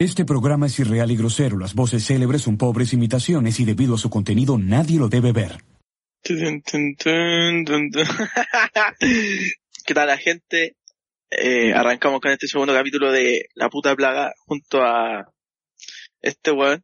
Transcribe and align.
Este 0.00 0.24
programa 0.24 0.64
es 0.66 0.78
irreal 0.78 1.10
y 1.10 1.16
grosero. 1.16 1.58
Las 1.58 1.74
voces 1.74 2.06
célebres 2.06 2.40
son 2.40 2.56
pobres 2.56 2.94
imitaciones 2.94 3.60
y 3.60 3.66
debido 3.66 3.96
a 3.96 3.98
su 3.98 4.08
contenido 4.08 4.56
nadie 4.56 4.98
lo 4.98 5.08
debe 5.08 5.30
ver. 5.32 5.58
¿Qué 9.86 9.94
tal 9.94 10.06
la 10.08 10.16
gente? 10.16 10.76
Eh, 11.30 11.72
arrancamos 11.74 12.20
con 12.20 12.30
este 12.30 12.46
segundo 12.48 12.72
capítulo 12.72 13.12
de 13.12 13.46
La 13.54 13.68
puta 13.68 13.94
plaga 13.94 14.32
junto 14.46 14.82
a 14.82 15.30
este 16.22 16.50
weón 16.50 16.82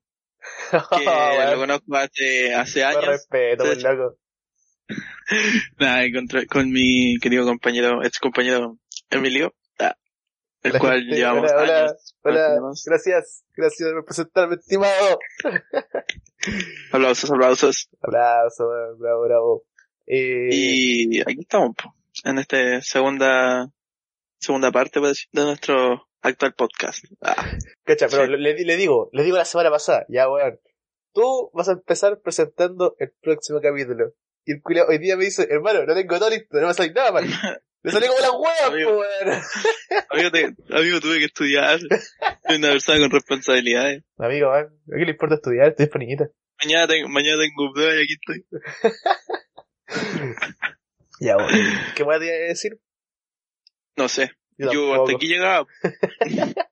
que 0.71 1.05
lo 1.51 1.57
conozco 1.57 1.97
hace, 1.97 2.55
hace 2.55 2.81
Con 2.83 2.91
años. 2.91 3.07
respeto, 3.07 3.65
Sí. 3.75 3.81
loco. 3.81 4.19
Nada, 5.81 6.07
y 6.07 6.13
contra- 6.13 6.45
con 6.47 6.71
mi 6.71 7.17
querido 7.21 7.45
compañero, 7.47 8.05
ex 8.05 8.19
compañero 8.19 8.79
Emilio, 9.11 9.55
el 10.63 10.79
cual 10.79 11.01
gente. 11.01 11.17
llevamos 11.17 11.51
Hola, 11.53 11.63
hola, 11.63 11.79
años. 11.81 12.17
Hola, 12.23 12.35
conociéndonos. 12.59 12.85
gracias, 12.87 13.45
gracias 13.55 13.93
por 13.93 14.05
presentarme, 14.05 14.55
estimado. 14.57 15.19
Aplausos, 16.93 17.31
aplausos. 17.31 17.89
Abrazo, 18.03 18.69
bravo, 18.99 19.23
bravo. 19.23 19.65
Eh, 20.07 20.49
Y 20.53 21.21
aquí 21.21 21.41
estamos, 21.41 21.75
en 22.25 22.39
esta 22.39 22.81
segunda, 22.83 23.69
segunda 24.39 24.71
parte 24.71 25.01
pues, 25.01 25.29
de 25.33 25.43
nuestro 25.45 26.09
actual 26.23 26.55
podcast. 26.55 27.05
Ah, 27.23 27.35
cacha, 27.85 28.07
pero 28.09 28.27
sí. 28.27 28.33
le, 28.33 28.65
le 28.65 28.77
digo, 28.77 29.09
le 29.13 29.23
digo 29.25 29.37
la 29.37 29.45
semana 29.45 29.71
pasada, 29.71 30.07
ya 30.09 30.29
weón, 30.31 30.61
tú 31.13 31.51
vas 31.53 31.69
a 31.69 31.73
empezar 31.73 32.21
presentando 32.21 32.95
el 32.99 33.13
próximo 33.21 33.61
capítulo. 33.61 34.13
Y 34.45 34.53
el 34.53 34.63
culiao 34.63 34.87
hoy 34.89 34.99
día 34.99 35.17
me 35.17 35.25
dice, 35.25 35.49
hermano, 35.51 35.85
no 35.85 35.95
tengo 35.95 36.19
todo 36.19 36.31
listo, 36.31 36.61
no 36.61 36.69
me 36.69 36.75
sale 36.75 36.93
nada, 36.93 37.11
man. 37.13 37.25
Le 37.83 37.93
salió 37.93 38.09
como 38.09 38.21
la 38.21 38.33
hueá, 38.33 38.67
Amigo. 38.67 38.91
po, 38.91 38.97
weón. 38.99 39.43
amigo, 40.11 40.31
te- 40.33 40.75
amigo, 40.77 41.01
tuve 41.01 41.19
que 41.19 41.25
estudiar. 41.27 41.79
Soy 41.79 42.57
una 42.57 42.71
persona 42.71 42.99
con 43.01 43.11
responsabilidades. 43.13 44.03
Amigo, 44.19 44.51
man, 44.51 44.65
¿a 44.67 44.97
qué 44.99 45.05
le 45.05 45.11
importa 45.13 45.37
estudiar? 45.37 45.69
Estoy 45.69 45.87
para 45.87 46.01
niñita. 46.05 46.29
Mañana 46.65 46.87
tengo, 46.89 47.09
mañana 47.09 47.43
tengo 47.43 47.73
prueba 47.73 47.95
y 47.95 48.03
aquí 48.03 48.15
estoy. 48.15 48.47
Ya, 51.21 51.37
weón. 51.39 51.49
¿Qué 51.95 51.95
te 51.95 52.03
iba 52.03 52.15
a 52.15 52.19
decir? 52.19 52.79
No 53.97 54.09
sé. 54.09 54.33
Yo, 54.59 54.95
hasta 54.95 55.17
aquí 55.17 55.27
llegaba. 55.29 55.67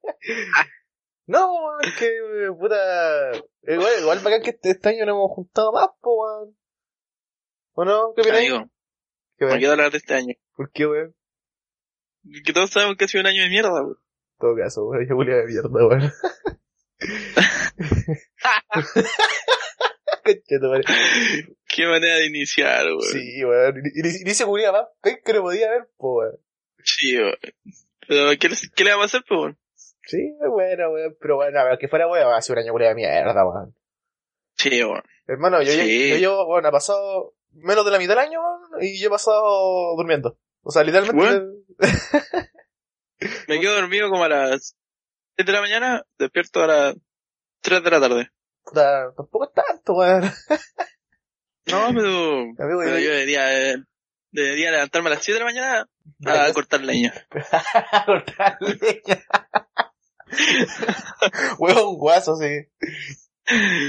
No, 1.26 1.80
es 1.80 1.94
que, 1.94 2.04
eh, 2.06 2.50
puta, 2.58 3.32
igual, 3.62 3.92
igual 3.98 4.18
bacán 4.18 4.42
que 4.42 4.50
este, 4.50 4.72
este 4.72 4.88
año 4.90 5.06
nos 5.06 5.14
hemos 5.14 5.30
juntado 5.30 5.72
más, 5.72 5.86
po, 6.02 6.16
weón. 6.22 6.56
¿O 7.72 7.84
no? 7.86 8.12
¿Qué 8.14 8.20
opinas? 8.20 8.40
Amigo, 8.40 8.70
¿Qué 9.38 9.46
me 9.46 9.56
quiero 9.56 9.72
hablar 9.72 9.90
de 9.90 9.96
este 9.98 10.12
año. 10.14 10.34
¿Por 10.54 10.70
qué, 10.72 10.86
weón? 10.86 11.14
Que 12.44 12.52
todos 12.52 12.70
sabemos 12.70 12.96
que 12.96 13.04
ha 13.04 13.08
sido 13.08 13.20
un 13.22 13.26
año 13.28 13.42
de 13.42 13.48
mierda, 13.50 13.72
weón. 13.72 13.96
En 13.96 14.38
todo 14.38 14.56
caso, 14.56 14.84
weón, 14.86 15.06
yo 15.08 15.14
Julia 15.14 15.36
de 15.36 15.46
mierda, 15.46 15.68
weón. 15.68 16.12
Qué 21.66 21.86
manera 21.86 22.16
de 22.16 22.26
iniciar, 22.26 22.86
weón. 22.86 23.00
Sí, 23.02 23.44
weón. 23.44 23.82
Dice 24.24 24.44
Julia 24.44 24.72
más, 24.72 24.86
que 25.02 25.32
no 25.32 25.42
podía 25.42 25.70
ver, 25.70 25.88
po, 25.96 26.18
weón. 26.18 26.36
Sí, 26.82 27.16
weón. 27.18 27.34
Pero, 28.06 28.30
¿qué, 28.38 28.48
le- 28.48 28.56
¿qué 28.74 28.84
le 28.84 28.90
vamos 28.90 29.04
a 29.04 29.06
hacer, 29.06 29.24
pues, 29.28 29.40
weón? 29.40 29.58
Sí, 30.02 30.18
es 30.40 30.48
buena, 30.50 30.88
weón. 30.88 31.16
Pero 31.20 31.36
bueno, 31.36 31.60
a 31.60 31.64
ver, 31.64 31.78
que 31.78 31.88
fuera 31.88 32.08
weón, 32.08 32.42
ser 32.42 32.56
un 32.58 32.64
año 32.64 32.74
de 32.74 32.94
mierda, 32.94 33.46
weón. 33.46 33.74
Sí, 34.56 34.82
weón. 34.82 35.02
Hermano, 35.26 35.62
yo, 35.62 35.72
Sí. 35.72 36.08
yo, 36.10 36.14
yo 36.14 36.20
llevo, 36.20 36.46
bueno, 36.46 36.68
ha 36.68 36.72
pasado 36.72 37.34
menos 37.52 37.84
de 37.84 37.90
la 37.90 37.98
mitad 37.98 38.14
del 38.16 38.26
año, 38.26 38.40
weón, 38.40 38.82
y 38.82 38.98
yo 39.00 39.08
he 39.08 39.10
pasado 39.10 39.94
durmiendo. 39.96 40.38
O 40.64 40.70
sea, 40.70 40.82
literalmente, 40.82 41.62
Me 43.48 43.60
quedo 43.60 43.74
dormido 43.76 44.10
como 44.10 44.24
a 44.24 44.28
las 44.28 44.76
7 45.36 45.50
de 45.50 45.56
la 45.56 45.60
mañana, 45.62 46.02
despierto 46.18 46.62
a 46.62 46.66
las 46.66 46.94
3 47.60 47.82
de 47.82 47.90
la 47.90 48.00
tarde. 48.00 48.30
puta, 48.64 49.12
tampoco 49.16 49.44
es 49.44 49.52
tanto, 49.52 49.94
weón. 49.94 50.22
No, 51.66 51.88
pero, 51.94 52.44
pero 52.58 52.98
yo- 52.98 53.10
debería, 53.10 53.70
eh, 53.72 53.76
debería 54.30 54.70
levantarme 54.70 55.08
a 55.08 55.14
las 55.14 55.24
7 55.24 55.38
de 55.38 55.44
la 55.44 55.50
mañana 55.50 55.88
a 56.26 56.52
cortar 56.52 56.82
leña. 56.82 57.12
cortar 58.04 58.58
leña. 58.60 59.24
Huevón 61.58 61.96
guaso, 61.96 62.36
sí. 62.36 62.48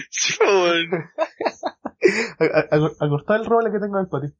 Sí. 0.10 0.38
A, 2.40 2.46
a- 2.46 2.68
a- 2.78 3.06
a 3.06 3.10
cortar 3.10 3.40
el 3.42 3.46
roble 3.46 3.72
que 3.72 3.80
tengo 3.80 3.98
en 3.98 4.04
el 4.06 4.10
patio. 4.10 4.32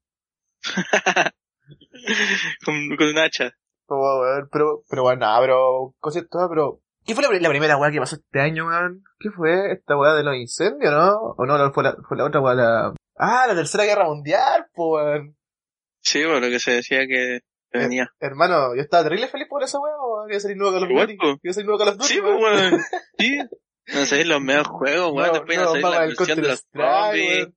Con, 2.66 2.96
con 2.98 3.08
un 3.08 3.18
hacha. 3.18 3.52
Oh, 3.88 4.22
weón, 4.22 4.50
pero, 4.52 4.84
pero 4.90 5.04
bueno, 5.04 5.20
nada, 5.22 5.40
pero, 5.42 5.94
cosas 6.00 6.26
todas, 6.30 6.50
pero, 6.50 6.82
¿qué 7.06 7.14
fue 7.14 7.22
la, 7.24 7.30
pri- 7.30 7.40
la 7.40 7.50
primera 7.50 7.78
weá 7.78 7.92
que 7.92 8.00
pasó 8.00 8.16
este 8.16 8.40
año, 8.40 8.66
weón? 8.68 9.04
¿Qué 9.20 9.30
fue? 9.30 9.72
¿Esta 9.74 9.96
weá 9.98 10.14
de 10.16 10.24
los 10.24 10.36
incendios, 10.36 10.92
no? 10.92 11.36
¿O 11.38 11.46
no, 11.46 11.72
fue 11.72 11.84
la, 11.84 11.96
fue 12.08 12.18
la 12.18 12.26
otra 12.26 12.42
weá, 12.42 12.56
la, 12.56 12.94
ah, 13.18 13.46
la 13.48 13.56
tercera 13.56 13.84
guerra 13.86 14.06
mundial, 14.06 14.66
po, 14.74 14.96
weón. 14.96 15.38
Sí, 16.02 16.24
por 16.24 16.42
lo 16.42 16.48
que 16.50 16.60
se 16.60 16.72
decía 16.72 17.06
que 17.08 17.40
venía. 17.72 18.10
Hermano, 18.20 18.74
yo 18.76 18.82
estaba 18.82 19.04
terrible 19.04 19.28
feliz 19.28 19.48
por 19.50 19.62
esa 19.64 19.80
weá, 19.80 19.94
weón. 20.00 20.30
Iba 20.30 20.38
a 20.38 20.40
salir 20.42 20.58
nuevo 20.58 20.74
Call 20.74 20.84
of 20.84 20.90
Duty. 20.90 21.18
po. 21.18 21.28
Iba 21.44 21.52
a 21.52 21.54
salir 21.54 21.66
nuevo 21.68 21.80
Call 21.80 21.90
of 21.90 21.98
Duty, 21.98 22.08
Sí, 22.08 22.20
weón. 22.22 22.82
Sí. 23.20 23.38
No 23.94 24.04
sé, 24.06 24.26
los 24.26 24.42
mejores 24.42 24.68
juegos, 24.68 25.12
weón. 25.14 25.28
No, 25.28 25.34
Después 25.34 25.58
no, 25.60 25.66
salir 25.68 25.84
la 25.84 26.00
versión 26.00 26.42
de 26.42 26.48
los 26.48 26.66
zombies. 26.74 27.48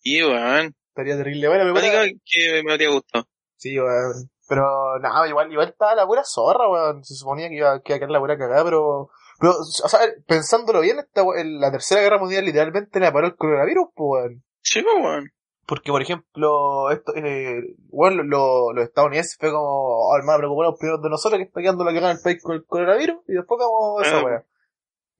Sí, 0.00 0.22
weón. 0.24 0.74
Estaría 0.98 1.16
terrible, 1.16 1.46
bueno, 1.46 1.64
me 1.64 1.70
único 1.70 2.18
que 2.24 2.62
me 2.64 2.72
habría 2.72 2.90
gustado. 2.90 3.24
Sí, 3.56 3.78
weón. 3.78 4.28
Pero, 4.48 4.98
nada, 5.00 5.28
igual, 5.28 5.52
igual 5.52 5.68
estaba 5.68 5.94
la 5.94 6.04
pura 6.08 6.24
zorra, 6.24 6.68
weón. 6.68 7.04
Se 7.04 7.14
suponía 7.14 7.48
que 7.48 7.54
iba, 7.54 7.80
que 7.82 7.92
iba 7.92 7.96
a 7.96 7.98
quedar 8.00 8.10
la 8.10 8.18
pura 8.18 8.36
cagada, 8.36 8.64
pero, 8.64 9.10
pero, 9.38 9.52
o 9.52 9.88
sea, 9.88 10.00
pensándolo 10.26 10.80
bien, 10.80 10.98
esta, 10.98 11.22
la 11.44 11.70
tercera 11.70 12.00
guerra 12.00 12.18
mundial 12.18 12.44
literalmente 12.46 12.98
le 12.98 13.12
paró 13.12 13.28
el 13.28 13.36
coronavirus, 13.36 13.90
pues, 13.94 14.08
weón. 14.24 14.42
Sí, 14.60 14.82
weón. 14.84 15.30
Porque, 15.66 15.92
por 15.92 16.02
ejemplo, 16.02 16.90
esto, 16.90 17.14
eh, 17.14 17.62
bueno, 17.90 18.24
lo- 18.24 18.72
los 18.72 18.84
estadounidenses 18.84 19.36
fue 19.38 19.50
como, 19.52 20.08
oh, 20.08 20.16
hermano, 20.18 20.38
preocupamos 20.38 20.74
primero 20.80 20.98
de 21.00 21.10
nosotros 21.10 21.38
que 21.38 21.44
está 21.44 21.60
quedando 21.60 21.84
la 21.84 21.92
cagada 21.92 22.10
en 22.12 22.16
el 22.16 22.22
país 22.24 22.42
con 22.42 22.56
el 22.56 22.64
coronavirus, 22.66 23.18
y 23.28 23.34
después 23.34 23.60
como 23.62 24.00
esa 24.00 24.18
Ah. 24.18 24.24
weá. 24.24 24.44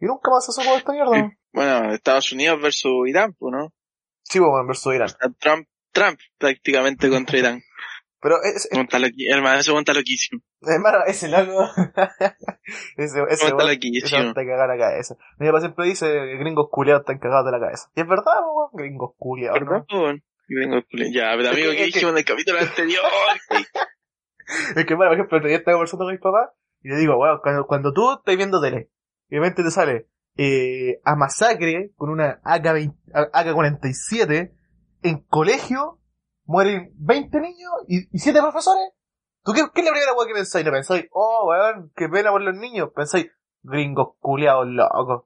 Y 0.01 0.07
nunca 0.07 0.29
más 0.33 0.45
se 0.45 0.51
supo 0.53 0.75
esta 0.75 0.91
mierda. 0.93 1.31
Bueno, 1.53 1.93
Estados 1.93 2.33
Unidos 2.33 2.61
versus 2.61 3.07
Irán, 3.09 3.35
pues, 3.39 3.53
¿no? 3.53 3.73
Sí, 4.29 4.41
weón, 4.41 4.67
versus 4.67 4.95
Irán. 4.95 5.09
Trump, 5.39 5.67
Trump 5.93 6.19
prácticamente 6.39 7.09
contra 7.09 7.39
Irán. 7.39 7.63
Pero, 8.21 8.43
es, 8.43 8.69
es- 8.69 8.69
hermano, 9.31 9.61
eso 9.61 9.75
monta 9.75 9.93
loquísimo. 9.95 10.43
hermano, 10.63 10.99
ese 11.07 11.29
loco, 11.29 11.69
ese, 12.97 13.23
ese 13.31 13.49
Monta 13.49 13.65
loquísimo. 13.65 14.21
Eso 14.23 14.35
te 14.35 14.45
caga 14.45 14.67
la 14.67 14.77
cabeza. 14.77 15.15
Mi 15.39 15.47
papá 15.47 15.61
siempre 15.61 15.87
dice 15.87 16.09
gringos 16.37 16.67
culiados 16.69 17.03
están 17.03 17.19
cagados 17.21 17.47
de 17.47 17.53
la 17.53 17.61
cabeza. 17.61 17.89
Y 17.95 18.01
es 18.01 18.09
verdad, 18.09 18.41
weón, 18.53 18.71
gringos 18.73 19.13
culiados, 19.19 19.61
¿Verdad, 19.61 19.85
pues, 19.89 20.01
weón? 20.03 20.23
Yo 20.49 20.83
el- 20.91 21.13
Ya, 21.13 21.33
pero 21.37 21.51
amigo, 21.51 21.71
¿qué 21.73 21.85
dijimos 21.85 22.11
en 22.13 22.19
el 22.19 22.25
capítulo 22.25 22.59
anterior? 22.59 23.05
Es 24.77 24.87
que, 24.87 24.95
bueno, 24.95 25.11
por 25.11 25.15
ejemplo, 25.19 25.41
día 25.49 25.59
estaba 25.59 25.77
conversando 25.77 26.07
con 26.07 26.13
mi 26.15 26.19
papá 26.19 26.55
y 26.83 26.89
le 26.89 26.97
digo, 26.97 27.17
weón, 27.19 27.39
cuando, 27.43 27.67
cuando 27.67 27.93
tú 27.93 28.15
estás 28.15 28.35
viendo 28.37 28.61
tele, 28.63 28.89
y 29.29 29.35
de 29.37 29.41
repente 29.43 29.63
te 29.63 29.71
sale 29.71 30.09
eh, 30.39 31.01
a 31.05 31.17
masacre 31.17 31.91
con 31.97 32.11
una 32.11 32.41
AK-20 32.45 32.95
AK-47 33.33 34.53
en 35.03 35.19
colegio, 35.27 36.01
mueren 36.45 36.93
20 36.97 37.41
niños 37.41 37.73
y, 37.89 38.09
y 38.15 38.19
7 38.21 38.41
profesores. 38.41 38.91
¿Tú 39.45 39.53
qué, 39.53 39.63
qué 39.75 39.81
es 39.81 39.87
la 39.87 39.93
primera 39.93 40.13
weón 40.15 40.29
que 40.29 40.35
pensáis? 40.35 40.65
¿No 40.65 40.73
pensáis, 40.73 41.07
oh, 41.11 41.49
weón, 41.49 41.93
qué 41.97 42.09
pena 42.09 42.31
por 42.31 42.41
los 42.43 42.55
niños? 42.55 42.91
Pensáis, 42.95 43.27
gringos 43.63 44.15
culiados 44.21 44.67
locos. 44.69 45.25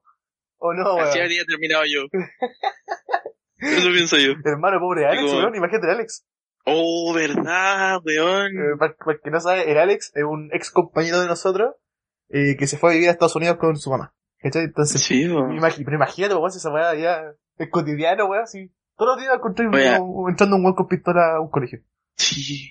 ¿O 0.57 0.73
no, 0.73 0.95
weón? 0.95 1.07
Así 1.07 1.19
habría 1.19 1.45
terminado 1.45 1.83
yo. 1.85 2.01
Eso 3.57 3.89
pienso 3.89 4.17
yo. 4.17 4.33
Hermano, 4.43 4.79
pobre 4.79 5.05
Alex, 5.05 5.21
Digo- 5.23 5.37
weón, 5.37 5.55
imagínate 5.55 5.91
Alex. 5.91 6.25
Oh, 6.65 7.13
verdad, 7.13 7.99
weón. 8.03 8.51
Eh, 8.57 8.77
para, 8.79 8.95
que 9.21 9.29
no 9.29 9.39
sabe, 9.39 9.69
el 9.71 9.77
Alex 9.77 10.11
es 10.15 10.23
un 10.23 10.49
ex 10.53 10.71
compañero 10.71 11.19
de 11.21 11.27
nosotros 11.27 11.75
eh, 12.29 12.55
que 12.57 12.67
se 12.67 12.77
fue 12.77 12.91
a 12.91 12.93
vivir 12.93 13.09
a 13.09 13.11
Estados 13.11 13.35
Unidos 13.35 13.57
con 13.57 13.75
su 13.77 13.91
mamá. 13.91 14.15
¿Cachai? 14.43 14.65
Entonces, 14.65 15.01
Sí, 15.01 15.23
imagi- 15.23 15.83
pero 15.85 15.95
imagínate, 15.95 16.35
weón, 16.35 16.51
si 16.51 16.57
esa 16.59 16.69
weá 16.71 16.93
ya 16.95 17.23
es 17.57 17.69
cotidiano, 17.71 18.25
weón, 18.25 18.43
así. 18.43 18.71
Todos 18.97 19.15
los 19.15 19.21
días 19.23 19.35
encontré 19.35 19.65
un- 19.67 20.29
entrando 20.29 20.57
un 20.57 20.63
weón 20.65 20.75
con 20.75 20.87
pistola 20.87 21.35
a 21.37 21.41
un 21.41 21.49
colegio. 21.49 21.79
Sí. 22.17 22.69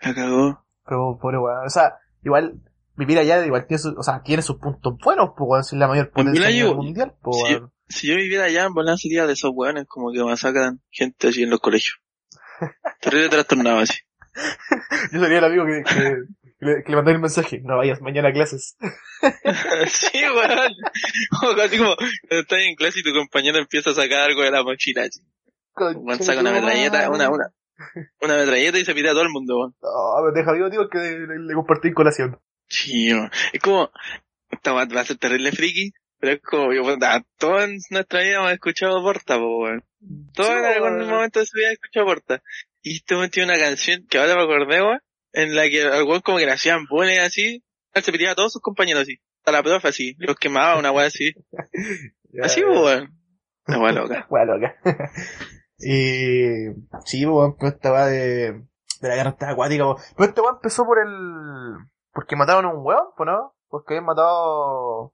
La 0.00 0.14
cagó. 0.14 0.64
Pero, 0.86 1.18
pobre 1.20 1.38
weón, 1.38 1.66
o 1.66 1.70
sea, 1.70 1.94
igual, 2.22 2.60
vivir 2.94 3.18
allá 3.18 3.44
igual 3.44 3.66
tiene, 3.66 3.78
su- 3.78 3.94
o 3.98 4.02
sea, 4.02 4.22
tiene 4.22 4.42
sus 4.42 4.56
puntos 4.58 4.94
buenos, 5.02 5.30
pues 5.36 5.48
weón, 5.48 5.64
si 5.64 5.74
es 5.76 5.80
la 5.80 5.88
mayor 5.88 6.10
Pues 6.10 6.26
potencia 6.26 6.50
yo- 6.50 6.74
mundial, 6.76 7.14
pues 7.22 7.36
weón. 7.42 7.72
Si 7.88 8.08
yo 8.08 8.16
viviera 8.16 8.44
allá, 8.44 8.64
en 8.64 8.72
Bolán 8.74 8.96
sería 8.96 9.26
de 9.26 9.32
esos 9.34 9.50
weones 9.54 9.86
como 9.86 10.10
que 10.12 10.22
masacran 10.22 10.80
gente 10.90 11.28
así 11.28 11.42
en 11.42 11.50
los 11.50 11.60
colegios. 11.60 11.98
Terrible 13.00 13.28
trastornado 13.28 13.78
así. 13.80 13.98
Yo 15.12 15.20
sería 15.20 15.38
el 15.38 15.44
amigo 15.44 15.64
que, 15.66 15.82
que, 15.82 16.16
que 16.58 16.66
le, 16.66 16.84
que 16.84 16.92
le 16.92 16.98
el 16.98 17.18
mensaje, 17.18 17.60
no 17.62 17.78
vayas 17.78 18.00
mañana 18.00 18.28
a 18.28 18.32
clases. 18.32 18.76
sí, 19.88 20.22
weón. 20.22 21.60
Así 21.60 21.78
como, 21.78 21.96
cuando 21.96 22.40
estás 22.42 22.58
en 22.60 22.74
clase 22.76 23.00
y 23.00 23.02
tu 23.02 23.12
compañero 23.12 23.58
empieza 23.58 23.90
a 23.90 23.94
sacar 23.94 24.22
algo 24.22 24.42
de 24.42 24.50
la 24.50 24.62
mochila. 24.62 25.06
Weón 25.76 26.22
saca 26.22 26.40
una 26.40 26.52
metralleta, 26.52 27.10
una, 27.10 27.30
una, 27.30 27.50
una 28.20 28.36
metralleta 28.36 28.78
y 28.78 28.84
se 28.84 28.94
pide 28.94 29.08
a 29.08 29.12
todo 29.12 29.22
el 29.22 29.30
mundo, 29.30 29.58
weón. 29.58 29.74
No, 29.82 30.32
deja 30.32 30.52
digo, 30.52 30.70
digo 30.70 30.88
que 30.88 30.98
le, 30.98 31.38
le 31.40 31.54
compartí 31.54 31.88
en 31.88 31.94
colación. 31.94 32.40
Sí, 32.68 33.12
weón. 33.12 33.30
Es 33.52 33.60
como, 33.60 33.90
esta 34.50 34.72
va 34.72 34.82
a 34.82 35.04
ser 35.04 35.18
terrible 35.18 35.52
friki, 35.52 35.92
pero 36.18 36.34
es 36.34 36.42
como, 36.42 36.72
yo, 36.72 36.82
puta, 36.82 37.24
todos 37.38 37.64
en 37.64 37.78
nuestra 37.90 38.20
vida 38.20 38.36
hemos 38.36 38.52
escuchado 38.52 39.02
Porta, 39.02 39.36
po, 39.36 39.64
weón. 39.64 39.84
Todos 40.32 40.48
Sí, 40.48 40.54
en 40.54 40.64
algún 40.64 41.08
momento 41.08 41.40
de 41.40 41.46
su 41.46 41.56
vida 41.56 41.68
han 41.68 41.72
escuchado 41.74 42.06
Porta. 42.06 42.42
Y 42.82 42.96
este 42.96 43.16
weón 43.16 43.30
tiene 43.30 43.52
una 43.52 43.60
canción 43.60 44.06
que 44.08 44.18
ahora 44.18 44.36
me 44.36 44.42
acordé, 44.42 44.80
weón, 44.82 45.00
en 45.34 45.54
la 45.54 45.68
que 45.68 45.82
al 45.82 46.04
weón 46.04 46.20
como 46.20 46.38
que 46.38 46.46
le 46.46 46.52
hacían 46.52 46.86
bullying 46.88 47.18
así, 47.18 47.62
se 47.92 48.12
piteaba 48.12 48.32
a 48.32 48.36
todos 48.36 48.52
sus 48.52 48.62
compañeros 48.62 49.02
así, 49.02 49.18
a 49.44 49.50
la 49.52 49.62
profe 49.62 49.88
así, 49.88 50.14
los 50.18 50.36
quemaba 50.36 50.78
una 50.78 50.92
weá 50.92 51.06
así, 51.08 51.32
Ya, 52.30 52.44
así, 52.44 52.64
weón. 52.64 53.12
Una 53.66 53.80
weá 53.80 53.92
loca. 53.92 54.26
Weá 54.30 54.44
loca. 54.44 54.76
y 55.78 56.70
sí, 57.04 57.24
pues, 57.24 57.26
weón, 57.26 57.56
pero 57.58 57.72
esta 57.72 57.92
weá 57.92 58.06
de, 58.06 58.52
de 58.52 59.08
la 59.08 59.16
guerra 59.16 59.30
está 59.30 59.50
acuática, 59.50 59.84
po. 59.84 59.96
Pero 60.16 60.28
esta 60.28 60.42
weá 60.42 60.52
empezó 60.52 60.84
por 60.84 60.98
el, 60.98 61.76
porque 62.12 62.36
mataron 62.36 62.66
a 62.66 62.74
un 62.74 62.84
weón, 62.84 63.06
pues, 63.16 63.26
¿no? 63.26 63.54
Porque 63.68 63.94
habían 63.94 64.06
matado 64.06 65.12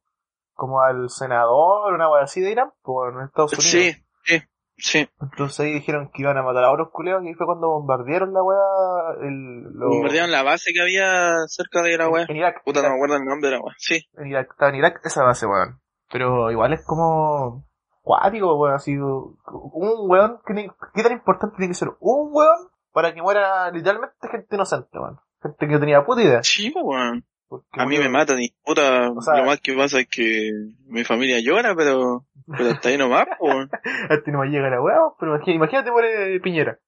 como 0.53 0.83
al 0.83 1.09
senador, 1.09 1.95
una 1.95 2.11
weá 2.11 2.25
así 2.25 2.43
de 2.43 2.51
Irán, 2.51 2.73
pues, 2.83 3.15
en 3.15 3.23
Estados 3.23 3.53
Unidos. 3.53 3.71
Sí, 3.71 3.95
sí, 4.25 4.43
sí. 4.81 5.09
Entonces 5.21 5.61
ahí 5.61 5.73
dijeron 5.75 6.11
que 6.13 6.23
iban 6.23 6.37
a 6.39 6.43
matar 6.43 6.65
a 6.65 6.73
otros 6.73 6.89
culeos 6.93 7.23
y 7.25 7.35
fue 7.35 7.47
cuando 7.47 7.69
bombardearon 7.69 8.33
la 8.33 8.43
weá, 8.43 9.27
el, 9.27 9.63
lo- 9.75 9.89
Bombardearon 9.89 10.31
la 10.31 10.43
base 10.43 10.73
que 10.73 10.81
había 10.81 11.37
cerca 11.47 11.83
de 11.83 11.97
la 11.99 12.09
weá. 12.09 12.27
en 12.29 12.37
Irak. 12.37 12.63
Puta, 12.65 12.83
no 12.83 12.89
me 12.91 12.95
acuerdo 12.97 13.17
el 13.17 13.25
nombre 13.25 13.51
de 13.51 13.57
la 13.57 13.63
weá. 13.63 13.75
Sí. 13.79 14.01
en 14.17 14.27
Irak, 14.29 14.49
estaba 14.51 14.71
en 14.71 14.77
Irak 14.77 15.01
esa 15.05 15.23
base, 15.25 15.47
weón. 15.47 15.81
Pero 16.13 16.51
igual 16.51 16.73
es 16.73 16.85
como 16.85 17.67
cuático, 18.03 18.57
weón, 18.57 18.75
así, 18.75 18.97
un 18.97 19.37
weón, 20.11 20.39
que 20.47 20.55
ni- 20.55 20.69
¿qué 20.95 21.03
tan 21.03 21.13
importante 21.13 21.57
tiene 21.57 21.71
que 21.71 21.79
ser 21.79 21.89
un 22.01 22.31
weón 22.33 22.69
para 22.93 23.15
que 23.15 23.23
muera 23.23 23.71
literalmente 23.71 24.17
gente 24.31 24.57
inocente, 24.57 24.99
weón? 24.99 25.19
Gente 25.43 25.67
que 25.67 25.73
no 25.73 25.81
tenía 25.81 26.05
puta 26.05 26.23
idea. 26.23 26.43
Sí, 26.43 26.73
weón. 26.75 27.25
Porque, 27.51 27.67
A 27.73 27.85
mí 27.85 27.99
me 27.99 28.09
matan 28.09 28.41
y 28.41 28.51
puta, 28.65 29.11
O 29.11 29.21
sea- 29.21 29.39
lo 29.41 29.45
más 29.47 29.61
que 29.61 29.75
pasa 29.75 29.99
es 29.99 30.07
que 30.07 30.53
mi 30.87 31.03
familia 31.03 31.41
llora, 31.41 31.75
pero, 31.75 32.25
pero 32.47 32.71
hasta 32.71 32.91
ahí 32.91 32.97
nomás, 32.97 33.27
po, 33.41 33.47
weón. 33.47 33.69
A 34.09 34.23
ti 34.23 34.31
no 34.31 34.39
me 34.39 34.51
llega 34.51 34.71
la 34.71 34.81
weón, 34.81 35.15
pero 35.19 35.33
imagínate, 35.35 35.57
imagínate 35.57 35.91
muere 35.91 36.39
Piñera. 36.41 36.79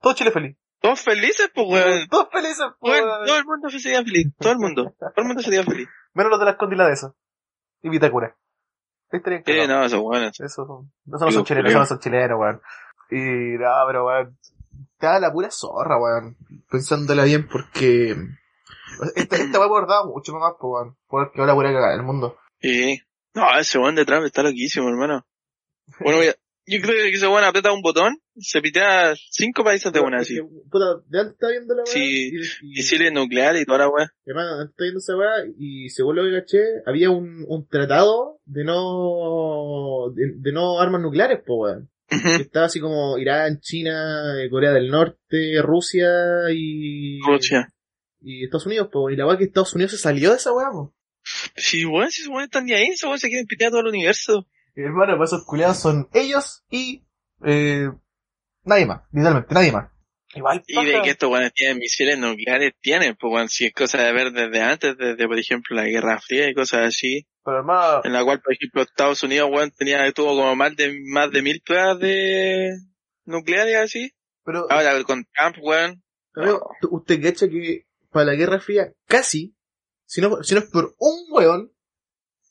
Todo 0.00 0.14
Chile 0.14 0.30
feliz. 0.30 0.56
Todos 0.80 1.02
felices, 1.02 1.50
pues, 1.54 1.66
weón. 1.68 2.08
Todos 2.10 2.28
felices, 2.32 2.66
weón. 2.80 3.26
todo 3.26 3.36
el 3.36 3.44
mundo 3.44 3.68
sería 3.68 4.02
feliz, 4.02 4.32
todo 4.38 4.52
el 4.52 4.58
mundo, 4.58 4.94
todo 4.98 5.12
el 5.16 5.24
mundo 5.26 5.42
sería 5.42 5.64
feliz. 5.64 5.86
Menos 6.14 6.30
los 6.30 6.40
de 6.40 6.46
las 6.46 6.56
condilas 6.56 6.86
de 6.86 6.94
eso. 6.94 7.14
Y 7.82 7.90
Vitacura. 7.90 8.34
Ahí 9.12 9.18
estarían 9.18 9.42
cagados. 9.42 9.68
no, 9.68 9.84
eso, 9.84 10.00
weón. 10.00 10.24
eso. 10.24 10.44
Eso 10.46 10.66
son, 10.66 10.92
no 11.04 11.18
son, 11.18 11.28
Digo, 11.28 11.44
chilenos, 11.44 11.70
esos 11.72 11.80
no 11.80 11.86
son 11.86 11.98
chilenos, 11.98 12.38
weón. 12.40 12.62
Y 13.10 13.58
nada, 13.58 13.86
pero 13.86 14.06
weón, 14.06 14.38
da 14.98 15.20
la 15.20 15.30
pura 15.30 15.50
zorra, 15.50 15.98
weón. 16.00 16.38
Pensándola 16.70 17.24
bien 17.24 17.46
porque 17.46 18.16
esta, 19.14 19.36
esta 19.36 19.58
weón 19.58 19.70
guardaba 19.70 20.06
mucho 20.06 20.32
más, 20.34 20.52
pues, 20.58 20.70
weón. 20.72 20.96
Porque 21.06 21.40
ahora 21.40 21.54
pura 21.54 21.72
cagar 21.72 21.94
el 21.94 22.02
mundo. 22.02 22.36
Sí. 22.60 23.00
No, 23.34 23.46
ese 23.58 23.78
weón 23.78 23.94
de 23.94 24.04
Trump 24.04 24.24
está 24.24 24.42
loquísimo, 24.42 24.88
hermano. 24.88 25.26
Bueno, 26.00 26.22
yo 26.66 26.80
creo 26.80 26.94
que 27.04 27.10
ese 27.10 27.26
weón 27.26 27.44
aprieta 27.44 27.72
un 27.72 27.82
botón, 27.82 28.16
se 28.36 28.60
pitea 28.60 29.14
cinco 29.30 29.64
países 29.64 29.92
de 29.92 30.00
una, 30.00 30.18
así. 30.18 30.38
Puta, 30.70 31.02
de 31.08 31.20
antes 31.20 31.34
estaba 31.34 31.52
viendo 31.52 31.74
la 31.74 31.82
weá. 31.82 31.92
Sí, 31.92 32.28
y, 32.62 32.68
Misiles 32.76 33.12
nucleares 33.12 33.62
y 33.62 33.64
toda 33.64 33.78
la 33.78 33.88
weá. 33.88 34.12
Hermano, 34.24 34.60
antes 34.60 34.70
estaba 34.70 34.84
viendo 34.84 34.98
esa 34.98 35.16
weá 35.16 35.54
y 35.58 35.88
según 35.90 36.16
lo 36.16 36.24
que 36.24 36.40
caché, 36.40 36.62
había 36.86 37.10
un, 37.10 37.44
un 37.48 37.66
tratado 37.66 38.40
de 38.44 38.64
no, 38.64 40.12
de, 40.14 40.34
de 40.36 40.52
no 40.52 40.80
armas 40.80 41.00
nucleares, 41.00 41.40
pues, 41.44 41.58
weón. 41.58 41.90
estaba 42.40 42.66
así 42.66 42.80
como 42.80 43.18
Irán, 43.18 43.60
China, 43.60 44.40
eh, 44.40 44.50
Corea 44.50 44.72
del 44.72 44.90
Norte, 44.90 45.62
Rusia 45.62 46.08
y, 46.52 47.20
Rusia. 47.20 47.72
Y 48.20 48.44
Estados 48.44 48.66
Unidos, 48.66 48.88
po. 48.92 49.10
Y 49.10 49.16
la 49.16 49.26
weá 49.26 49.36
que 49.38 49.44
Estados 49.44 49.74
Unidos 49.74 49.92
se 49.92 49.98
salió 49.98 50.30
de 50.30 50.36
esa 50.36 50.52
weá, 50.52 50.70
po. 50.70 50.94
Sí, 51.56 51.84
weón, 51.84 52.10
si 52.10 52.22
esos 52.22 52.30
weones 52.30 52.46
están 52.46 52.64
ni 52.64 52.72
ahí, 52.72 52.86
esos 52.88 53.04
weones 53.04 53.20
se 53.20 53.28
quieren 53.28 53.46
pitear 53.46 53.70
todo 53.70 53.80
el 53.82 53.88
universo. 53.88 54.46
Hermano, 54.74 55.16
pues 55.18 55.32
esos 55.32 55.44
culiados 55.44 55.78
son 55.78 56.08
ellos 56.12 56.64
y 56.70 57.04
eh, 57.44 57.90
nadie 58.64 58.86
más, 58.86 59.02
literalmente, 59.12 59.54
nadie 59.54 59.72
más. 59.72 59.90
Igual, 60.32 60.62
Y 60.68 60.84
de 60.84 61.02
que 61.02 61.10
estos 61.10 61.28
weones 61.28 61.52
tienen 61.52 61.78
misiles 61.78 62.16
nucleares, 62.18 62.72
tienen, 62.80 63.16
pues 63.18 63.32
weón, 63.32 63.48
si 63.48 63.66
es 63.66 63.72
cosa 63.72 64.00
de 64.02 64.12
ver 64.12 64.30
desde 64.32 64.60
antes, 64.62 64.96
desde 64.96 65.26
por 65.26 65.36
ejemplo 65.38 65.74
la 65.76 65.84
Guerra 65.84 66.20
Fría 66.20 66.48
y 66.48 66.54
cosas 66.54 66.86
así, 66.86 67.26
Pero 67.44 67.58
hermano, 67.58 68.00
en 68.04 68.12
la 68.12 68.24
cual 68.24 68.40
por 68.40 68.52
ejemplo 68.54 68.82
Estados 68.82 69.22
Unidos, 69.24 69.50
weón, 69.52 69.72
tenía, 69.72 70.10
tuvo 70.12 70.36
como 70.36 70.54
más 70.54 70.76
de, 70.76 71.00
más 71.12 71.30
de 71.32 71.42
mil 71.42 71.60
pruebas 71.66 71.98
de 71.98 72.70
nucleares 73.24 73.76
así. 73.76 74.12
pero, 74.44 74.66
Ahora 74.70 75.02
con 75.04 75.24
Trump, 75.34 75.56
weón, 75.62 76.02
amigo, 76.36 76.70
¿tú- 76.80 76.88
usted 76.92 77.20
cacha 77.20 77.48
que 77.48 77.86
para 78.10 78.26
la 78.26 78.34
Guerra 78.34 78.60
Fría 78.60 78.92
casi, 79.06 79.56
si 80.06 80.20
no, 80.20 80.42
si 80.42 80.54
no 80.54 80.60
es 80.60 80.70
por 80.70 80.94
un 80.98 81.16
weón, 81.30 81.72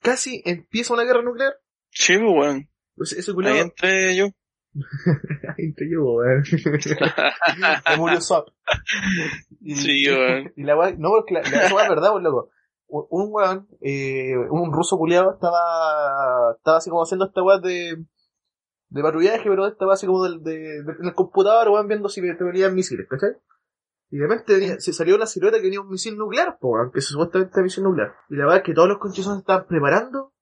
casi 0.01 0.41
empieza 0.45 0.93
una 0.93 1.03
guerra 1.03 1.21
nuclear. 1.21 1.53
sí, 1.89 2.17
pues 2.17 2.31
weón, 2.31 2.69
Pues 2.95 3.13
ese 3.13 3.31
ahí 3.31 3.35
culiado, 3.35 3.57
entré 3.57 4.15
yo. 4.15 4.27
entre 5.57 5.89
yo, 5.91 6.03
weón. 6.03 6.43
Me 7.89 7.97
murió 7.97 8.21
Swap. 8.21 8.47
Sí, 9.65 10.05
weón. 10.09 10.53
Y 10.55 10.63
la 10.63 10.77
weá, 10.77 10.93
no, 10.97 11.09
porque 11.09 11.33
la, 11.33 11.41
la, 11.41 11.65
esa 11.65 11.75
weá 11.75 11.83
es 11.85 11.89
verdad, 11.89 12.11
pues 12.11 12.23
loco. 12.23 12.49
Un 12.87 13.27
weón, 13.31 13.67
eh, 13.81 14.35
un 14.49 14.73
ruso 14.73 14.97
culiado 14.97 15.33
estaba, 15.33 16.53
estaba 16.57 16.77
así 16.77 16.89
como 16.89 17.03
haciendo 17.03 17.25
esta 17.25 17.43
weá 17.43 17.59
de, 17.59 18.03
de 18.89 19.01
patrullaje, 19.03 19.43
pero 19.47 19.67
esta 19.67 19.85
weá 19.85 19.93
así 19.93 20.07
como 20.07 20.23
del, 20.23 20.41
de, 20.41 20.57
de- 20.83 20.93
en 20.99 21.05
el 21.05 21.13
computador, 21.13 21.69
weón, 21.69 21.87
viendo 21.87 22.09
si 22.09 22.21
te 22.21 22.43
venían 22.43 22.73
misiles, 22.73 23.05
¿cachai? 23.07 23.31
Y 24.11 24.17
de 24.17 24.27
repente 24.27 24.79
se 24.81 24.93
salió 24.93 25.15
una 25.15 25.27
silueta 25.27 25.57
que 25.57 25.63
tenía 25.63 25.81
un 25.81 25.89
misil 25.89 26.17
nuclear, 26.17 26.57
po, 26.59 26.69
weón, 26.69 26.91
que 26.91 27.01
supuestamente 27.01 27.51
era 27.53 27.63
misil 27.63 27.83
nuclear. 27.83 28.15
Y 28.29 28.35
la 28.35 28.45
verdad 28.45 28.57
es 28.57 28.63
que 28.63 28.73
todos 28.73 28.87
los 28.87 28.97
conchizos 28.97 29.33
se 29.33 29.39
estaban 29.39 29.67
preparando 29.67 30.33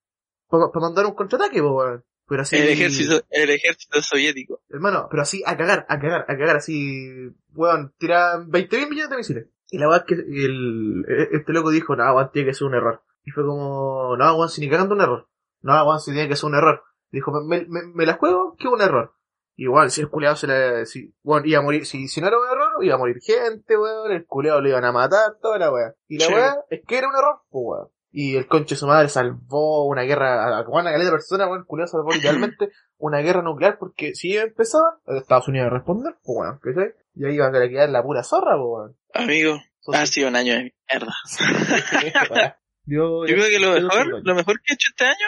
para 0.50 0.70
mandar 0.76 1.06
un 1.06 1.16
contraataque, 1.16 1.62
po. 1.62 1.84
Pero 2.28 2.42
así, 2.42 2.58
El 2.58 2.70
ejército, 2.70 3.22
el 3.30 3.50
ejército 3.50 4.02
soviético. 4.02 4.62
Hermano, 4.70 5.08
pero 5.10 5.24
así, 5.24 5.44
a 5.46 5.56
cagar, 5.56 5.86
a 5.88 5.98
cagar, 5.98 6.26
a 6.28 6.38
cagar, 6.38 6.58
así, 6.58 7.32
weón, 7.54 7.94
tiran 7.98 8.50
20 8.50 8.88
millones 8.88 9.10
de 9.10 9.18
misiles. 9.18 9.48
Y 9.70 9.78
la 9.78 9.88
verdad 9.88 10.06
es 10.08 10.16
que 10.16 10.46
el, 10.46 11.06
este 11.32 11.54
loco 11.54 11.70
dijo, 11.70 11.96
no, 11.96 12.14
weón, 12.14 12.30
tiene 12.32 12.50
que 12.50 12.54
ser 12.54 12.68
un 12.68 12.76
error. 12.76 13.02
Y 13.24 13.32
fue 13.32 13.46
como, 13.46 14.16
no, 14.18 14.36
weón, 14.36 14.50
si 14.50 14.62
ni 14.62 14.70
cagando 14.70 14.96
un 14.96 15.02
error. 15.02 15.30
No, 15.62 15.86
weón, 15.86 16.00
si 16.02 16.12
tiene 16.12 16.28
que 16.28 16.36
ser 16.36 16.50
un 16.50 16.56
error. 16.56 16.84
Dijo, 17.12 17.32
me, 17.46 17.66
me, 17.66 17.82
me 17.94 18.06
la 18.06 18.16
juego, 18.16 18.56
que 18.58 18.68
un 18.68 18.82
error. 18.82 19.14
Igual, 19.56 19.90
si 19.90 20.02
el 20.02 20.10
culeado 20.10 20.36
se 20.36 20.48
le, 20.48 20.86
si, 20.86 21.16
weón, 21.24 21.44
iba 21.46 21.60
a 21.60 21.64
morir, 21.64 21.86
si, 21.86 22.08
si 22.08 22.22
no 22.22 22.28
era 22.28 22.38
un 22.38 22.46
error, 22.46 22.57
iba 22.82 22.96
a 22.96 22.98
morir 22.98 23.18
gente, 23.22 23.78
weón, 23.78 24.12
el 24.12 24.26
culeado 24.26 24.62
lo 24.62 24.70
iban 24.70 24.86
a 24.86 24.92
matar, 24.92 25.38
toda 25.42 25.58
la 25.60 25.72
weá. 25.72 25.94
Y 26.08 26.18
la 26.20 26.26
Sí. 26.26 26.34
weá 26.34 26.56
es 26.70 26.82
que 26.88 26.98
era 26.98 27.08
un 27.08 27.16
error, 27.16 27.42
pues 27.50 27.64
weón. 27.66 27.88
Y 28.12 28.36
el 28.38 28.48
conche 28.48 28.76
de 28.76 28.80
su 28.80 28.88
madre 28.88 29.10
salvó 29.10 29.86
una 29.86 30.02
guerra, 30.04 30.58
a 30.60 30.66
una 30.68 30.92
caleta 30.92 31.06
de 31.06 31.12
personas, 31.12 31.48
weón, 31.48 31.60
el 31.60 31.66
culeado 31.66 31.88
salvó 31.92 32.12
literalmente 32.12 32.70
una 32.98 33.20
guerra 33.20 33.42
nuclear 33.42 33.78
porque 33.78 34.16
si 34.16 34.36
empezaban, 34.38 34.94
Estados 35.08 35.48
Unidos 35.50 35.68
iba 35.68 35.76
a 35.76 35.78
responder, 35.80 36.14
pues 36.24 36.38
weón, 36.40 36.60
¿cachai? 36.60 36.94
Y 37.16 37.26
ahí 37.26 37.36
iban 37.36 37.56
a 37.56 37.68
quedar 37.70 37.90
la 37.90 38.02
pura 38.04 38.24
zorra, 38.24 38.56
pues 38.58 38.68
weón. 38.68 38.98
Amigo, 39.14 39.58
ha 39.94 40.06
sido 40.06 40.30
un 40.30 40.36
año 40.36 40.54
de 40.54 40.74
mierda. 40.90 41.14
Yo, 42.86 43.26
Yo 43.26 43.36
creo 43.36 43.50
que 43.50 43.60
lo 43.60 43.72
mejor, 43.74 44.26
lo 44.26 44.36
mejor 44.36 44.56
que 44.62 44.72
he 44.72 44.76
hecho 44.76 44.90
este 44.92 45.06
año, 45.06 45.28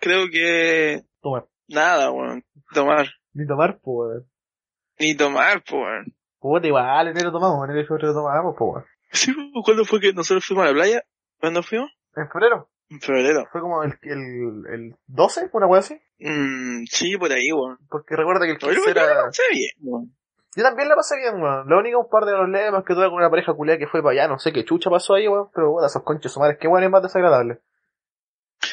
creo 0.00 0.28
que 0.30 1.02
Tomar. 1.22 1.46
nada, 1.68 2.10
weón. 2.12 2.44
Tomar. 2.74 3.06
Ni 3.32 3.46
tomar, 3.46 3.80
pues 3.82 4.08
weón. 4.10 4.30
Ni 4.98 5.14
tomar, 5.16 5.62
pues, 5.64 5.82
weón. 5.82 6.14
Puta, 6.40 6.66
igual, 6.66 7.08
enero 7.08 7.30
tomamos, 7.30 7.64
enero 7.64 7.82
y 7.82 7.86
febrero 7.86 8.14
tomamos, 8.14 8.54
pues 8.58 8.70
weón. 8.72 8.86
Sí, 9.12 9.34
¿cuándo 9.64 9.84
fue 9.84 10.00
que 10.00 10.12
nosotros 10.12 10.44
fuimos 10.44 10.64
a 10.64 10.68
la 10.68 10.72
playa? 10.74 11.02
¿Cuándo 11.38 11.62
fuimos? 11.62 11.90
En 12.16 12.28
febrero. 12.30 12.70
En 12.88 13.00
febrero. 13.00 13.46
Fue 13.52 13.60
como 13.60 13.82
el, 13.82 13.98
el, 14.02 14.64
el 14.72 14.96
12, 15.06 15.50
una 15.52 15.66
weá 15.66 15.80
así. 15.80 16.00
Mm, 16.18 16.84
sí, 16.90 17.16
por 17.18 17.30
ahí, 17.30 17.52
weón. 17.52 17.78
Porque 17.88 18.16
recuerda 18.16 18.46
que 18.46 18.52
el 18.52 18.58
Pero 18.58 18.72
15 18.72 18.84
yo 18.86 18.90
era... 18.90 19.24
pasé 19.24 19.42
bien, 19.52 19.70
weón. 19.82 20.16
Yo 20.56 20.62
también 20.64 20.88
la 20.88 20.96
pasé 20.96 21.16
bien, 21.18 21.42
weón. 21.42 21.68
Lo 21.68 21.78
único, 21.78 22.00
un 22.00 22.08
par 22.08 22.24
de 22.24 22.32
problemas 22.32 22.84
que 22.84 22.94
tuve 22.94 23.06
con 23.06 23.14
una 23.14 23.30
pareja 23.30 23.52
culiada 23.52 23.78
que 23.78 23.86
fue 23.86 24.02
para 24.02 24.12
allá. 24.12 24.28
No 24.28 24.38
sé 24.38 24.52
qué 24.52 24.64
chucha 24.64 24.90
pasó 24.90 25.14
ahí, 25.14 25.28
weón. 25.28 25.48
Pero, 25.54 25.72
weón, 25.72 25.84
esos 25.84 26.02
conchos 26.02 26.36
madres, 26.38 26.58
qué 26.60 26.68
weón 26.68 26.84
es 26.84 26.90
más 26.90 27.02
desagradable. 27.02 27.60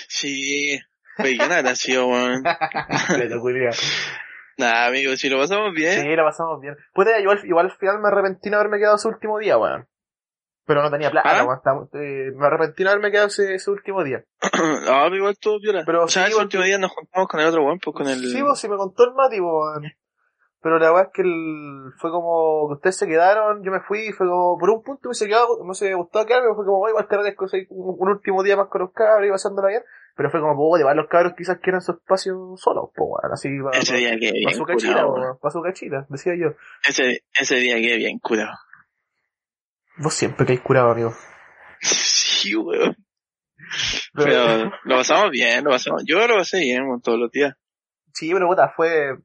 Sí. 0.07 0.79
Oye, 1.19 1.37
qué 1.37 1.47
nada, 1.47 1.75
sí, 1.75 1.97
weón. 1.97 2.43
Nada, 4.57 4.87
amigo, 4.87 5.15
si 5.15 5.29
lo 5.29 5.37
pasamos 5.37 5.71
bien. 5.73 6.01
Sí, 6.01 6.15
la 6.15 6.23
pasamos 6.23 6.59
bien. 6.59 6.75
Puede, 6.93 7.21
igual, 7.21 7.39
igual 7.45 7.65
al 7.67 7.77
final 7.77 7.99
me 7.99 8.07
arrepentí 8.07 8.49
de 8.49 8.55
haberme 8.55 8.79
quedado 8.79 8.95
ese 8.95 9.07
último 9.07 9.37
día, 9.39 9.57
weón. 9.57 9.87
Pero 10.65 10.81
no 10.81 10.91
tenía 10.91 11.09
plata, 11.11 11.29
¿Ah? 11.29 11.53
Estaba- 11.55 11.87
eh, 11.93 12.31
me 12.35 12.47
arrepentí 12.47 12.83
de 12.83 12.89
haberme 12.89 13.11
quedado 13.11 13.27
ese, 13.27 13.55
ese 13.55 13.71
último 13.71 14.03
día. 14.03 14.23
Ah, 14.89 15.07
igual 15.13 15.37
todo 15.39 15.59
viola. 15.61 15.83
Pero 15.85 16.03
o 16.03 16.07
sea, 16.07 16.23
sí, 16.23 16.27
ese 16.27 16.31
igual- 16.31 16.45
último 16.47 16.63
día 16.63 16.77
nos 16.77 16.91
juntamos 16.91 17.27
con 17.29 17.39
el 17.39 17.47
otro 17.47 17.63
weón, 17.63 17.79
pues 17.79 17.95
con 17.95 18.07
el... 18.07 18.19
Sí, 18.19 18.41
vos, 18.41 18.59
sí 18.59 18.67
me 18.67 18.77
contó 18.77 19.03
el 19.05 19.13
Mati, 19.13 19.39
weón. 19.39 19.83
Pero 20.59 20.79
la 20.79 20.87
verdad 20.89 21.05
es 21.05 21.13
que 21.13 21.21
el, 21.21 21.93
fue 21.99 22.09
como 22.09 22.67
que 22.67 22.73
ustedes 22.73 22.97
se 22.97 23.07
quedaron, 23.07 23.63
yo 23.63 23.71
me 23.71 23.79
fui 23.81 24.11
fue 24.11 24.27
como, 24.27 24.57
por 24.57 24.71
un 24.71 24.81
punto 24.83 25.01
me 25.03 25.09
hubiese 25.09 25.27
quedado, 25.27 25.59
me 25.59 25.65
hubiese 25.65 25.93
gustado 25.93 26.25
quedarme, 26.25 26.53
fue 26.55 26.65
como, 26.65 26.79
"Oye, 26.79 26.91
igual 26.91 27.07
carretes 27.07 27.37
un, 27.69 27.95
un 27.99 28.09
último 28.09 28.41
día 28.41 28.57
más 28.57 28.67
con 28.67 28.81
los 28.81 28.91
cabros 28.91 29.27
y 29.27 29.31
pasándola 29.31 29.67
bien. 29.69 29.83
Pero 30.17 30.31
fue 30.31 30.41
como, 30.41 30.55
puedo 30.55 30.77
llevar 30.79 30.95
los 30.95 31.07
cabros 31.07 31.33
quizás 31.37 31.59
quieran 31.59 31.81
su 31.81 31.91
espacio 31.91 32.55
solos, 32.57 32.89
po, 32.95 33.05
weón. 33.05 33.31
Así, 33.31 33.49
para 33.63 33.77
Ese 33.77 33.97
día 33.97 34.11
que 34.19 34.31
bien 34.31 34.53
su 34.53 34.63
cachita, 34.65 34.93
curado, 34.93 35.09
weón. 35.13 35.21
weón. 35.21 35.37
Para 35.39 35.51
su 35.51 35.61
cachita, 35.61 36.05
decía 36.09 36.33
yo. 36.35 36.55
Ese, 36.87 37.23
ese 37.39 37.55
día 37.57 37.75
que 37.75 37.97
bien 37.97 38.17
curado. 38.19 38.53
Vos 39.97 40.13
siempre 40.13 40.45
que 40.45 40.53
hay 40.53 40.57
curado, 40.59 40.91
amigo. 40.91 41.13
Sí, 41.81 42.55
weón. 42.55 42.95
Pero 44.13 44.71
lo 44.83 44.95
pasamos 44.97 45.29
bien, 45.31 45.63
lo 45.63 45.71
pasamos. 45.71 46.03
Yo 46.05 46.27
lo 46.27 46.35
pasé 46.35 46.59
bien 46.59 46.83
weón, 46.87 47.01
todos 47.01 47.19
los 47.19 47.31
días. 47.31 47.53
Sí, 48.13 48.31
pero 48.33 48.47
puta, 48.47 48.73
fue 48.75 49.15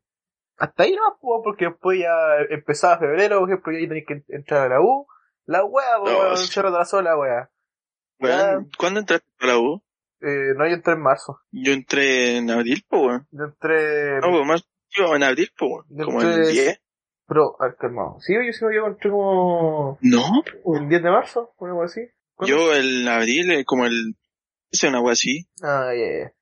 hasta 0.59 0.83
ahí 0.85 0.95
no, 0.95 1.19
porque 1.43 1.67
después 1.67 1.99
ya 2.01 2.13
empezaba 2.51 2.99
febrero, 2.99 3.41
por 3.41 3.49
ejemplo, 3.49 3.73
y 3.73 3.77
ahí 3.77 3.89
tenéis 3.89 4.05
que 4.07 4.23
entrar 4.29 4.67
a 4.67 4.69
la 4.75 4.81
U. 4.81 5.07
La 5.47 5.65
wea, 5.65 5.99
pues, 6.01 6.13
No, 6.13 6.19
weón, 6.21 6.37
sí. 6.37 6.47
se 6.53 6.63
retrasó 6.63 7.01
la 7.03 7.17
wea. 7.17 7.51
Weón, 8.21 8.69
¿Cuándo 8.79 9.01
entraste 9.01 9.27
a 9.41 9.47
la 9.47 9.59
U? 9.59 9.83
Eh, 10.23 10.55
no, 10.57 10.67
yo 10.69 10.75
entré 10.75 10.93
en 10.95 11.01
marzo. 11.03 11.41
Yo 11.51 11.73
entré 11.73 12.37
en 12.39 12.51
abril, 12.51 12.85
pues, 12.89 13.03
weón. 13.03 13.29
Yo 13.33 13.45
entré... 13.45 14.21
No, 14.21 14.31
pues 14.31 14.47
más, 14.47 14.63
yo 14.91 15.15
en 15.17 15.23
abril, 15.25 15.51
pues, 15.59 15.71
weón. 15.71 15.85
Yo 15.91 16.05
Como 16.07 16.21
el 16.23 16.29
entré- 16.29 16.51
10. 16.53 16.79
Pero, 17.27 17.57
a 17.61 17.67
ver, 17.67 17.77
calmado. 17.77 18.17
Sí, 18.21 18.35
yo 18.35 18.53
sí, 18.53 18.61
yo 18.75 18.87
entré 18.87 19.11
como... 19.11 19.99
No, 20.01 20.23
el 20.77 20.89
10 20.89 21.03
de 21.03 21.11
marzo, 21.11 21.55
una 21.59 21.73
cosa 21.75 21.85
así. 21.87 22.01
Yo 22.47 22.73
el 22.75 23.07
abril, 23.09 23.51
eh, 23.53 23.65
como 23.65 23.85
el, 23.87 24.17
hice 24.71 24.89
una 24.89 25.01
wea 25.01 25.13
así. 25.13 25.49
Ah, 25.63 25.91
ya, 25.95 26.25
ya. 26.25 26.33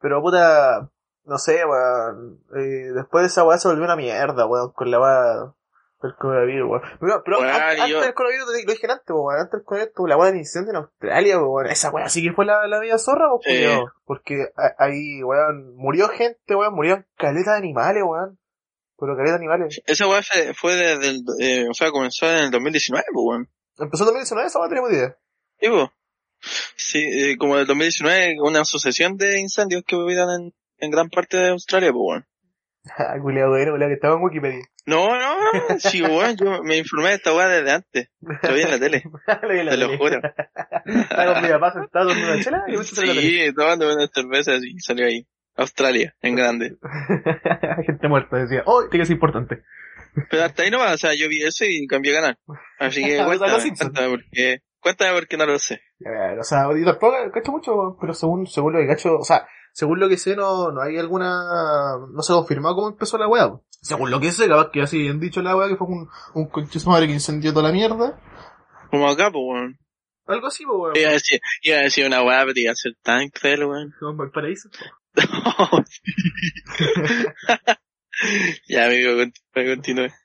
Pero 0.00 0.22
puta, 0.22 0.90
no 1.24 1.38
sé, 1.38 1.64
weón. 1.64 2.40
Eh, 2.56 2.92
después 2.94 3.22
de 3.22 3.26
esa 3.28 3.44
weá 3.44 3.58
se 3.58 3.68
volvió 3.68 3.84
una 3.84 3.96
mierda, 3.96 4.46
weón, 4.46 4.72
con 4.72 4.90
la 4.90 5.00
weá 5.00 5.54
del 6.02 6.14
coronavirus, 6.16 6.70
weón. 6.70 6.82
Pero, 7.00 7.22
pero 7.24 7.38
Weón, 7.40 7.50
an- 7.50 7.76
y 7.76 7.80
antes 7.80 7.88
yo- 7.88 8.00
del 8.00 8.14
coronavirus, 8.14 8.46
lo 8.66 8.72
dije 8.72 8.86
antes, 8.90 9.06
weón. 9.08 9.36
Antes 9.38 9.52
del 9.52 9.64
coronavirus, 9.64 9.94
tuvo 9.94 10.06
la 10.08 10.16
del 10.26 10.36
incendio 10.36 10.70
en 10.70 10.76
Australia, 10.76 11.38
weón. 11.40 11.66
Esa 11.66 11.90
weá 11.90 12.08
sí 12.08 12.22
que 12.22 12.32
fue 12.32 12.46
la, 12.46 12.66
la 12.66 12.80
vida 12.80 12.98
zorra, 12.98 13.26
weón. 13.34 13.90
Porque 14.04 14.34
ahí, 14.78 15.22
weón, 15.22 15.76
murió 15.76 16.08
gente, 16.08 16.54
weón. 16.54 16.74
Murieron 16.74 17.06
caleta 17.16 17.52
de 17.52 17.58
animales, 17.58 18.02
weón. 18.06 18.38
Pero 18.98 19.14
caleta 19.16 19.32
de 19.32 19.38
animales. 19.38 19.80
Esa 19.86 20.06
wea 20.08 20.22
fue, 20.22 20.52
fue 20.54 20.74
desde 20.76 21.08
el, 21.08 21.22
eh, 21.40 21.66
o 21.70 21.74
sea, 21.74 21.90
comenzó 21.90 22.26
en 22.30 22.44
el 22.44 22.50
2019, 22.50 23.04
pues, 23.12 23.24
weón. 23.26 23.48
Empezó 23.78 24.02
en 24.04 24.06
2019, 24.08 24.46
esa 24.46 24.58
weá 24.60 24.68
tenemos 24.68 24.90
idea. 24.92 25.16
Sí, 25.58 25.68
po. 25.68 25.92
Sí, 26.76 26.98
eh, 27.02 27.36
como 27.38 27.54
en 27.54 27.60
el 27.60 27.66
2019, 27.66 28.36
una 28.42 28.64
sucesión 28.64 29.16
de 29.16 29.40
incendios 29.40 29.82
que 29.86 29.96
hubieron 29.96 30.28
en, 30.30 30.54
en 30.78 30.90
gran 30.90 31.08
parte 31.10 31.36
de 31.36 31.48
Australia, 31.50 31.90
weón. 31.94 32.26
Ah, 32.96 33.16
culiao, 33.20 33.50
bueno, 33.50 33.76
que 33.76 33.94
estaba 33.94 34.14
en 34.16 34.22
Wikipedia. 34.22 34.64
No, 34.86 35.18
no, 35.18 35.52
no, 35.52 35.78
sí, 35.78 36.02
weón, 36.02 36.36
yo 36.36 36.62
me 36.62 36.78
informé 36.78 37.10
de 37.10 37.14
esta 37.16 37.34
weá 37.34 37.48
desde 37.48 37.72
antes. 37.72 38.10
Lo 38.20 38.54
vi 38.54 38.62
en 38.62 38.70
la 38.70 38.78
tele, 38.78 39.02
Lo 39.42 39.48
vi 39.48 39.58
en 39.58 39.66
la 39.66 39.72
te 39.72 39.76
lo 39.76 39.86
tele. 39.86 39.98
juro. 39.98 40.20
Estaba 40.86 41.34
con 41.34 41.42
mi 41.42 41.48
papá 41.48 41.72
sentado 41.72 42.10
en 42.10 42.18
una 42.18 42.42
chela 42.42 42.64
y 42.68 42.76
me. 42.76 43.20
Sí, 43.20 43.54
tomando 43.54 43.92
unas 43.94 44.10
cervezas 44.12 44.62
y 44.64 44.78
salió 44.80 45.06
ahí. 45.06 45.26
Australia, 45.56 46.14
en 46.22 46.36
grande. 46.36 46.76
Gente 47.84 48.08
muerta, 48.08 48.38
decía, 48.38 48.62
oh, 48.64 48.88
que 49.00 49.04
ser 49.04 49.14
importante. 49.14 49.62
Pero 50.30 50.44
hasta 50.44 50.62
ahí 50.62 50.70
nomás, 50.70 50.94
o 50.94 50.98
sea, 50.98 51.14
yo 51.14 51.28
vi 51.28 51.42
eso 51.42 51.64
y 51.66 51.86
cambié 51.86 52.12
de 52.12 52.18
canal. 52.18 52.38
Así 52.78 53.04
que 53.04 53.22
cuéntame, 53.22 53.52
cuéntame 53.76 54.08
porque, 54.08 54.60
cuéntame 54.80 55.12
porque 55.14 55.36
no 55.36 55.46
lo 55.46 55.58
sé. 55.58 55.82
A 56.04 56.10
ver, 56.10 56.38
o 56.38 56.44
sea, 56.44 56.66
tampoco 56.84 57.14
cacho 57.32 57.52
mucho, 57.52 57.96
pero 58.00 58.14
según, 58.14 58.46
según 58.46 58.72
lo 58.72 58.78
que 58.80 58.86
cacho, 58.86 59.18
o 59.18 59.24
sea, 59.24 59.46
según 59.72 60.00
lo 60.00 60.08
que 60.08 60.18
sé, 60.18 60.34
no, 60.36 60.70
no 60.72 60.80
hay 60.82 60.98
alguna, 60.98 61.96
no 62.12 62.22
se 62.22 62.32
ha 62.32 62.36
confirmado 62.36 62.74
cómo 62.76 62.88
empezó 62.88 63.18
la 63.18 63.28
weá. 63.28 63.52
Según 63.82 64.10
lo 64.10 64.20
que 64.20 64.32
sé, 64.32 64.48
capaz 64.48 64.70
que 64.70 64.82
así 64.82 65.08
han 65.08 65.20
dicho 65.20 65.40
la 65.42 65.56
weá 65.56 65.68
que 65.68 65.76
fue 65.76 65.86
un, 65.86 66.08
un 66.34 66.50
madre 66.86 67.06
que 67.06 67.12
incendió 67.14 67.52
toda 67.52 67.68
la 67.68 67.74
mierda. 67.74 68.18
Como 68.90 69.08
acá, 69.08 69.30
pues, 69.30 69.42
weón. 69.46 69.78
Algo 70.26 70.46
así, 70.48 70.64
pues 70.64 70.76
weón. 70.78 70.96
Iba 70.96 71.10
a 71.10 71.12
decir, 71.12 71.40
iba 71.62 71.78
a 71.78 71.82
decir 71.82 72.06
una 72.06 72.22
weá, 72.22 72.40
pero 72.40 72.52
iba 72.56 72.72
a 72.72 72.76
ser 72.76 72.92
tan 73.02 73.28
cruel, 73.30 73.64
weón. 73.64 73.94
Como 73.98 74.10
en 74.12 74.16
Valparaíso. 74.18 74.68
ya, 78.68 78.86
amigo, 78.86 79.12
cont- 79.12 79.40
continúe. 79.54 80.08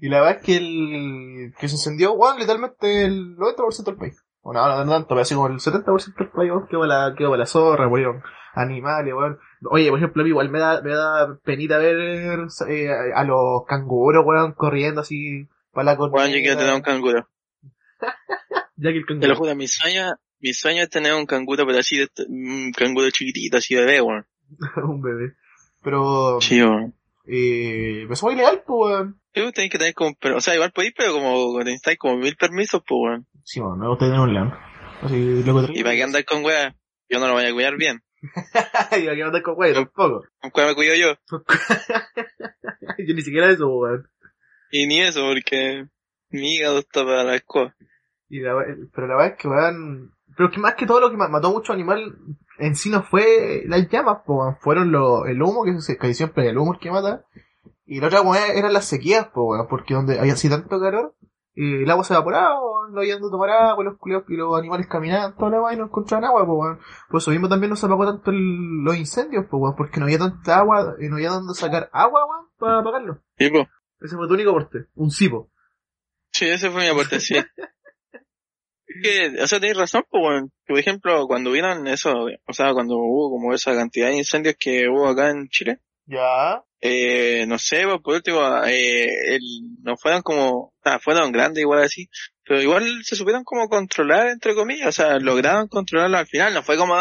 Y 0.00 0.08
la 0.08 0.20
verdad 0.20 0.38
es 0.38 0.44
que 0.44 0.56
el, 0.56 1.52
que 1.58 1.68
se 1.68 1.74
incendió, 1.74 2.12
weón, 2.12 2.38
literalmente 2.38 3.06
el 3.06 3.36
90% 3.36 3.82
del 3.84 3.96
país. 3.96 4.23
Bueno, 4.44 4.68
no, 4.68 4.84
no 4.84 4.92
tanto, 4.92 5.08
pero 5.08 5.20
así 5.22 5.34
como 5.34 5.48
el 5.48 5.54
70% 5.54 6.14
del 6.18 6.28
país, 6.28 6.50
weón, 6.52 6.66
quedó 6.68 6.80
para 6.80 7.08
la, 7.08 7.14
quedó 7.16 7.30
para 7.30 7.40
la 7.40 7.46
zorra, 7.46 7.88
murieron 7.88 8.22
animales, 8.54 9.12
weón. 9.14 9.38
Oye, 9.70 9.88
por 9.88 9.98
ejemplo, 9.98 10.20
a 10.20 10.24
mí 10.24 10.28
igual 10.30 10.50
me 10.50 10.58
da, 10.60 10.82
me 10.82 10.90
da 10.94 11.38
penita 11.42 11.78
ver 11.78 12.46
eh, 12.68 12.90
a 13.14 13.24
los 13.24 13.64
canguros, 13.66 14.22
weón, 14.24 14.52
corriendo 14.52 15.00
así 15.00 15.48
para 15.72 15.94
la 15.94 15.98
Weón, 15.98 16.28
yo 16.30 16.38
quiero 16.40 16.56
tener 16.58 16.74
un 16.74 16.82
canguro. 16.82 17.28
Ya 18.76 18.90
que 18.90 18.98
el 18.98 19.06
Te 19.06 19.14
lo 19.14 19.20
canguro. 19.20 19.36
juro, 19.36 19.54
mi 19.54 19.68
sueño, 19.68 20.14
mi 20.40 20.52
sueño 20.52 20.82
es 20.82 20.90
tener 20.90 21.14
un 21.14 21.26
canguro, 21.26 21.64
pero 21.64 21.78
así 21.78 21.96
de 21.96 22.08
un 22.28 22.72
canguro 22.72 23.08
chiquitito, 23.10 23.56
así 23.58 23.74
bebé, 23.76 24.00
weón. 24.02 24.26
un 24.82 25.00
bebé. 25.00 25.34
Pero, 25.82 26.40
Sí, 26.40 26.60
weón. 26.60 26.92
Eh, 27.26 28.00
pero 28.02 28.12
eso 28.12 28.28
es 28.28 28.34
ilegal, 28.34 28.62
pues, 28.66 28.90
weón. 28.90 29.20
Sí, 29.34 29.52
tenés 29.52 29.70
que 29.70 29.78
tener 29.78 29.94
como, 29.94 30.14
pero, 30.20 30.36
o 30.36 30.40
sea, 30.40 30.54
igual 30.54 30.72
podéis, 30.72 30.94
pero 30.96 31.12
como 31.12 31.58
necesitáis 31.60 31.98
como 31.98 32.16
mil 32.16 32.36
permisos, 32.36 32.82
pues, 32.86 32.98
weón. 33.02 33.26
Sí, 33.42 33.60
bueno, 33.60 33.88
gusta 33.88 34.06
tener 34.06 34.20
un 34.20 34.34
león. 34.34 34.52
Así, 35.02 35.42
loco 35.42 35.66
Y 35.72 35.82
para 35.82 35.94
qué 35.94 36.02
andar 36.02 36.24
con 36.24 36.44
weas, 36.44 36.74
yo 37.08 37.18
no 37.18 37.26
lo 37.26 37.34
voy 37.34 37.44
a 37.44 37.52
cuidar 37.52 37.76
bien. 37.76 38.02
y 38.22 39.04
para 39.04 39.14
qué 39.14 39.22
andar 39.22 39.42
con 39.42 39.54
güey, 39.54 39.74
tampoco. 39.74 40.24
¿Con 40.40 40.50
cuál 40.50 40.68
me 40.68 40.74
cuido 40.74 40.94
yo? 40.94 41.14
Yo 42.98 43.14
ni 43.14 43.22
siquiera 43.22 43.50
eso, 43.50 43.68
weón. 43.68 44.08
Y 44.70 44.86
ni 44.86 45.00
eso, 45.00 45.22
porque 45.22 45.86
mi 46.30 46.54
hígado 46.54 46.78
está 46.78 47.04
para 47.04 47.24
la 47.24 47.36
escoba. 47.36 47.74
Y 48.28 48.40
la, 48.40 48.54
pero 48.94 49.06
la 49.06 49.16
verdad 49.16 49.32
es 49.32 49.38
que 49.38 49.48
weón. 49.48 50.13
Pero 50.36 50.50
que 50.50 50.58
más 50.60 50.74
que 50.74 50.86
todo 50.86 51.00
lo 51.00 51.10
que 51.10 51.16
ma- 51.16 51.28
mató 51.28 51.50
mucho 51.52 51.72
animal 51.72 52.16
en 52.58 52.74
sí 52.76 52.90
no 52.90 53.02
fue 53.02 53.62
las 53.66 53.88
llamas, 53.88 54.18
po, 54.26 54.56
fueron 54.60 54.90
lo, 54.92 55.26
el 55.26 55.40
humo, 55.42 55.64
que, 55.64 55.80
se, 55.80 55.96
que 55.98 56.14
siempre 56.14 56.48
el 56.48 56.58
humo 56.58 56.74
el 56.74 56.80
que 56.80 56.90
mata. 56.90 57.24
Y 57.86 58.00
la 58.00 58.06
otra 58.06 58.22
weón 58.22 58.38
eran 58.54 58.72
las 58.72 58.86
sequías, 58.86 59.28
po, 59.28 59.44
weón, 59.44 59.66
porque 59.68 59.94
donde 59.94 60.18
había 60.18 60.32
así 60.32 60.48
tanto 60.48 60.80
calor, 60.80 61.14
eh, 61.56 61.82
el 61.82 61.90
agua 61.90 62.02
se 62.04 62.14
evaporaba, 62.14 62.56
no 62.90 63.00
había 63.00 63.14
donde 63.18 63.30
tomar 63.30 63.50
agua, 63.50 63.84
los 63.84 63.96
culiados 63.98 64.24
y 64.28 64.36
los 64.36 64.58
animales 64.58 64.86
caminaban 64.88 65.36
toda 65.36 65.50
la 65.60 65.72
y 65.72 65.76
no 65.76 65.84
encontraban 65.84 66.24
agua, 66.24 66.46
po, 66.46 66.54
weón. 66.54 66.78
Por 67.10 67.18
eso 67.20 67.30
mismo 67.30 67.48
también 67.48 67.70
no 67.70 67.76
se 67.76 67.86
apagó 67.86 68.06
tanto 68.06 68.30
el- 68.30 68.82
los 68.84 68.96
incendios, 68.96 69.46
po, 69.46 69.74
porque 69.76 70.00
no 70.00 70.06
había 70.06 70.18
tanta 70.18 70.58
agua, 70.58 70.94
y 71.00 71.08
no 71.08 71.16
había 71.16 71.30
donde 71.30 71.54
sacar 71.54 71.90
agua, 71.92 72.22
weón, 72.26 72.46
para 72.58 72.78
apagarlo. 72.80 73.18
Sí, 73.38 73.50
po. 73.50 73.66
Ese 74.00 74.16
fue 74.16 74.26
tu 74.28 74.34
único 74.34 74.50
aporte, 74.50 74.86
un 74.94 75.10
cipo. 75.10 75.50
Sí, 76.32 76.46
ese 76.48 76.70
fue 76.70 76.82
mi 76.82 76.88
aporte, 76.88 77.20
sí. 77.20 77.34
Que, 79.02 79.42
o 79.42 79.46
sea, 79.46 79.60
tenéis 79.60 79.78
razón, 79.78 80.04
pues, 80.10 80.42
Por 80.66 80.78
ejemplo, 80.78 81.26
cuando 81.26 81.50
vieron 81.50 81.86
eso, 81.86 82.12
o 82.46 82.52
sea, 82.52 82.72
cuando 82.72 82.96
hubo 82.96 83.30
como 83.30 83.52
esa 83.54 83.74
cantidad 83.74 84.08
de 84.08 84.16
incendios 84.16 84.56
que 84.58 84.88
hubo 84.88 85.08
acá 85.08 85.30
en 85.30 85.48
Chile, 85.48 85.78
Ya. 86.06 86.62
eh, 86.80 87.44
no 87.46 87.58
sé, 87.58 87.84
pues, 87.84 87.98
por 88.02 88.14
último, 88.14 88.40
eh, 88.66 89.34
el, 89.34 89.40
no 89.82 89.96
fueron 89.96 90.22
como, 90.22 90.72
sea, 90.82 90.98
fueron 90.98 91.32
grandes 91.32 91.62
igual 91.62 91.82
así, 91.82 92.08
pero 92.46 92.60
igual 92.62 92.84
se 93.04 93.16
supieron 93.16 93.42
como 93.44 93.68
controlar, 93.68 94.28
entre 94.28 94.54
comillas, 94.54 94.88
o 94.88 94.92
sea, 94.92 95.18
lograron 95.18 95.68
controlarlo 95.68 96.16
al 96.18 96.26
final, 96.26 96.52
no 96.54 96.62
fue 96.62 96.76
como, 96.76 96.94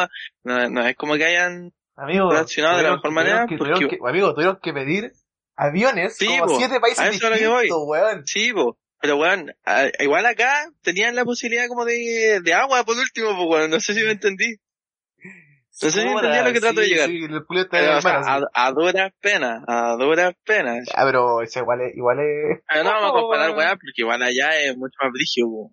no, 0.43 0.69
no 0.69 0.85
es 0.88 0.95
como 0.95 1.15
que 1.15 1.25
hayan, 1.25 1.71
Amigo, 1.95 2.31
Reaccionado 2.31 2.77
de 2.77 2.83
la 2.83 2.91
mejor 2.95 3.12
manera, 3.12 3.45
tuvieron 3.45 3.47
que- 3.50 3.57
porque- 3.57 3.73
tuvieron 3.75 3.89
que- 4.03 4.09
amigo, 4.09 4.33
tuvieron 4.33 4.59
que 4.63 4.73
pedir 4.73 5.12
aviones 5.55 6.17
Sí, 6.17 6.25
como 6.25 6.57
siete 6.57 6.79
países 6.79 7.12
distintos, 7.12 7.83
weón. 7.85 8.25
sí, 8.25 8.51
pues, 8.53 8.75
pero 9.03 9.17
weón, 9.17 9.53
a- 9.65 9.89
igual 10.00 10.25
acá 10.25 10.72
tenían 10.81 11.13
la 11.13 11.25
posibilidad 11.25 11.67
como 11.67 11.83
de, 11.83 12.39
de 12.41 12.53
agua 12.53 12.86
por 12.86 12.95
último, 12.95 13.36
pues, 13.36 13.50
weón, 13.50 13.69
no 13.72 13.81
sé 13.81 13.93
si 13.93 14.01
me 14.01 14.12
entendí. 14.12 14.55
No 14.55 15.89
sé 15.89 15.91
si 15.91 16.00
Puta, 16.07 16.13
entendí 16.19 16.38
a 16.38 16.43
lo 16.43 16.53
que 16.53 16.62
trato 16.62 16.79
de 16.79 16.88
llegar. 16.88 17.10
Sí, 17.10 17.17
el 17.22 17.67
Pero, 17.69 17.98
o 17.98 18.01
sea, 18.01 18.22
a, 18.25 18.41
a 18.53 18.72
duras 18.72 19.12
penas, 19.19 19.62
a 19.67 19.98
duras 19.98 20.33
penas. 20.45 20.88
Ah, 20.95 21.03
pero 21.03 21.41
ese 21.41 21.60
igual 21.60 21.81
es, 21.81 21.98
igual 21.98 22.19
es... 22.22 22.62
Pero 22.65 22.83
no 22.86 22.91
vamos 22.91 23.10
a 23.10 23.13
comparar, 23.13 23.48
weón. 23.50 23.57
weá, 23.57 23.69
porque 23.72 23.91
igual 23.98 24.24
allá 24.24 24.57
es 24.62 24.77
mucho 24.77 24.95
más 25.01 25.12
brígido, 25.12 25.50
po. 25.50 25.72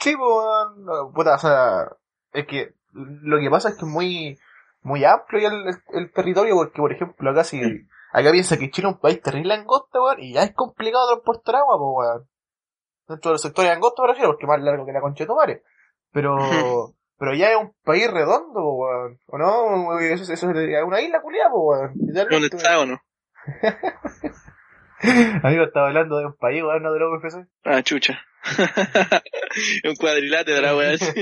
Sí, 0.00 0.16
pues, 0.16 0.28
weón, 0.28 1.12
puta, 1.14 1.34
o 1.36 1.38
sea, 1.38 1.88
es 2.32 2.46
que 2.48 2.74
lo 2.92 3.38
que 3.38 3.48
pasa 3.48 3.68
es 3.68 3.76
que 3.76 3.82
es 3.84 3.92
muy, 3.92 4.36
muy 4.82 5.04
amplio 5.04 5.40
ya 5.40 5.48
el, 5.54 6.00
el 6.00 6.10
territorio, 6.10 6.56
porque, 6.56 6.78
por 6.78 6.92
ejemplo, 6.92 7.30
acá 7.30 7.44
si, 7.44 7.60
acá 8.12 8.32
piensa 8.32 8.58
que 8.58 8.72
Chile 8.72 8.88
es 8.88 8.94
un 8.94 9.00
país 9.00 9.22
terrible 9.22 9.54
angosto, 9.54 10.02
weón, 10.02 10.20
y 10.20 10.32
ya 10.32 10.42
es 10.42 10.52
complicado 10.52 11.06
transportar 11.06 11.54
agua, 11.54 11.78
pues, 11.78 12.08
weón. 12.08 12.28
Dentro 13.08 13.30
de 13.30 13.34
los 13.34 13.42
sectores 13.42 13.70
angostos 13.70 14.02
me 14.02 14.08
refiero, 14.08 14.30
porque 14.30 14.46
más 14.46 14.60
largo 14.60 14.84
que 14.84 14.92
la 14.92 15.00
concha 15.00 15.24
de 15.24 15.28
tu 15.28 15.36
madre. 15.36 15.62
Pero, 16.12 16.36
pero 17.18 17.34
ya 17.34 17.50
es 17.50 17.56
un 17.56 17.74
país 17.84 18.10
redondo, 18.10 18.72
weón. 18.72 19.20
¿O 19.26 19.38
no? 19.38 19.98
Eso, 20.00 20.32
eso 20.32 20.50
es 20.50 20.82
una 20.84 21.00
isla 21.00 21.20
culiada, 21.20 21.50
weón. 21.52 21.92
¿Dónde 21.94 22.48
está 22.52 22.80
o 22.80 22.86
no? 22.86 23.00
Amigo, 25.42 25.64
estaba 25.64 25.88
hablando 25.88 26.18
de 26.18 26.26
un 26.26 26.36
país, 26.36 26.62
weón, 26.62 26.82
no 26.82 26.92
de 26.92 27.00
la 27.00 27.08
UFC. 27.08 27.46
Ah, 27.64 27.82
chucha. 27.82 28.20
un 29.84 29.96
cuadrilátero, 29.96 30.60
la 30.60 30.90
así. 30.92 31.12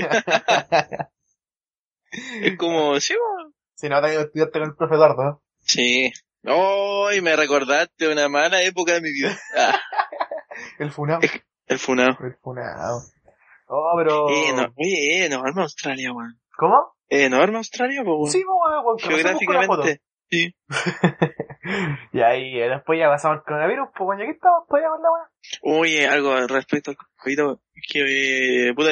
Es 2.41 2.57
como, 2.57 2.99
sí, 2.99 3.13
weón. 3.13 3.53
Si 3.75 3.89
no, 3.89 4.01
también 4.01 4.21
estudiaste 4.21 4.59
con 4.59 4.69
el 4.69 4.75
profe 4.75 4.95
Eduardo, 4.95 5.23
¿no? 5.23 5.43
Sí. 5.59 6.11
Hoy 6.47 7.21
me 7.21 7.35
recordaste 7.35 8.07
una 8.07 8.29
mala 8.29 8.61
época 8.61 8.93
de 8.93 9.01
mi 9.01 9.11
vida. 9.11 9.37
Ah, 9.57 9.81
El 10.79 10.91
funado. 10.91 11.21
El 11.67 11.79
funado. 11.79 12.17
El 12.21 12.35
funado. 12.41 13.01
Oh, 13.67 13.93
pero... 13.97 14.29
Eh, 14.29 14.53
no, 14.55 14.73
oye, 14.77 15.25
enorme 15.25 15.63
Australia, 15.63 16.11
weón. 16.13 16.39
¿Cómo? 16.57 16.95
Eh, 17.09 17.25
enorme 17.25 17.57
Australia, 17.57 18.03
weón. 18.03 18.29
Sí, 18.29 18.43
weón. 18.43 18.97
Geográficamente. 18.99 20.01
Sí. 20.29 20.55
y 22.13 22.21
ahí, 22.21 22.59
eh, 22.59 22.69
después 22.69 22.99
ya 22.99 23.09
pasamos 23.09 23.37
el 23.37 23.43
coronavirus, 23.43 23.89
pues, 23.95 24.05
bueno, 24.05 24.23
aquí 24.23 24.31
estamos 24.31 24.67
todavía 24.67 24.89
con 24.89 25.01
la 25.01 25.11
weá. 25.11 25.79
Oye, 25.79 26.07
algo 26.07 26.47
respecto 26.47 26.91
al 26.91 26.97
COVID, 26.97 27.57
que, 27.91 28.69
eh, 28.69 28.73
puta, 28.75 28.89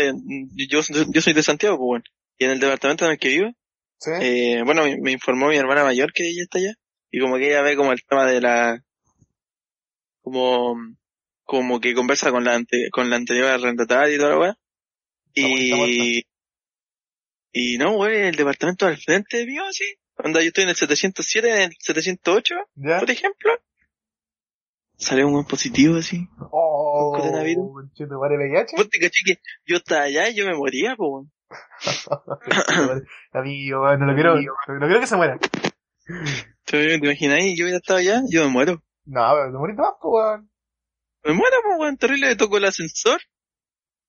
yo, 0.69 0.79
yo 0.81 1.21
soy 1.21 1.33
de 1.33 1.43
Santiago, 1.43 1.77
pues, 1.77 1.87
weón. 1.87 2.03
Y 2.37 2.45
en 2.45 2.51
el 2.51 2.59
departamento 2.59 3.05
en 3.05 3.11
el 3.11 3.19
que 3.19 3.29
vivo, 3.29 3.51
¿Sí? 3.97 4.11
eh, 4.21 4.61
bueno, 4.65 4.83
me, 4.83 4.97
me 4.99 5.11
informó 5.11 5.47
mi 5.47 5.57
hermana 5.57 5.83
mayor 5.83 6.11
que 6.13 6.27
ella 6.27 6.43
está 6.43 6.57
allá. 6.57 6.73
Y 7.11 7.19
como 7.19 7.37
que 7.37 7.49
ella 7.49 7.61
ve 7.61 7.75
como 7.75 7.91
el 7.91 8.03
tema 8.03 8.25
de 8.25 8.41
la, 8.41 8.83
como, 10.23 10.75
como 11.43 11.79
que 11.79 11.93
conversa 11.93 12.31
con 12.31 12.43
la 12.43 12.55
ante- 12.55 12.89
con 12.91 13.09
la 13.09 13.15
anterior 13.17 13.47
arrendataria 13.47 14.15
y 14.15 14.17
toda 14.17 14.29
la 14.31 14.39
weá. 14.39 14.57
Y, 15.35 16.23
y 17.51 17.77
no, 17.77 17.93
güey, 17.93 18.27
el 18.27 18.35
departamento 18.35 18.85
al 18.85 18.97
frente 18.97 19.45
mío, 19.45 19.63
así. 19.67 19.83
Onda, 20.17 20.41
yo 20.41 20.47
estoy 20.47 20.63
en 20.63 20.69
el 20.69 20.75
707, 20.75 21.49
en 21.55 21.61
el 21.63 21.75
708, 21.79 22.55
¿Ya? 22.75 22.99
por 22.99 23.09
ejemplo. 23.11 23.51
Salió 24.95 25.25
un 25.27 25.33
buen 25.33 25.45
positivo, 25.45 25.97
así. 25.97 26.27
Oh, 26.51 27.13
coronavirus. 27.17 27.65
madre, 28.19 28.37
VIH. 28.37 28.75
Vos 28.77 28.89
te 28.89 28.99
caché 28.99 29.23
que 29.25 29.39
yo 29.65 29.77
estaba 29.77 30.03
allá 30.03 30.29
y 30.29 30.35
yo 30.35 30.45
me 30.45 30.55
moría, 30.55 30.95
po, 30.95 31.09
weón. 31.09 31.31
Amigo, 33.33 33.97
no 33.97 34.05
lo 34.05 34.13
quiero, 34.13 34.35
no 34.35 34.85
quiero 34.87 34.99
que 34.99 35.07
se 35.07 35.15
muera. 35.15 35.39
¿Te, 36.65 36.95
imagináis? 36.95 37.57
Yo 37.57 37.65
hubiera 37.65 37.77
estado 37.77 37.99
allá, 37.99 38.21
yo 38.29 38.43
me 38.45 38.49
muero. 38.49 38.83
No, 39.05 39.31
pero 39.35 39.51
te 39.51 39.57
moriste 39.57 39.81
más, 39.81 39.93
pues, 40.01 40.11
weón. 40.13 40.49
Me 41.23 41.33
muero, 41.33 41.57
po, 41.63 41.75
weón, 41.81 41.97
terrible, 41.97 42.27
le 42.27 42.35
tocó 42.35 42.57
el 42.57 42.65
ascensor. 42.65 43.19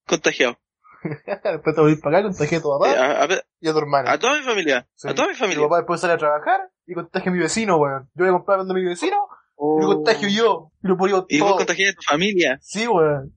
Contagiado. 0.06 0.58
Después 1.44 1.74
te 1.74 1.80
volvís 1.80 2.00
para 2.00 2.18
acá, 2.18 2.28
contagié 2.28 2.58
a 2.58 2.62
tu 2.62 2.68
Eh, 2.68 2.78
papá 2.78 2.92
a, 2.92 3.24
a- 3.24 3.42
y 3.60 3.68
a 3.68 3.72
tu 3.72 3.78
hermana. 3.78 4.12
a 4.12 4.18
toda 4.18 4.36
mi 4.38 4.42
familia, 4.44 4.88
Sí. 4.94 5.08
a 5.08 5.14
toda 5.14 5.28
mi 5.28 5.34
Mi 5.34 5.38
familia. 5.38 5.62
papá 5.64 5.76
después 5.78 6.00
sale 6.00 6.14
a 6.14 6.18
trabajar 6.18 6.70
y 6.86 6.94
contagia 6.94 7.30
a 7.30 7.34
mi 7.34 7.40
vecino, 7.40 7.76
weón. 7.76 8.10
Yo 8.14 8.24
voy 8.24 8.28
a 8.28 8.32
comprar 8.32 8.58
donde 8.58 8.74
mi 8.74 8.84
vecino 8.84 9.16
y 9.56 9.82
lo 9.82 9.86
contagio 9.96 10.28
yo. 10.28 10.72
Y 10.82 10.88
lo 10.88 10.96
pongo. 10.96 11.26
Y 11.28 11.38
todo. 11.38 11.48
vos 11.50 11.56
contagias 11.58 11.92
a 11.92 11.96
tu 11.96 12.02
familia. 12.02 12.58
Sí, 12.62 12.86
weón. 12.86 13.36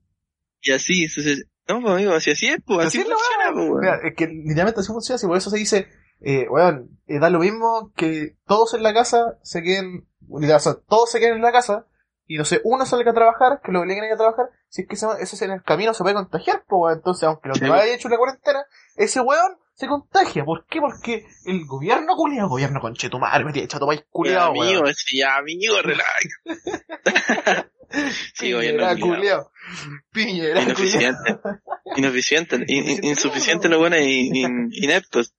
Y 0.60 0.72
así, 0.72 1.04
entonces, 1.04 1.46
no, 1.68 1.80
pues 1.80 1.94
amigo, 1.94 2.14
así, 2.14 2.30
así 2.32 2.48
es, 2.48 2.58
pues, 2.66 2.86
así 2.86 2.98
Así 2.98 3.08
funciona, 3.08 3.52
pues, 3.52 3.68
weón. 3.68 3.80
Mira, 3.80 4.00
es 4.02 4.14
que 4.16 4.26
literalmente 4.26 4.80
así 4.80 4.88
funciona, 4.92 5.16
así 5.16 5.26
por 5.26 5.36
eso 5.36 5.50
se 5.50 5.58
dice, 5.58 5.88
eh, 6.20 6.46
weón, 6.50 6.98
eh, 7.06 7.18
da 7.20 7.30
lo 7.30 7.38
mismo 7.38 7.92
que 7.96 8.36
todos 8.46 8.74
en 8.74 8.82
la 8.82 8.92
casa 8.92 9.38
se 9.42 9.62
queden, 9.62 10.08
o 10.28 10.40
sea, 10.58 10.74
todos 10.88 11.10
se 11.10 11.20
queden 11.20 11.36
en 11.36 11.42
la 11.42 11.52
casa, 11.52 11.86
y 12.28 12.36
no 12.36 12.44
sé, 12.44 12.60
uno 12.62 12.84
salga 12.86 13.10
a 13.10 13.14
trabajar, 13.14 13.60
que 13.64 13.72
lo 13.72 13.80
obliguen 13.80 14.04
a 14.04 14.06
ir 14.08 14.12
a 14.12 14.16
trabajar, 14.16 14.46
si 14.68 14.82
es 14.82 14.88
que 14.88 14.94
ese, 14.94 15.06
ese 15.20 15.44
en 15.46 15.50
el 15.52 15.62
camino 15.64 15.92
se 15.94 16.02
puede 16.04 16.14
contagiar, 16.14 16.62
pues 16.68 16.80
weón, 16.80 16.98
entonces 16.98 17.24
aunque 17.24 17.48
los 17.48 17.58
Sí, 17.58 17.64
demás 17.64 17.78
weón. 17.78 17.84
hayan 17.86 17.98
hecho 17.98 18.08
la 18.10 18.16
cuarentena, 18.18 18.64
ese 18.96 19.20
weón 19.20 19.56
se 19.74 19.86
contagia, 19.88 20.44
¿por 20.44 20.66
qué? 20.66 20.80
Porque 20.80 21.24
el 21.46 21.64
gobierno 21.66 22.14
culiado, 22.16 22.48
gobierno 22.48 22.80
conchetumare, 22.80 23.44
me 23.44 23.52
tiene 23.52 23.66
chato 23.68 23.86
país 23.86 24.04
culiado, 24.10 24.52
Ya, 24.54 24.60
amigo, 24.62 24.82
sí, 24.94 25.22
amigo, 25.22 25.76
relax. 25.82 26.06
sí, 28.34 28.52
Piñera 28.52 28.96
culiao. 28.96 29.50
Piñera 30.12 30.60
culiao. 30.60 30.66
Ineficiente. 30.66 31.38
Ineficiente, 31.96 32.56
in- 32.66 32.88
in- 32.88 33.04
insuficiente 33.04 33.68
lo 33.68 33.78
bueno 33.78 33.96
y 33.98 34.30
in- 34.40 34.68
ineptos. 34.72 35.34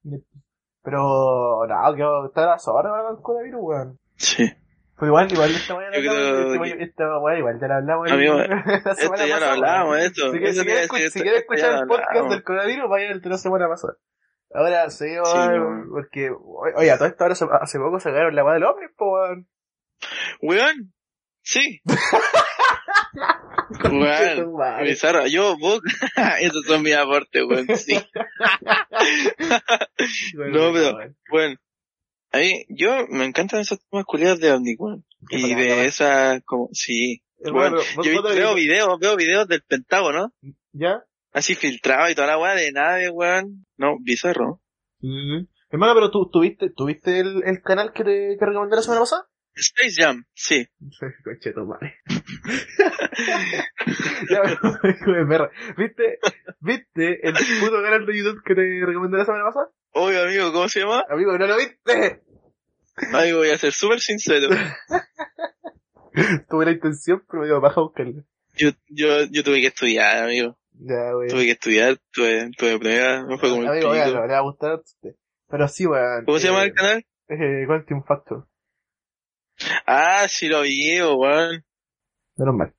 Pero, 0.81 1.65
no, 1.67 1.95
que 1.95 2.27
está 2.27 2.45
la 2.45 2.57
zorra 2.59 2.89
con 3.03 3.17
el 3.17 3.21
coronavirus, 3.21 3.59
weón. 3.61 3.99
Sí. 4.15 4.49
Pero 4.99 5.07
igual, 5.07 5.31
igual 5.31 5.51
esta 5.51 5.75
mañana 5.75 5.97
Yo 5.99 6.11
hablamos, 6.11 6.31
creo 6.31 6.63
esta, 6.65 6.77
que- 6.77 6.83
esta 6.83 7.19
weá 7.19 7.37
igual 7.37 7.59
ya 7.61 7.67
la 7.67 7.77
hablamos. 7.77 8.11
Amigo, 8.11 8.39
Esto 8.39 9.15
ya 9.25 9.39
lo 9.39 9.89
weón. 9.89 9.99
esto. 10.01 10.31
Si, 10.31 10.37
si 10.53 10.63
quieres, 10.65 10.89
escu- 10.89 11.37
escuchar 11.37 11.73
el 11.81 11.87
podcast 11.87 12.29
del 12.29 12.43
coronavirus, 12.43 12.89
vayan 12.89 13.11
el 13.11 13.21
de 13.21 13.29
la 13.29 13.37
semana 13.37 13.67
pasada. 13.69 13.93
Ahora, 14.53 14.89
sí, 14.89 15.05
porque, 15.91 16.31
oye, 16.75 16.91
a 16.91 16.97
todo 16.97 17.07
esto 17.07 17.23
ahora 17.23 17.33
hace, 17.33 17.45
hace 17.61 17.77
poco 17.79 17.99
sacaron 17.99 18.35
la 18.35 18.43
weá 18.43 18.55
del 18.55 18.63
ovni, 18.63 18.87
po, 18.97 19.11
weón. 19.13 19.47
Weón, 20.41 20.93
sí. 21.43 21.81
Weón, 23.91 24.55
bizarro. 24.83 25.27
Yo, 25.27 25.55
vos, 25.59 25.79
esos 26.41 26.65
son 26.65 26.81
mis 26.81 26.95
aportes, 26.95 27.43
weón, 27.47 27.67
sí. 27.77 27.95
No, 30.35 30.73
pero- 30.73 30.95
weón. 30.95 31.17
Bueno, 31.29 31.55
a 32.31 32.37
mí, 32.37 32.65
yo 32.69 33.07
me 33.09 33.25
encantan 33.25 33.61
esos 33.61 33.79
temas 33.89 34.05
culiados 34.05 34.39
de. 34.39 34.77
Qué 35.29 35.37
Y 35.37 35.55
de 35.55 35.85
esa, 35.85 36.41
como, 36.41 36.69
sí. 36.73 37.23
Bueno, 37.39 37.77
Yo 38.03 38.21
veo 38.21 38.53
videos, 38.53 38.99
veo 38.99 39.15
videos 39.15 39.47
del 39.47 39.61
Pentágono, 39.61 40.33
¿Ya? 40.73 41.03
así 41.31 41.55
filtrado 41.55 42.09
y 42.09 42.15
toda 42.15 42.27
la 42.27 42.37
weá 42.37 42.53
de 42.53 42.71
nave, 42.71 43.09
weón. 43.09 43.65
No, 43.77 43.97
bizarro. 44.01 44.61
Hermano, 45.69 45.93
pero 45.93 46.11
tú, 46.11 46.29
¿tuviste, 46.29 46.69
tuviste 46.69 47.19
el, 47.19 47.43
el 47.45 47.61
canal 47.61 47.93
que 47.93 48.03
te 48.03 48.37
que 48.37 48.45
recomendé 48.45 48.75
la 48.75 48.81
semana 48.81 49.01
pasada? 49.01 49.25
Space 49.55 50.01
Jam, 50.01 50.25
sí. 50.33 50.67
Concheto, 51.23 51.65
madre. 51.65 51.95
ya, 54.29 54.41
de 54.41 55.25
perra. 55.25 55.49
¿Viste, 55.77 56.19
¿Viste 56.59 57.27
el 57.27 57.33
puto 57.59 57.81
canal 57.81 58.05
de 58.05 58.17
YouTube 58.17 58.43
que 58.43 58.55
te 58.55 58.85
recomendé 58.85 59.17
la 59.17 59.25
semana 59.25 59.45
pasada? 59.45 59.69
Oye, 59.91 60.21
amigo, 60.21 60.53
¿cómo 60.53 60.69
se 60.69 60.81
llama? 60.81 61.03
Amigo, 61.09 61.37
¿no 61.37 61.47
lo 61.47 61.57
viste? 61.57 62.21
Amigo, 63.13 63.39
voy 63.39 63.49
a 63.49 63.57
ser 63.57 63.73
súper 63.73 63.99
sincero. 63.99 64.49
Tuve 66.49 66.65
la 66.65 66.71
intención, 66.71 67.23
pero 67.27 67.41
me 67.41 67.47
dio 67.47 67.61
baja 67.61 67.79
a 67.79 67.83
buscarla. 67.83 68.23
Yo, 68.55 68.69
yo, 68.89 69.25
yo 69.31 69.43
tuve 69.43 69.61
que 69.61 69.67
estudiar, 69.67 70.23
amigo. 70.23 70.57
Ya, 70.73 71.15
wey. 71.15 71.29
Tuve 71.29 71.45
que 71.45 71.51
estudiar, 71.51 71.97
tuve, 72.11 72.51
tuve 72.57 72.79
pruebas, 72.79 73.25
no 73.27 73.37
fue 73.37 73.49
como 73.49 73.61
el 73.63 73.67
Amigo, 73.69 73.93
le 73.93 74.01
va 74.01 74.37
a 74.37 74.41
gustar. 74.41 74.81
Pero 75.47 75.67
sí, 75.67 75.85
weón. 75.85 76.25
¿Cómo 76.25 76.39
se 76.39 76.47
llama 76.47 76.63
eh, 76.63 76.67
el 76.67 76.73
canal? 76.73 77.05
Eh, 77.27 77.65
Quantum 77.67 78.03
Factor. 78.03 78.47
Ah, 79.85 80.25
sí 80.27 80.47
lo 80.47 80.61
vi, 80.61 81.01
weón. 81.01 81.65
Menos 82.37 82.55
mal. 82.55 82.73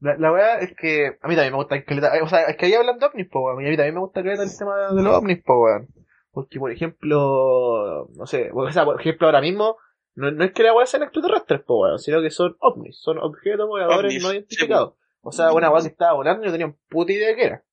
La, 0.00 0.16
la 0.18 0.32
weá 0.32 0.58
es 0.58 0.74
que 0.76 1.16
a 1.20 1.28
mí 1.28 1.34
también 1.34 1.52
me 1.52 1.58
gusta 1.58 1.82
caleta, 1.84 2.16
eh, 2.16 2.22
o 2.22 2.28
sea, 2.28 2.42
es 2.42 2.56
que 2.56 2.66
ahí 2.66 2.74
hablan 2.74 2.98
de 2.98 3.06
ovnis, 3.06 3.28
po, 3.28 3.40
weón, 3.46 3.62
y 3.62 3.68
a 3.68 3.70
mí 3.70 3.76
también 3.76 3.94
me 3.94 4.00
gusta 4.00 4.22
caleta 4.22 4.42
el 4.42 4.56
tema 4.56 4.76
de 4.76 5.02
los 5.02 5.14
ovnis, 5.14 5.42
po, 5.42 5.62
weón. 5.62 5.88
Porque, 6.34 6.58
por 6.58 6.70
ejemplo, 6.72 8.08
no 8.16 8.26
sé, 8.26 8.50
o 8.52 8.70
sea, 8.72 8.84
por 8.84 9.00
ejemplo, 9.00 9.26
ahora 9.28 9.40
mismo, 9.40 9.76
no, 10.16 10.30
no 10.32 10.44
es 10.44 10.52
que 10.52 10.64
la 10.64 10.74
weá 10.74 10.84
sean 10.84 11.04
extraterrestres, 11.04 11.62
po, 11.62 11.82
weón, 11.82 11.98
sino 11.98 12.20
que 12.20 12.30
son 12.30 12.56
ovnis, 12.60 12.98
son 13.00 13.18
objetos 13.18 13.68
voladores 13.68 14.10
Ovnis, 14.10 14.22
no 14.22 14.30
sí, 14.30 14.36
identificados. 14.36 14.94
O 15.22 15.32
sea, 15.32 15.52
una 15.52 15.70
weá 15.70 15.82
que 15.82 15.88
estaba 15.88 16.12
volando 16.14 16.42
y 16.42 16.46
no 16.46 16.52
tenía 16.52 16.74
puta 16.88 17.12
idea 17.12 17.28
de 17.28 17.36
qué 17.36 17.44
era. 17.44 17.64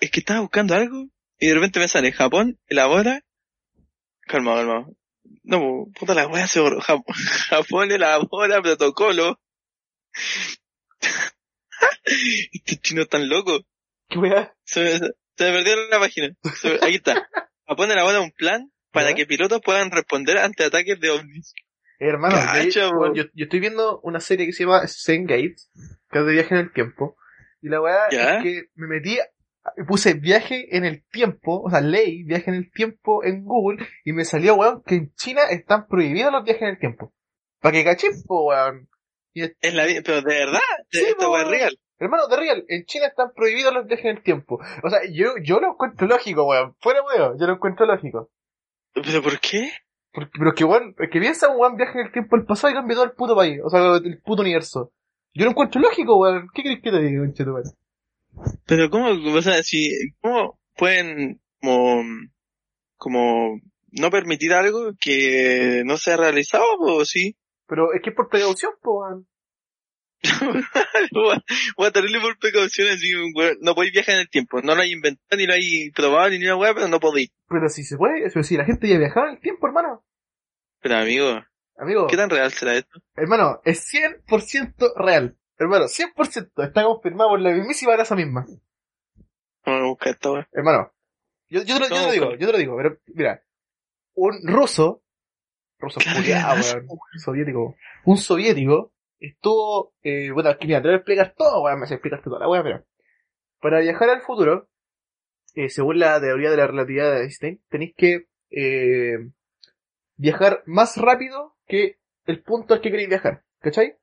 Es 0.00 0.10
que 0.10 0.20
estaba 0.20 0.40
buscando 0.40 0.74
algo 0.74 1.06
y 1.38 1.48
de 1.48 1.54
repente 1.54 1.80
me 1.80 1.88
sale 1.88 2.12
Japón, 2.12 2.58
elabora. 2.68 3.20
Calma, 4.22 4.54
calma. 4.54 4.86
No, 5.42 5.58
pu- 5.60 5.92
puta 5.98 6.14
la 6.14 6.26
wea 6.28 6.46
se 6.46 6.60
borró. 6.60 6.78
Jap- 6.80 7.04
Japón 7.50 7.90
elabora 7.90 8.62
protocolo. 8.62 9.40
Estos 12.52 12.80
chinos 12.80 13.04
están 13.04 13.28
locos. 13.28 13.62
¿Qué 14.08 14.18
weá? 14.18 14.54
Se 14.64 14.80
me, 14.82 14.90
se 14.90 15.00
me 15.00 15.52
perdieron 15.52 15.90
la 15.90 15.98
página. 15.98 16.28
Me- 16.64 16.74
aquí 16.86 16.96
está. 16.96 17.28
Japón 17.66 17.90
elabora 17.90 18.20
un 18.20 18.30
plan 18.32 18.70
para 18.92 19.14
que 19.14 19.26
pilotos 19.26 19.60
puedan 19.60 19.90
responder 19.90 20.38
ante 20.38 20.64
ataques 20.64 20.98
de 21.00 21.10
ovnis. 21.10 21.52
Eh, 21.98 22.08
hermano, 22.08 22.36
yo, 22.70 22.90
yo, 23.14 23.24
yo 23.34 23.44
estoy 23.44 23.60
viendo 23.60 24.00
una 24.02 24.20
serie 24.20 24.46
que 24.46 24.52
se 24.52 24.64
llama 24.64 24.82
Gate, 24.82 25.56
que 26.10 26.18
es 26.18 26.26
de 26.26 26.32
viaje 26.32 26.54
en 26.54 26.60
el 26.60 26.72
tiempo. 26.72 27.16
Y 27.62 27.68
la 27.68 27.80
weá 27.80 28.06
es 28.38 28.42
que 28.42 28.62
me 28.74 28.86
metí, 28.86 29.18
puse 29.88 30.14
viaje 30.14 30.76
en 30.76 30.84
el 30.84 31.04
tiempo, 31.10 31.62
o 31.62 31.70
sea, 31.70 31.80
ley, 31.80 32.22
viaje 32.22 32.50
en 32.50 32.56
el 32.56 32.70
tiempo 32.70 33.24
en 33.24 33.44
Google, 33.44 33.86
y 34.04 34.12
me 34.12 34.24
salió, 34.24 34.54
weón, 34.54 34.82
que 34.86 34.94
en 34.96 35.14
China 35.14 35.42
están 35.50 35.86
prohibidos 35.88 36.32
los 36.32 36.44
viajes 36.44 36.62
en 36.62 36.68
el 36.68 36.78
tiempo. 36.78 37.12
Para 37.60 37.72
que 37.72 37.84
cachín, 37.84 38.10
po, 38.26 38.46
weón. 38.46 38.88
Es- 39.34 39.74
la 39.74 39.84
pero 40.04 40.22
de 40.22 40.34
verdad, 40.34 40.60
Sí, 40.90 41.04
wea 41.18 41.42
es 41.42 41.48
real. 41.48 41.78
Hermano, 41.98 42.28
de 42.28 42.36
real, 42.36 42.64
en 42.68 42.84
China 42.84 43.06
están 43.06 43.32
prohibidos 43.34 43.72
los 43.72 43.86
viajes 43.86 44.06
en 44.06 44.16
el 44.16 44.22
tiempo. 44.22 44.58
O 44.82 44.90
sea, 44.90 45.00
yo, 45.12 45.34
yo 45.42 45.60
lo 45.60 45.72
encuentro 45.72 46.06
lógico, 46.06 46.44
weón. 46.44 46.74
Fuera, 46.80 47.00
weón, 47.02 47.38
yo 47.38 47.46
lo 47.46 47.54
encuentro 47.54 47.86
lógico. 47.86 48.30
¿Pero 48.94 49.22
por 49.22 49.38
qué? 49.40 49.70
Porque, 50.12 50.30
pero 50.38 50.52
que 50.54 50.64
weón, 50.64 50.94
es 50.98 51.10
que 51.10 51.20
piensa 51.20 51.48
un 51.48 51.60
weón 51.60 51.76
viaje 51.76 51.98
en 51.98 52.06
el 52.06 52.12
tiempo 52.12 52.36
al 52.36 52.46
pasado 52.46 52.72
y 52.72 52.74
cambia 52.74 52.96
todo 52.96 53.04
el 53.04 53.12
puto 53.12 53.36
país, 53.36 53.60
o 53.64 53.68
sea, 53.68 53.96
el 53.96 54.20
puto 54.22 54.42
universo. 54.42 54.92
Yo 55.34 55.44
lo 55.44 55.50
encuentro 55.50 55.80
lógico, 55.80 56.18
weón. 56.18 56.48
¿Qué 56.54 56.62
crees 56.62 56.80
que 56.82 56.90
te 56.90 57.00
diga, 57.00 57.20
conchetumare? 57.20 57.70
Pero 58.66 58.90
cómo, 58.90 59.08
o 59.10 59.42
sea, 59.42 59.62
si, 59.62 59.90
cómo 60.20 60.58
pueden 60.76 61.40
como, 61.60 62.02
como 62.96 63.60
no 63.90 64.10
permitir 64.10 64.52
algo 64.52 64.92
que 65.00 65.82
no 65.84 65.96
sea 65.96 66.16
realizado, 66.16 66.64
o 66.80 67.04
sí. 67.04 67.36
Pero 67.66 67.92
es 67.92 68.00
que 68.02 68.10
es 68.10 68.16
por 68.16 68.28
precaución, 68.28 68.72
po, 68.82 69.00
weón. 69.00 69.26
Voy 71.76 71.86
a 71.86 71.90
tenerle 71.90 72.20
por 72.20 72.38
precaución 72.38 72.88
así, 72.88 73.12
weón, 73.34 73.58
no 73.60 73.74
podéis 73.74 73.92
viajar 73.92 74.14
en 74.16 74.20
el 74.22 74.30
tiempo, 74.30 74.60
no 74.62 74.74
lo 74.74 74.82
hay 74.82 74.92
inventado, 74.92 75.38
ni 75.38 75.46
lo 75.46 75.52
hay 75.52 75.90
probado, 75.90 76.30
ni 76.30 76.44
una 76.44 76.56
weá, 76.56 76.74
pero 76.74 76.88
no 76.88 77.00
podéis. 77.00 77.30
Pero 77.48 77.68
si 77.68 77.84
se 77.84 77.96
puede, 77.96 78.28
pero 78.28 78.42
si 78.42 78.56
la 78.56 78.64
gente 78.64 78.88
ya 78.88 78.98
viajaba 78.98 79.28
en 79.28 79.34
el 79.34 79.40
tiempo, 79.40 79.66
hermano. 79.66 80.04
Pero 80.80 80.96
amigo, 80.96 81.44
Amigo, 81.78 82.06
¿qué 82.06 82.16
tan 82.16 82.30
real 82.30 82.50
será 82.52 82.74
esto? 82.74 83.00
hermano, 83.14 83.60
es 83.64 83.86
100% 83.92 84.94
real. 84.96 85.36
Hermano, 85.58 85.86
100% 85.86 86.64
está 86.64 86.84
confirmado 86.84 87.30
por 87.30 87.40
la 87.40 87.52
mismísima 87.52 87.96
NASA 87.96 88.14
misma. 88.14 88.46
Vamos 89.64 89.82
a 89.82 89.86
buscar 89.86 90.12
esta 90.12 90.32
weá. 90.32 90.48
Hermano, 90.52 90.92
yo, 91.48 91.62
yo, 91.62 91.78
te 91.78 91.80
lo, 91.80 91.88
yo 91.88 91.88
te 91.88 91.94
lo 91.94 92.06
No, 92.06 92.12
digo, 92.12 92.30
yo 92.32 92.46
te 92.46 92.52
lo 92.52 92.58
digo, 92.58 92.76
pero 92.76 92.98
mira, 93.14 93.42
un 94.14 94.40
ruso, 94.44 95.02
ruso 95.78 96.00
weón, 96.06 96.88
soviético, 97.18 97.76
un 98.04 98.16
soviético 98.16 98.92
estuvo, 99.20 99.94
eh, 100.02 100.30
bueno, 100.30 100.50
aquí 100.50 100.66
mira, 100.66 100.80
te 100.82 100.88
voy 100.88 100.94
a 100.94 100.98
explicar 100.98 101.34
todo, 101.36 101.62
weón, 101.62 101.80
me 101.80 101.86
sé 101.86 101.94
explicarte 101.94 102.24
toda 102.24 102.40
la 102.40 102.48
weón, 102.48 102.64
pero 102.64 102.84
para 103.60 103.80
viajar 103.80 104.10
al 104.10 104.20
futuro, 104.22 104.68
eh, 105.54 105.68
según 105.70 105.98
la 105.98 106.20
teoría 106.20 106.50
de 106.50 106.56
la 106.58 106.66
relatividad 106.66 107.12
de 107.14 107.22
Einstein, 107.22 107.62
tenéis 107.68 107.94
que 107.96 108.26
eh, 108.50 109.16
viajar 110.16 110.62
más 110.66 110.96
rápido 110.96 111.56
que 111.66 111.98
el 112.26 112.42
punto 112.42 112.74
al 112.74 112.80
que 112.80 112.90
queréis 112.90 113.08
viajar. 113.08 113.42
¿Cachai? 113.60 113.96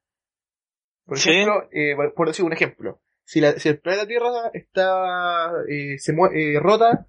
Por 1.05 1.19
Sí. 1.19 1.29
ejemplo, 1.29 1.69
eh, 1.71 1.95
por- 2.15 2.27
decir 2.27 2.43
un 2.45 2.53
ejemplo, 2.53 3.01
si, 3.23 3.39
la, 3.41 3.53
si 3.53 3.69
el 3.69 3.79
planeta 3.79 4.07
Tierra 4.07 4.49
está 4.53 5.51
eh, 5.69 5.97
se 5.99 6.13
mue- 6.13 6.31
eh, 6.33 6.59
rota 6.59 7.07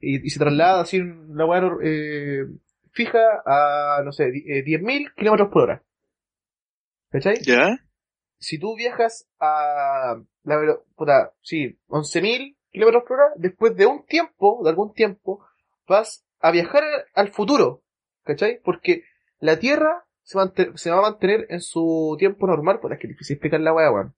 y, 0.00 0.26
y 0.26 0.30
se 0.30 0.38
traslada 0.38 0.80
así 0.82 0.98
una 1.00 1.46
hueá 1.46 1.62
eh, 1.82 2.44
fija 2.92 3.20
a, 3.46 4.02
no 4.04 4.12
sé, 4.12 4.30
di- 4.30 4.44
eh, 4.46 4.62
10.000 4.64 5.12
kilómetros 5.14 5.50
por 5.50 5.62
hora. 5.62 5.82
¿Cachai? 7.12 7.36
¿Ya? 7.42 7.78
si 8.38 8.58
tú 8.58 8.74
viajas 8.74 9.28
a 9.38 10.16
la 10.42 10.76
puta, 10.96 11.32
sí, 11.42 11.78
11.000 11.88 12.56
kilómetros 12.72 13.04
por 13.06 13.20
hora, 13.20 13.32
después 13.36 13.76
de 13.76 13.86
un 13.86 14.04
tiempo, 14.04 14.60
de 14.64 14.70
algún 14.70 14.92
tiempo, 14.94 15.44
vas 15.86 16.24
a 16.40 16.50
viajar 16.50 16.82
al 17.14 17.28
futuro, 17.28 17.84
¿cachai? 18.24 18.58
Porque 18.64 19.04
la 19.38 19.60
Tierra 19.60 20.04
se, 20.24 20.38
va 20.38 20.98
a 20.98 21.02
mantener 21.02 21.46
en 21.50 21.60
su 21.60 22.16
tiempo 22.18 22.48
normal, 22.48 22.80
pues 22.80 22.94
es 22.94 22.98
que 23.00 23.06
es 23.06 23.12
difícil 23.12 23.34
explicar 23.36 23.60
la 23.60 23.72
weá, 23.72 23.92
weón. 23.92 24.16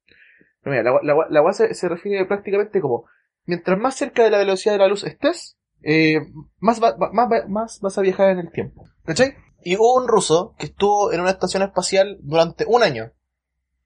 No, 0.64 0.70
mira, 0.70 0.82
la, 0.84 1.00
la, 1.02 1.26
la 1.28 1.42
weá 1.42 1.52
se, 1.52 1.74
se 1.74 1.88
refiere 1.90 2.24
prácticamente 2.24 2.80
como, 2.80 3.04
mientras 3.44 3.78
más 3.78 3.94
cerca 3.94 4.22
de 4.24 4.30
la 4.30 4.38
velocidad 4.38 4.72
de 4.74 4.78
la 4.78 4.88
luz 4.88 5.04
estés, 5.04 5.58
eh, 5.82 6.20
más, 6.60 6.82
va- 6.82 6.96
va- 6.96 7.12
más, 7.12 7.28
va- 7.30 7.46
más 7.46 7.80
vas 7.82 7.98
a 7.98 8.00
viajar 8.02 8.30
en 8.30 8.38
el 8.38 8.50
tiempo, 8.50 8.86
¿cachai? 9.04 9.34
Y 9.64 9.76
hubo 9.76 9.94
un 9.94 10.06
ruso 10.08 10.54
que 10.58 10.66
estuvo 10.66 11.12
en 11.12 11.20
una 11.20 11.30
estación 11.30 11.62
espacial 11.62 12.18
durante 12.20 12.64
un 12.66 12.82
año. 12.82 13.12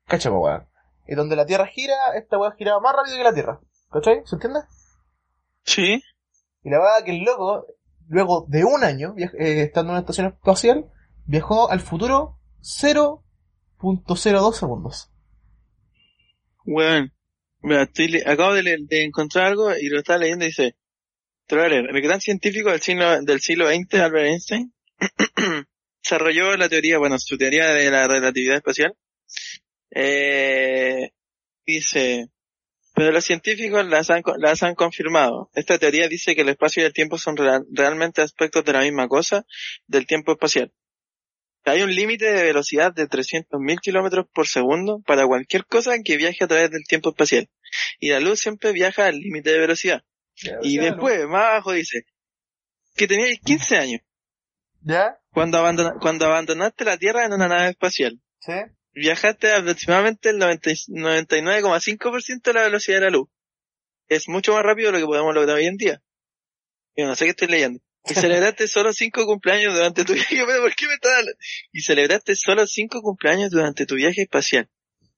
¿Cachai, 0.06 0.32
po, 0.32 0.40
weón? 0.40 0.66
Y 1.06 1.14
donde 1.14 1.36
la 1.36 1.46
Tierra 1.46 1.66
gira, 1.66 1.94
esta 2.16 2.36
weá 2.38 2.52
giraba 2.52 2.80
más 2.80 2.94
rápido 2.94 3.16
que 3.16 3.24
la 3.24 3.32
Tierra. 3.34 3.60
¿Cachai? 3.90 4.22
¿Se 4.24 4.36
entiende? 4.36 4.60
Sí. 5.64 6.02
Y 6.64 6.70
la 6.70 6.78
verdad 6.78 7.04
que 7.04 7.12
el 7.12 7.22
loco, 7.24 7.66
luego 8.08 8.44
de 8.48 8.64
un 8.64 8.82
año, 8.84 9.14
eh, 9.18 9.62
estando 9.62 9.90
en 9.90 9.94
una 9.94 10.00
estación 10.00 10.26
espacial, 10.26 10.90
viajó 11.24 11.70
al 11.70 11.80
futuro 11.80 12.38
0.02 12.62 14.52
segundos. 14.54 15.10
Weón. 16.64 17.12
Mira, 17.60 17.82
estoy 17.82 18.08
le- 18.08 18.22
acabo 18.30 18.54
de, 18.54 18.62
le- 18.62 18.76
de 18.86 19.04
encontrar 19.04 19.46
algo 19.46 19.74
y 19.74 19.88
lo 19.88 19.98
estaba 19.98 20.18
leyendo 20.20 20.44
y 20.44 20.48
dice, 20.48 20.76
te 21.46 21.56
lo 21.56 21.62
voy 21.62 21.66
a 21.66 21.70
leer. 21.74 21.90
El 21.94 22.02
gran 22.02 22.20
científico 22.20 22.70
del 22.70 22.80
siglo, 22.80 23.20
del 23.22 23.40
siglo 23.40 23.66
XX, 23.68 23.94
Albert 23.94 24.26
Einstein, 24.26 24.74
desarrolló 26.02 26.56
la 26.56 26.68
teoría, 26.68 26.98
bueno, 26.98 27.18
su 27.18 27.36
teoría 27.36 27.66
de 27.68 27.90
la 27.90 28.06
relatividad 28.06 28.56
espacial. 28.56 28.94
Eh, 29.90 31.10
dice, 31.66 32.28
pero 32.94 33.12
los 33.12 33.24
científicos 33.24 33.86
las 33.86 34.10
han, 34.10 34.22
las 34.38 34.62
han 34.62 34.74
confirmado. 34.74 35.50
Esta 35.54 35.78
teoría 35.78 36.08
dice 36.08 36.34
que 36.34 36.42
el 36.42 36.48
espacio 36.50 36.82
y 36.82 36.86
el 36.86 36.92
tiempo 36.92 37.18
son 37.18 37.36
real- 37.36 37.64
realmente 37.72 38.22
aspectos 38.22 38.64
de 38.64 38.72
la 38.72 38.80
misma 38.80 39.08
cosa, 39.08 39.44
del 39.86 40.06
tiempo 40.06 40.32
espacial. 40.32 40.72
Hay 41.64 41.82
un 41.82 41.94
límite 41.94 42.32
de 42.32 42.42
velocidad 42.44 42.94
de 42.94 43.06
300.000 43.08 43.80
kilómetros 43.80 44.26
por 44.32 44.46
segundo 44.46 45.02
para 45.06 45.26
cualquier 45.26 45.66
cosa 45.66 45.92
que 46.02 46.16
viaje 46.16 46.44
a 46.44 46.48
través 46.48 46.70
del 46.70 46.84
tiempo 46.84 47.10
espacial. 47.10 47.48
Y 47.98 48.10
la 48.10 48.20
luz 48.20 48.40
siempre 48.40 48.72
viaja 48.72 49.06
al 49.06 49.18
límite 49.18 49.50
de 49.52 49.58
velocidad. 49.58 50.02
Y 50.62 50.78
después, 50.78 51.26
más 51.26 51.44
abajo 51.46 51.72
dice, 51.72 52.04
que 52.96 53.06
teníais 53.06 53.38
15 53.44 53.76
años 53.76 54.00
¿Ya? 54.80 55.18
Cuando, 55.38 55.58
abandona- 55.58 55.94
cuando 56.00 56.26
abandonaste 56.26 56.84
la 56.84 56.96
Tierra 56.98 57.24
en 57.24 57.32
una 57.32 57.48
nave 57.48 57.70
espacial. 57.70 58.20
¿Sí? 58.40 58.52
Viajaste 58.94 59.52
aproximadamente 59.52 60.30
el 60.30 60.38
90 60.38 60.70
y- 60.70 60.74
99,5% 60.88 62.42
de 62.50 62.52
la 62.54 62.62
velocidad 62.64 62.98
de 62.98 63.04
la 63.04 63.10
luz. 63.10 63.28
Es 64.08 64.28
mucho 64.28 64.54
más 64.54 64.62
rápido 64.62 64.88
de 64.88 64.92
lo 64.92 64.98
que 64.98 65.06
podemos 65.06 65.34
lograr 65.34 65.56
hoy 65.56 65.66
en 65.66 65.76
día. 65.76 66.02
Yo 66.96 67.06
no 67.06 67.14
sé 67.14 67.24
qué 67.26 67.30
estoy 67.30 67.48
leyendo. 67.48 67.80
Y 68.04 68.14
celebraste 68.54 68.66
solo 68.68 68.92
cinco 68.92 69.26
cumpleaños 69.26 69.74
durante 69.74 70.04
tu 70.04 70.14
viaje. 70.14 70.36
¿Por 70.60 70.74
qué 70.74 70.86
me 70.86 70.94
estás? 70.94 71.24
Y 71.72 71.80
celebraste 71.82 72.34
solo 72.36 72.66
cinco 72.66 73.00
cumpleaños 73.02 73.50
durante 73.50 73.86
tu 73.86 73.94
viaje 73.96 74.22
espacial. 74.22 74.68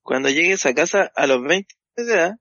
Cuando 0.03 0.29
llegues 0.29 0.65
a 0.65 0.73
casa 0.73 1.11
a 1.15 1.27
los 1.27 1.41
20 1.43 1.73
años 1.97 2.07
de 2.07 2.13
edad, 2.13 2.31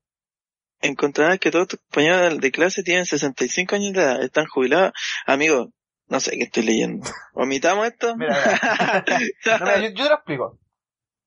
encontrarás 0.81 1.38
que 1.38 1.51
todos 1.51 1.69
tus 1.69 1.81
compañeros 1.81 2.38
de 2.40 2.51
clase 2.51 2.83
tienen 2.83 3.07
65 3.07 3.75
años 3.77 3.93
de 3.93 4.01
edad. 4.03 4.23
Están 4.23 4.47
jubilados. 4.47 4.93
Amigo, 5.27 5.73
no 6.11 6.20
sé 6.20 6.33
qué 6.33 6.44
estoy 6.44 6.64
leyendo. 6.64 7.09
¿Omitamos 7.35 7.87
esto? 7.87 8.16
Mira, 8.16 8.35
No, 9.61 9.66
mira, 9.66 9.79
yo, 9.79 9.88
yo 9.88 10.05
te 10.05 10.09
lo 10.11 10.14
explico. 10.16 10.59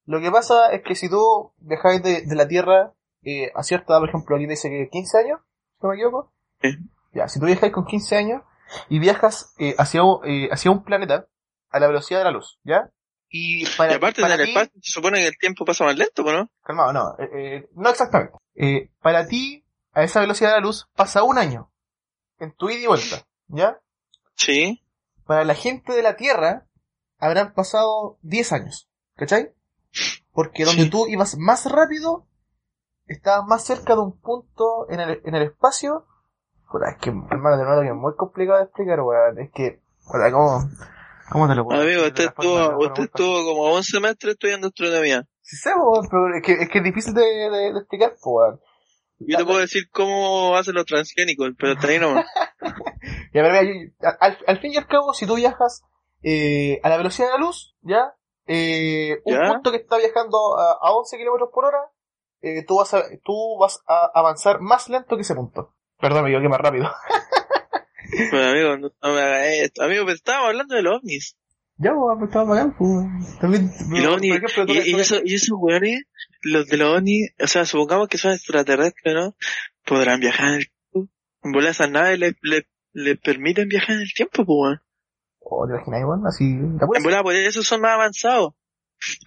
Lo 0.05 0.19
que 0.21 0.29
pasa 0.31 0.71
es 0.73 0.83
que 0.83 0.95
si 0.95 1.09
tú 1.09 1.53
viajáis 1.57 2.03
de, 2.03 2.21
de 2.23 2.35
la 2.35 2.47
Tierra 2.47 2.93
eh, 3.23 3.51
a 3.55 3.63
cierta 3.63 3.93
edad, 3.93 3.99
por 4.01 4.09
ejemplo, 4.09 4.35
aquí 4.35 4.45
dice 4.45 4.69
que 4.69 4.89
15 4.91 5.17
años, 5.17 5.39
si 5.79 5.83
no 5.83 5.89
me 5.89 5.95
equivoco. 5.95 6.33
Ya, 7.13 7.27
si 7.27 7.39
tú 7.39 7.45
viajáis 7.45 7.71
con 7.71 7.85
15 7.85 8.15
años 8.17 8.41
y 8.89 8.99
viajas 8.99 9.53
eh, 9.59 9.75
hacia, 9.77 10.03
un- 10.03 10.19
eh, 10.25 10.49
hacia 10.51 10.71
un 10.71 10.83
planeta 10.83 11.27
a 11.69 11.79
la 11.79 11.87
velocidad 11.87 12.19
de 12.19 12.25
la 12.25 12.31
luz, 12.31 12.59
¿ya? 12.63 12.89
Y 13.29 13.65
para, 13.77 13.93
y 13.93 13.95
aparte 13.95 14.21
para 14.21 14.35
en 14.35 14.41
el 14.41 14.47
espacio 14.49 14.81
se 14.81 14.91
supone 14.91 15.19
que 15.19 15.27
el 15.27 15.37
tiempo 15.37 15.63
pasa 15.65 15.85
más 15.85 15.95
lento, 15.97 16.23
¿no? 16.23 16.49
Calmado, 16.63 16.93
no, 16.93 17.15
eh, 17.19 17.67
no 17.75 17.89
exactamente. 17.89 18.37
Para 19.01 19.25
ti, 19.27 19.65
a 19.93 20.03
esa 20.03 20.19
velocidad 20.19 20.49
de 20.51 20.55
la 20.57 20.61
luz, 20.61 20.87
pasa 20.95 21.23
un 21.23 21.37
año. 21.37 21.71
En 22.39 22.51
tu 22.55 22.69
ida 22.69 22.79
y 22.81 22.87
vuelta, 22.87 23.25
¿ya? 23.47 23.79
Sí. 24.35 24.83
Para 25.25 25.43
la 25.43 25.55
gente 25.55 25.93
de 25.93 26.03
la 26.03 26.15
Tierra, 26.15 26.67
habrán 27.17 27.53
pasado 27.53 28.17
10 28.21 28.51
años, 28.53 28.89
¿cachai? 29.15 29.53
Porque 30.31 30.65
donde 30.65 30.83
Sí. 30.83 30.89
tú 30.89 31.07
ibas 31.07 31.37
más 31.37 31.65
rápido, 31.71 32.27
estabas 33.05 33.45
más 33.47 33.63
cerca 33.63 33.95
de 33.95 34.01
un 34.01 34.19
punto 34.19 34.89
en 34.89 34.99
el, 34.99 35.21
en 35.25 35.35
el 35.35 35.43
espacio. 35.43 36.05
Es 36.89 36.97
que, 36.99 37.11
hermano, 37.11 37.57
de 37.57 37.63
nuevo 37.65 37.81
que 37.81 37.87
es 37.89 37.93
muy 37.93 38.15
complicado 38.15 38.57
de 38.57 38.63
explicar, 38.65 38.99
weón. 39.01 39.39
Es 39.39 39.51
que, 39.53 39.79
puta, 40.05 40.31
¿cómo, 40.31 40.67
cómo 41.31 41.47
te 41.47 41.53
lo 41.55 41.65
puedo 41.65 41.79
Amigo, 41.81 42.03
usted 42.07 42.25
estuvo, 42.25 42.77
usted 42.79 43.03
estuvo 43.03 43.43
como 43.45 43.75
un 43.75 43.83
semestre 43.83 44.31
estudiando 44.31 44.67
astronomía. 44.67 45.27
Sí 45.41 45.55
sé, 45.57 45.69
weón, 45.75 46.07
pero 46.09 46.35
es 46.35 46.41
que, 46.41 46.53
es 46.53 46.69
que 46.69 46.79
es 46.79 46.83
difícil 46.83 47.13
de, 47.13 47.21
de, 47.21 47.73
de 47.73 47.79
explicar, 47.79 48.15
weón. 48.25 48.59
Yo 49.19 49.37
te 49.37 49.45
puedo 49.45 49.59
decir 49.59 49.87
cómo 49.91 50.55
hacen 50.57 50.73
los 50.73 50.85
transgénicos, 50.85 51.51
pero 51.57 51.75
ahí 51.87 51.99
nomás. 51.99 52.25
Ya, 53.33 53.41
pero 53.41 53.49
mira, 53.51 53.63
yo- 53.63 54.07
al, 54.19 54.37
al 54.47 54.59
fin 54.59 54.73
y 54.73 54.77
al 54.77 54.87
cabo, 54.87 55.13
si 55.13 55.25
tú 55.25 55.35
viajas 55.35 55.83
eh, 56.21 56.79
a 56.83 56.89
la 56.89 56.97
velocidad 56.97 57.27
de 57.27 57.33
la 57.33 57.39
luz, 57.39 57.75
¿ya? 57.81 58.13
Eh, 58.45 59.17
un 59.25 59.33
¿Ya? 59.33 59.47
punto 59.53 59.71
que 59.71 59.77
está 59.77 59.97
viajando 59.97 60.57
a, 60.59 60.73
a 60.81 60.91
11 60.91 61.17
kilómetros 61.17 61.49
por 61.53 61.65
hora, 61.65 61.79
eh, 62.41 62.63
tú, 62.65 62.77
vas 62.77 62.93
a, 62.93 63.03
tú 63.23 63.57
vas 63.59 63.81
a 63.87 64.11
avanzar 64.13 64.59
más 64.59 64.89
lento 64.89 65.15
que 65.15 65.21
ese 65.21 65.33
punto. 65.35 65.73
Perdón, 65.99 66.23
me 66.23 66.29
equivoqué 66.29 66.49
más 66.49 66.59
rápido. 66.59 66.91
Pero 68.31 68.43
amigo, 68.49 68.77
no, 68.77 68.91
no 69.01 69.13
me 69.15 69.21
hagas 69.21 69.47
esto. 69.63 69.83
Amigo, 69.83 70.03
pero 70.05 70.15
estábamos 70.15 70.49
hablando 70.49 70.75
de 70.75 70.83
los 70.83 70.97
ovnis. 70.99 71.35
Ya, 71.77 71.91
pues, 71.95 72.27
estaba 72.29 72.45
bacán, 72.45 72.75
pues. 72.77 73.39
También, 73.39 73.71
Y 73.91 74.01
los 74.01 74.13
ovnis, 74.15 74.35
ejemplo, 74.35 74.65
y, 74.73 74.91
y 74.91 74.99
eso, 74.99 75.15
y 75.23 75.33
esos 75.33 75.57
weones, 75.59 76.03
los 76.43 76.67
de 76.67 76.77
los 76.77 76.95
ovnis, 76.97 77.31
o 77.41 77.47
sea, 77.47 77.65
supongamos 77.65 78.07
que 78.09 78.19
son 78.19 78.33
extraterrestres, 78.33 79.15
¿no? 79.15 79.35
Podrán 79.85 80.19
viajar 80.19 80.49
en 80.49 80.53
el. 80.55 80.67
En 81.45 81.51
bola 81.51 81.71
esas 81.71 81.89
naves 81.89 82.19
les, 82.19 82.35
les, 82.41 82.65
les 82.93 83.19
permiten 83.19 83.67
viajar 83.67 83.95
en 83.95 84.01
el 84.01 84.13
tiempo, 84.13 84.45
pues 84.45 84.47
weón. 84.47 84.81
Oh, 85.39 85.67
¿te 85.67 85.73
imaginas, 85.73 86.01
weón? 86.05 86.25
Así, 86.27 86.55
bola, 87.03 87.21
por 87.23 87.33
eso 87.35 87.61
son 87.63 87.81
más 87.81 87.91
avanzados. 87.91 88.53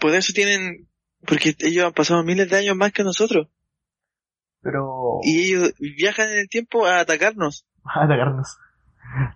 Por 0.00 0.14
eso 0.14 0.32
tienen, 0.32 0.88
porque 1.26 1.54
ellos 1.60 1.84
han 1.84 1.92
pasado 1.92 2.22
miles 2.24 2.48
de 2.48 2.56
años 2.56 2.76
más 2.76 2.92
que 2.92 3.02
nosotros. 3.04 3.48
Pero... 4.62 5.18
Y 5.22 5.52
ellos 5.52 5.74
viajan 5.78 6.30
en 6.30 6.38
el 6.38 6.48
tiempo 6.48 6.86
a 6.86 7.00
atacarnos. 7.00 7.66
A 7.84 8.04
atacarnos. 8.04 8.56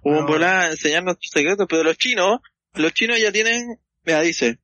O 0.03 0.13
No. 0.13 0.27
volar 0.27 0.57
a 0.57 0.71
enseñarnos 0.73 1.17
sus 1.21 1.31
secretos, 1.31 1.67
pero 1.69 1.85
los 1.85 1.97
chinos, 1.97 2.41
los 2.75 2.93
chinos 2.93 3.21
ya 3.21 3.31
tienen, 3.31 3.79
mira, 4.05 4.21
dice, 4.23 4.59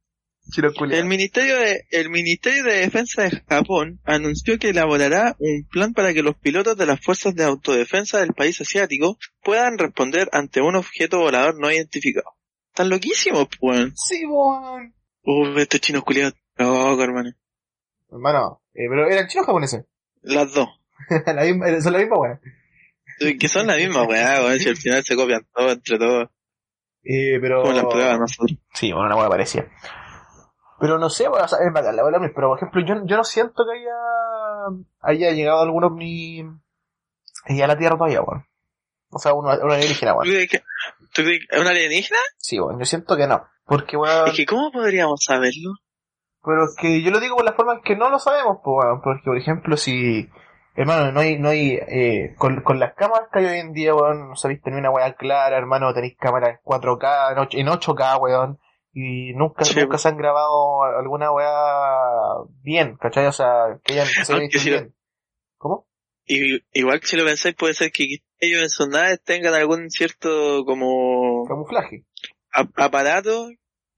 El 0.91 1.07
Ministerio 1.07 1.59
de, 1.59 1.85
el 1.91 2.09
Ministerio 2.09 2.63
de 2.65 2.79
Defensa 2.79 3.23
de 3.23 3.43
Japón 3.49 4.01
anunció 4.05 4.59
que 4.59 4.69
elaborará 4.71 5.35
un 5.39 5.67
plan 5.69 5.93
para 5.93 6.15
que 6.15 6.23
los 6.23 6.37
pilotos 6.37 6.77
de 6.77 6.87
las 6.87 7.01
fuerzas 7.01 7.35
de 7.35 7.45
autodefensa 7.45 8.19
del 8.21 8.33
país 8.33 8.61
asiático 8.61 9.19
puedan 9.43 9.77
responder 9.77 10.29
ante 10.33 10.61
un 10.61 10.77
objeto 10.77 11.19
volador 11.19 11.59
no 11.59 11.71
identificado. 11.71 12.31
Están 12.69 12.91
loquísimos, 12.91 13.49
pues. 13.59 13.79
weón. 13.79 13.93
Sí, 13.97 14.25
weón. 14.25 14.95
Uh, 15.25 15.59
estos 15.59 15.81
chinos 15.81 16.05
culiados, 16.05 16.35
loco, 16.57 17.03
hermano. 17.03 17.33
Hermano, 18.11 18.63
eh, 18.73 18.87
pero 18.89 19.11
eran 19.11 19.27
chinos 19.27 19.45
o 19.45 19.47
japoneses. 19.47 19.85
Las 20.23 20.55
dos. 20.55 20.69
la 21.27 21.43
misma, 21.45 21.81
son 21.81 21.93
la 21.93 21.99
misma, 21.99 22.19
weón. 22.19 22.41
Que 23.39 23.49
son 23.49 23.67
la 23.67 23.77
misma 23.77 24.05
weá, 24.05 24.43
weón, 24.45 24.61
si 24.61 24.69
al 24.69 24.77
final 24.77 25.03
se 25.03 25.17
copian 25.17 25.47
todo 25.53 25.73
entre 25.73 25.99
todos, 25.99 26.29
Eh, 27.03 27.39
pero... 27.41 27.63
como 27.63 27.73
las 27.75 27.85
pruebas 27.87 28.19
nosotros. 28.21 28.59
Sí, 28.75 28.93
bueno, 28.93 29.07
una 29.07 29.17
hueá 29.17 29.29
parecía. 29.29 29.67
Pero 30.79 30.99
no 30.99 31.09
sé, 31.09 31.29
bueno, 31.29 31.45
o 31.45 31.49
sea, 31.49 31.59
es 31.67 31.73
bacán 31.73 31.97
la 31.97 32.05
ovni, 32.05 32.29
pero 32.35 32.49
por 32.49 32.59
ejemplo, 32.59 32.83
yo, 32.85 32.95
yo 33.07 33.17
no 33.17 33.25
siento 33.25 33.65
que 33.65 33.79
haya, 33.79 34.77
haya 35.01 35.31
llegado 35.33 35.61
algún 35.61 35.85
ovni 35.85 36.45
ahí 37.45 37.63
a 37.63 37.67
la 37.67 37.79
Tierra 37.79 37.97
todavía, 37.97 38.23
weón. 38.23 38.47
O 39.11 39.19
sea, 39.19 39.33
uno, 39.33 39.51
uno 39.63 39.73
alienígena, 39.73 40.13
¿Tú 40.13 40.19
weón. 40.19 40.47
que, 40.49 40.59
tú 41.13 41.23
crees 41.23 41.47
que 41.49 41.57
es 41.57 41.61
una 41.61 41.71
alienígena? 41.71 42.19
Sí, 42.37 42.61
weón, 42.61 42.79
yo 42.79 42.85
siento 42.85 43.17
que 43.17 43.27
no. 43.27 43.47
Porque, 43.65 43.97
weón, 43.97 44.29
Es 44.29 44.37
que 44.37 44.47
¿cómo 44.47 44.71
podríamos 44.71 45.25
saberlo? 45.25 45.75
pero 46.45 46.63
es 46.67 46.77
que 46.79 47.03
yo 47.03 47.11
lo 47.11 47.19
digo 47.19 47.35
por 47.35 47.45
la 47.45 47.55
forma 47.55 47.75
en 47.75 47.81
que 47.83 47.97
no 47.97 48.09
lo 48.09 48.19
sabemos, 48.19 48.59
pues, 48.63 48.85
weón. 48.85 49.01
Porque, 49.03 49.23
por 49.25 49.37
ejemplo, 49.37 49.77
si 49.77 50.29
Hermano, 50.77 51.11
no 51.11 51.21
hay, 51.21 51.39
no 51.39 51.49
hay, 51.49 51.71
eh, 51.89 52.35
con, 52.37 52.61
con 52.61 52.79
las 52.79 52.93
cámaras 52.93 53.29
que 53.33 53.39
hay 53.39 53.47
hoy 53.47 53.59
en 53.61 53.73
día, 53.73 53.95
weón, 53.95 54.29
no 54.29 54.37
sabéis 54.37 54.61
tener 54.61 54.79
una 54.79 54.91
weá 54.91 55.15
clara, 55.15 55.57
hermano, 55.57 55.95
tenéis 55.95 56.19
cámaras 56.19 56.51
en 56.51 56.59
4K, 56.63 57.33
en 57.33 57.39
8, 57.39 57.59
en 57.59 57.67
8K, 57.69 58.21
weón, 58.21 58.59
y 58.99 59.35
nunca, 59.35 59.63
Sí, 59.67 59.79
nunca 59.79 59.99
se 59.99 60.09
han 60.09 60.17
grabado 60.17 60.83
alguna 60.85 61.31
weá 61.31 61.51
bien, 62.63 62.97
¿cachai? 62.97 63.27
O 63.27 63.33
sea, 63.33 63.79
que 63.85 63.93
hayan, 63.93 64.07
se 64.07 64.39
visto 64.41 64.59
si 64.59 64.71
lo- 64.71 64.77
bien. 64.79 64.95
¿Cómo? 65.59 65.87
Y, 66.25 66.63
igual 66.73 67.01
si 67.03 67.17
lo 67.19 67.25
pensáis, 67.27 67.55
puede 67.55 67.75
ser 67.75 67.93
que 67.93 68.07
ellos 68.39 68.63
en 68.63 68.71
sus 68.71 68.89
naves 68.89 69.23
tengan 69.23 69.53
algún 69.53 69.91
cierto 69.91 70.65
como 70.65 71.45
Camuflaje. 71.47 72.07
ap- 72.53 72.73
aparato, 72.79 73.49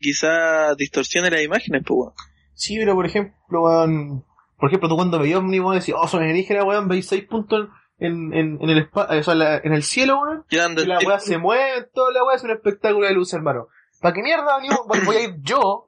quizá 0.01 0.75
distorsione 0.75 1.31
las 1.31 1.43
imágenes, 1.43 1.83
pues 1.87 1.97
weón. 1.97 2.13
Sí, 2.55 2.77
pero 2.77 2.95
por 2.97 3.07
ejemplo, 3.07 3.63
weón, 3.63 4.25
por 4.57 4.69
ejemplo, 4.69 4.89
tú 4.89 4.97
cuando 4.97 5.21
veías 5.21 5.39
un 5.39 5.49
weón 5.51 5.79
decís, 5.79 5.95
oh, 5.97 6.09
son 6.09 6.23
alienígenas, 6.23 6.65
weón, 6.65 6.89
veis 6.89 7.07
seis 7.07 7.25
puntos 7.25 7.69
en, 7.99 8.33
en, 8.35 8.59
en 8.61 8.69
el 8.71 8.91
o 8.93 9.23
sea, 9.23 9.33
en 9.35 9.39
la- 9.39 9.57
en 9.59 9.73
el 9.75 9.85
cielo, 9.85 10.21
weón, 10.21 10.45
y 10.83 10.87
la 10.87 10.99
weá 11.07 11.21
se 11.21 11.39
mueve, 11.39 11.89
toda 11.95 12.11
la 12.13 12.25
weá 12.25 12.35
es 12.37 12.43
un 12.43 12.51
espectáculo 12.51 13.07
de 13.07 13.15
luz, 13.15 13.33
hermano. 13.33 13.69
¿Para 14.01 14.15
qué 14.15 14.23
mierda 14.23 14.59
voy 14.87 15.01
voy 15.01 15.17
a 15.17 15.21
ir 15.23 15.37
yo 15.41 15.87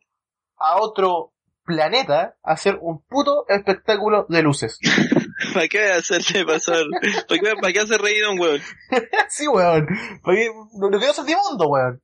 a 0.57 0.77
otro 0.81 1.33
planeta 1.65 2.37
a 2.43 2.53
hacer 2.53 2.79
un 2.81 3.03
puto 3.03 3.45
espectáculo 3.49 4.27
de 4.29 4.43
luces? 4.43 4.79
¿Para 5.55 5.69
qué 5.69 5.93
hacerse 5.93 6.45
pasar? 6.45 6.85
¿Para 7.29 7.41
qué, 7.41 7.55
para 7.61 7.73
qué 7.73 7.81
hacer 7.81 8.01
reír 8.01 8.25
a 8.25 8.31
un 8.31 8.41
weón? 8.41 8.61
sí, 9.29 9.49
weón. 9.49 9.87
¿Para 10.23 10.37
qué? 10.37 10.51
Lo, 10.79 10.91
que 10.99 11.07
yo 11.07 11.13
soy 11.13 11.35
mundo, 11.35 11.69
weón. 11.69 12.03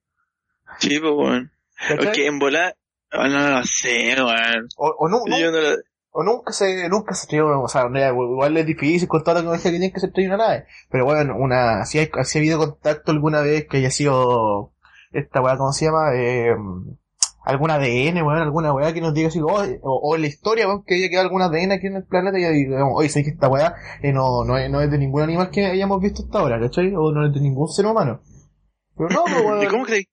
Sí, 0.78 0.98
pues 0.98 1.12
weón. 1.14 1.52
Porque 1.96 2.26
en 2.26 2.38
volar, 2.38 2.76
oh, 3.12 3.26
no 3.28 3.50
lo 3.50 3.62
sé, 3.64 4.14
weón. 4.18 4.68
O, 4.76 4.94
o, 4.98 5.08
nu- 5.08 5.24
nu- 5.26 5.38
Yo 5.38 5.50
no 5.50 5.60
lo... 5.60 5.76
o 6.10 6.22
nunca 6.24 6.52
se, 6.52 6.88
nunca 6.88 7.14
se 7.14 7.22
estrelló, 7.24 7.60
o 7.60 7.68
sea, 7.68 7.84
igual 7.86 8.56
es 8.56 8.66
difícil 8.66 9.06
con 9.08 9.22
toda 9.22 9.34
la 9.34 9.40
tecnología 9.40 9.70
que 9.70 9.78
tiene 9.78 9.92
que 9.92 10.00
se 10.00 10.06
estrella 10.06 10.34
una 10.34 10.44
nave. 10.46 10.66
Pero 10.90 11.04
bueno, 11.04 11.34
una, 11.36 11.84
si, 11.84 11.98
hay, 11.98 12.10
si 12.24 12.38
ha 12.38 12.40
habido 12.40 12.58
contacto 12.58 13.12
alguna 13.12 13.42
vez 13.42 13.66
que 13.68 13.76
haya 13.78 13.90
sido 13.90 14.72
esta 15.12 15.40
weá, 15.40 15.56
¿cómo 15.56 15.72
se 15.72 15.86
llama? 15.86 16.14
Eh, 16.14 16.54
algún 17.44 17.70
ADN, 17.70 18.22
weón, 18.22 18.38
alguna 18.42 18.72
weá 18.72 18.92
que 18.92 19.00
nos 19.00 19.14
diga 19.14 19.28
así, 19.28 19.40
oh, 19.40 19.46
o, 19.82 20.00
o 20.10 20.16
la 20.16 20.26
historia, 20.26 20.66
weón, 20.66 20.82
que 20.84 20.96
haya 20.96 21.08
quedado 21.08 21.26
algún 21.26 21.42
ADN 21.42 21.72
aquí 21.72 21.86
en 21.86 21.96
el 21.96 22.04
planeta 22.04 22.38
y 22.38 22.64
digamos, 22.64 22.94
oye, 22.96 23.08
sé 23.08 23.22
que 23.22 23.30
esta 23.30 23.48
weá 23.48 23.74
eh, 24.02 24.12
no, 24.12 24.44
no, 24.44 24.58
es, 24.58 24.68
no 24.70 24.80
es 24.80 24.90
de 24.90 24.98
ningún 24.98 25.22
animal 25.22 25.50
que 25.50 25.64
hayamos 25.66 26.00
visto 26.00 26.22
hasta 26.24 26.40
ahora, 26.40 26.58
¿cachai? 26.60 26.92
O 26.96 27.12
no 27.12 27.26
es 27.26 27.32
de 27.32 27.40
ningún 27.40 27.68
ser 27.68 27.86
humano. 27.86 28.20
Pero 28.96 29.10
no, 29.10 29.24
pues, 29.24 29.44
weón. 29.44 29.62
¿Y 29.62 29.66
cómo 29.66 29.84
creéis, 29.84 30.06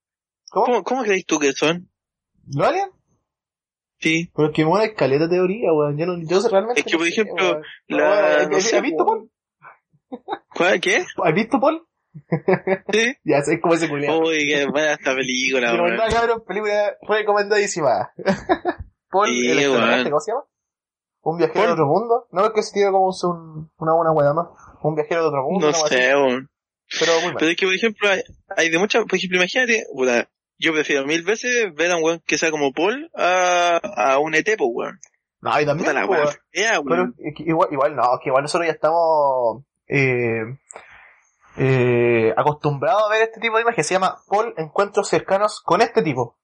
¿Cómo? 0.51 0.65
cómo, 0.65 0.83
cómo 0.83 1.03
tú 1.27 1.39
que 1.39 1.53
son? 1.53 1.89
¿Lo 2.53 2.65
aliens? 2.65 2.89
Sí. 3.99 4.29
Pero 4.35 4.49
es 4.49 4.53
que 4.53 4.65
bueno, 4.65 4.83
hay 4.83 4.93
caleta 4.93 5.23
de 5.27 5.35
teoría, 5.35 5.71
weón. 5.73 5.97
Yo, 5.97 6.05
no, 6.05 6.17
yo 6.21 6.49
realmente. 6.49 6.81
Es 6.81 6.85
que, 6.85 6.97
por 6.97 7.07
ejemplo, 7.07 7.61
la- 7.87 8.47
no 8.49 8.57
¿Has 8.57 8.81
visto. 8.81 9.05
Paul? 9.05 9.31
¿Cuál? 10.55 10.81
¿Qué? 10.81 10.97
¿Has 11.23 11.33
visto 11.33 11.59
Paul? 11.59 11.87
Sí. 12.91 13.15
Ya 13.23 13.41
sé 13.41 13.59
cómo 13.59 13.73
ese 13.73 13.89
culiado. 13.89 14.19
Uy, 14.19 14.47
qué 14.47 14.67
buena 14.67 14.93
esta 14.93 15.15
película, 15.15 15.71
Pero 15.71 15.83
verdad, 15.83 16.09
cabrón, 16.11 16.43
película 16.47 16.95
recomendadísima. 17.01 18.11
Paul, 19.09 19.27
Sí, 19.27 19.49
el 19.49 19.69
weón. 19.69 20.03
¿cómo 20.05 20.19
se 20.19 20.31
llama? 20.31 20.43
Un 21.21 21.37
viajero 21.37 21.59
Paul. 21.59 21.67
de 21.67 21.73
otro 21.73 21.85
mundo. 21.87 22.27
No 22.31 22.45
es 22.45 22.51
que 22.51 22.63
se 22.63 22.73
tiene 22.73 22.91
como 22.91 23.07
un, 23.07 23.71
una 23.77 23.93
buena 23.93 24.11
weá 24.11 24.33
más. 24.33 24.47
Un 24.81 24.95
viajero 24.95 25.21
de 25.21 25.27
otro 25.27 25.43
mundo. 25.43 25.67
No 25.67 25.73
sé, 25.73 26.15
weón. 26.15 26.49
Pero 26.99 27.13
muy 27.21 27.27
mal. 27.29 27.35
Pero 27.39 27.51
es 27.51 27.57
que, 27.57 27.65
por 27.65 27.75
ejemplo, 27.75 28.09
hay, 28.09 28.21
hay 28.57 28.69
de 28.69 28.77
muchas, 28.77 29.05
por 29.05 29.15
ejemplo, 29.15 29.37
imagínate, 29.37 29.85
puta, 29.93 30.29
yo 30.57 30.73
prefiero 30.73 31.05
mil 31.05 31.23
veces 31.23 31.73
ver 31.73 31.91
a 31.91 31.97
un 31.97 32.03
weón 32.03 32.21
que 32.25 32.37
sea 32.37 32.51
como 32.51 32.71
Paul 32.73 33.09
a, 33.15 33.77
a 33.77 34.19
un 34.19 34.35
ET, 34.35 34.45
pues, 34.57 34.69
weón. 34.71 34.99
No, 35.41 35.59
y 35.59 35.65
también, 35.65 35.93
la 35.93 36.07
pues, 36.07 36.21
weón. 36.53 36.83
Pero 36.87 37.33
igual, 37.45 37.69
igual 37.71 37.95
no, 37.95 38.03
que 38.21 38.29
igual 38.29 38.43
nosotros 38.43 38.67
ya 38.67 38.73
estamos 38.73 39.63
eh, 39.87 40.41
eh, 41.57 42.33
acostumbrados 42.35 43.03
a 43.03 43.09
ver 43.09 43.23
este 43.23 43.39
tipo 43.39 43.55
de 43.55 43.63
imágenes. 43.63 43.87
Se 43.87 43.93
llama 43.93 44.17
Paul 44.27 44.53
Encuentros 44.57 45.07
Cercanos 45.07 45.61
con 45.61 45.81
este 45.81 46.01
tipo. 46.01 46.37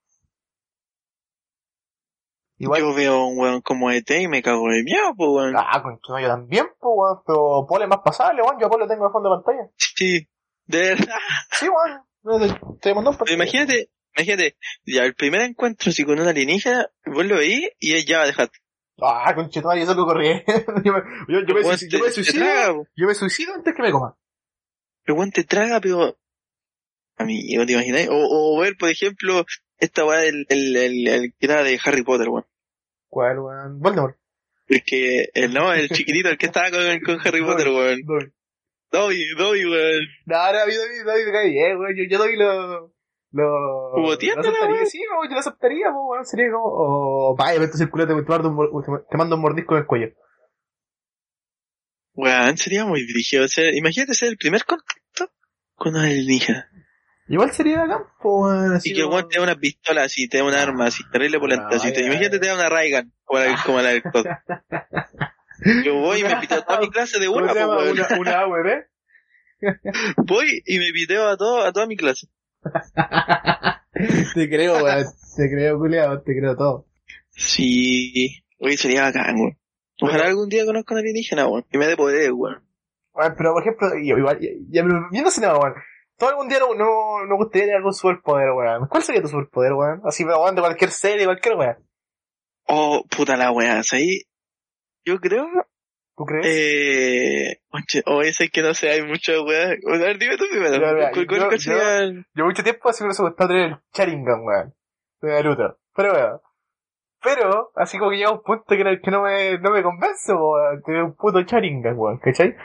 Igual, 2.58 2.82
Yo 2.82 2.94
veo 2.94 3.26
un 3.26 3.40
weón 3.40 3.62
como 3.62 3.90
ET 3.90 4.10
y 4.10 4.28
me 4.28 4.42
cago 4.42 4.68
de 4.68 4.84
miedo, 4.84 5.14
pues, 5.16 5.30
weón. 5.30 5.56
ah, 5.58 5.82
con 5.82 5.98
yo 6.22 6.28
también, 6.28 6.66
pues, 6.78 6.94
weón, 6.94 7.22
pero 7.26 7.66
Paul 7.68 7.84
es 7.84 7.88
más 7.88 8.02
pasable, 8.04 8.42
weón, 8.42 8.60
yo 8.60 8.68
a 8.68 8.70
Paul 8.70 8.82
lo 8.82 8.88
tengo 8.88 9.06
de 9.06 9.12
fondo 9.14 9.30
de 9.30 9.36
pantalla. 9.38 9.70
Sí, 9.78 10.28
de 10.66 10.80
verdad. 10.80 11.16
Sí, 11.52 11.68
weón, 11.70 12.02
no, 12.24 12.78
te, 12.82 12.94
mandó 12.94 13.12
un 13.12 13.18
imagínate, 13.32 13.90
imagínate, 14.14 14.58
ya 14.86 15.04
el 15.04 15.16
primer 15.16 15.42
encuentro 15.42 15.90
así 15.90 16.04
con 16.04 16.20
un 16.20 16.28
alienígena, 16.28 16.88
vos 17.06 17.26
lo 17.26 17.38
veís 17.38 17.70
y 17.80 17.94
él 17.94 18.06
ya 18.06 18.18
va 18.18 18.24
a 18.24 18.28
dejar. 18.28 18.50
Ah, 19.02 19.34
conchetumare, 19.34 19.80
yo 19.80 19.86
salgo 19.86 20.06
corriendo. 20.06 20.44
yo 20.84 20.94
yo, 21.30 21.40
yo 21.48 21.56
me, 21.56 21.62
yo 21.64 22.00
me 22.00 22.12
suicido, 22.12 22.86
yo 22.94 23.08
me 23.08 23.16
suicido 23.16 23.54
antes 23.54 23.74
que 23.74 23.82
me 23.82 23.92
coma. 23.92 24.18
El 25.10 25.16
weón 25.16 25.32
te 25.32 25.44
traga, 25.44 25.82
pero... 25.82 26.20
Amigo, 27.18 27.66
¿te 27.66 27.74
imaginas? 27.74 28.08
O, 28.10 28.16
o 28.58 28.60
ver, 28.62 28.78
por 28.78 28.90
ejemplo, 28.90 29.44
esta 29.80 30.06
weá 30.06 30.20
del 30.20 30.46
el, 30.50 30.78
el, 30.78 31.08
el 31.08 31.34
que 31.38 31.46
era 31.48 31.64
de 31.64 31.80
Harry 31.84 32.04
Potter, 32.04 32.30
weón. 32.30 32.46
¿Cuál, 33.10 33.40
weón? 33.40 33.80
Voldemort. 33.80 34.16
El 34.68 34.84
que, 34.84 35.30
el 35.34 35.52
no, 35.52 35.74
el 35.74 35.90
chiquitito, 35.90 36.30
el 36.30 36.38
que 36.38 36.46
estaba 36.46 36.70
con, 36.70 36.80
con 37.00 37.20
Harry 37.28 37.42
Potter, 37.44 37.70
weón. 37.70 38.02
Dobby. 38.06 38.32
Dobby, 38.92 39.28
Dobby, 39.36 39.66
weón. 39.66 40.06
No, 40.28 40.36
no, 40.36 40.60
David, 40.60 40.78
David, 40.78 41.06
David 41.08 41.26
me 41.26 41.32
cae 41.32 41.50
bien, 41.50 41.78
weón. 41.80 41.96
Yo, 41.98 42.04
yo 42.08 42.20
David 42.20 42.38
lo... 42.38 42.94
Lo... 43.32 43.92
Como 43.94 44.08
lo 44.10 44.14
aceptaría, 44.14 44.86
sí, 44.86 45.00
weón, 45.12 45.28
yo 45.28 45.34
lo 45.34 45.40
aceptaría, 45.40 45.90
weón. 45.90 46.26
Sería 46.26 46.52
como... 46.52 46.66
Oh, 46.68 47.36
vaya, 47.36 47.60
vete 47.60 47.74
a 47.74 47.78
circular, 47.78 48.08
te, 48.08 48.14
te, 48.14 48.30
mando 48.30 48.50
un 48.50 48.84
te- 49.10 49.18
mando 49.18 49.36
un 49.38 49.42
mordisco 49.42 49.74
en 49.74 49.82
el 49.82 49.88
cuello. 49.88 50.14
Weón, 52.14 52.58
sería 52.58 52.86
muy 52.86 53.04
brígido. 53.12 53.48
ser- 53.48 53.74
imagínate 53.76 54.14
ser 54.14 54.30
el 54.30 54.38
primer 54.38 54.64
con 55.80 55.96
un 55.96 56.02
alienígena. 56.02 56.70
Igual 57.28 57.52
sería 57.52 57.86
weón. 58.44 58.74
así 58.74 58.90
Y 58.90 58.94
que 58.94 59.00
el 59.02 59.06
como- 59.06 59.18
weón 59.18 59.30
te 59.30 59.38
da 59.38 59.44
una 59.44 59.56
pistola 59.56 60.04
así, 60.04 60.28
te 60.28 60.40
da 60.40 60.44
un 60.46 60.54
arma 60.54 60.88
así, 60.88 61.04
terrible 61.12 61.40
así. 61.76 61.92
te- 61.94 62.02
vaya, 62.02 62.08
Imagínate 62.14 62.40
te 62.40 62.48
da 62.48 62.56
una 62.56 62.70
Raigan, 62.70 63.14
como 63.24 63.40
la, 63.40 63.46
como 63.66 63.82
la 63.82 63.90
del. 63.90 64.26
Yo 65.86 65.96
voy 65.96 66.20
y 66.22 66.24
me 66.24 66.36
piteo 66.42 66.60
a 66.60 66.66
toda 66.66 66.80
mi 66.80 66.90
clase 66.90 67.20
de 67.20 67.28
¿Cómo 67.28 67.40
una. 67.40 67.54
Una, 67.68 68.08
una 68.20 68.32
AWP. 68.42 68.88
Voy 70.26 70.62
y 70.66 70.80
me 70.80 70.92
piteo 70.92 71.28
a, 71.28 71.38
todo, 71.38 71.64
a 71.66 71.72
toda 71.74 71.86
mi 71.86 71.98
clase. 71.98 72.28
te 74.34 74.50
creo, 74.50 74.84
weón. 74.84 75.06
Te 75.36 75.50
creo, 75.50 75.78
culiado, 75.78 76.22
te 76.22 76.38
creo 76.38 76.56
todo. 76.56 76.88
Sí. 77.30 78.44
Oye, 78.60 78.78
sería 78.78 79.04
bacán, 79.04 79.36
weón. 79.36 79.58
Ojalá 80.02 80.26
algún 80.28 80.48
día 80.50 80.66
conozca 80.66 80.94
a 80.94 80.96
un 80.96 81.00
alienígena, 81.02 81.48
weón. 81.48 81.66
Y 81.72 81.78
me 81.78 81.88
dé 81.88 81.96
poder, 81.98 82.32
weón. 82.34 82.64
Bueno, 83.20 83.36
pero 83.38 83.52
por 83.54 83.62
ejemplo, 83.62 83.90
yo, 84.02 84.18
igual, 84.18 84.40
ya, 84.70 84.82
viendo 85.12 85.30
cinema, 85.30 85.58
weón. 85.60 85.74
Todo 86.18 86.30
algún 86.30 86.48
día 86.48 86.60
no, 86.60 86.74
no, 86.74 87.26
no 87.26 87.36
gustaría 87.36 87.64
tener 87.66 87.78
algún 87.78 87.94
superpoder, 87.94 88.52
weón. 88.52 88.88
¿Cuál 88.88 89.04
sería 89.04 89.22
tu 89.22 89.28
superpoder, 89.28 89.74
weón? 89.74 90.02
Así, 90.06 90.24
weón, 90.24 90.56
de 90.56 90.62
cualquier 90.62 90.92
serie, 90.92 91.26
cualquier 91.26 91.56
weón. 91.56 91.78
Oh, 92.68 93.04
puta 93.10 93.36
la 93.36 93.52
weá. 93.52 93.82
Ahí, 93.92 94.22
yo 95.04 95.20
creo, 95.20 95.48
¿Tú 96.16 96.24
crees? 96.26 96.46
eh, 96.48 97.62
oye, 97.72 98.04
o 98.06 98.22
ese 98.22 98.46
es 98.46 98.52
que 98.52 98.62
no 98.62 98.74
sé, 98.74 98.90
hay 98.90 99.02
muchas 99.02 99.36
weas. 99.42 99.72
A 99.86 99.98
ver, 99.98 100.18
dime 100.18 100.38
tú 100.38 100.46
primero. 100.50 100.72
Mira, 100.78 101.12
¿Cuál, 101.12 101.28
yo- 101.28 101.48
cuál 101.48 101.60
sería 101.60 102.06
yo- 102.08 102.22
Yo 102.36 102.46
mucho 102.46 102.64
tiempo 102.64 102.88
así 102.90 103.04
me 103.04 103.08
hubiese 103.08 103.24
gustado 103.24 103.50
tener 103.50 103.66
el 103.72 103.78
Sharingan, 103.94 104.46
weón. 104.46 104.74
De 105.22 105.30
Naruto. 105.34 105.78
Pero 105.96 106.14
weón. 106.14 106.40
Pero, 107.22 107.72
así 107.76 107.98
como 107.98 108.12
que 108.12 108.18
llega 108.18 108.32
un 108.32 108.42
punto 108.44 108.64
que, 108.68 108.82
no- 108.84 109.02
que 109.04 109.12
no 109.12 109.24
me, 109.24 109.58
no 109.60 109.72
me 109.72 109.84
convence, 109.84 110.32
weón. 110.34 110.82
Tener 110.86 111.04
un 111.04 111.16
puto 111.16 111.42
Sharingan, 111.42 111.98
weón. 111.98 112.18
¿Cachai? 112.20 112.56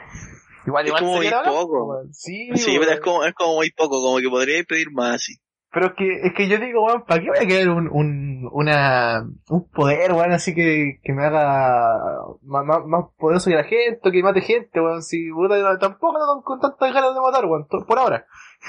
Igual, 0.67 0.85
Es 0.85 0.89
igual 0.89 1.03
como 1.03 1.15
sería 1.17 1.31
muy 1.31 1.39
bacán, 1.39 1.53
poco. 1.53 2.03
Sí, 2.13 2.49
pero 2.79 2.93
es 2.93 3.01
como, 3.01 3.25
es 3.25 3.35
como 3.35 3.55
muy 3.57 3.71
poco, 3.71 4.03
como 4.03 4.19
que 4.19 4.29
podríais 4.29 4.67
pedir 4.67 4.91
más, 4.93 5.23
sí. 5.23 5.35
Pero 5.75 5.87
es 5.87 5.93
que, 5.95 6.21
es 6.23 6.33
que 6.35 6.49
yo 6.49 6.59
digo, 6.59 6.85
weón, 6.85 7.05
¿para 7.05 7.21
qué 7.21 7.29
voy 7.29 7.39
a 7.39 7.49
querer 7.49 7.69
un, 7.69 7.89
un, 7.91 8.49
una, 8.53 9.25
un 9.49 9.69
poder, 9.71 10.13
weón, 10.13 10.31
así 10.31 10.55
que, 10.55 11.01
que 11.03 11.13
me 11.13 11.25
haga 11.25 11.99
más, 12.43 12.65
más, 12.65 12.87
más 12.87 13.07
poderoso 13.19 13.51
que 13.51 13.57
la 13.57 13.65
gente, 13.65 14.09
o 14.09 14.13
que 14.13 14.23
mate 14.23 14.41
gente, 14.41 14.81
weón, 14.81 15.03
si, 15.03 15.31
puta, 15.33 15.77
tampoco 15.79 16.17
ando 16.17 16.43
con, 16.45 16.61
tantas 16.61 16.95
ganas 16.95 17.13
de 17.13 17.21
matar, 17.21 17.45
weón, 17.47 17.67
por 17.67 17.99
ahora. 17.99 18.27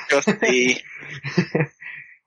Yo 0.09 0.21
sí. 0.21 0.77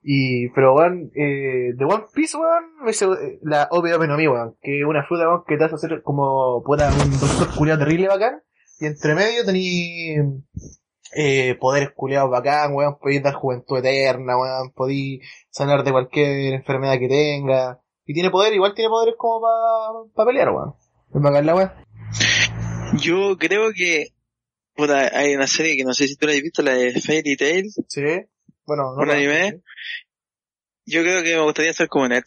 Y, 0.01 0.47
pero 0.49 0.75
weón, 0.75 1.11
eh, 1.13 1.73
de 1.75 1.85
One 1.85 2.05
Piece, 2.13 2.37
weón, 2.37 2.63
eh, 2.87 3.39
la 3.43 3.67
obvia 3.71 3.97
no 3.97 4.15
mí, 4.15 4.27
weón, 4.29 4.55
que 4.61 4.79
es 4.79 4.85
una 4.85 5.03
fruta, 5.03 5.27
weón, 5.27 5.43
que 5.45 5.57
te 5.57 5.65
hace 5.65 5.75
hacer 5.75 6.01
como, 6.03 6.63
puta, 6.63 6.89
un 6.89 7.11
doctor 7.19 7.53
culiado 7.55 7.79
terrible 7.79 8.07
bacán, 8.07 8.41
y 8.79 8.85
entre 8.85 9.15
medio 9.15 9.45
tení, 9.45 10.15
eh, 11.15 11.55
poderes 11.59 11.89
culiados 11.95 12.29
bacán, 12.29 12.73
weón, 12.73 12.97
podéis 12.99 13.23
dar 13.23 13.33
juventud 13.33 13.77
eterna, 13.77 14.37
weón, 14.37 14.71
podéis 14.73 15.21
sanar 15.49 15.83
de 15.83 15.91
cualquier 15.91 16.53
enfermedad 16.53 16.99
que 16.99 17.07
tenga, 17.07 17.81
y 18.05 18.13
tiene 18.13 18.29
poder, 18.29 18.53
igual 18.53 18.73
tiene 18.73 18.89
poderes 18.89 19.15
como 19.17 19.41
para 19.41 20.13
pa 20.15 20.25
pelear, 20.25 20.49
weón. 20.49 20.75
Es 21.13 21.21
bacán 21.21 21.45
la 21.45 21.55
weón. 21.55 21.71
Yo 23.01 23.37
creo 23.37 23.71
que, 23.73 24.07
puta, 24.75 25.17
hay 25.17 25.35
una 25.35 25.47
serie 25.47 25.75
que 25.75 25.83
no 25.83 25.93
sé 25.93 26.07
si 26.07 26.15
tú 26.15 26.25
la 26.25 26.33
has 26.33 26.41
visto, 26.41 26.61
la 26.61 26.73
de 26.73 26.99
Fairy 27.01 27.35
Tail. 27.37 27.69
Sí. 27.87 28.01
Bueno, 28.65 28.95
no. 28.95 29.03
¿Un 29.03 29.09
anime? 29.11 29.61
Yo 30.85 31.01
creo 31.01 31.23
que 31.23 31.35
me 31.35 31.43
gustaría 31.43 31.73
ser 31.73 31.87
como 31.87 32.07
Ned. 32.07 32.23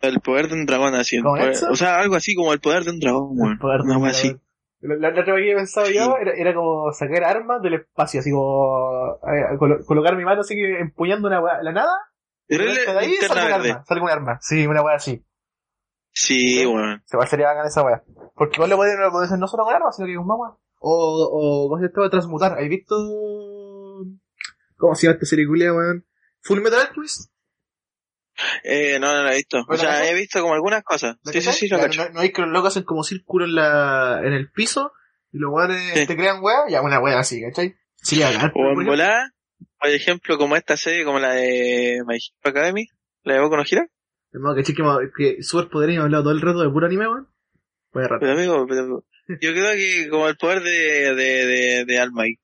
El 0.00 0.20
poder 0.20 0.48
de 0.48 0.54
un 0.54 0.66
dragón 0.66 0.94
así. 0.94 1.18
o 1.18 1.76
sea, 1.76 2.00
algo 2.00 2.16
así 2.16 2.34
como 2.34 2.52
el 2.52 2.60
poder 2.60 2.84
de 2.84 2.90
un 2.90 3.00
dragón, 3.00 3.28
weón. 3.32 3.52
El 3.52 3.58
poder 3.58 3.82
de 3.82 3.84
Una 3.84 3.96
un 3.98 4.02
wea 4.02 4.10
así. 4.10 4.34
La, 4.80 4.96
la 4.96 5.20
otra 5.20 5.34
vez 5.34 5.44
que 5.44 5.52
he 5.52 5.56
pensado 5.56 5.90
yo 5.90 6.16
era, 6.18 6.32
era 6.32 6.54
como 6.54 6.90
sacar 6.92 7.24
armas 7.24 7.60
del 7.62 7.74
espacio, 7.74 8.20
así 8.20 8.30
como 8.30 9.18
eh, 9.30 9.56
colo- 9.58 9.84
colocar 9.84 10.16
mi 10.16 10.24
mano 10.24 10.40
así 10.40 10.54
que 10.54 10.80
empuñando 10.80 11.28
una 11.28 11.40
weá, 11.40 11.62
la 11.62 11.72
nada, 11.72 11.92
y 12.48 12.56
de 12.56 12.64
ahí 12.98 13.14
salga 13.16 13.46
un 13.46 13.52
arma, 13.52 13.84
salga 13.86 14.04
un 14.04 14.10
arma. 14.10 14.38
Sí, 14.40 14.66
una 14.66 14.82
weá 14.82 14.96
así. 14.96 15.24
Sí, 16.12 16.64
weón. 16.66 17.02
Se 17.04 17.16
va 17.16 17.26
sería 17.26 17.48
bacán 17.48 17.66
esa 17.66 17.82
weá. 17.84 18.02
Porque 18.34 18.56
igual 18.56 18.70
lo 18.70 18.76
pueden, 18.76 18.98
hacer 19.22 19.38
no 19.38 19.46
solo 19.46 19.64
con 19.64 19.74
armas, 19.74 19.94
sino 19.94 20.06
que 20.08 20.16
más 20.18 20.38
weá. 20.38 20.56
O, 20.80 21.28
o, 21.30 21.68
¿cómo 21.68 21.80
se 21.80 21.88
llama? 21.94 22.10
Transmutar. 22.10 22.52
¿Has 22.58 22.68
visto? 22.68 22.96
¿Cómo 24.76 24.94
se 24.94 25.06
llama 25.06 25.14
esta 25.14 25.26
serie 25.26 25.46
culia, 25.46 25.72
weón? 25.74 26.06
Full 26.42 26.60
Metal 26.62 26.80
Alchemist. 26.80 27.30
Eh, 28.64 28.98
no, 29.00 29.12
no 29.12 29.22
lo 29.24 29.30
he 29.30 29.36
visto. 29.36 29.58
O 29.60 29.66
¿Pero 29.66 29.76
la 29.76 29.80
sea, 29.82 29.90
cachai? 29.98 30.08
he 30.10 30.14
visto 30.14 30.40
como 30.40 30.54
algunas 30.54 30.82
cosas. 30.82 31.16
¿La 31.24 31.32
Sí, 31.32 31.40
sí, 31.40 31.46
cachai? 31.46 31.58
sí, 31.60 31.68
lo 31.68 31.78
cacho. 31.80 32.08
no, 32.10 32.20
hay 32.20 32.32
que 32.32 32.42
los 32.42 32.50
locos 32.50 32.68
hacen 32.74 32.84
como 32.84 33.02
círculo 33.02 33.44
en 33.44 33.54
la, 33.54 34.20
en 34.24 34.32
el 34.32 34.50
piso, 34.50 34.92
y 35.32 35.38
los 35.38 35.50
weones 35.52 35.98
Sí. 35.98 36.06
te 36.06 36.16
crean 36.16 36.42
weá, 36.42 36.58
ya 36.68 36.82
una 36.82 37.00
weá 37.00 37.18
así, 37.18 37.40
¿cachai? 37.42 37.74
Sí. 37.96 38.20
O 38.22 38.80
en 38.80 38.86
volada, 38.86 39.32
por 39.78 39.90
ejemplo, 39.90 40.38
como 40.38 40.56
esta 40.56 40.76
serie, 40.76 41.04
como 41.04 41.18
la 41.18 41.32
de 41.34 42.00
My 42.06 42.16
Hero 42.16 42.50
Academy, 42.50 42.86
la 43.24 43.34
de 43.34 43.40
Boku 43.40 43.56
no 43.56 43.62
Hero. 43.70 43.82
Hermano, 44.32 44.54
que 44.56 44.62
chique, 44.62 44.82
que 45.16 45.42
superpoder 45.42 45.90
y 45.90 45.92
me 45.94 45.98
ha 46.00 46.04
hablado 46.04 46.22
todo 46.24 46.32
el 46.34 46.40
rato 46.40 46.60
de 46.62 46.70
puro 46.70 46.86
anime, 46.86 47.08
weón. 47.08 47.28
Voy 47.92 48.04
a 48.04 48.08
rato. 48.08 48.20
Pero 48.20 48.32
amigo, 48.32 48.66
pero 48.68 49.04
yo 49.40 49.52
creo 49.52 49.72
que 49.72 50.08
como 50.08 50.28
el 50.28 50.36
poder 50.36 50.62
de, 50.62 51.14
de, 51.14 51.46
de, 51.46 51.84
de 51.84 52.00
All 52.00 52.12
Might, 52.12 52.38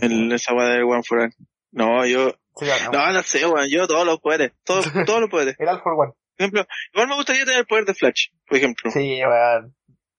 Del 0.00 0.32
esa 0.32 0.54
weá 0.54 0.68
de 0.68 0.82
One 0.84 1.02
for 1.06 1.18
All. 1.20 1.34
No, 1.72 2.06
yo, 2.06 2.34
Sí, 2.56 2.66
no, 2.92 3.12
no 3.12 3.22
sé, 3.22 3.46
weón, 3.46 3.68
yo 3.70 3.86
todos 3.86 4.06
los 4.06 4.20
poderes, 4.20 4.52
todos, 4.64 4.84
todos 5.06 5.20
los 5.20 5.30
poderes. 5.30 5.56
El 5.58 5.68
All 5.68 5.80
for 5.82 5.94
One. 5.94 6.12
Por 6.36 6.44
ejemplo, 6.44 6.66
igual 6.92 7.08
me 7.08 7.14
gustaría 7.16 7.44
tener 7.44 7.60
el 7.60 7.66
poder 7.66 7.84
de 7.84 7.94
Flash, 7.94 8.28
por 8.46 8.58
ejemplo. 8.58 8.90
Sí, 8.90 9.20
weón. 9.24 9.74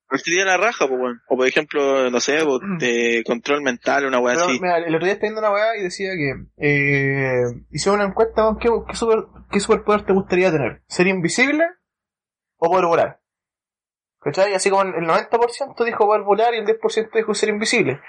Partiría 0.07 0.45
la 0.45 0.57
raja, 0.57 0.87
pues, 0.87 0.99
weón. 0.99 1.21
O 1.27 1.37
por 1.37 1.47
ejemplo, 1.47 2.09
no 2.09 2.19
sé, 2.19 2.43
pues, 2.45 2.59
de 2.79 3.23
control 3.27 3.61
mental, 3.61 4.05
una 4.05 4.19
weá 4.19 4.35
así. 4.35 4.59
mira, 4.59 4.77
el 4.77 4.95
otro 4.95 5.05
día 5.05 5.13
estaba 5.13 5.29
viendo 5.29 5.39
una 5.39 5.51
weá 5.51 5.77
y 5.77 5.83
decía 5.83 6.09
que 6.11 6.33
eh, 6.57 7.43
hicieron 7.71 7.99
una 7.99 8.09
encuesta 8.09 8.43
con 8.43 8.57
qué, 8.57 8.69
qué, 8.87 8.95
super, 8.95 9.25
qué 9.51 9.59
superpoder 9.59 10.05
te 10.05 10.13
gustaría 10.13 10.51
tener. 10.51 10.81
¿Ser 10.87 11.07
invisible 11.07 11.65
o 12.57 12.69
poder 12.69 12.85
volar? 12.85 13.19
¿Cachai? 14.19 14.53
Así 14.53 14.69
como 14.69 14.83
el 14.83 15.05
90% 15.05 15.83
dijo 15.83 16.05
poder 16.05 16.21
volar 16.21 16.53
y 16.53 16.59
el 16.59 16.65
10% 16.65 17.09
dijo 17.13 17.33
ser 17.33 17.49
invisible. 17.49 17.99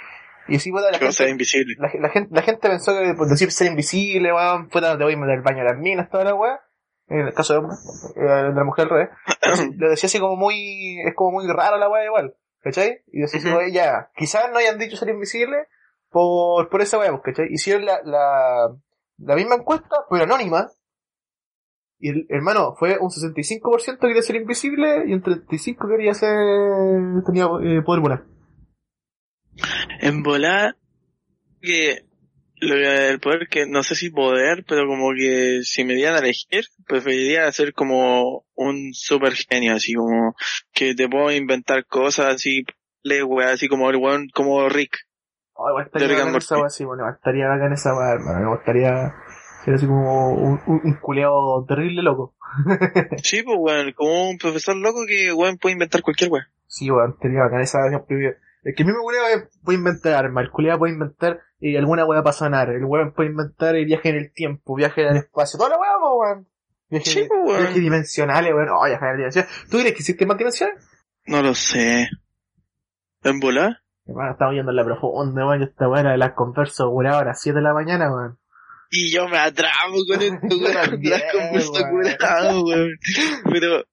Y 0.49 0.57
así 0.57 0.71
puta, 0.71 0.91
la 0.91 0.99
Que 0.99 1.07
gente, 1.07 1.31
invisible. 1.31 1.75
la, 1.79 1.91
la 2.01 2.09
gente, 2.11 2.35
la 2.35 2.43
gente 2.43 2.69
pensó 2.69 2.93
que 2.93 3.15
por 3.15 3.29
decir 3.29 3.51
ser 3.51 3.69
invisible, 3.69 4.33
weón, 4.33 4.69
puta, 4.69 4.97
te 4.99 5.05
voy 5.05 5.15
a 5.15 5.17
meter 5.17 5.37
el 5.37 5.43
baño 5.43 5.63
a 5.63 5.65
las 5.65 5.79
minas, 5.79 6.11
toda 6.11 6.25
la 6.25 6.35
weá. 6.35 6.61
En 7.07 7.21
el 7.21 7.35
caso 7.35 7.53
de, 7.53 7.59
hombre, 7.59 7.77
eh, 8.17 8.21
de 8.21 8.55
la 8.55 8.65
mujer 8.65 8.89
revés. 8.89 9.11
Lo 9.77 9.91
decía 9.91 10.07
así 10.07 10.19
como 10.19 10.37
muy, 10.37 11.01
es 11.07 11.15
como 11.15 11.33
muy 11.33 11.47
raro 11.47 11.77
la 11.77 11.89
weá 11.89 12.05
igual. 12.05 12.35
¿Cachai? 12.61 13.03
Y 13.09 13.21
decía 13.21 13.41
así, 13.41 13.51
como, 13.51 13.61
ya, 13.67 14.11
quizás 14.17 14.51
no 14.51 14.59
hayan 14.59 14.79
dicho 14.79 14.97
ser 14.97 15.11
invisible 15.11 15.69
por, 16.09 16.71
por 16.71 16.81
esa 16.81 16.99
weá, 16.99 17.11
pues, 17.11 17.23
¿cachai? 17.23 17.47
Hicieron 17.51 17.85
la, 17.85 18.01
la, 18.05 18.75
la 19.19 19.35
misma 19.35 19.57
encuesta, 19.57 19.97
pero 20.09 20.25
anónima. 20.25 20.71
Y 21.99 22.09
el, 22.09 22.27
hermano, 22.31 22.75
fue 22.75 22.99
un 22.99 23.11
65% 23.11 23.99
quería 23.99 24.23
ser 24.23 24.37
invisible 24.37 25.05
y 25.07 25.13
un 25.13 25.23
35% 25.23 25.89
quería 25.89 26.15
ser, 26.15 26.35
tenía 27.27 27.45
eh, 27.63 27.83
poder 27.83 28.01
volar. 28.01 28.25
En 30.01 30.23
volar, 30.23 30.77
que 31.61 32.05
lo- 32.57 32.77
el 32.77 33.21
poder 33.21 33.49
que, 33.49 33.67
no 33.67 33.83
sé 33.83 33.95
si 33.95 34.11
poder, 34.11 34.65
pero 34.67 34.87
como 34.87 35.11
que 35.13 35.61
si 35.65 35.85
me 35.85 35.95
dieran 35.95 36.17
a 36.17 36.19
elegir, 36.19 36.65
preferiría 36.87 37.51
ser 37.53 37.73
como 37.75 38.45
un 38.55 38.93
super 38.95 39.35
genio, 39.35 39.75
así 39.75 39.95
como 39.95 40.35
que 40.73 40.95
te 40.95 41.09
puedo 41.09 41.31
inventar 41.31 41.85
cosas 41.87 42.35
así, 42.35 42.65
le 43.03 43.23
wea, 43.23 43.51
así 43.51 43.69
como 43.69 43.91
el 43.91 43.97
weón, 43.97 44.29
como 44.33 44.69
Rick. 44.69 44.97
Oh, 45.55 45.69
igual 45.69 45.87
estaría 45.87 46.09
bacán 46.09 46.35
esa 46.37 46.69
sí, 46.69 46.85
bueno, 46.85 47.09
estaría 47.09 47.47
bacán 47.47 47.73
esa 47.73 47.95
weá, 47.95 48.13
hermano. 48.15 48.41
Me 48.41 48.57
gustaría 48.57 49.15
ser 49.65 49.75
así 49.75 49.87
como 49.87 50.31
un, 50.33 50.61
un, 50.67 50.81
un 50.85 50.95
culeado 51.01 51.65
terrible 51.67 52.03
loco. 52.03 52.35
Sí, 53.23 53.43
pues 53.43 53.57
weón, 53.59 53.93
como 53.93 54.31
un 54.31 54.39
profesor 54.39 54.77
loco 54.77 55.05
que 55.07 55.33
weón 55.33 55.59
puede 55.59 55.75
inventar 55.75 56.03
cualquier 56.03 56.31
weón. 56.31 56.47
Sí, 56.67 56.91
weón, 56.91 57.13
estaría 57.13 57.41
bacán 57.41 57.61
esa 57.61 57.79
weá. 57.85 58.03
El 58.65 58.75
que 58.75 58.83
a 58.83 58.87
mí 58.87 58.93
me 58.93 58.99
culeado 58.99 59.49
puede 59.63 59.79
inventar 59.79 60.15
armas, 60.15 60.45
el 60.45 60.51
culeado 60.51 60.79
puede 60.79 60.95
inventar 60.95 61.41
eh, 61.61 61.77
alguna 61.79 62.05
weá 62.07 62.23
para 62.23 62.33
sanar, 62.33 62.71
el 62.71 62.85
weón 62.85 63.13
puede 63.13 63.31
inventar 63.31 63.77
el 63.77 63.85
viaje 63.85 64.09
en 64.09 64.17
el 64.17 64.33
tiempo, 64.33 64.75
viaje 64.75 65.03
en 65.03 65.09
el 65.09 65.17
espacio, 65.19 65.59
toda 65.59 65.71
la 65.71 65.79
weá, 65.79 65.91
weón. 65.99 66.49
Viaje, 66.89 67.11
Sí, 67.11 67.29
weón. 67.31 67.59
viajes 67.61 67.75
dimensionales, 67.83 68.53
weón. 68.55 68.69
Oh, 68.71 68.85
viaje 68.87 69.05
en 69.07 69.17
dimensión. 69.17 69.47
¿Tú 69.71 69.79
crees 69.79 69.93
que 69.93 69.99
existen 70.01 70.29
más 70.29 70.39
dimensiones? 70.39 70.83
No 71.27 71.43
lo 71.43 71.55
sé. 71.55 72.09
¿En 73.23 73.41
volar? 73.41 73.81
Hermano, 74.07 74.33
estamos 74.33 74.55
yendo 74.55 74.71
en 74.71 74.77
la 74.77 74.85
profunda, 74.85 75.47
weón. 75.47 75.61
y 75.61 75.65
Esta 75.65 75.89
weá 75.89 76.03
de 76.03 76.17
las 76.19 76.33
conversas, 76.35 76.87
weón, 76.91 77.07
a 77.13 77.25
las 77.25 77.41
7 77.41 77.57
de 77.59 77.63
la 77.63 77.75
mañana, 77.75 78.11
weón. 78.13 78.39
Y 78.91 79.13
yo 79.13 79.29
me 79.29 79.39
atrapo 79.39 79.97
con 80.09 80.23
esto, 80.23 80.47
weón. 80.57 81.01
Las 81.03 81.23
converso 81.33 81.73
weón. 81.73 81.91
curado, 81.91 82.65
weón. 82.65 82.91
Pero, 83.51 83.85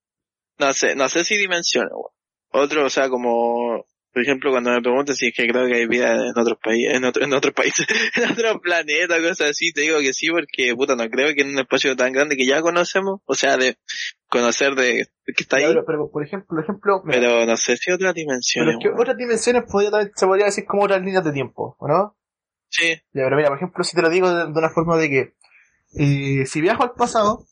no 0.59 0.73
sé, 0.73 0.95
no 0.95 1.09
sé 1.09 1.23
si 1.23 1.37
dimensiones, 1.37 1.91
weón. 1.91 2.11
Otro, 2.53 2.85
o 2.85 2.89
sea, 2.89 3.07
como, 3.09 3.85
por 4.13 4.21
ejemplo, 4.21 4.51
cuando 4.51 4.71
me 4.71 4.81
preguntan 4.81 5.15
si 5.15 5.27
es 5.27 5.33
que 5.33 5.47
creo 5.47 5.67
que 5.67 5.75
hay 5.75 5.87
vida 5.87 6.13
en 6.13 6.37
otros 6.37 6.57
países, 6.61 6.95
en, 6.95 7.05
otro, 7.05 7.23
en 7.23 7.33
otros 7.33 7.53
países, 7.53 7.85
en 8.15 8.31
otros 8.31 8.59
planetas, 8.61 9.19
cosas 9.21 9.51
así, 9.51 9.71
te 9.71 9.81
digo 9.81 9.99
que 9.99 10.13
sí, 10.13 10.29
porque, 10.29 10.75
puta, 10.75 10.95
no 10.95 11.09
creo 11.09 11.33
que 11.33 11.41
en 11.41 11.51
un 11.51 11.59
espacio 11.59 11.95
tan 11.95 12.11
grande 12.11 12.35
que 12.35 12.45
ya 12.45 12.61
conocemos, 12.61 13.21
o 13.25 13.35
sea, 13.35 13.57
de 13.57 13.77
conocer 14.27 14.75
de, 14.75 15.07
que 15.25 15.43
está 15.43 15.57
ahí, 15.57 15.65
Pero, 15.67 15.85
pero, 15.85 16.11
por 16.11 16.23
ejemplo, 16.25 16.47
por 16.47 16.63
ejemplo, 16.63 17.01
mira, 17.05 17.19
pero 17.19 17.45
no 17.45 17.57
sé 17.57 17.77
si 17.77 17.91
otras 17.91 18.13
pero 18.13 18.25
dimensiones, 18.27 18.73
es 18.75 18.79
que 18.81 18.89
weón. 18.89 19.01
otras 19.01 19.17
dimensiones 19.17 19.63
podría, 19.69 19.91
se 20.15 20.25
podría 20.25 20.45
decir 20.45 20.65
como 20.65 20.83
otras 20.83 21.01
líneas 21.01 21.23
de 21.23 21.31
tiempo, 21.31 21.75
¿o 21.79 21.87
no? 21.87 22.17
Sí, 22.69 22.93
Ya, 23.13 23.23
pero 23.23 23.35
mira, 23.35 23.49
por 23.49 23.57
ejemplo, 23.57 23.83
si 23.83 23.95
te 23.95 24.01
lo 24.01 24.09
digo 24.09 24.29
de, 24.33 24.45
de 24.45 24.51
una 24.59 24.69
forma 24.69 24.97
de 24.97 25.09
que, 25.09 25.33
eh, 25.99 26.45
si 26.45 26.61
viajo 26.61 26.83
al 26.83 26.93
pasado, 26.93 27.45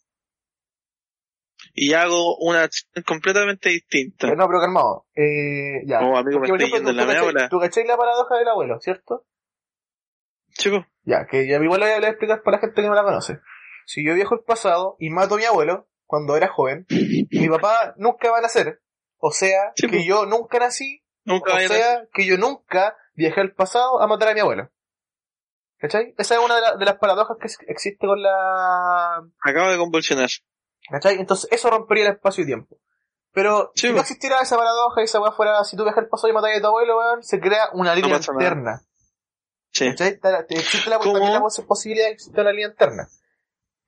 y 1.73 1.93
hago 1.93 2.35
una 2.37 2.63
acción 2.63 3.03
completamente 3.05 3.69
distinta. 3.69 4.27
eh, 4.27 4.35
no, 4.35 4.47
pero 4.47 4.59
calmado, 4.59 5.05
eh, 5.15 5.81
ya. 5.85 5.99
Amigo, 5.99 6.21
me 6.23 6.23
Porque, 6.47 6.51
estoy 6.51 6.55
ejemplo, 6.67 6.77
yendo 6.77 6.89
en 6.91 6.97
la 6.97 7.03
tú, 7.03 7.07
media 7.07 7.33
cachai, 7.33 7.49
tú 7.49 7.59
cachai 7.59 7.83
la 7.85 7.97
paradoja 7.97 8.37
del 8.37 8.47
abuelo, 8.47 8.79
¿cierto? 8.79 9.25
Chico, 10.57 10.85
Ya, 11.03 11.25
que 11.25 11.47
ya 11.47 11.55
igual 11.57 11.79
lo 11.79 11.85
voy 11.85 11.95
a 12.03 12.09
explicar 12.09 12.41
para 12.43 12.57
la 12.57 12.61
gente 12.61 12.81
que 12.81 12.87
no 12.87 12.95
la 12.95 13.03
conoce. 13.03 13.39
Si 13.85 14.05
yo 14.05 14.13
viajo 14.13 14.35
al 14.35 14.43
pasado 14.43 14.95
y 14.99 15.09
mato 15.09 15.35
a 15.35 15.37
mi 15.37 15.45
abuelo 15.45 15.87
cuando 16.05 16.35
era 16.35 16.47
joven, 16.49 16.85
mi 16.89 17.47
papá 17.49 17.93
nunca 17.97 18.29
va 18.31 18.39
a 18.39 18.41
nacer. 18.41 18.81
O 19.17 19.31
sea, 19.31 19.73
que 19.75 20.05
yo 20.05 20.25
nunca 20.25 20.59
nací, 20.59 21.03
nunca 21.23 21.55
o 21.55 21.59
sea, 21.59 22.07
que 22.13 22.25
yo 22.25 22.37
nunca 22.37 22.95
viajé 23.13 23.41
al 23.41 23.53
pasado 23.53 24.01
a 24.01 24.07
matar 24.07 24.29
a 24.29 24.33
mi 24.33 24.39
abuelo. 24.39 24.69
¿Cachai? 25.77 26.13
Esa 26.17 26.35
es 26.35 26.41
una 26.43 26.55
de, 26.55 26.61
la- 26.61 26.75
de 26.75 26.85
las 26.85 26.97
paradojas 26.97 27.37
que 27.39 27.47
ex- 27.47 27.57
existe 27.67 28.05
con 28.05 28.21
la... 28.21 29.23
Acabo 29.41 29.71
de 29.71 29.77
convulsionar. 29.77 30.27
¿Cachai? 30.91 31.15
Entonces 31.19 31.47
eso 31.51 31.69
rompería 31.69 32.05
el 32.07 32.13
espacio 32.13 32.43
y 32.43 32.47
tiempo. 32.47 32.77
Pero 33.31 33.71
Sí, 33.75 33.87
si 33.87 33.93
no 33.93 33.99
existiera 34.01 34.41
esa 34.41 34.57
paradoja 34.57 35.01
y 35.01 35.03
esa 35.05 35.19
weá 35.21 35.31
fuera, 35.31 35.63
si 35.63 35.77
tú 35.77 35.83
viajas 35.83 36.03
al 36.03 36.09
pasado 36.09 36.29
y 36.29 36.33
matas 36.33 36.51
a 36.57 36.61
tu 36.61 36.67
abuelo, 36.67 36.97
weón, 36.97 37.23
se 37.23 37.39
crea 37.39 37.69
una 37.73 37.93
línea 37.95 38.17
nada. 38.17 38.25
alterna. 38.33 38.81
Sí. 39.71 39.89
¿Cachai? 39.89 40.19
Existe 40.49 40.89
la, 40.89 40.97
también 40.99 41.33
la 41.33 41.39
pos- 41.39 41.61
posibilidad 41.67 42.07
de 42.07 42.13
exista 42.13 42.41
una 42.41 42.51
línea 42.51 42.67
alterna. 42.69 43.07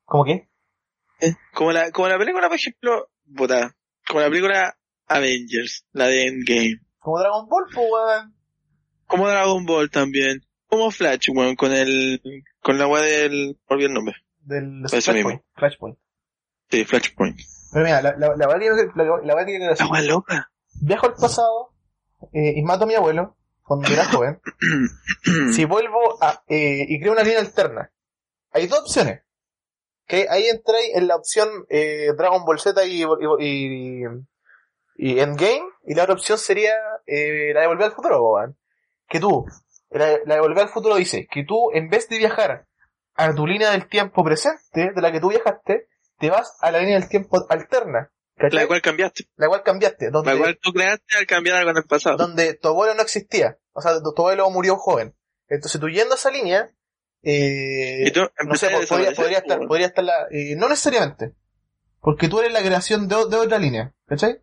¿Cómo 0.06 0.26
qué? 0.26 0.48
Eh, 1.22 1.34
Como 1.54 1.72
la, 1.72 1.92
como 1.92 2.08
la 2.08 2.18
película, 2.20 2.48
por 2.48 2.56
ejemplo, 2.58 3.10
puta, 3.36 3.76
como 4.08 4.20
la 4.22 4.30
película 4.30 4.78
Avengers, 5.08 5.86
la 5.92 6.08
de 6.08 6.24
Endgame. 6.28 6.80
Como 7.00 7.20
Dragon 7.20 7.48
Ball, 7.50 7.66
pues, 7.74 7.88
weón. 7.92 8.36
Como 9.08 9.28
Dragon 9.28 9.66
Ball 9.66 9.90
también. 9.90 10.42
Como 10.68 10.90
Flash, 10.92 11.30
weón, 11.34 11.56
con 11.56 11.74
el, 11.74 12.22
con 12.62 12.78
la 12.78 12.88
weá 12.88 13.02
del, 13.04 13.60
olvidé 13.68 13.88
el 13.88 13.94
nombre. 13.94 14.16
Del 14.40 14.84
Flashpoint. 14.88 15.42
Flashpoint. 15.56 15.98
Flashpoint. 16.86 17.38
Pero 17.72 17.86
mira, 17.86 18.02
la, 18.02 18.16
la, 18.18 18.36
la 18.36 18.60
que 18.60 18.90
la, 18.96 19.04
la 19.24 19.46
que 19.46 19.46
quiero 19.46 19.68
decir. 19.68 19.88
loca. 20.08 20.52
Viajo 20.82 21.06
al 21.08 21.14
pasado 21.14 21.74
eh, 22.34 22.54
y 22.56 22.64
mato 22.64 22.84
a 22.84 22.88
mi 22.88 22.96
abuelo 22.96 23.38
cuando 23.62 23.88
era 23.88 24.06
joven. 24.12 24.42
si 25.54 25.66
vuelvo 25.66 26.18
a, 26.22 26.44
eh, 26.48 26.86
y 26.88 27.00
creo 27.00 27.14
una 27.14 27.24
línea 27.24 27.40
alterna, 27.40 27.92
hay 28.52 28.68
dos 28.68 28.80
opciones. 28.80 29.24
Que 30.06 30.28
ahí 30.30 30.48
entráis 30.48 30.96
en 30.96 31.08
la 31.08 31.16
opción 31.16 31.48
eh, 31.70 32.10
Dragon 32.18 32.44
Ball 32.44 32.60
Z 32.60 32.84
y, 32.86 33.04
y, 33.04 33.06
y, 33.40 34.04
y 34.98 35.20
Endgame, 35.20 35.64
y 35.86 35.96
la 35.96 36.04
otra 36.04 36.16
opción 36.16 36.38
sería 36.38 36.74
eh, 37.06 37.54
la 37.54 37.62
de 37.62 37.68
Volver 37.68 37.86
al 37.86 37.94
Futuro, 37.94 38.22
weón. 38.22 38.58
Que 39.08 39.20
tú, 39.22 39.46
la, 39.90 40.18
la 40.26 40.36
de 40.36 40.42
Volver 40.42 40.64
al 40.64 40.70
Futuro 40.70 40.96
dice 40.96 41.28
que 41.32 41.46
tú, 41.46 41.72
en 41.74 41.90
vez 41.90 42.10
de 42.10 42.18
viajar 42.18 42.66
a 43.16 43.34
tu 43.34 43.48
línea 43.48 43.72
del 43.72 43.88
tiempo 43.88 44.24
presente, 44.24 44.92
de 44.94 45.02
la 45.02 45.12
que 45.14 45.22
tú 45.22 45.30
viajaste, 45.30 45.88
te 46.22 46.30
vas 46.30 46.58
a 46.62 46.72
la 46.72 46.80
línea 46.80 47.00
del 47.00 47.10
tiempo 47.10 47.46
alterna. 47.50 48.12
¿cachai? 48.38 48.60
La 48.62 48.68
cual 48.68 48.82
cambiaste. 48.82 49.26
La 49.36 49.48
cual 49.50 49.64
cambiaste, 49.64 50.10
donde, 50.10 50.34
La 50.34 50.40
cual 50.40 50.58
tú 50.62 50.72
creaste 50.74 51.18
al 51.18 51.26
cambiar 51.28 51.58
algo 51.58 51.72
en 51.72 51.78
el 51.78 51.84
pasado. 51.84 52.18
donde 52.18 52.54
tu 52.54 52.70
abuelo 52.70 52.94
no 52.96 53.02
existía. 53.02 53.58
O 53.74 53.82
sea, 53.82 54.02
tu 54.02 54.14
tu 54.14 54.22
abuelo 54.22 54.50
murió 54.50 54.78
joven. 54.78 55.16
Entonces 55.48 55.80
tú 55.82 55.90
yendo 55.90 56.14
a 56.14 56.18
esa 56.18 56.32
línea, 56.32 56.72
eh, 57.24 58.06
Y 58.08 58.12
tú 58.12 58.22
no 58.46 58.56
sé, 58.56 58.70
podría, 58.88 59.10
estar, 59.10 59.58
weón. 59.60 59.68
podría 59.68 59.88
estar 59.88 60.04
la, 60.04 60.28
eh, 60.32 60.56
no 60.56 60.70
necesariamente. 60.70 61.34
Porque 62.00 62.30
tú 62.30 62.40
eres 62.40 62.52
la 62.52 62.62
creación 62.62 63.08
de, 63.08 63.16
otra 63.16 63.60
línea, 63.60 63.94
¿cachai? 64.08 64.40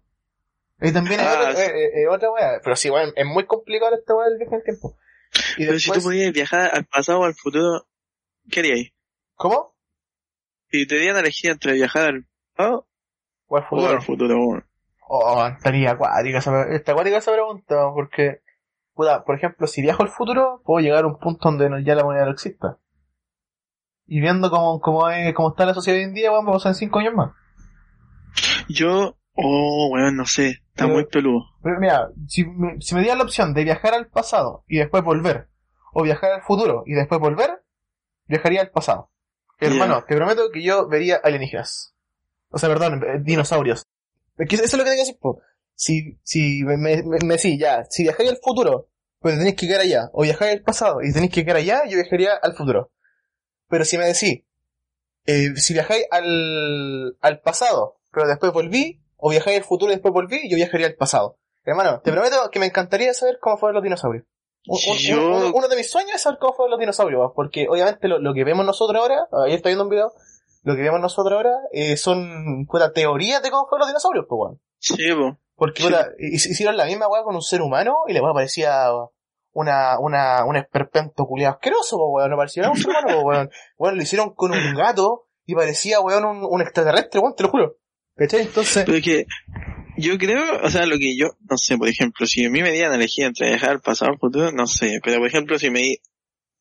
Y 0.80 0.92
también 0.92 1.18
es 1.20 1.26
Ah, 1.26 1.40
otra, 1.40 1.56
sí. 1.56 1.62
eh, 1.62 2.02
eh, 2.02 2.08
otra 2.08 2.30
weá. 2.30 2.60
Pero 2.62 2.76
sí, 2.76 2.88
weón, 2.88 3.12
es 3.16 3.26
muy 3.26 3.46
complicado 3.46 3.96
esta 3.96 4.14
weá 4.14 4.28
del 4.28 4.38
viaje 4.38 4.54
en 4.54 4.58
el 4.60 4.64
tiempo. 4.64 4.96
Y 5.56 5.66
Pero 5.66 5.78
si 5.80 5.90
tú 5.90 6.02
podías 6.02 6.32
viajar 6.32 6.70
al 6.72 6.84
pasado 6.84 7.20
o 7.20 7.24
al 7.24 7.34
futuro, 7.34 7.88
¿qué 8.48 8.60
harías? 8.60 8.92
¿Cómo? 9.34 9.76
Si 10.70 10.86
te 10.86 10.96
dieran 10.98 11.16
a 11.16 11.20
elegir 11.20 11.50
entre 11.50 11.72
viajar 11.72 12.06
al 12.06 12.26
pasado 12.56 12.86
O 13.46 13.56
al 13.56 13.62
o 13.62 13.66
futuro. 13.66 13.90
al 13.90 14.02
futuro, 14.02 14.34
weón. 14.36 14.64
Oh, 15.10 15.46
estaría 15.46 15.92
acuática 15.92 16.38
esa, 16.38 16.62
acuática 16.62 17.16
esa 17.16 17.32
pregunta, 17.32 17.76
porque, 17.94 18.42
puta, 18.94 19.24
por 19.24 19.36
ejemplo, 19.36 19.66
si 19.66 19.80
viajo 19.80 20.02
al 20.02 20.10
futuro, 20.10 20.60
puedo 20.64 20.80
llegar 20.84 21.04
a 21.04 21.06
un 21.06 21.18
punto 21.18 21.50
donde 21.50 21.82
ya 21.82 21.94
la 21.94 22.04
moneda 22.04 22.26
no 22.26 22.32
exista. 22.32 22.78
Y 24.06 24.20
viendo 24.20 24.50
cómo, 24.50 24.80
cómo, 24.80 25.08
es, 25.08 25.32
cómo 25.34 25.50
está 25.50 25.64
la 25.64 25.72
sociedad 25.74 25.98
hoy 25.98 26.04
en 26.04 26.14
día, 26.14 26.30
vamos 26.30 26.64
a 26.66 26.70
en 26.70 26.74
cinco 26.74 26.98
años 26.98 27.14
más. 27.14 27.32
Yo, 28.68 29.16
oh, 29.32 29.88
weón, 29.92 30.16
no 30.16 30.26
sé, 30.26 30.48
está 30.48 30.84
Pero- 30.84 30.88
muy 30.94 31.06
peludo. 31.06 31.44
Pero 31.62 31.80
mira, 31.80 32.08
si 32.26 32.44
me, 32.44 32.80
si 32.80 32.94
me 32.94 33.00
dieran 33.00 33.18
la 33.18 33.24
opción 33.24 33.54
de 33.54 33.64
viajar 33.64 33.94
al 33.94 34.08
pasado 34.08 34.64
y 34.68 34.76
después 34.78 35.02
volver, 35.02 35.48
o 35.94 36.02
viajar 36.02 36.32
al 36.32 36.42
futuro 36.42 36.82
y 36.86 36.92
después 36.92 37.18
volver, 37.20 37.62
viajaría 38.26 38.60
al 38.60 38.70
pasado. 38.70 39.10
Hermano, 39.60 40.04
te 40.06 40.14
prometo 40.14 40.50
que 40.52 40.62
yo 40.62 40.86
vería 40.88 41.16
alienígenas. 41.16 41.94
O 42.50 42.58
sea, 42.58 42.68
perdón, 42.68 43.02
eh, 43.02 43.18
dinosaurios. 43.20 43.84
Eso 44.38 44.62
es 44.62 44.72
lo 44.72 44.78
que 44.78 44.90
tengo 44.90 44.94
que 44.94 45.06
decir, 45.06 45.18
po. 45.20 45.40
Si, 45.74 46.18
si 46.22 46.62
me, 46.64 46.76
me, 46.76 47.02
me, 47.02 47.58
ya, 47.58 47.84
si 47.84 48.04
viajáis 48.04 48.30
al 48.30 48.38
futuro, 48.42 48.88
pues 49.20 49.36
tenéis 49.36 49.56
que 49.56 49.66
quedar 49.66 49.80
allá, 49.80 50.10
o 50.12 50.22
viajáis 50.22 50.52
al 50.52 50.62
pasado 50.62 51.02
y 51.02 51.12
tenéis 51.12 51.32
que 51.32 51.44
quedar 51.44 51.56
allá, 51.56 51.82
yo 51.86 51.96
viajaría 51.96 52.34
al 52.34 52.54
futuro. 52.54 52.90
Pero 53.68 53.84
si 53.84 53.98
me 53.98 54.06
decís, 54.06 54.44
eh, 55.26 55.54
si 55.56 55.72
viajáis 55.74 56.06
al, 56.10 57.16
al 57.20 57.40
pasado, 57.40 58.00
pero 58.12 58.26
después 58.26 58.52
volví, 58.52 59.00
o 59.16 59.30
viajáis 59.30 59.58
al 59.58 59.64
futuro 59.64 59.92
y 59.92 59.96
después 59.96 60.14
volví, 60.14 60.48
yo 60.48 60.56
viajaría 60.56 60.86
al 60.86 60.94
pasado. 60.94 61.38
Hermano, 61.64 62.00
te 62.00 62.12
prometo 62.12 62.50
que 62.50 62.60
me 62.60 62.66
encantaría 62.66 63.12
saber 63.12 63.38
cómo 63.40 63.58
fueron 63.58 63.74
los 63.74 63.84
dinosaurios. 63.84 64.24
Yo- 64.98 65.26
uno, 65.28 65.52
uno 65.54 65.68
de 65.68 65.76
mis 65.76 65.90
sueños 65.90 66.14
es 66.16 66.22
saber 66.22 66.38
cómo 66.38 66.52
fueron 66.54 66.70
los 66.72 66.80
dinosaurios, 66.80 67.32
porque 67.34 67.66
obviamente 67.68 68.08
lo, 68.08 68.18
lo 68.18 68.34
que 68.34 68.44
vemos 68.44 68.64
nosotros 68.66 69.00
ahora, 69.00 69.26
ahí 69.44 69.54
estoy 69.54 69.70
viendo 69.70 69.84
un 69.84 69.90
video, 69.90 70.12
lo 70.64 70.74
que 70.76 70.82
vemos 70.82 71.00
nosotros 71.00 71.36
ahora 71.36 71.52
eh, 71.72 71.96
son 71.96 72.66
puta, 72.66 72.92
teorías 72.92 73.42
de 73.42 73.50
cómo 73.50 73.66
fueron 73.68 73.80
los 73.80 73.88
dinosaurios, 73.88 74.26
pues, 74.28 74.38
weón. 74.40 74.60
Sí, 74.78 74.96
po. 75.14 75.38
Porque 75.56 75.82
Sí. 75.82 75.88
puta, 75.88 76.08
hic- 76.18 76.50
hicieron 76.50 76.76
la 76.76 76.84
misma 76.84 77.08
weá 77.08 77.22
con 77.22 77.34
un 77.34 77.42
ser 77.42 77.62
humano 77.62 77.96
y 78.06 78.12
la 78.12 78.22
weá 78.22 78.32
parecía 78.32 78.90
una, 79.52 79.98
una, 79.98 80.44
un 80.44 80.56
esperpento 80.56 81.24
culiado 81.26 81.54
asqueroso, 81.54 81.96
po, 81.96 82.10
weón. 82.10 82.30
No 82.30 82.36
parecía 82.36 82.68
un 82.70 82.76
ser 82.76 82.90
humano, 82.90 83.08
po, 83.20 83.26
weón. 83.28 83.50
Weón, 83.78 83.96
lo 83.96 84.02
hicieron 84.02 84.34
con 84.34 84.50
un 84.52 84.74
gato 84.74 85.26
y 85.46 85.54
parecía, 85.54 86.00
weón, 86.00 86.24
un, 86.24 86.44
un 86.44 86.60
extraterrestre, 86.60 87.20
weón, 87.20 87.34
te 87.34 87.42
lo 87.44 87.48
juro. 87.50 87.76
¿Cachai? 88.16 88.42
Entonces, 88.42 88.84
Pero 88.84 88.98
es 88.98 89.04
que 89.04 89.24
yo 89.98 90.16
creo, 90.18 90.60
o 90.62 90.70
sea, 90.70 90.86
lo 90.86 90.96
que 90.98 91.16
yo, 91.16 91.28
no 91.50 91.56
sé, 91.58 91.76
por 91.76 91.88
ejemplo, 91.88 92.26
si 92.26 92.44
a 92.44 92.50
mí 92.50 92.62
me 92.62 92.72
dieran 92.72 92.94
elegir 92.94 93.24
entre 93.24 93.48
viajar 93.48 93.70
al 93.70 93.80
pasado 93.80 94.10
o 94.10 94.14
al 94.14 94.18
futuro, 94.20 94.52
no 94.52 94.66
sé, 94.66 95.00
pero 95.04 95.18
por 95.18 95.26
ejemplo, 95.28 95.58
si 95.58 95.70
me, 95.70 95.96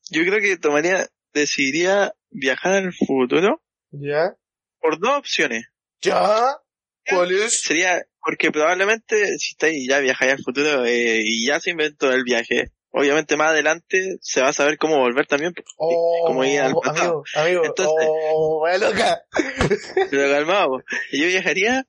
yo 0.10 0.24
creo 0.24 0.40
que 0.42 0.58
tomaría, 0.58 1.08
decidiría 1.34 2.14
viajar 2.30 2.74
al 2.74 2.94
futuro 2.94 3.62
ya, 3.92 4.36
por 4.82 5.00
dos 5.00 5.18
opciones. 5.18 5.66
ya, 6.02 6.58
¿cuál 7.10 7.32
es? 7.32 7.62
Sería, 7.62 8.02
porque 8.22 8.52
probablemente 8.52 9.38
si 9.38 9.52
estáis 9.52 9.88
ya 9.88 10.00
viajáis 10.00 10.34
al 10.34 10.44
futuro 10.44 10.86
eh, 10.86 11.22
y 11.24 11.48
ya 11.48 11.60
se 11.60 11.70
inventó 11.72 12.12
el 12.12 12.24
viaje, 12.24 12.72
obviamente 12.90 13.38
más 13.38 13.50
adelante 13.52 14.18
se 14.22 14.42
va 14.42 14.50
a 14.50 14.54
saber 14.54 14.78
cómo 14.78 14.98
volver 14.98 15.28
también, 15.28 15.54
Oh, 15.78 16.24
como 16.28 16.44
ir 16.44 16.60
al 16.60 16.74
pasado. 16.74 17.24
amigo, 17.36 17.62
amigo, 17.62 17.66
Entonces- 17.66 18.08
oh, 18.10 18.62
weá 18.64 18.78
loca. 18.78 19.22
pero 20.12 20.32
calmado. 20.32 20.84
yo 21.12 21.28
viajaría, 21.28 21.88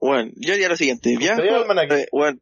bueno, 0.00 0.30
yo 0.36 0.54
haría 0.54 0.68
lo 0.68 0.76
siguiente, 0.76 1.16
viajo, 1.16 1.42
eh, 1.94 2.08
bueno, 2.12 2.38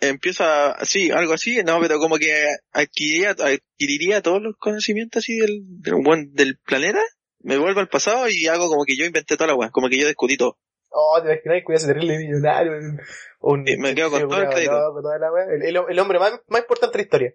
empiezo 0.00 0.44
a, 0.44 0.84
sí, 0.84 1.10
algo 1.10 1.32
así, 1.34 1.62
no, 1.64 1.78
pero 1.80 1.98
como 1.98 2.16
que 2.18 2.46
adquiriría, 2.72 3.30
adquiriría 3.30 4.20
todos 4.22 4.42
los 4.42 4.56
conocimientos 4.58 5.20
así 5.22 5.36
del, 5.38 5.62
del, 5.80 5.94
buen- 5.94 6.32
del 6.32 6.58
planeta, 6.58 7.00
me 7.40 7.56
vuelvo 7.58 7.80
al 7.80 7.88
pasado 7.88 8.26
y 8.28 8.46
hago 8.48 8.68
como 8.68 8.84
que 8.84 8.96
yo 8.96 9.04
inventé 9.04 9.36
toda 9.36 9.48
la 9.48 9.54
weá, 9.54 9.70
como 9.70 9.88
que 9.88 9.98
yo 9.98 10.06
descubrí 10.06 10.36
todo. 10.36 10.58
Oh, 10.88 11.20
te 11.22 11.28
imaginas 11.32 11.62
que 11.66 11.74
ese 11.74 11.86
terrible 11.86 12.18
millonario. 12.18 12.72
un- 13.40 13.64
Sí, 13.66 13.76
me 13.76 13.94
quedo 13.94 14.10
con 14.10 14.28
todo 14.28 14.42
el 14.42 14.48
crédito. 14.48 14.72
loco, 14.72 15.02
toda 15.02 15.18
la 15.18 15.30
weá. 15.32 15.44
el, 15.54 15.62
el, 15.62 15.76
el 15.90 15.98
hombre 15.98 16.18
más, 16.18 16.32
más 16.48 16.62
importante 16.62 16.92
de 16.96 16.98
la 16.98 17.04
historia. 17.04 17.34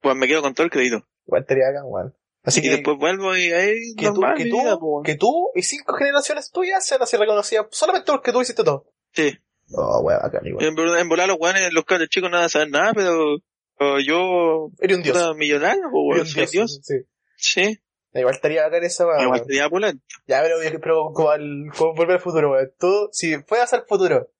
Pues 0.00 0.16
me 0.16 0.26
quedo 0.26 0.42
con 0.42 0.54
todo 0.54 0.64
el 0.64 0.70
crédito. 0.70 1.06
Igual 1.26 1.42
estaría 1.42 1.68
acá, 1.68 1.84
weón. 1.84 2.14
Así 2.44 2.60
que, 2.60 2.68
después 2.68 2.98
vuelvo 2.98 3.34
y 3.34 3.50
ahí 3.52 3.94
que 3.96 4.08
tú, 4.08 4.20
normal, 4.20 4.36
que 4.36 4.50
tú, 4.50 4.58
weón. 4.58 5.02
que 5.02 5.16
y 5.54 5.62
cinco 5.62 5.94
generaciones 5.94 6.50
tuyas 6.50 6.84
sean 6.84 7.02
así 7.02 7.16
reconocidas 7.16 7.66
solamente 7.70 8.12
porque 8.12 8.32
tú 8.32 8.42
hiciste 8.42 8.62
todo. 8.62 8.84
Sí. 9.12 9.38
Oh, 9.72 10.00
weón, 10.00 10.20
acá, 10.22 10.40
igual. 10.44 10.66
En, 10.66 11.08
volar 11.08 11.26
los 11.26 11.38
weones, 11.40 11.72
los 11.72 11.84
cabros 11.86 12.08
chicos 12.10 12.30
no 12.30 12.36
van 12.36 12.44
a 12.44 12.48
saber 12.50 12.70
nada, 12.70 12.92
pero, 12.92 13.38
pero 13.78 13.98
yo, 13.98 14.70
Eres 14.78 14.98
un 14.98 15.02
dios. 15.02 15.36
millonario, 15.36 15.84
po, 15.90 16.02
weón, 16.02 16.20
Eres 16.20 16.36
un 16.36 16.46
Dios. 16.50 16.80
Sí. 16.82 16.94
Sí, 17.36 17.78
Igual 18.12 18.34
estaría 18.34 18.64
acá 18.64 18.76
en 18.76 18.84
esa 18.84 19.06
weá, 19.06 19.22
igual 19.22 19.38
weón. 19.38 19.46
sería 19.46 19.68
pulento. 19.70 20.04
Ya, 20.26 20.42
pero, 20.42 20.56
pero 20.80 21.12
como, 21.14 21.30
al, 21.30 21.72
como 21.76 21.94
volver 21.94 22.16
al 22.16 22.22
futuro, 22.22 22.52
weón. 22.52 22.72
Tú, 22.78 23.08
si 23.10 23.42
fueras 23.42 23.72
al 23.72 23.86
futuro, 23.86 24.30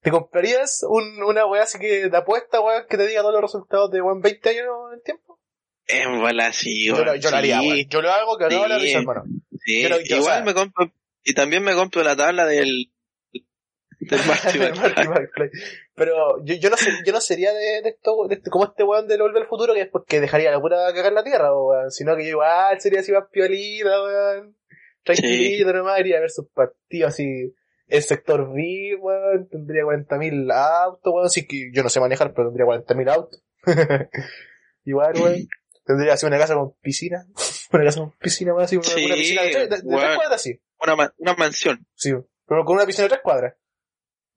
¿te 0.00 0.12
comprarías 0.12 0.84
un, 0.88 1.22
una 1.24 1.44
weá 1.46 1.64
así 1.64 1.80
que 1.80 2.08
de 2.08 2.16
apuesta, 2.16 2.60
weón, 2.60 2.84
que 2.88 2.96
te 2.96 3.06
diga 3.08 3.22
todos 3.22 3.34
los 3.34 3.42
resultados 3.42 3.90
de, 3.90 4.00
weón, 4.00 4.20
20 4.20 4.48
años 4.48 4.64
en 4.90 4.94
el 4.94 5.02
tiempo? 5.02 5.31
En 5.88 6.20
volar, 6.20 6.52
sí, 6.54 6.86
Yo, 6.86 7.04
lo, 7.04 7.14
yo 7.16 7.30
lo 7.30 7.36
haría, 7.36 7.60
sí, 7.60 7.68
weón. 7.68 7.88
Yo 7.88 8.02
lo 8.02 8.10
hago, 8.12 8.38
que 8.38 8.44
no 8.44 8.50
Sí. 8.50 8.78
risa, 8.80 8.98
hermano. 8.98 9.24
sí. 9.64 9.80
Pero 9.82 9.96
yo, 10.00 10.16
Igual 10.16 10.20
o 10.32 10.34
sea- 10.36 10.44
me 10.44 10.54
compro, 10.54 10.92
y 11.24 11.34
también 11.34 11.62
me 11.62 11.74
compro 11.74 12.02
la 12.02 12.16
tabla 12.16 12.46
del, 12.46 12.92
del 14.00 14.20
Marty 14.26 14.58
McFly. 14.58 15.50
Pero 15.94 16.42
yo, 16.44 16.54
yo 16.54 16.70
no 16.70 16.76
sé, 16.76 16.90
yo 17.04 17.12
no 17.12 17.20
sería 17.20 17.52
de, 17.52 17.82
de 17.82 17.88
esto, 17.90 18.26
de 18.28 18.36
este- 18.36 18.50
como 18.50 18.64
este 18.64 18.82
weón 18.84 19.06
de 19.08 19.18
Volver 19.18 19.42
al 19.42 19.48
Futuro, 19.48 19.74
que 19.74 19.82
es 19.82 19.88
porque 19.88 20.20
dejaría 20.20 20.50
la 20.50 20.60
pura 20.60 20.92
cagar 20.94 21.12
la 21.12 21.24
tierra, 21.24 21.52
weón. 21.54 21.90
Sino 21.90 22.16
que 22.16 22.24
yo 22.24 22.30
igual 22.30 22.80
sería 22.80 23.00
así 23.00 23.12
más 23.12 23.24
piolita, 23.30 24.02
weón. 24.02 24.56
Tranquilito 25.04 25.72
nomás, 25.72 25.98
iría 26.00 26.18
a 26.18 26.20
ver 26.20 26.30
sus 26.30 26.46
partidos 26.48 27.12
así. 27.12 27.52
El 27.88 28.02
sector 28.02 28.40
V, 28.42 28.96
weón, 29.00 29.48
tendría 29.50 29.82
40.000 29.82 30.50
autos, 30.52 31.12
weón. 31.12 31.26
Así 31.26 31.46
que 31.46 31.70
yo 31.74 31.82
no 31.82 31.88
sé 31.90 32.00
manejar, 32.00 32.32
pero 32.32 32.48
tendría 32.48 32.66
40.000 32.66 33.10
autos. 33.10 33.42
igual, 34.84 35.12
weón. 35.20 35.46
Tendría 35.84 36.14
así 36.14 36.26
una 36.26 36.38
casa 36.38 36.54
con 36.54 36.74
piscina. 36.80 37.24
Una 37.72 37.84
casa 37.84 38.00
con 38.00 38.10
piscina, 38.18 38.52
weón, 38.52 38.64
así, 38.64 38.76
una, 38.76 38.84
Sí, 38.84 39.04
una 39.06 39.14
piscina 39.14 39.42
de, 39.42 39.48
tres- 39.50 39.68
de- 39.68 39.76
de 39.90 39.96
tres 39.98 40.16
cuadras, 40.16 40.42
sí. 40.42 40.60
Una, 40.80 41.12
una 41.16 41.34
mansión. 41.34 41.86
Sí, 41.94 42.12
pero 42.46 42.64
con 42.66 42.76
una 42.76 42.84
piscina 42.86 43.04
de 43.04 43.08
tres 43.08 43.20
cuadras. 43.22 43.54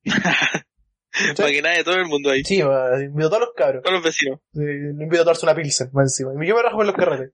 Para 1.38 1.50
que 1.50 1.62
nadie, 1.62 1.84
todo 1.84 1.96
el 1.96 2.06
mundo 2.06 2.30
ahí. 2.32 2.44
Sí, 2.44 2.62
weón, 2.64 3.04
invito 3.04 3.28
a 3.28 3.30
todos 3.30 3.42
los 3.42 3.54
cabros. 3.56 3.84
Todos 3.84 3.96
los 3.96 4.04
vecinos. 4.04 4.40
Sí, 4.54 4.62
invito 4.62 5.22
a 5.22 5.26
tomarse 5.26 5.46
una 5.46 5.56
pilsen, 5.56 5.90
más 5.94 6.06
encima. 6.06 6.32
Y 6.44 6.48
yo 6.48 6.56
me 6.56 6.62
rajo 6.62 6.78
por 6.78 6.86
los 6.86 6.96
carretes. 6.96 7.32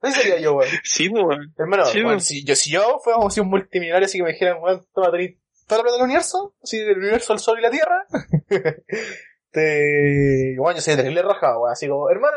Así 0.00 0.20
sería 0.20 0.38
yo, 0.40 0.54
weón. 0.54 0.70
Sí, 0.84 1.08
weón. 1.08 1.54
Hermano, 1.58 1.84
Sí, 1.86 1.98
weón, 1.98 2.06
weón. 2.08 2.20
si 2.20 2.44
yo, 2.44 2.54
si 2.56 2.70
yo 2.70 3.00
fuéramos 3.02 3.28
así 3.32 3.40
un 3.40 3.48
multimillonario 3.48 4.06
así 4.06 4.18
que 4.18 4.24
me 4.24 4.32
dijeran, 4.32 4.60
weón, 4.62 4.86
toma, 4.94 5.10
tenés 5.10 5.36
toda 5.66 5.78
la 5.78 5.82
plata 5.84 5.96
del 5.96 6.04
universo, 6.04 6.54
así 6.62 6.78
del 6.78 6.98
universo, 6.98 7.32
el 7.32 7.38
sol 7.38 7.58
y 7.58 7.62
la 7.62 7.70
tierra, 7.70 8.06
te, 9.50 10.56
weón, 10.58 10.74
yo 10.74 10.80
sería 10.80 10.96
terrible 11.02 11.22
rajado, 11.22 11.60
weón, 11.60 11.72
así 11.72 11.88
como, 11.88 12.10
hermano, 12.10 12.36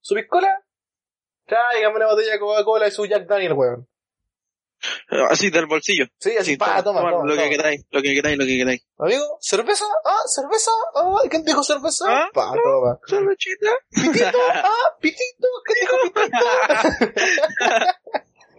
su 0.00 0.14
piscola, 0.14 0.62
tráigame 1.46 1.96
una 1.96 2.06
botella 2.06 2.32
de 2.32 2.38
Coca-Cola 2.38 2.88
y 2.88 2.90
su 2.90 3.06
Jack 3.06 3.26
Daniel, 3.26 3.52
weón. 3.54 3.88
Así 5.28 5.50
del 5.50 5.66
bolsillo. 5.66 6.04
Sí, 6.20 6.36
así, 6.36 6.52
Sí, 6.52 6.56
pa, 6.56 6.80
toma, 6.84 7.00
toma, 7.00 7.10
lo 7.10 7.34
toma. 7.34 7.34
que 7.42 7.50
queráis, 7.50 7.84
lo 7.90 8.00
que 8.00 8.14
queráis, 8.14 8.38
lo 8.38 8.44
que 8.44 8.56
queráis. 8.58 8.86
Amigo, 8.96 9.24
¿cerveza? 9.40 9.84
Ah, 10.04 10.22
¿cerveza? 10.26 10.70
Ah, 10.94 11.16
¿quién 11.28 11.44
dijo 11.44 11.64
cerveza? 11.64 12.04
Ah, 12.06 12.28
Pa, 12.32 12.52
toma. 12.62 12.98
Cervechita. 13.08 13.70
Pitito, 13.90 14.38
ah, 14.52 14.96
pitito, 15.00 15.48
¿qué 15.66 15.74
dijo 15.80 15.96
pitito? 16.14 16.46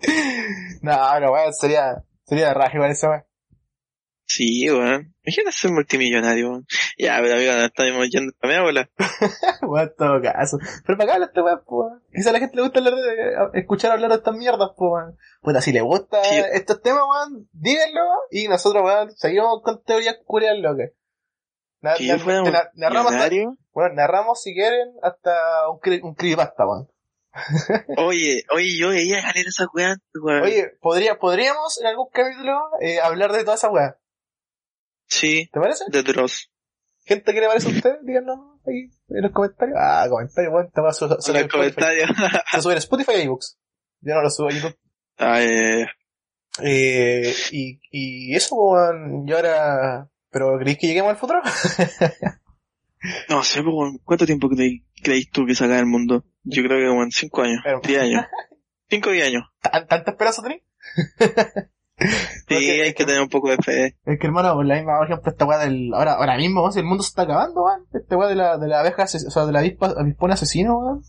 no, 0.82 1.20
no, 1.22 1.32
weón, 1.32 1.54
sería, 1.54 2.04
sería 2.26 2.54
raje 2.54 2.76
igual 2.78 2.92
esa 2.92 3.10
weón. 3.10 3.24
Sí, 4.32 4.70
weón. 4.70 5.16
Imagina 5.26 5.52
ser 5.52 5.72
multimillonario, 5.72 6.50
weón. 6.50 6.66
Ya, 7.00 7.18
pero 7.20 7.34
amigo, 7.34 7.52
nos 7.54 7.64
estamos 7.64 8.10
yendo 8.12 8.32
a 8.42 8.48
mi 8.48 8.54
abuela. 8.54 8.88
Weón, 9.64 9.92
todo 9.98 10.22
caso. 10.22 10.58
Pero 10.86 10.98
para 11.00 11.16
acá 11.16 11.26
este 11.26 11.42
weón, 11.42 11.62
weón. 11.66 12.04
Quizá 12.14 12.30
a 12.30 12.34
la 12.34 12.40
gente 12.40 12.56
le 12.56 12.62
gusta 12.62 12.78
hablar 12.80 12.94
de, 12.94 13.60
escuchar 13.60 13.92
hablar 13.92 14.12
de 14.12 14.18
estas 14.18 14.36
mierdas, 14.36 14.70
weón. 14.78 15.18
Puta, 15.42 15.62
si 15.62 15.72
le 15.72 15.82
gusta 15.82 16.24
Sí. 16.24 16.36
estos 16.54 16.80
temas, 16.84 17.02
weón, 17.10 17.50
díganlo, 17.54 18.02
y 18.30 18.48
nosotros, 18.48 18.84
weón, 18.86 19.12
seguimos 19.18 19.62
con 19.64 19.82
teorías 19.84 20.18
curias 20.26 20.56
locas. 20.60 20.92
Na- 21.82 21.96
Si 21.96 22.08
na- 22.08 22.20
fuera 22.20 22.44
na- 22.44 22.70
narramos, 22.76 23.12
hasta- 23.14 23.30
bueno, 23.74 23.96
narramos 23.96 24.42
si 24.44 24.54
quieren 24.54 24.90
hasta 25.02 25.68
un, 25.70 25.80
un 26.04 26.14
creepypasta, 26.14 26.68
weón. 26.68 26.88
Oye, 27.98 28.44
oye, 28.54 28.78
yo 28.78 28.90
veía 28.90 29.18
ganar 29.18 29.38
esa 29.38 29.66
weá, 29.74 29.96
weón. 30.22 30.44
Oye, 30.44 30.72
podría, 30.82 31.18
podríamos 31.18 31.80
en 31.82 31.88
algún 31.88 32.10
capítulo 32.14 32.60
eh, 32.80 33.00
hablar 33.00 33.32
de 33.32 33.44
toda 33.44 33.56
esa 33.56 33.70
weá. 33.72 33.98
Sí, 35.10 35.50
¿Te 35.52 35.60
parece? 35.60 35.84
de 35.90 36.04
Dross. 36.04 36.52
Gente, 37.06 37.34
¿qué 37.34 37.40
le 37.42 37.48
parece 37.48 37.68
a 37.68 37.72
usted? 37.72 37.96
Díganos 38.04 38.38
ahí 38.68 38.90
en 39.10 39.22
los 39.24 39.32
comentarios. 39.32 39.76
Ah, 39.82 40.06
comentarios, 40.10 40.54
weón, 40.54 40.72
te 40.72 40.82
va 40.82 40.90
a 40.90 40.94
su- 40.94 41.06
En 41.36 41.48
comentarios. 41.48 42.10
Se 42.52 42.62
sube 42.62 42.74
en 42.74 42.78
Spotify 42.78 43.12
y 43.18 43.22
iBooks. 43.24 43.58
Yo 44.02 44.14
no 44.16 44.22
lo 44.22 44.30
subo 44.30 44.48
a 44.50 44.52
YouTube. 44.52 44.78
Ah, 45.18 45.42
eh, 45.44 45.88
Eh, 46.62 47.34
y, 47.52 47.80
y 47.92 48.36
eso, 48.36 48.56
weón, 48.56 49.26
yo 49.28 49.36
ahora 49.38 50.08
¿Pero 50.32 50.60
creéis 50.60 50.78
que 50.78 50.88
lleguemos 50.88 51.10
al 51.12 51.18
futuro? 51.18 51.42
No 53.30 53.44
sé, 53.44 53.64
pues, 53.64 53.74
weón, 53.74 53.98
¿cuánto 54.04 54.26
tiempo 54.28 54.48
creí, 54.50 54.86
creís 55.02 55.32
tú 55.32 55.46
que 55.46 55.56
se 55.56 55.64
acaba 55.64 55.80
el 55.80 55.86
mundo? 55.88 56.26
Yo 56.44 56.62
creo 56.64 56.78
que 56.78 57.04
en 57.04 57.12
5 57.12 57.42
años, 57.42 57.62
Pero- 57.64 57.82
10 57.82 58.02
años. 58.02 58.26
5 58.90 59.10
o 59.10 59.12
10 59.14 59.26
años. 59.28 59.44
¿Tan- 59.62 59.88
¿Tanta 59.88 60.12
esperanza 60.12 60.42
tenéis? 60.44 60.64
Sí, 62.48 62.56
hay 62.56 62.94
que 62.94 63.06
tener 63.06 63.22
un 63.22 63.30
poco 63.30 63.50
de 63.50 63.58
fe. 63.58 63.96
Es 64.06 64.20
que 64.20 64.28
hermano, 64.28 64.54
por 64.54 64.66
la 64.66 64.76
misma, 64.76 64.98
por 64.98 65.06
ejemplo, 65.08 65.32
esta 65.32 65.46
weá 65.46 65.58
del. 65.60 65.94
Ahora, 65.94 66.14
ahora 66.14 66.38
mismo, 66.38 66.70
el 66.76 66.84
mundo 66.84 67.04
se 67.04 67.10
está 67.10 67.24
acabando, 67.24 67.64
weón. 67.64 67.86
Esta 67.94 68.18
weá 68.18 68.28
de 68.30 68.36
la, 68.36 68.58
de 68.58 68.68
la 68.68 68.80
abeja, 68.80 69.04
ases- 69.04 69.28
o 69.28 69.32
sea, 69.32 69.46
de 69.46 69.52
la 69.52 69.60
avispa, 69.60 69.94
avispón 69.98 70.32
asesino, 70.32 70.78
weón. 70.80 71.02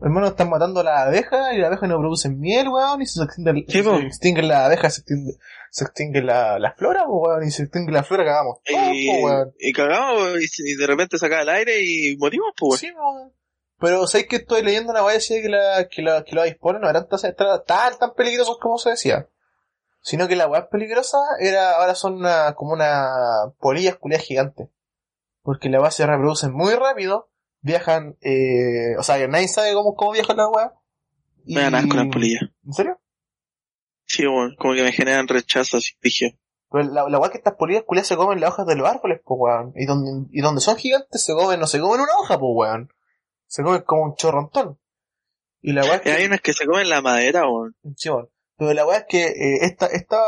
Hermano, 0.00 0.28
están 0.28 0.48
matando 0.48 0.80
a 0.80 0.84
la 0.84 1.02
abeja 1.02 1.52
y 1.54 1.58
la 1.58 1.66
abeja 1.66 1.88
no 1.88 1.98
produce 1.98 2.28
miel, 2.28 2.68
weón, 2.68 3.02
y 3.02 3.06
se 3.06 3.20
extingue, 3.22 3.64
Sí, 3.66 3.82
se 3.82 4.06
extingue 4.06 4.42
la 4.42 4.66
abeja, 4.66 4.88
se 4.90 5.00
extingue, 5.00 5.32
se 5.72 5.84
extingue 5.84 6.22
la, 6.22 6.56
la 6.60 6.72
flora, 6.74 7.04
po, 7.04 7.18
weón, 7.18 7.42
y 7.44 7.50
se 7.50 7.64
extingue 7.64 7.90
la 7.90 8.04
flora, 8.04 8.24
cagamos. 8.24 8.58
todo, 8.64 8.78
Y, 8.92 9.08
po, 9.08 9.26
weón. 9.26 9.52
y 9.58 9.72
cagamos 9.72 10.28
y, 10.40 10.72
y 10.72 10.76
de 10.76 10.86
repente 10.86 11.18
saca 11.18 11.42
el 11.42 11.48
aire 11.48 11.80
y 11.82 12.16
morimos, 12.16 12.52
pues, 12.56 12.78
Sí, 12.80 12.90
weón. 12.92 13.32
Pero 13.78 14.06
sabéis 14.06 14.28
que 14.28 14.36
estoy 14.36 14.62
leyendo 14.62 14.90
una 14.90 15.04
weá 15.04 15.14
decía 15.14 15.40
que, 15.40 15.48
la, 15.48 15.88
que, 15.88 16.02
la, 16.02 16.24
que 16.24 16.34
los 16.34 16.42
avispones 16.42 16.80
no 16.80 16.90
eran 16.90 17.08
tan, 17.08 17.98
tan, 17.98 18.14
peligrosos 18.14 18.58
como 18.60 18.78
se 18.78 18.90
decía. 18.90 19.28
Sino 20.00 20.26
que 20.26 20.36
la 20.36 20.48
weá 20.48 20.68
peligrosa 20.68 21.18
era, 21.40 21.76
ahora 21.76 21.94
son 21.94 22.14
una, 22.14 22.54
como 22.54 22.72
una 22.72 23.52
polillas 23.60 23.96
culias 23.96 24.22
gigantes. 24.22 24.68
Porque 25.42 25.68
la 25.68 25.80
weá 25.80 25.90
se 25.90 26.06
reproducen 26.06 26.52
muy 26.52 26.74
rápido, 26.74 27.30
viajan, 27.60 28.16
eh, 28.20 28.96
o 28.98 29.02
sea, 29.02 29.16
que 29.16 29.28
nadie 29.28 29.48
sabe 29.48 29.72
cómo, 29.74 29.94
cómo 29.94 30.12
viajan 30.12 30.36
las 30.36 30.48
weas. 30.52 30.72
Y- 31.44 31.54
Me 31.54 31.62
dan 31.62 31.74
asco 31.76 31.94
las 31.96 32.08
polillas. 32.08 32.42
¿En 32.66 32.72
serio? 32.72 33.00
Sí, 34.06 34.26
bueno, 34.26 34.54
como 34.58 34.74
que 34.74 34.82
me 34.82 34.92
generan 34.92 35.28
rechazo 35.28 35.76
así, 35.76 35.92
dije. 36.02 36.38
Pero 36.70 36.84
la, 36.84 37.08
la 37.08 37.18
weá 37.18 37.30
que 37.30 37.38
estas 37.38 37.54
polillas 37.54 37.84
culias 37.86 38.06
se 38.06 38.16
comen 38.16 38.40
las 38.40 38.50
hojas 38.50 38.66
de 38.66 38.74
los 38.74 38.88
árboles, 38.88 39.20
pues 39.24 39.38
weón. 39.40 39.72
Y 39.76 39.86
donde, 39.86 40.28
y 40.32 40.40
donde 40.40 40.60
son 40.60 40.76
gigantes 40.76 41.22
se 41.22 41.32
comen, 41.34 41.60
no 41.60 41.66
se 41.66 41.78
comen 41.78 42.00
una 42.00 42.16
hoja, 42.18 42.38
pues 42.38 42.50
weón. 42.52 42.92
Se 43.48 43.62
comen 43.64 43.82
como 43.82 44.04
un 44.04 44.14
chorrontón. 44.14 44.78
Y 45.60 45.72
la 45.72 45.82
weá 45.82 46.00
que... 46.02 46.12
hay 46.12 46.26
unas 46.26 46.40
que 46.40 46.52
se 46.52 46.66
comen 46.66 46.88
la 46.88 47.00
madera, 47.02 47.48
weón. 47.48 47.74
Sí, 47.96 48.08
bueno. 48.08 48.28
Pero 48.56 48.72
la 48.74 48.86
weá 48.86 48.98
es 48.98 49.04
que 49.08 49.24
eh, 49.26 49.58
esta, 49.62 49.86
esta 49.86 50.20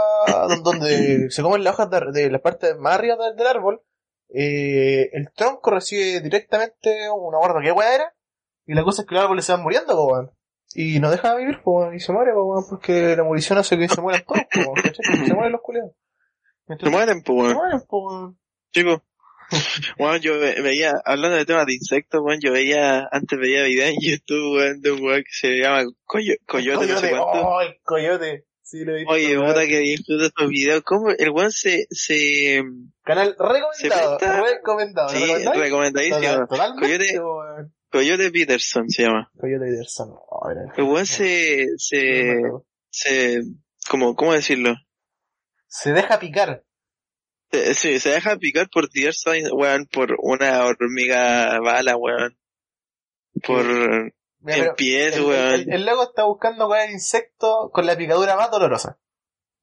don- 0.49 0.63
donde 0.63 1.27
se 1.31 1.43
comen 1.43 1.63
las 1.65 1.75
hojas 1.75 1.91
de, 1.91 2.01
de 2.13 2.31
la 2.31 2.39
parte 2.41 2.75
más 2.75 2.95
arriba 2.95 3.17
del, 3.17 3.37
del 3.37 3.47
árbol, 3.47 3.83
eh, 4.29 5.11
el 5.13 5.31
tronco 5.33 5.71
recibe 5.71 6.21
directamente 6.21 7.09
una 7.11 7.39
guarda 7.39 7.61
que 7.63 7.73
weá 7.73 7.95
era, 7.95 8.15
y 8.67 8.75
la 8.75 8.85
cosa 8.85 9.03
es 9.03 9.09
que 9.09 9.15
los 9.15 9.25
árboles 9.25 9.45
se 9.45 9.53
van 9.53 9.63
muriendo, 9.63 9.95
po, 9.95 10.07
weón. 10.13 10.31
Y 10.75 11.01
no 11.01 11.11
deja 11.11 11.33
de 11.35 11.39
vivir, 11.41 11.61
po, 11.63 11.73
weón, 11.81 11.95
y 11.97 12.01
se 12.01 12.13
muere, 12.13 12.33
po, 12.33 12.45
weón, 12.45 12.65
porque 12.71 13.17
la 13.17 13.25
murición 13.25 13.59
hace 13.59 13.77
que 13.77 13.89
se 13.89 14.01
mueran 14.01 14.25
todos, 14.25 14.43
po. 14.53 14.75
Se 15.27 15.35
mueren 15.35 15.53
los 15.53 15.61
culeados. 15.61 15.93
Se 16.69 16.89
mueren, 16.89 17.23
pues, 17.25 17.49
Se 17.49 17.55
mueren, 17.55 17.81
po, 17.89 17.99
weón. 18.09 18.39
Chicos. 18.73 19.01
Bueno, 19.99 20.17
yo 20.19 20.39
ve- 20.39 20.61
veía, 20.63 20.93
hablando 21.05 21.37
de 21.37 21.45
temas 21.45 21.67
de 21.67 21.75
insectos, 21.75 22.21
weón, 22.23 22.41
yo 22.41 22.53
veía, 22.53 23.09
antes 23.11 23.39
veía 23.39 23.65
videos 23.65 23.91
en 23.91 23.97
YouTube, 24.01 24.57
weón, 24.57 24.81
de 24.81 24.93
un 24.93 25.03
weón 25.03 25.23
que 25.23 25.33
se 25.33 25.49
llama 25.59 25.83
Coyo- 26.05 26.37
Coyote, 26.47 26.87
no 26.87 26.99
sé 26.99 27.11
cuánto. 27.11 27.27
oh, 27.49 27.61
el 27.61 27.77
coyote. 27.83 28.45
Sí, 28.63 28.85
lo 28.85 28.93
he 28.95 28.99
visto, 28.99 29.13
Oye, 29.13 29.37
puta 29.37 29.67
que 29.67 29.79
disfruto 29.81 30.25
estos 30.27 30.49
videos. 30.49 30.83
¿Cómo 30.85 31.11
el 31.11 31.31
weón 31.31 31.51
se, 31.51 31.87
se, 31.91 32.63
Canal 33.03 33.35
recomendado, 33.37 34.19
Se 34.21 34.27
recomendado. 34.53 35.13
¿lo 35.13 35.19
sí, 35.19 35.59
recomendadísimo. 35.61 36.47
Totalmente, 36.47 36.87
Coyote-. 37.19 37.71
Coyote 37.91 38.31
Peterson 38.31 38.89
se 38.89 39.03
llama. 39.03 39.29
Coyote 39.37 39.65
Peterson. 39.65 40.11
Oh, 40.13 40.49
El 40.77 40.85
weón 40.85 41.05
se, 41.07 41.67
se, 41.79 42.41
se, 42.91 43.43
como, 43.89 44.15
¿cómo 44.15 44.35
decirlo? 44.35 44.75
se 45.67 45.93
deja 45.93 46.19
picar. 46.21 46.63
Se, 47.51 47.75
sí, 47.75 47.99
se 48.01 48.11
deja 48.11 48.37
picar 48.37 48.69
por 48.71 48.89
diversos, 48.91 49.35
weón, 49.53 49.87
por 49.91 50.17
una 50.23 50.65
hormiga 50.65 51.59
bala, 51.61 51.97
weón. 51.97 52.37
Por 53.47 53.65
Mira, 54.41 54.57
el 54.57 54.75
pie, 54.77 55.11
weón. 55.21 55.55
el, 55.55 55.73
el 55.73 55.85
loco 55.87 56.05
está 56.05 56.25
buscando 56.25 56.67
cuál 56.67 56.81
es 56.83 56.87
el 56.89 56.93
insecto 56.95 57.71
con 57.73 57.87
la 57.87 57.97
picadura 57.97 58.37
más 58.37 58.51
dolorosa. 58.51 58.99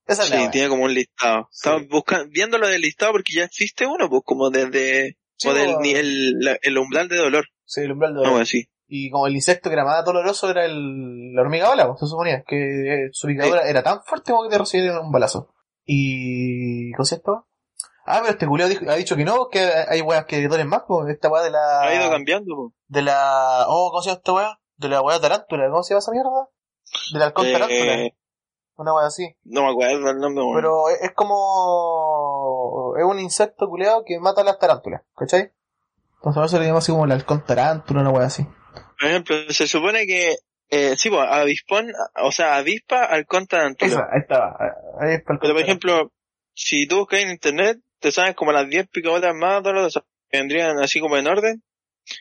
Esa 0.06 0.24
es 0.24 0.30
la 0.30 0.36
Sí, 0.38 0.42
weá. 0.44 0.52
tiene 0.52 0.70
como 0.70 0.84
un 0.84 0.94
listado. 0.94 1.48
Sí. 1.52 1.68
Estamos 1.68 1.88
buscando, 1.90 2.30
viéndolo 2.32 2.68
del 2.68 2.82
listado 2.82 3.12
porque 3.14 3.34
ya 3.36 3.44
existe 3.44 3.86
uno, 3.86 4.10
pues 4.10 4.22
como 4.26 4.50
desde, 4.50 5.18
Sí, 5.38 5.48
o 5.50 5.54
del, 5.54 5.70
weón. 5.70 5.86
el, 5.86 6.40
la- 6.40 6.58
el 6.62 6.78
umbral 6.78 7.08
de 7.10 7.18
dolor, 7.18 7.46
Sí, 7.66 7.82
el 7.82 7.92
umbral 7.92 8.14
de 8.14 8.22
no, 8.22 8.28
dolor. 8.30 8.42
así. 8.42 8.70
Y 8.90 9.10
como 9.10 9.28
el 9.28 9.36
insecto 9.36 9.70
que 9.70 9.74
era 9.74 9.84
más 9.84 10.06
doloroso 10.06 10.50
era 10.50 10.64
el, 10.66 11.34
la 11.34 11.42
hormiga 11.42 11.68
bala, 11.68 11.88
pues, 11.88 12.00
se 12.00 12.06
suponía 12.08 12.44
que 12.48 12.56
eh, 12.56 13.10
su 13.12 13.28
picadura 13.28 13.70
era 13.70 13.84
tan 13.84 14.02
fuerte 14.06 14.32
como 14.32 14.44
que 14.44 14.50
te 14.50 14.58
recibieron 14.58 15.06
un 15.06 15.12
balazo. 15.12 15.54
Y... 15.86 16.92
¿Cómo 16.94 17.04
se? 17.06 17.20
Ah, 18.10 18.20
pero 18.22 18.32
este 18.32 18.48
culeo 18.48 18.68
ha 18.88 18.96
dicho 18.96 19.18
que 19.18 19.26
no, 19.26 19.50
que 19.50 19.60
hay 19.60 20.00
weas 20.00 20.24
que 20.26 20.48
duelen 20.48 20.70
más, 20.70 20.84
pues, 20.88 21.10
esta 21.14 21.28
wea 21.28 21.44
de 21.44 21.52
la... 21.52 21.82
Ha 21.82 21.94
ido 21.94 22.10
cambiando, 22.10 22.56
pues. 22.56 22.74
De 22.88 23.02
la... 23.02 23.66
Oh, 23.68 23.90
¿cómo 23.92 24.02
se 24.02 24.10
llama 24.10 24.20
esta 24.20 24.32
wea? 24.34 24.60
De 24.78 24.88
la 24.88 25.02
wea 25.02 25.20
tarántula, 25.20 25.70
¿cómo 25.70 25.84
se 25.84 25.94
llama 25.94 26.00
esa 26.00 26.12
mierda? 26.12 26.48
Del 27.12 27.22
halcón 27.22 27.52
tarántula. 27.52 27.96
Eh, 27.96 28.16
Una 28.78 28.94
wea 28.94 29.08
así. 29.08 29.36
no 29.44 29.64
me 29.64 29.72
acuerdo 29.72 30.10
el 30.10 30.20
nombre. 30.20 30.42
Pero 30.56 30.88
es 30.88 31.12
como... 31.16 32.94
Es 32.98 33.04
un 33.04 33.20
insecto 33.20 33.68
culeado 33.68 34.04
que 34.06 34.22
mata 34.22 34.40
a 34.40 34.46
las 34.46 34.58
tarántulas, 34.58 35.02
¿cachai? 35.14 35.52
Entonces 36.16 36.42
a 36.42 36.46
eso 36.46 36.60
le 36.60 36.64
llamamos 36.64 36.86
así 36.86 36.94
como 36.94 37.04
el 37.04 37.12
halcón 37.12 37.44
tarántula, 37.46 38.00
una 38.00 38.12
wea 38.12 38.28
así. 38.28 38.48
Por 39.00 39.10
ejemplo, 39.10 39.36
se 39.50 39.68
supone 39.68 40.06
que, 40.06 40.38
eh, 40.70 40.96
sí, 40.96 41.10
pues, 41.10 41.28
avispón, 41.30 41.92
o 42.24 42.32
sea, 42.32 42.56
avispa 42.56 43.04
al 43.04 43.26
tarántula. 43.26 43.92
Esa, 43.92 44.08
ahí 44.14 44.22
estaba. 44.22 44.58
Ahí 45.02 45.16
está 45.16 45.34
el 45.34 45.40
Pero, 45.40 45.54
por 45.54 45.62
ejemplo, 45.62 46.12
si 46.54 46.88
tú 46.88 47.00
buscas 47.00 47.20
en 47.20 47.32
internet, 47.32 47.80
te 48.00 48.12
salen 48.12 48.34
como 48.34 48.52
las 48.52 48.68
10 48.70 48.88
picadoras 48.90 49.34
más 49.36 49.64
dolorosas 49.64 50.04
que 50.30 50.38
vendrían 50.40 50.80
así 50.80 51.00
como 51.00 51.18
en 51.18 51.28
orden. 51.28 51.64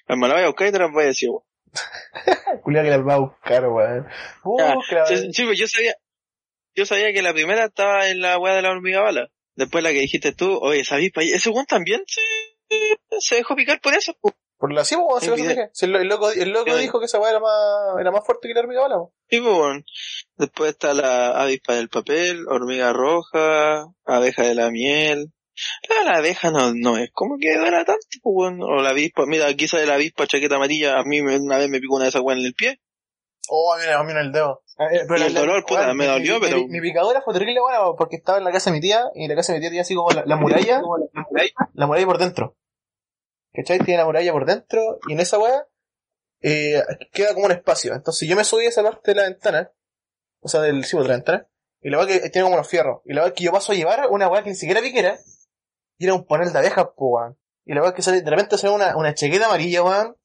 Pues 0.07 0.19
me 0.19 0.27
la 0.29 0.35
voy 0.35 0.43
a 0.45 0.47
buscar 0.49 0.69
y 0.69 0.73
te 0.73 0.79
las 0.79 0.91
voy 0.93 1.05
a 1.05 1.07
decir, 1.07 1.29
weón. 1.31 1.43
Culeado 2.63 2.85
que 2.85 2.91
las 2.91 3.07
va 3.07 3.15
a 3.15 3.19
buscar, 3.19 3.69
weón. 3.69 4.07
Uh, 4.45 4.59
que 4.89 4.95
la- 4.95 5.07
Sí, 5.07 5.33
sí, 5.33 5.47
yo 5.57 5.67
sabía, 5.69 5.95
yo 6.75 6.87
sabía 6.87 7.13
que 7.13 7.23
la 7.23 7.33
primera 7.33 7.65
estaba 7.67 8.09
en 8.09 8.21
la 8.21 8.39
weá 8.39 8.55
de 8.55 8.63
la 8.63 8.71
hormiga 8.71 9.01
bala. 9.03 9.29
Después 9.55 9.83
la 9.85 9.91
que 9.91 10.01
dijiste 10.01 10.33
tú, 10.33 10.59
oye, 10.61 10.81
esa 10.81 10.97
avispa, 10.97 11.23
y 11.23 11.31
ese 11.33 11.51
weón 11.51 11.67
también 11.67 12.03
se, 12.07 12.21
se 13.21 13.37
dejó 13.37 13.55
picar 13.57 13.81
por 13.81 13.95
eso. 13.95 14.15
Por 14.59 14.73
la 14.73 14.85
sí, 14.85 14.97
si 15.21 15.31
El. 15.31 15.69
Si 15.73 15.87
loco, 15.87 16.31
el 16.31 16.49
loco 16.51 16.77
dijo 16.77 16.99
que 16.99 17.05
esa 17.07 17.19
weá 17.21 17.31
era 17.31 17.41
más, 17.41 18.01
era 18.01 18.11
más 18.11 18.25
fuerte 18.25 18.49
que 18.49 18.55
la 18.55 18.61
hormiga 18.61 18.81
bala, 18.83 18.97
pues. 18.99 19.11
Sí, 19.31 19.41
weón. 19.41 19.85
Después 20.37 20.71
está 20.71 20.95
la 20.95 21.31
avispa 21.43 21.75
del 21.75 21.89
papel, 21.91 22.47
hormiga 22.49 22.93
roja, 22.93 23.87
abeja 24.05 24.43
de 24.45 24.55
la 24.55 24.71
miel. 24.71 25.31
La, 25.89 26.13
la 26.13 26.19
abeja 26.19 26.51
no, 26.51 26.73
no 26.75 26.97
es 26.99 27.11
como 27.13 27.37
que 27.39 27.57
duela 27.57 27.85
tanto, 27.85 28.07
pues, 28.23 28.35
weón. 28.37 28.63
O 28.63 28.83
la 28.83 28.91
avispa, 28.91 29.25
mira, 29.27 29.47
aquí 29.47 29.67
sale 29.69 29.87
la 29.87 29.95
avispa 29.95 30.27
chaqueta 30.27 30.57
amarilla, 30.57 30.99
a 30.99 31.05
mí 31.05 31.23
me- 31.23 31.39
una 31.39 31.59
vez 31.59 31.69
me 31.69 31.81
picó 31.81 31.95
una 31.97 32.05
de 32.05 32.11
esas 32.11 32.23
weas 32.23 32.39
en 32.41 32.47
el 32.47 32.55
pie. 32.55 32.81
Oh, 33.49 33.75
mira, 33.79 34.03
mira 34.05 34.21
el 34.21 34.33
dedo. 34.33 34.63
Eh, 34.79 35.07
Y 35.09 35.23
el 35.23 35.33
dolor, 35.35 35.65
puta, 35.65 35.95
me 35.95 36.07
dolió, 36.07 36.35
mi- 36.35 36.41
pero- 36.41 36.59
Mi, 36.59 36.67
mi 36.69 36.81
picadura 36.81 37.23
fue 37.23 37.33
terrible, 37.33 37.61
bueno, 37.61 37.95
porque 37.97 38.17
estaba 38.17 38.39
en 38.39 38.45
la 38.45 38.53
casa 38.53 38.71
de 38.71 38.77
mi 38.77 38.81
tía, 38.81 39.05
y 39.15 39.23
en 39.25 39.29
la 39.31 39.37
casa 39.37 39.53
de 39.53 39.59
mi 39.59 39.63
tía 39.63 39.71
tenía 39.71 39.83
así 39.83 39.95
como 39.95 40.11
la, 40.11 40.25
la 40.27 40.37
muralla, 40.37 40.81
la 41.75 41.87
muralla 41.87 42.07
por 42.07 42.19
dentro. 42.19 42.57
¿Cachai? 43.55 43.79
Tiene 43.79 43.99
la 43.99 44.05
muralla 44.05 44.33
por 44.33 44.45
dentro, 44.45 44.99
y 45.09 45.13
en 45.15 45.21
esa 45.21 45.39
weá, 45.39 45.67
eh, 46.43 46.83
queda 47.13 47.33
como 47.33 47.47
un 47.47 47.53
espacio. 47.53 47.95
Entonces 47.95 48.29
yo 48.29 48.37
me 48.37 48.45
subí 48.45 48.67
a 48.67 48.69
esa 48.69 48.83
parte 48.83 49.13
de 49.13 49.15
la 49.15 49.23
ventana, 49.29 49.71
o 50.41 50.49
sea, 50.49 50.61
del, 50.61 50.85
sí, 50.85 50.97
de 50.99 51.05
la 51.05 51.15
ventana, 51.15 51.49
y 51.81 51.89
la 51.91 51.99
weá 51.99 52.07
que 52.07 52.29
tiene 52.31 52.43
como 52.45 52.57
unos 52.57 52.69
fierros. 52.69 53.01
Y 53.07 53.15
la 53.15 53.23
weá 53.23 53.33
que 53.33 53.45
yo 53.45 53.53
paso 53.53 53.73
a 53.73 53.75
llevar, 53.77 54.09
una 54.11 54.29
weá 54.29 54.43
que 54.43 54.51
ni 54.51 54.57
siquiera 54.57 54.83
piquera, 54.83 55.19
y 55.99 56.05
era 56.05 56.15
un 56.15 56.27
panel 56.27 56.53
de 56.53 56.59
abejas, 56.59 56.87
po, 56.97 57.09
weón. 57.09 57.37
Y 57.65 57.75
la 57.75 57.83
weá 57.83 57.95
que 57.95 58.03
sale, 58.03 58.23
de 58.23 58.31
repente 58.31 58.59
sale 58.59 58.73
una, 58.75 58.97
una 58.97 59.15
chaqueta 59.15 59.47
amarilla, 59.47 59.83
weón, 59.83 60.17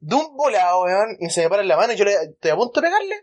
de 0.00 0.14
un 0.14 0.36
volado, 0.36 0.82
weón, 0.84 1.16
y 1.20 1.28
se 1.30 1.42
me 1.42 1.48
para 1.48 1.62
en 1.62 1.68
la 1.68 1.76
mano 1.76 1.92
y 1.92 1.96
yo 1.96 2.04
le, 2.04 2.12
estoy 2.14 2.50
a 2.50 2.56
punto 2.56 2.80
de 2.80 2.86
pegarle. 2.86 3.16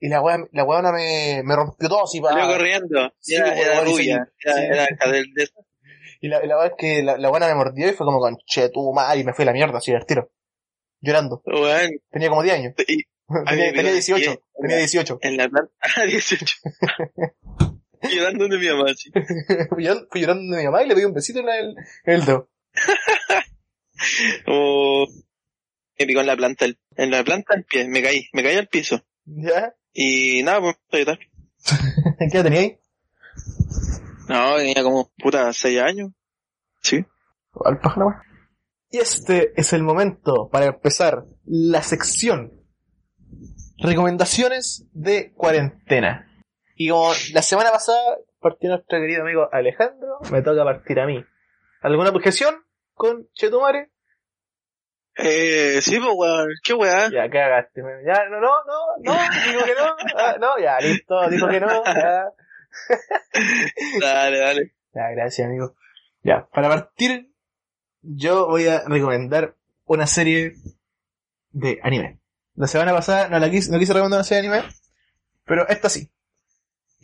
Y 0.00 0.08
la 0.08 0.20
weá, 0.20 0.38
la 0.52 0.64
weona 0.64 0.92
me, 0.92 1.42
me 1.44 1.56
rompió 1.56 1.88
todo 1.88 2.04
así 2.04 2.20
para... 2.20 2.46
Corriendo. 2.46 3.12
Sí, 3.20 3.34
era, 3.34 3.54
era 3.58 3.74
weón, 3.80 3.88
y 3.88 3.92
rubia. 3.92 4.28
sí, 4.38 4.48
Era, 4.48 4.86
sí. 4.86 4.94
era 5.00 5.12
del- 5.12 5.32
de- 5.34 5.48
Y 6.20 6.28
la, 6.28 6.44
la 6.44 6.66
es 6.66 6.72
que 6.76 7.02
la, 7.02 7.16
la 7.16 7.28
buena 7.30 7.46
me 7.48 7.54
mordió 7.54 7.88
y 7.88 7.92
fue 7.92 8.04
como 8.06 8.18
con 8.20 8.36
che, 8.46 8.68
tu 8.68 8.92
madre, 8.92 9.20
y 9.20 9.24
me 9.24 9.32
fue 9.34 9.44
a 9.44 9.46
la 9.46 9.52
mierda, 9.52 9.78
así 9.78 9.92
al 9.92 10.04
tiro. 10.06 10.30
Llorando. 11.00 11.42
weón. 11.46 11.90
Tenía 12.10 12.28
como 12.28 12.42
10 12.42 12.54
años. 12.54 12.74
Y 12.86 13.04
tenía, 13.48 13.72
tenía 13.72 13.82
dio 13.82 13.92
18. 13.92 14.30
10. 14.30 14.38
Tenía 14.60 14.76
18. 14.76 15.18
en 15.22 15.36
la 15.36 15.48
planta, 15.48 15.72
ah, 15.96 16.04
18. 16.04 16.56
Llorando 18.12 18.48
de 18.48 18.58
mi 18.58 18.68
mamá, 18.68 18.92
sí. 18.96 19.10
fui, 19.70 19.84
llorando, 19.84 20.06
fui 20.10 20.20
llorando 20.20 20.54
de 20.56 20.62
mi 20.62 20.64
mamá 20.66 20.82
y 20.82 20.88
le 20.88 20.94
pedí 20.94 21.04
un 21.04 21.14
besito 21.14 21.40
en, 21.40 21.46
la- 21.46 21.58
en 21.58 21.74
el 22.06 22.24
dedo. 22.24 22.50
O 24.46 25.06
me 25.98 26.06
picó 26.06 26.20
en 26.20 26.26
la 26.26 26.36
planta, 26.36 26.64
el- 26.64 26.78
en 26.96 27.10
la 27.10 27.22
planta 27.24 27.54
del 27.54 27.64
pie, 27.64 27.88
me 27.88 28.02
caí, 28.02 28.26
me 28.32 28.42
caí 28.42 28.56
al 28.56 28.68
piso. 28.68 29.00
¿Ya? 29.24 29.74
Y 29.92 30.42
nada, 30.42 30.60
pues, 30.60 30.76
estoy 30.84 31.04
tal. 31.06 31.18
¿Qué 32.18 32.36
edad 32.36 32.42
tenía 32.44 32.60
ahí? 32.60 32.78
No, 34.28 34.56
tenía 34.56 34.82
como 34.82 35.10
puta 35.18 35.52
6 35.52 35.80
años. 35.80 36.10
Sí. 36.82 37.04
Al 37.64 37.78
pájaro. 37.78 38.14
Y 38.90 38.98
este 38.98 39.52
es 39.56 39.72
el 39.72 39.82
momento 39.82 40.48
para 40.52 40.66
empezar 40.66 41.24
la 41.44 41.82
sección 41.82 42.52
Recomendaciones 43.78 44.86
de 44.92 45.32
cuarentena. 45.32 46.30
Y 46.74 46.88
como 46.88 47.12
la 47.32 47.42
semana 47.42 47.70
pasada 47.70 48.18
partió 48.40 48.70
nuestro 48.70 48.98
querido 48.98 49.22
amigo 49.22 49.48
Alejandro, 49.52 50.18
me 50.30 50.42
toca 50.42 50.64
partir 50.64 51.00
a 51.00 51.06
mí. 51.06 51.24
¿Alguna 51.80 52.10
objeción 52.10 52.64
con 52.94 53.28
Chetumare? 53.32 53.90
Eh, 55.16 55.80
sí, 55.80 56.00
pues 56.00 56.12
weón, 56.14 56.48
qué 56.64 56.74
weá. 56.74 57.08
Ya, 57.10 57.30
cagaste. 57.30 57.82
weón. 57.82 58.04
Ya, 58.04 58.24
no, 58.28 58.40
no, 58.40 58.50
no, 58.66 58.96
no, 59.02 59.12
digo 59.46 59.64
que 59.64 59.74
no. 59.74 59.96
Ah, 60.16 60.36
no, 60.40 60.58
ya, 60.58 60.78
listo, 60.80 61.28
dijo 61.30 61.48
que 61.48 61.60
no. 61.60 61.84
Ya. 61.84 62.32
Dale, 64.00 64.38
dale. 64.38 64.74
Ya, 64.94 65.10
gracias, 65.10 65.46
amigo. 65.46 65.76
Ya, 66.22 66.46
para 66.52 66.68
partir, 66.68 67.30
yo 68.02 68.48
voy 68.48 68.66
a 68.66 68.82
recomendar 68.86 69.54
una 69.84 70.06
serie 70.06 70.54
de 71.50 71.78
anime. 71.82 72.20
La 72.56 72.66
semana 72.66 72.92
pasada 72.92 73.28
no 73.28 73.38
la 73.38 73.50
quise, 73.50 73.70
no 73.70 73.78
quise 73.78 73.92
recomendar 73.92 74.18
una 74.18 74.24
serie 74.24 74.48
de 74.50 74.56
anime, 74.56 74.74
pero 75.44 75.68
esta 75.68 75.88
sí. 75.88 76.10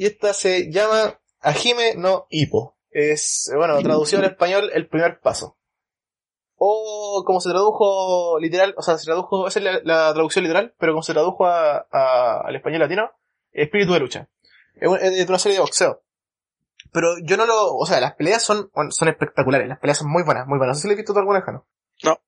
Y 0.01 0.07
esta 0.07 0.32
se 0.32 0.70
llama 0.72 1.18
Ajime 1.42 1.94
no 1.94 2.26
Hippo. 2.30 2.74
Es, 2.90 3.53
bueno, 3.55 3.74
traducido 3.82 4.22
en 4.22 4.30
español, 4.30 4.70
el 4.72 4.88
primer 4.88 5.20
paso. 5.20 5.59
O 6.57 7.22
como 7.26 7.38
se 7.42 7.51
tradujo 7.51 8.38
literal, 8.38 8.74
o 8.78 8.82
sea, 8.82 8.96
se 8.96 9.05
tradujo, 9.05 9.46
esa 9.46 9.59
es 9.59 9.64
la, 9.66 9.80
la 9.84 10.12
traducción 10.14 10.42
literal, 10.44 10.74
pero 10.78 10.92
como 10.94 11.03
se 11.03 11.12
tradujo 11.12 11.44
a- 11.44 11.86
a- 11.92 12.40
al 12.46 12.57
español 12.57 12.80
latino, 12.80 13.11
espíritu 13.53 13.92
de 13.92 14.01
lucha. 14.01 14.28
Es, 14.76 14.90
de 14.90 15.26
una 15.28 15.38
serie 15.38 15.57
de 15.59 15.61
boxeo. 15.62 16.01
Pero 16.92 17.18
yo 17.22 17.36
no 17.36 17.44
lo, 17.44 17.76
o 17.76 17.84
sea, 17.84 18.01
las 18.01 18.14
peleas 18.14 18.42
son, 18.42 18.70
son 18.88 19.09
espectaculares, 19.09 19.68
las 19.68 19.80
peleas 19.80 19.98
son 19.98 20.09
muy 20.11 20.22
buenas, 20.22 20.46
muy 20.46 20.57
buenas. 20.57 20.76
No 20.76 20.80
sé 20.80 20.82
si 20.82 20.88
le 20.88 20.94
he 20.94 20.96
visto 20.96 21.12
tú 21.12 21.18
alguna, 21.18 21.42
Jano. 21.42 21.66
No. 22.05 22.18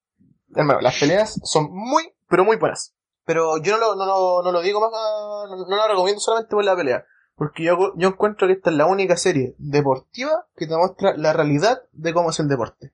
Hermano, 0.55 0.83
las 0.83 0.99
peleas 1.01 1.41
son 1.43 1.69
muy, 1.73 2.13
pero 2.29 2.45
muy 2.45 2.57
buenas. 2.59 2.95
Pero 3.25 3.57
yo 3.63 3.79
no 3.79 3.79
lo, 3.79 3.95
no 3.97 4.05
lo, 4.05 4.43
no 4.43 4.53
lo 4.53 4.61
digo 4.61 4.79
más, 4.79 4.91
no, 4.93 5.57
no 5.67 5.77
lo 5.77 5.89
recomiendo 5.89 6.21
solamente 6.21 6.55
por 6.55 6.65
la 6.67 6.77
pelea. 6.77 7.07
Porque 7.35 7.65
yo, 7.65 7.93
yo 7.97 8.09
encuentro 8.09 8.47
que 8.47 8.55
esta 8.55 8.71
es 8.71 8.77
la 8.77 8.87
única 8.87 9.17
serie 9.17 9.55
deportiva 9.59 10.47
que 10.55 10.67
te 10.67 10.77
muestra 10.77 11.17
la 11.17 11.33
realidad 11.33 11.83
de 11.93 12.13
cómo 12.13 12.31
es 12.31 12.41
el 12.41 12.49
deporte. 12.49 12.93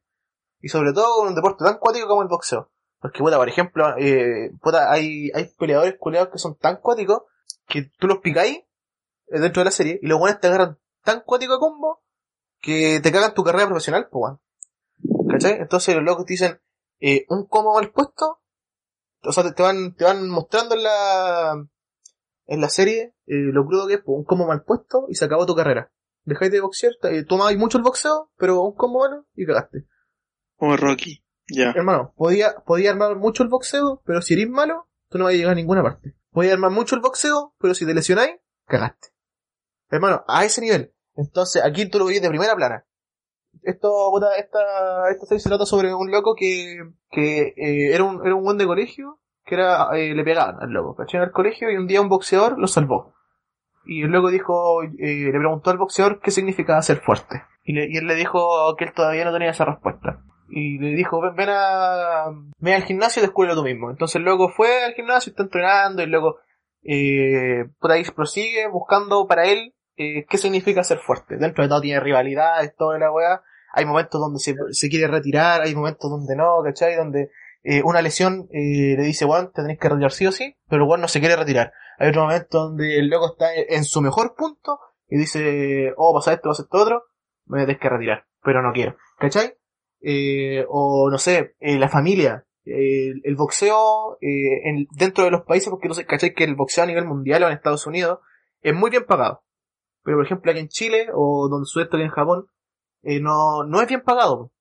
Y 0.61 0.69
sobre 0.69 0.93
todo 0.93 1.19
con 1.19 1.29
un 1.29 1.35
deporte 1.35 1.65
tan 1.65 1.79
cuático 1.79 2.09
como 2.09 2.23
el 2.23 2.29
boxeo. 2.29 2.71
Porque, 3.01 3.21
puta, 3.21 3.37
por 3.37 3.49
ejemplo, 3.49 3.97
eh, 3.99 4.51
puta, 4.61 4.91
hay, 4.91 5.31
hay 5.35 5.53
peleadores 5.57 5.97
culeados 5.99 6.31
que 6.31 6.39
son 6.39 6.57
tan 6.57 6.77
cuáticos 6.81 7.23
que 7.67 7.91
tú 7.99 8.07
los 8.09 8.19
picáis 8.19 8.59
eh, 9.29 9.39
dentro 9.39 9.61
de 9.61 9.67
la 9.67 9.71
serie 9.71 10.01
y 10.03 10.07
los 10.07 10.19
buenos 10.19 10.41
te 10.41 10.49
agarran 10.49 10.79
tan 11.05 11.21
cuático 11.21 11.55
a 11.55 11.61
combo 11.61 12.03
que 12.61 13.01
te 13.01 13.13
cagan 13.13 13.35
tu 13.35 13.45
carrera 13.45 13.67
profesional, 13.67 14.09
pues. 14.11 14.35
¿Cachai? 15.31 15.61
Entonces 15.61 15.95
los 15.95 16.05
locos 16.05 16.25
te 16.27 16.33
dicen, 16.33 16.61
eh, 17.01 17.25
un 17.29 17.47
combo 17.47 17.75
mal 17.75 17.91
puesto, 17.91 18.41
o 19.23 19.33
sea, 19.33 19.45
te, 19.45 19.53
te 19.53 19.63
van, 19.63 19.95
te 19.95 20.05
van 20.05 20.29
mostrando 20.29 20.75
en 20.75 20.83
la, 20.83 21.67
en 22.49 22.61
la 22.63 22.71
serie 22.71 23.15
eh, 23.27 23.53
lo 23.53 23.65
crudo 23.67 23.87
que 23.87 23.95
es, 23.95 24.01
pues, 24.01 24.19
un 24.19 24.25
combo 24.25 24.47
mal 24.47 24.65
puesto 24.65 25.07
y 25.09 25.15
se 25.15 25.27
acabó 25.27 25.47
tu 25.47 25.55
carrera. 25.55 25.93
Dejáis 26.25 26.51
de 26.51 26.61
boxear, 26.61 26.93
eh, 27.05 27.25
tomáis 27.25 27.57
mucho 27.59 27.79
el 27.79 27.85
boxeo, 27.85 28.31
pero 28.37 28.63
un 28.63 28.75
combo 28.75 29.01
malo 29.01 29.27
y 29.35 29.47
cagaste. 29.47 29.87
Como 30.57 30.77
Rocky. 30.77 31.25
Ya. 31.51 31.71
Hermano, 31.71 32.13
podía, 32.17 32.57
podía 32.67 32.91
armar 32.91 33.17
mucho 33.17 33.43
el 33.43 33.49
boxeo, 33.49 34.03
pero 34.05 34.21
si 34.21 34.35
eres 34.35 34.49
malo, 34.49 34.89
tú 35.09 35.19
no 35.19 35.25
vas 35.25 35.35
a 35.35 35.37
llegar 35.37 35.53
a 35.53 35.55
ninguna 35.55 35.83
parte. 35.83 36.15
Podía 36.31 36.53
armar 36.55 36.71
mucho 36.71 36.97
el 36.97 37.01
boxeo, 37.01 37.55
pero 37.59 37.75
si 37.75 37.87
te 37.87 37.95
lesionáis, 37.95 38.37
cagaste. 38.67 39.09
Hermano, 39.91 40.25
a 40.27 40.45
ese 40.45 40.61
nivel. 40.61 40.93
Entonces, 41.17 41.63
aquí 41.63 41.89
tú 41.89 41.99
lo 41.99 42.07
veis 42.07 42.21
de 42.21 42.29
primera 42.29 42.55
plana. 42.55 42.87
Esto, 43.63 44.11
puta, 44.11 44.37
esta, 44.37 45.11
esta 45.11 45.27
serie 45.27 45.41
se 45.41 45.49
trata 45.49 45.67
sobre 45.67 45.95
un 45.95 46.11
loco 46.11 46.35
que, 46.35 46.79
que 47.11 47.55
eh, 47.57 47.95
era 47.95 48.05
un, 48.05 48.25
era 48.25 48.35
un 48.35 48.45
buen 48.45 48.59
de 48.59 48.67
colegio, 48.67 49.21
que 49.49 49.55
era, 49.55 49.89
eh, 49.95 50.15
le 50.15 50.23
pegaban 50.25 50.57
al 50.61 50.71
loco, 50.71 50.95
¿cachai? 50.95 51.19
En 51.21 51.25
el 51.27 51.33
colegio 51.33 51.71
y 51.71 51.77
un 51.77 51.87
día 51.87 52.01
un 52.01 52.09
boxeador 52.09 52.59
lo 52.59 52.67
salvó. 52.67 53.15
Y 53.87 54.03
el 54.03 54.13
dijo, 54.31 54.83
eh, 54.83 55.31
le 55.33 55.39
preguntó 55.39 55.71
al 55.71 55.79
boxeador 55.79 56.21
qué 56.21 56.31
significaba 56.31 56.83
ser 56.83 56.99
fuerte. 56.99 57.43
Y, 57.65 57.73
le- 57.73 57.89
y 57.91 57.97
él 57.97 58.07
le 58.07 58.15
dijo 58.17 58.75
que 58.77 58.85
él 58.85 58.93
todavía 58.93 59.25
no 59.25 59.33
tenía 59.33 59.51
esa 59.51 59.65
respuesta. 59.65 60.23
Y 60.51 60.79
le 60.79 60.91
dijo, 60.95 61.21
ven, 61.23 61.35
ven 61.35 61.49
a, 61.51 62.27
ven 62.59 62.75
al 62.75 62.83
gimnasio 62.85 63.21
y 63.21 63.27
descúbrelo 63.27 63.55
tú 63.57 63.65
mismo. 63.65 63.91
Entonces 63.91 64.17
el 64.17 64.25
loco 64.25 64.51
fue 64.51 64.85
al 64.85 64.93
gimnasio, 64.95 65.31
está 65.31 65.43
entrenando 65.43 66.03
y 66.03 66.07
luego, 66.07 66.37
eh, 66.83 67.65
por 67.81 67.93
ahí 67.93 68.03
prosigue 68.15 68.67
buscando 68.69 69.27
para 69.27 69.45
él, 69.47 69.75
eh, 69.97 70.25
qué 70.29 70.39
significa 70.39 70.85
ser 70.85 70.99
fuerte. 70.99 71.37
Dentro 71.37 71.63
de 71.65 71.69
todo 71.69 71.81
tiene 71.81 72.01
rivalidades, 72.01 72.75
toda 72.77 72.99
la 72.99 73.11
weá. 73.11 73.43
Hay 73.73 73.85
momentos 73.85 74.21
donde 74.21 74.39
se, 74.39 74.55
se 74.71 74.89
quiere 74.89 75.07
retirar, 75.09 75.61
hay 75.63 75.75
momentos 75.75 76.11
donde 76.11 76.35
no, 76.37 76.63
¿cachai? 76.65 76.97
Donde 76.97 77.31
eh, 77.63 77.83
una 77.85 78.03
lesión 78.03 78.49
eh, 78.53 78.95
le 78.97 79.03
dice, 79.03 79.25
Juan, 79.27 79.51
te 79.53 79.63
tenés 79.63 79.79
que 79.79 79.89
retirar 79.89 80.13
sí 80.13 80.27
o 80.27 80.33
sí, 80.33 80.57
pero 80.69 80.87
Juan 80.87 81.01
no 81.01 81.09
se 81.09 81.21
quiere 81.21 81.37
retirar. 81.37 81.73
Hay 81.99 82.09
otro 82.11 82.23
momento 82.23 82.59
donde 82.65 82.99
el 82.99 83.09
loco 83.09 83.27
está 83.33 83.55
en 83.55 83.85
su 83.85 84.01
mejor 84.01 84.35
punto 84.37 84.79
y 85.09 85.19
dice, 85.19 85.93
oh, 85.97 86.15
pasa 86.15 86.33
esto, 86.33 86.51
pasa 86.51 86.63
esto 86.63 86.79
otro, 86.79 87.03
me 87.47 87.61
tenés 87.61 87.79
que 87.81 87.89
retirar, 87.89 88.27
pero 88.43 88.63
no 88.63 88.73
quiero, 88.73 88.97
¿cachai? 89.19 89.55
Eh, 90.01 90.65
o 90.69 91.11
no 91.11 91.19
sé, 91.19 91.57
eh, 91.59 91.79
la 91.79 91.89
familia, 91.89 92.47
el 92.65 93.35
boxeo 93.37 94.19
en- 94.21 94.87
dentro 94.93 95.25
de 95.25 95.31
los 95.31 95.43
países, 95.43 95.71
porque 95.71 95.89
no 95.89 95.95
sé, 95.95 96.05
¿cachai? 96.07 96.35
Que 96.35 96.45
el 96.45 96.55
boxeo 96.55 96.85
a 96.85 96.87
nivel 96.87 97.07
mundial 97.07 97.43
o 97.43 97.47
en 97.47 97.55
Estados 97.55 97.87
Unidos 97.87 98.21
es 98.61 98.75
muy 98.75 98.91
bien 98.91 99.07
pagado. 99.07 99.43
Pero 100.05 100.19
por 100.19 100.27
ejemplo 100.27 100.51
aquí 100.53 100.61
en 100.61 100.69
Chile 100.69 101.09
o 101.15 101.49
donde 101.49 101.67
suelto 101.67 101.97
que 101.97 102.05
en 102.05 102.11
Japón, 102.11 102.47
no, 103.03 103.65
no 103.65 103.81
es 103.81 103.89
bien 103.89 104.03
pagado. 104.03 104.53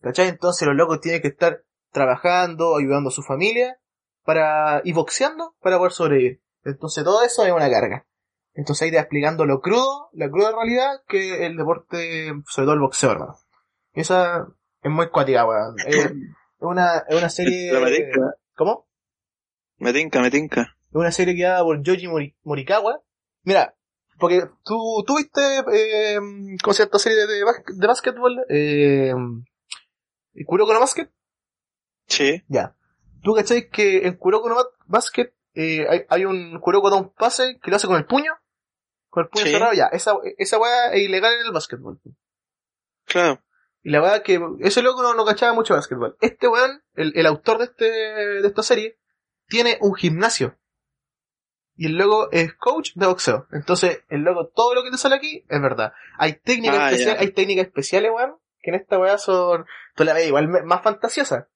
¿Cachai? 0.00 0.28
Entonces 0.28 0.66
los 0.66 0.76
locos 0.76 1.00
tienen 1.00 1.20
que 1.20 1.28
estar 1.28 1.62
trabajando, 1.90 2.76
ayudando 2.76 3.08
a 3.08 3.12
su 3.12 3.22
familia 3.22 3.78
para, 4.24 4.80
y 4.84 4.92
boxeando 4.92 5.54
para 5.60 5.78
poder 5.78 5.92
sobrevivir. 5.92 6.42
Entonces 6.64 7.04
todo 7.04 7.22
eso 7.22 7.44
es 7.44 7.52
una 7.52 7.70
carga. 7.70 8.06
Entonces 8.54 8.82
ahí 8.82 8.90
te 8.90 8.98
explicando 8.98 9.46
lo 9.46 9.60
crudo, 9.60 10.10
la 10.12 10.28
cruda 10.28 10.52
realidad 10.52 11.02
que 11.06 11.46
el 11.46 11.56
deporte, 11.56 12.32
sobre 12.48 12.66
todo 12.66 12.74
el 12.74 12.80
boxeo, 12.80 13.12
hermano. 13.12 13.36
Esa 13.92 14.46
es 14.82 14.90
muy 14.90 15.08
cuática, 15.10 15.46
weón. 15.46 15.76
Es 15.86 16.12
una, 16.58 16.98
es 17.08 17.16
una 17.16 17.28
serie... 17.30 17.70
¿Cómo? 18.56 18.86
me 19.78 19.92
tinca, 19.92 20.20
me 20.20 20.30
tinca. 20.30 20.76
Es 20.88 20.94
una 20.94 21.12
serie 21.12 21.34
guiada 21.34 21.62
por 21.62 21.80
Yoji 21.82 22.08
Mori- 22.08 22.36
Morikawa. 22.42 23.00
Mira, 23.44 23.76
porque 24.18 24.42
tú, 24.64 25.04
tú 25.06 25.16
viste, 25.18 25.40
eh, 25.72 26.18
¿cómo 26.62 26.74
se 26.74 26.82
llama 26.82 26.86
esta 26.86 26.98
serie 26.98 27.18
de, 27.18 27.26
de, 27.28 27.44
de 27.76 27.86
básquetbol? 27.86 28.44
Eh, 28.48 29.12
Kuroko 30.46 30.72
no 30.72 30.80
Basket. 30.80 31.08
Sí. 32.08 32.42
Ya. 32.48 32.74
¿Tú 33.22 33.34
cachai 33.34 33.68
que 33.68 34.06
en 34.06 34.16
Kuroko 34.16 34.48
no 34.48 34.54
Ba- 34.56 34.68
Basket 34.86 35.32
eh, 35.54 35.86
hay, 35.88 36.04
hay 36.08 36.24
un 36.24 36.58
Kuroko 36.60 36.90
da 36.90 36.96
un 36.96 37.12
pase 37.12 37.58
que 37.62 37.70
lo 37.70 37.76
hace 37.76 37.86
con 37.86 37.96
el 37.96 38.06
puño? 38.06 38.32
Con 39.10 39.24
el 39.24 39.28
puño 39.30 39.44
Sí. 39.46 39.52
cerrado, 39.52 39.72
ya. 39.72 39.86
Esa, 39.86 40.12
esa 40.38 40.58
weá 40.58 40.92
es 40.92 41.02
ilegal 41.02 41.34
en 41.34 41.46
el 41.46 41.52
básquetbol. 41.52 42.00
Claro. 43.06 43.42
Y 43.82 43.90
la 43.90 44.00
verdad 44.00 44.22
que 44.22 44.40
ese 44.60 44.82
loco 44.82 45.02
no, 45.02 45.14
no 45.14 45.24
cachaba 45.24 45.52
mucho 45.54 45.74
básquetbol. 45.74 46.16
Este 46.20 46.48
weón, 46.48 46.82
el, 46.94 47.12
el 47.16 47.26
autor 47.26 47.58
de 47.58 47.64
este, 47.64 47.84
de 47.84 48.46
esta 48.46 48.62
serie, 48.62 48.98
tiene 49.46 49.78
un 49.80 49.94
gimnasio. 49.94 50.58
Y 51.76 51.86
el 51.86 51.92
loco 51.96 52.28
es 52.32 52.54
coach 52.54 52.90
de 52.96 53.06
boxeo. 53.06 53.46
Entonces, 53.52 54.02
el 54.08 54.22
loco, 54.22 54.48
todo 54.54 54.74
lo 54.74 54.82
que 54.82 54.90
te 54.90 54.98
sale 54.98 55.14
aquí 55.14 55.44
es 55.48 55.62
verdad. 55.62 55.92
Hay 56.18 56.34
técnicas 56.34 56.78
Ah, 56.80 56.90
especiales, 56.90 57.20
hay 57.22 57.30
técnicas 57.30 57.66
especiales, 57.66 58.10
weón, 58.14 58.36
que 58.60 58.70
en 58.70 58.74
esta 58.76 58.98
weá 58.98 59.16
son, 59.16 59.64
tú 59.94 60.04
la 60.04 60.12
ves 60.12 60.26
igual 60.26 60.48
más 60.48 60.82
fantasiosa. 60.82 61.48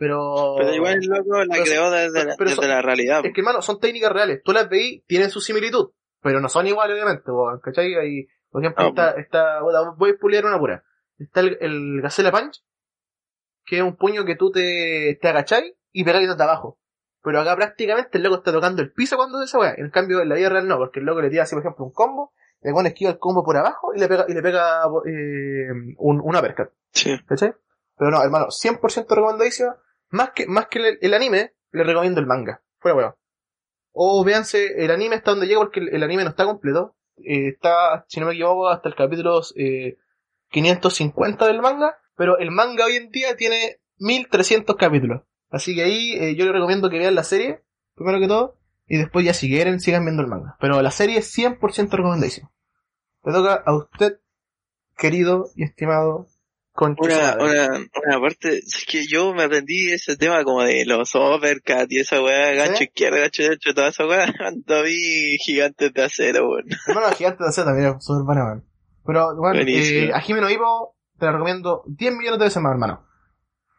Pero, 0.00 0.54
Pero 0.56 0.74
igual 0.74 0.94
el 0.94 1.06
loco 1.10 1.44
la 1.44 1.62
creó 1.62 1.90
desde, 1.90 2.12
pero- 2.14 2.28
la, 2.30 2.34
pero 2.38 2.50
desde 2.50 2.62
son- 2.62 2.70
la 2.70 2.80
realidad. 2.80 3.20
es 3.22 3.34
que 3.34 3.40
hermano, 3.42 3.60
son 3.60 3.78
técnicas 3.80 4.10
reales. 4.10 4.40
Tú 4.42 4.52
las 4.52 4.66
veis, 4.70 5.04
tienen 5.06 5.28
su 5.28 5.42
similitud. 5.42 5.90
Pero 6.22 6.40
no 6.40 6.48
son 6.48 6.66
iguales, 6.66 6.94
obviamente, 6.94 7.30
weón. 7.30 7.60
¿Cachai? 7.60 7.94
Hay, 7.96 8.26
por 8.50 8.62
ejemplo, 8.62 8.86
está, 8.88 9.10
está, 9.12 9.60
bueno, 9.60 9.94
voy 9.98 10.12
a 10.12 10.16
pulir 10.18 10.46
una 10.46 10.58
pura. 10.58 10.82
Está 11.18 11.40
el, 11.40 11.58
el 11.60 12.00
Gacela 12.00 12.32
Punch, 12.32 12.62
que 13.66 13.76
es 13.76 13.82
un 13.82 13.96
puño 13.96 14.24
que 14.24 14.36
tú 14.36 14.50
te, 14.50 15.18
te 15.20 15.28
agacháis 15.28 15.74
y 15.92 16.02
pegáis 16.02 16.28
desde 16.28 16.42
abajo. 16.42 16.78
Pero 17.22 17.38
acá 17.40 17.54
prácticamente 17.54 18.16
el 18.16 18.24
loco 18.24 18.36
está 18.36 18.52
tocando 18.52 18.80
el 18.80 18.92
piso 18.92 19.16
cuando 19.18 19.42
esa 19.42 19.58
weá. 19.58 19.74
En 19.76 19.90
cambio, 19.90 20.22
en 20.22 20.30
la 20.30 20.34
vida 20.36 20.48
real 20.48 20.66
no, 20.66 20.78
porque 20.78 21.00
el 21.00 21.04
loco 21.04 21.20
le 21.20 21.28
tira 21.28 21.42
así, 21.42 21.54
por 21.54 21.62
ejemplo, 21.62 21.84
un 21.84 21.92
combo, 21.92 22.32
le 22.62 22.72
pone 22.72 22.88
esquiva 22.88 23.10
el 23.10 23.18
combo 23.18 23.44
por 23.44 23.58
abajo 23.58 23.92
y 23.94 24.00
le 24.00 24.08
pega, 24.08 24.24
y 24.28 24.32
le 24.32 24.40
pega 24.40 24.84
eh, 25.06 25.68
un, 25.98 26.20
un 26.22 26.36
uppercut. 26.36 26.70
Sí. 26.92 27.18
¿Cachai? 27.26 27.52
Pero 27.98 28.10
no, 28.10 28.22
hermano, 28.22 28.46
100% 28.48 29.06
recomendadísima. 29.08 29.76
Más 30.10 30.30
que, 30.30 30.46
más 30.46 30.66
que 30.66 30.98
el, 31.00 31.14
anime, 31.14 31.54
le 31.72 31.84
recomiendo 31.84 32.20
el 32.20 32.26
manga. 32.26 32.62
Fuera 32.78 32.96
weón. 32.96 33.14
O 33.92 34.24
véanse, 34.24 34.84
el 34.84 34.90
anime 34.90 35.16
hasta 35.16 35.32
donde 35.32 35.46
llega 35.46 35.60
porque 35.60 35.80
el, 35.80 35.88
el 35.94 36.02
anime 36.02 36.24
no 36.24 36.30
está 36.30 36.44
completo. 36.44 36.96
Eh, 37.18 37.48
está, 37.48 38.04
si 38.08 38.20
no 38.20 38.26
me 38.26 38.32
equivoco, 38.32 38.68
hasta 38.68 38.88
el 38.88 38.94
capítulo 38.94 39.40
eh, 39.56 39.98
550 40.50 41.46
del 41.46 41.60
manga. 41.60 41.96
Pero 42.16 42.38
el 42.38 42.50
manga 42.50 42.84
hoy 42.84 42.96
en 42.96 43.10
día 43.10 43.36
tiene 43.36 43.80
1300 43.98 44.76
capítulos. 44.76 45.22
Así 45.50 45.74
que 45.74 45.82
ahí 45.82 46.12
eh, 46.12 46.36
yo 46.36 46.44
les 46.44 46.54
recomiendo 46.54 46.90
que 46.90 46.98
vean 46.98 47.14
la 47.14 47.24
serie, 47.24 47.62
primero 47.94 48.20
que 48.20 48.28
todo. 48.28 48.56
Y 48.86 48.96
después 48.96 49.24
ya 49.24 49.34
si 49.34 49.48
quieren, 49.48 49.80
sigan 49.80 50.04
viendo 50.04 50.22
el 50.22 50.28
manga. 50.28 50.56
Pero 50.60 50.82
la 50.82 50.90
serie 50.90 51.18
es 51.18 51.36
100% 51.36 51.90
recomendadísima. 51.90 52.50
Le 53.24 53.32
toca 53.32 53.54
a 53.54 53.76
usted, 53.76 54.20
querido 54.96 55.50
y 55.54 55.64
estimado 55.64 56.26
Una, 56.80 57.36
una, 57.38 57.68
una 58.06 58.20
parte, 58.20 58.58
es 58.58 58.84
que 58.88 59.06
yo 59.06 59.34
me 59.34 59.42
aprendí 59.44 59.92
ese 59.92 60.16
tema 60.16 60.42
como 60.44 60.62
de 60.62 60.84
los 60.86 61.14
overcut 61.14 61.86
y 61.90 61.98
esa 62.00 62.22
weá, 62.22 62.52
gancho 62.54 62.78
¿Sí? 62.78 62.84
izquierdo, 62.84 63.18
gancho 63.18 63.42
derecho, 63.42 63.74
toda 63.74 63.88
esa 63.88 64.06
weá, 64.06 64.32
cuando 64.38 64.82
vi 64.82 65.36
gigantes 65.44 65.92
de 65.92 66.02
acero, 66.02 66.48
weón. 66.48 66.64
Hermano, 66.86 67.12
Gigante 67.14 67.44
de 67.44 67.48
Acero 67.50 67.66
también 67.66 67.94
es 67.96 68.04
súper 68.04 68.36
weón. 68.36 68.64
Pero, 69.06 69.36
bueno, 69.36 69.60
eh, 69.60 70.10
a 70.14 70.20
Jimeno 70.20 70.48
Ivo 70.48 70.96
te 71.18 71.26
la 71.26 71.32
recomiendo 71.32 71.82
10 71.86 72.12
millones 72.14 72.38
de 72.38 72.44
veces 72.46 72.62
más, 72.62 72.72
hermano. 72.72 73.06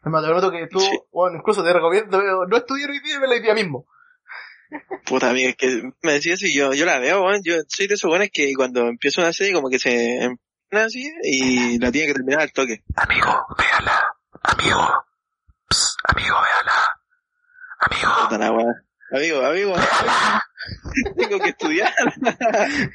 Hermano, 0.04 0.28
te 0.28 0.34
prometo 0.34 0.52
que 0.52 0.68
tú, 0.68 0.80
Sí. 0.80 1.00
bueno, 1.12 1.38
incluso 1.38 1.64
te 1.64 1.74
recomiendo 1.74 2.20
eh, 2.20 2.48
no 2.48 2.58
estudiar 2.58 2.90
hoy 2.90 3.00
día 3.00 3.16
y 3.16 3.20
verla 3.20 3.36
hoy 3.36 3.42
día 3.42 3.54
mismo. 3.54 3.86
Puta 5.06 5.30
amigo, 5.32 5.50
es 5.50 5.56
que 5.58 5.82
me 6.02 6.14
decía 6.14 6.36
así, 6.36 6.56
yo, 6.56 6.74
yo 6.74 6.86
la 6.86 7.00
veo, 7.00 7.24
weón, 7.24 7.42
yo 7.44 7.56
soy 7.68 7.88
de 7.88 7.96
esos 7.96 8.10
weones 8.10 8.30
que 8.32 8.52
cuando 8.56 8.88
empiezo 8.88 9.22
una 9.22 9.34
serie 9.34 9.54
como 9.54 9.70
que 9.70 9.80
se 9.80 10.24
empina 10.24 10.40
así 10.80 11.12
y 11.24 11.80
la 11.80 11.92
tiene 11.92 12.08
que 12.08 12.14
terminar 12.14 12.42
al 12.42 12.52
toque. 12.54 12.84
Amigo, 12.96 13.46
véala. 13.58 14.16
Amigo. 14.44 15.06
Psst, 15.70 16.00
amigo, 16.08 16.36
véala. 16.36 17.00
Amigo. 17.80 18.72
Amigo, 19.14 19.46
amigo, 19.46 19.74
tengo 21.18 21.40
que 21.40 21.50
estudiar. 21.50 21.92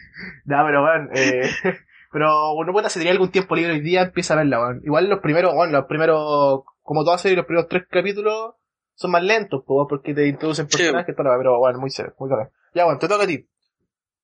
No, 0.46 0.64
pero, 0.64 0.82
weón, 0.84 1.10
eh, 1.14 1.50
pero, 2.12 2.54
bueno, 2.54 2.72
puta, 2.72 2.88
si 2.88 2.98
tenía 2.98 3.12
algún 3.12 3.30
tiempo 3.30 3.54
libre 3.54 3.74
hoy 3.74 3.80
día, 3.80 4.02
empieza 4.02 4.32
a 4.34 4.38
verla, 4.38 4.60
weón. 4.60 4.80
Igual 4.84 5.08
los 5.10 5.20
primeros, 5.20 5.54
bueno, 5.54 5.72
los 5.72 5.86
primeros, 5.86 6.62
como 6.82 7.04
toda 7.04 7.18
serie, 7.18 7.36
los 7.36 7.44
primeros 7.46 7.68
tres 7.68 7.84
capítulos 7.90 8.54
son 8.94 9.10
más 9.10 9.22
lentos, 9.22 9.62
po, 9.66 9.86
porque 9.86 10.14
te 10.14 10.26
introducen 10.26 10.70
Sí. 10.70 10.78
personajes, 10.78 11.14
weá, 11.18 11.36
pero, 11.36 11.58
bueno, 11.58 11.78
muy 11.80 11.90
serio, 11.90 12.14
muy 12.18 12.30
claro. 12.30 12.50
Ya, 12.74 12.84
bueno, 12.84 12.98
te 12.98 13.08
toca 13.08 13.24
a 13.24 13.26
ti. 13.26 13.46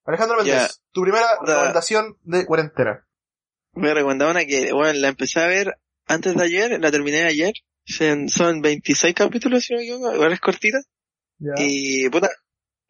Alejandro 0.07 0.39
Méndez, 0.39 0.83
tu 0.93 1.03
primera 1.03 1.27
recomendación 1.45 2.17
de 2.23 2.47
cuarentena. 2.47 3.05
Me 3.75 3.95
recomendaba 3.95 4.31
una 4.31 4.45
que, 4.45 4.73
bueno, 4.73 4.93
la 5.01 5.09
empecé 5.09 5.41
a 5.41 5.47
ver 5.47 5.75
antes 6.07 6.35
de 6.35 6.45
ayer, 6.45 6.81
la 6.81 6.91
terminé 6.91 7.23
ayer. 7.23 7.53
Son 7.85 8.29
son 8.29 8.61
26 8.61 9.15
capítulos, 9.15 9.65
si 9.65 9.73
no 9.73 9.79
me 9.79 9.85
equivoco, 9.85 10.15
igual 10.15 10.33
es 10.33 10.41
cortita. 10.41 10.79
Y, 11.57 12.09
puta, 12.11 12.29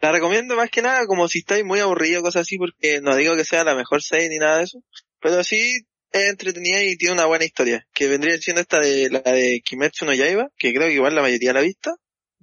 la 0.00 0.12
recomiendo 0.12 0.54
más 0.56 0.70
que 0.70 0.82
nada 0.82 1.06
como 1.06 1.28
si 1.28 1.38
estáis 1.38 1.64
muy 1.64 1.80
aburridos, 1.80 2.22
cosas 2.22 2.42
así, 2.42 2.58
porque 2.58 3.00
no 3.00 3.16
digo 3.16 3.34
que 3.36 3.44
sea 3.44 3.64
la 3.64 3.74
mejor 3.74 4.02
serie 4.02 4.28
ni 4.28 4.38
nada 4.38 4.58
de 4.58 4.64
eso. 4.64 4.82
Pero 5.20 5.42
sí 5.44 5.86
es 6.10 6.28
entretenida 6.30 6.82
y 6.82 6.96
tiene 6.96 7.14
una 7.14 7.26
buena 7.26 7.44
historia. 7.44 7.86
Que 7.94 8.08
vendría 8.08 8.36
siendo 8.38 8.60
esta 8.60 8.78
de 8.80 9.08
la 9.08 9.20
de 9.20 9.62
Kimetsu 9.64 10.04
no 10.04 10.12
Yaiba, 10.12 10.50
que 10.58 10.74
creo 10.74 10.88
que 10.88 10.94
igual 10.94 11.14
la 11.14 11.22
mayoría 11.22 11.52
la 11.54 11.60
ha 11.60 11.62
visto. 11.62 11.96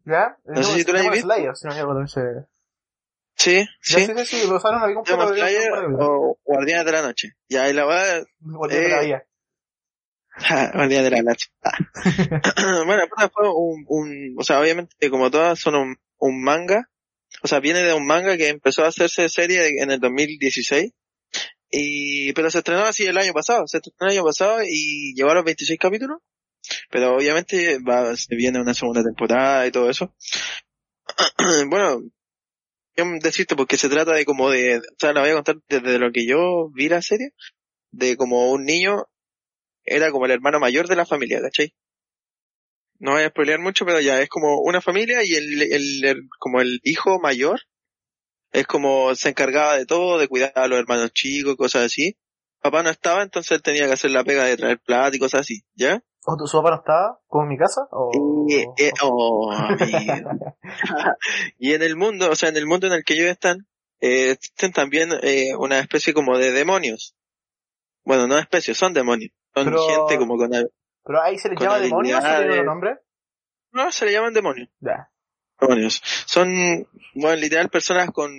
¿Ya? 0.06 0.38
No 0.46 0.64
sé 0.64 0.80
si 0.80 0.86
tú 0.86 0.94
la 0.94 1.00
has 1.02 1.06
visto. 1.12 1.28
Slayer, 1.28 1.56
si 1.56 1.68
no 1.68 1.74
me 1.74 1.80
equivoco, 1.80 1.94
también 2.00 2.08
se- 2.08 2.48
Sí, 3.40 3.56
Ya, 3.56 4.00
sí. 4.00 4.06
sí, 4.06 4.14
sí, 4.18 4.26
sí, 4.26 4.48
la 4.48 4.88
vi 4.88 4.94
completa, 4.96 5.22
Demon 5.22 5.34
Slayer 5.34 5.72
o 5.98 6.38
Guardianes 6.44 6.86
de 6.86 6.92
la 6.92 7.02
Noche. 7.02 7.30
Ya, 7.48 7.70
y 7.70 7.74
la 7.74 7.86
va 7.86 8.04
Igual 8.42 8.70
ya 8.70 8.80
me 8.82 8.88
la 8.90 8.96
eh, 8.98 9.00
veía. 9.00 9.24
Guardianes 10.74 11.04
de 11.10 11.12
la 11.12 11.22
Noche. 11.24 11.48
Ah. 11.64 11.78
bueno, 12.86 13.04
puta, 13.10 13.30
fue 13.30 13.50
un, 13.50 13.86
un, 13.88 14.36
o 14.38 14.44
sea, 14.44 14.60
obviamente 14.60 15.10
como 15.10 15.32
todas 15.32 15.58
son 15.58 15.76
un, 15.76 15.96
un 16.18 16.44
manga, 16.44 16.90
o 17.42 17.48
sea, 17.48 17.62
viene 17.62 17.82
de 17.82 17.94
un 17.94 18.06
manga 18.06 18.36
que 18.36 18.50
empezó 18.50 18.84
a 18.84 18.88
hacerse 18.90 19.30
serie 19.30 19.62
de- 19.62 19.84
en 19.84 19.92
el 19.92 20.02
2016, 20.02 20.92
y, 21.72 22.34
pero 22.34 22.52
se 22.52 22.58
estrenó 22.58 22.82
así 22.84 23.06
el 23.06 23.18
año 23.18 23.32
pasado, 23.32 23.68
se 23.68 23.78
estrenó 23.78 24.12
el 24.12 24.18
año 24.18 24.26
pasado 24.26 24.60
y 24.68 25.14
llegó 25.16 25.30
a 25.32 25.36
los 25.36 25.46
26 25.46 25.80
capítulos, 25.80 26.18
pero 26.90 27.16
obviamente 27.16 27.80
va, 27.80 28.18
se 28.18 28.36
viene 28.36 28.60
una 28.60 28.74
segunda 28.74 29.02
temporada 29.02 29.66
y 29.66 29.72
todo 29.72 29.90
eso. 29.90 30.14
bueno, 31.70 32.02
decirte 33.20 33.56
porque 33.56 33.78
se 33.78 33.90
trata 33.90 34.14
de 34.14 34.26
como 34.26 34.50
de, 34.50 34.78
o 34.78 34.82
sea, 34.98 35.14
la 35.14 35.22
voy 35.22 35.32
a 35.32 35.36
contar 35.36 35.58
desde 35.68 36.00
lo 36.00 36.12
que 36.12 36.26
yo 36.28 36.70
vi 36.74 36.90
la 36.90 37.02
serie, 37.02 37.32
de 37.92 38.18
como 38.18 38.52
un 38.52 38.66
niño 38.66 39.06
era 39.86 40.12
como 40.12 40.26
el 40.26 40.32
hermano 40.32 40.60
mayor 40.60 40.88
de 40.88 40.96
la 40.96 41.06
familia, 41.06 41.42
¿cachai? 41.42 41.74
No 43.00 43.14
voy 43.14 43.24
a 43.24 43.30
spoilear 43.30 43.60
mucho, 43.60 43.86
pero 43.86 44.00
ya 44.02 44.22
es 44.22 44.30
como 44.30 44.60
una 44.62 44.82
familia 44.82 45.24
y 45.24 45.34
el, 45.34 45.62
el, 45.62 46.28
como 46.38 46.62
el 46.62 46.80
hijo 46.84 47.20
mayor 47.20 47.62
es 48.52 48.68
como 48.68 49.16
se 49.16 49.30
encargaba 49.30 49.78
de 49.78 49.86
todo, 49.86 50.18
de 50.18 50.28
cuidar 50.28 50.52
a 50.56 50.68
los 50.68 50.80
hermanos 50.80 51.14
chicos, 51.14 51.56
cosas 51.56 51.86
así. 51.86 52.18
Papá 52.62 52.84
no 52.84 52.90
estaba, 52.90 53.24
entonces 53.24 53.52
él 53.54 53.62
tenía 53.62 53.88
que 53.88 53.94
hacer 53.94 54.12
la 54.12 54.24
pega 54.24 54.46
de 54.46 54.58
traer 54.58 54.80
plata 54.80 55.16
y 55.16 55.20
cosas 55.20 55.42
así, 55.42 55.62
¿ya? 55.76 56.04
¿O 56.26 56.36
tu, 56.38 56.48
su 56.48 56.58
papá 56.58 56.72
no 56.72 56.76
estaba? 56.78 57.20
¿Como 57.28 57.44
en 57.44 57.50
mi 57.50 57.58
casa? 57.58 57.82
¿O...? 57.92 58.12
Y, 58.48 58.62
eh, 58.78 58.92
oh, 59.04 59.52
y 61.58 61.74
en 61.74 61.82
el 61.82 61.96
mundo, 61.96 62.30
o 62.30 62.36
sea, 62.36 62.50
en 62.50 62.58
el 62.58 62.66
mundo 62.66 62.88
en 62.88 62.94
el 62.94 63.04
que 63.04 63.14
ellos 63.14 63.28
están, 63.30 63.68
eh, 64.02 64.32
existen 64.32 64.72
también 64.72 65.10
eh, 65.24 65.56
una 65.58 65.80
especie 65.80 66.14
como 66.14 66.38
de 66.38 66.52
demonios. 66.52 67.16
Bueno, 68.04 68.28
no 68.28 68.38
especies, 68.38 68.78
son 68.78 68.94
demonios. 68.94 69.32
Son 69.54 69.66
Pero- 69.66 69.88
gente 69.88 70.18
como 70.18 70.38
con... 70.38 70.52
¿Pero 70.52 71.22
ahí 71.22 71.38
se 71.38 71.50
les 71.50 71.60
llama 71.60 71.80
demonios 71.80 72.20
tiene 72.20 72.52
otro 72.52 72.64
nombre? 72.66 73.00
No, 73.72 73.92
se 73.92 74.06
le 74.06 74.12
llaman 74.12 74.34
demonios. 74.34 74.70
Ya. 74.80 75.12
demonios. 75.60 76.02
Son, 76.26 76.50
bueno, 77.16 77.36
literal 77.36 77.70
personas 77.70 78.12
con, 78.12 78.32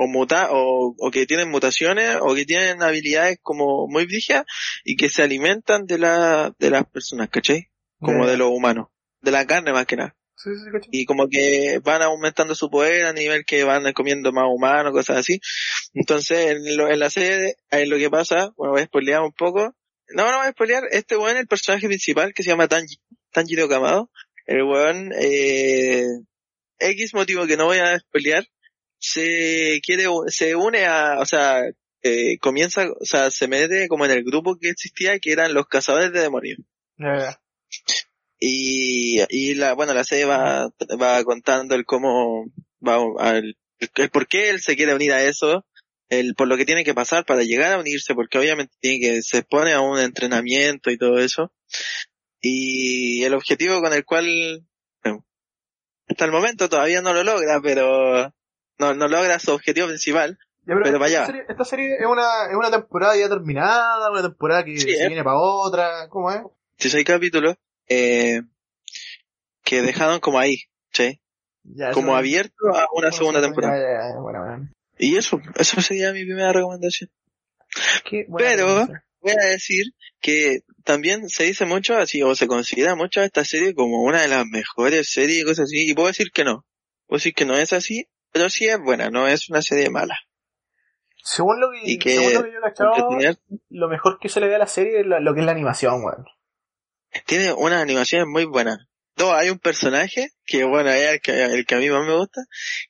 o 0.00 0.06
muta, 0.06 0.48
o, 0.52 0.94
o 0.96 1.10
que 1.10 1.26
tienen 1.26 1.50
mutaciones, 1.50 2.16
o 2.20 2.34
que 2.34 2.44
tienen 2.44 2.82
habilidades 2.82 3.38
como 3.42 3.86
muy 3.88 4.06
brígidas, 4.06 4.44
y 4.84 4.94
que 4.96 5.08
se 5.08 5.22
alimentan 5.22 5.86
de 5.86 5.98
la, 5.98 6.54
de 6.58 6.70
las 6.70 6.84
personas, 6.86 7.28
¿cachai? 7.30 7.68
Como 8.00 8.24
Ya. 8.24 8.30
de 8.30 8.36
los 8.36 8.48
humanos. 8.50 8.86
De 9.20 9.32
la 9.32 9.44
carne 9.46 9.72
más 9.72 9.86
que 9.86 9.96
nada. 9.96 10.14
Sí, 10.36 10.50
sí, 10.54 10.70
cacho. 10.72 10.88
Y 10.92 11.04
como 11.04 11.28
que 11.28 11.80
van 11.82 12.00
aumentando 12.02 12.54
su 12.54 12.70
poder 12.70 13.06
a 13.06 13.12
nivel 13.12 13.44
que 13.44 13.64
van 13.64 13.92
comiendo 13.92 14.30
más 14.30 14.44
humanos, 14.48 14.92
cosas 14.92 15.16
así. 15.16 15.40
Entonces, 15.94 16.52
en, 16.52 16.76
lo- 16.76 16.88
en 16.88 17.00
la 17.00 17.10
serie, 17.10 17.56
ahí 17.72 17.86
lo 17.86 17.96
que 17.98 18.08
pasa, 18.08 18.52
bueno, 18.56 18.74
voy 18.74 18.82
a 18.82 18.86
spoilear 18.86 19.22
un 19.22 19.32
poco. 19.32 19.74
No, 20.14 20.30
no 20.30 20.38
voy 20.38 20.46
a 20.46 20.52
spoilear, 20.52 20.84
este 20.92 21.16
weón, 21.16 21.36
el 21.38 21.48
personaje 21.48 21.88
principal, 21.88 22.32
que 22.32 22.44
se 22.44 22.50
llama 22.50 22.68
Tanji, 22.68 22.98
Tanjiro 23.32 23.68
Kamado, 23.68 24.10
el 24.46 24.62
weón, 24.62 25.10
eh, 25.20 26.04
X 26.78 27.14
motivo 27.14 27.44
que 27.48 27.56
no 27.56 27.64
voy 27.66 27.78
a 27.78 27.98
spoilear, 27.98 28.46
se 28.98 29.80
quiere, 29.82 30.04
se 30.28 30.54
une 30.56 30.86
a, 30.86 31.18
o 31.20 31.26
sea, 31.26 31.62
eh, 32.02 32.38
comienza, 32.38 32.88
o 32.90 33.04
sea, 33.04 33.30
se 33.30 33.48
mete 33.48 33.88
como 33.88 34.04
en 34.04 34.12
el 34.12 34.24
grupo 34.24 34.56
que 34.58 34.70
existía, 34.70 35.18
que 35.18 35.32
eran 35.32 35.54
los 35.54 35.66
cazadores 35.66 36.12
de 36.12 36.20
demonios. 36.20 36.58
Y, 38.40 39.20
y 39.30 39.54
la, 39.54 39.74
bueno, 39.74 39.94
la 39.94 40.04
serie 40.04 40.24
va, 40.24 40.70
va 41.00 41.24
contando 41.24 41.74
el 41.74 41.84
cómo, 41.84 42.46
va, 42.86 42.98
al, 43.18 43.56
el 43.78 44.10
por 44.10 44.28
qué 44.28 44.50
él 44.50 44.60
se 44.60 44.76
quiere 44.76 44.94
unir 44.94 45.12
a 45.12 45.24
eso, 45.24 45.64
el 46.08 46.34
por 46.34 46.48
lo 46.48 46.56
que 46.56 46.64
tiene 46.64 46.84
que 46.84 46.94
pasar 46.94 47.24
para 47.24 47.42
llegar 47.42 47.72
a 47.72 47.80
unirse, 47.80 48.14
porque 48.14 48.38
obviamente 48.38 48.74
tiene 48.80 49.00
que, 49.00 49.22
se 49.22 49.42
pone 49.42 49.72
a 49.72 49.80
un 49.80 49.98
entrenamiento 49.98 50.90
y 50.90 50.98
todo 50.98 51.18
eso. 51.18 51.52
Y 52.40 53.24
el 53.24 53.34
objetivo 53.34 53.80
con 53.80 53.92
el 53.92 54.04
cual, 54.04 54.64
hasta 56.06 56.24
el 56.24 56.30
momento 56.30 56.68
todavía 56.68 57.02
no 57.02 57.12
lo 57.12 57.24
logra, 57.24 57.60
pero 57.60 58.32
no, 58.78 58.94
no 58.94 59.08
logra 59.08 59.38
su 59.38 59.52
objetivo 59.52 59.86
principal. 59.88 60.38
Ya, 60.66 60.74
pero, 60.74 60.82
Pero 60.82 60.98
para 60.98 61.06
esta, 61.10 61.18
allá. 61.22 61.26
serie, 61.26 61.44
esta 61.48 61.64
serie 61.64 61.94
es 61.98 62.06
una, 62.06 62.46
es 62.50 62.54
una 62.56 62.70
temporada 62.70 63.16
ya 63.16 63.28
terminada, 63.28 64.10
una 64.10 64.22
temporada 64.22 64.64
que 64.64 64.76
Sí, 64.78 64.90
se 64.92 65.04
eh. 65.04 65.08
viene 65.08 65.24
para 65.24 65.38
otra, 65.38 66.08
¿cómo 66.10 66.30
es? 66.30 66.40
16 66.78 67.04
capítulos, 67.06 67.56
eh, 67.88 68.42
que 69.64 69.82
dejaron 69.82 70.20
como 70.20 70.38
ahí, 70.38 70.58
¿sí? 70.92 71.20
Ya, 71.64 71.90
Como 71.92 72.14
abierto 72.16 72.54
a 72.74 72.86
una 72.94 73.12
segunda 73.12 73.40
temporada. 73.42 73.76
ya, 73.76 74.14
ya, 74.14 74.20
bueno, 74.20 74.40
bueno. 74.44 74.70
Y 74.98 75.16
eso, 75.16 75.40
eso 75.56 75.80
sería 75.80 76.12
mi 76.12 76.24
primera 76.24 76.52
recomendación. 76.52 77.10
Pero-. 78.36 78.86
Voy 79.20 79.32
a 79.32 79.46
decir 79.48 79.86
que 80.20 80.60
también 80.84 81.28
se 81.28 81.42
dice 81.42 81.66
mucho 81.66 81.96
así, 81.96 82.22
o 82.22 82.36
se 82.36 82.46
considera 82.46 82.94
mucho 82.94 83.20
esta 83.20 83.44
serie 83.44 83.74
como 83.74 84.02
una 84.04 84.22
de 84.22 84.28
las 84.28 84.46
mejores 84.46 85.10
series 85.10 85.40
y 85.40 85.44
cosas 85.44 85.64
así, 85.64 85.90
y 85.90 85.94
puedo 85.94 86.06
decir 86.06 86.30
que 86.32 86.44
no. 86.44 86.64
Puedo 87.08 87.18
decir 87.18 87.34
que 87.34 87.44
no 87.44 87.54
es 87.56 87.72
así, 87.72 88.06
pero 88.32 88.48
sí 88.50 88.66
es 88.68 88.78
buena, 88.78 89.10
no 89.10 89.26
es 89.28 89.48
una 89.50 89.62
serie 89.62 89.90
mala. 89.90 90.18
Según 91.22 91.60
lo 91.60 91.70
que, 91.70 91.80
Y 91.82 91.98
que- 91.98 92.16
según 92.16 92.32
lo 92.34 92.42
que 92.44 92.52
yo 92.52 92.58
he 92.58 92.62
cachado, 92.62 92.92
lo 93.70 93.88
mejor 93.88 94.18
que 94.18 94.28
se 94.28 94.40
le 94.40 94.48
ve 94.48 94.54
a 94.54 94.58
la 94.58 94.66
serie 94.66 95.00
es 95.00 95.06
lo, 95.06 95.20
lo 95.20 95.34
que 95.34 95.40
es 95.40 95.46
la 95.46 95.52
animación, 95.52 96.02
weón. 96.02 96.24
Tiene 97.26 97.52
unas 97.52 97.82
animaciones 97.82 98.26
muy 98.28 98.44
buenas. 98.44 98.78
No, 99.16 99.32
hay 99.32 99.50
un 99.50 99.58
personaje 99.58 100.28
que, 100.46 100.62
bueno, 100.64 100.90
es 100.90 101.12
el 101.14 101.20
que, 101.20 101.42
el 101.42 101.66
que 101.66 101.74
a 101.74 101.78
mí 101.78 101.90
más 101.90 102.06
me 102.06 102.14
gusta, 102.16 102.42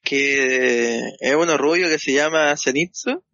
que 0.02 0.98
es 1.20 1.34
uno 1.34 1.56
rubio 1.56 1.88
que 1.88 1.98
se 1.98 2.12
llama 2.12 2.54
Zenitsu. 2.56 3.24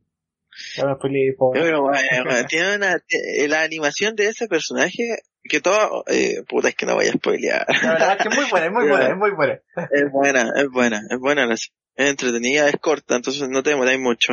Pobre. 1.36 1.62
Pero, 1.62 1.82
bueno, 1.82 1.98
bueno, 2.24 2.46
tiene 2.46 2.76
una, 2.76 2.92
eh, 3.08 3.48
la 3.48 3.62
animación 3.62 4.14
de 4.14 4.28
ese 4.28 4.46
personaje, 4.46 5.02
que 5.42 5.60
todo, 5.60 6.04
eh, 6.06 6.44
puta, 6.48 6.68
es 6.68 6.76
que 6.76 6.86
no 6.86 6.94
voy 6.94 7.06
a 7.06 7.12
spoilear. 7.12 7.66
La 7.82 7.92
verdad 7.92 8.12
es 8.12 8.22
que 8.22 8.28
es 8.28 8.36
muy 8.36 8.50
buena, 8.50 8.66
es 8.66 8.72
muy 8.72 8.84
buena, 8.88 9.08
es 9.08 9.16
muy 9.16 9.30
buena. 9.32 9.60
Es 9.90 10.10
buena, 10.12 10.52
es 10.56 10.68
buena, 10.70 11.00
es 11.10 11.18
buena 11.18 11.46
la 11.46 11.56
serie. 11.56 11.74
Es 11.94 12.10
entretenida, 12.10 12.68
es 12.68 12.76
corta, 12.80 13.16
entonces 13.16 13.48
no 13.48 13.62
te 13.62 13.70
demoráis 13.70 14.00
mucho. 14.00 14.32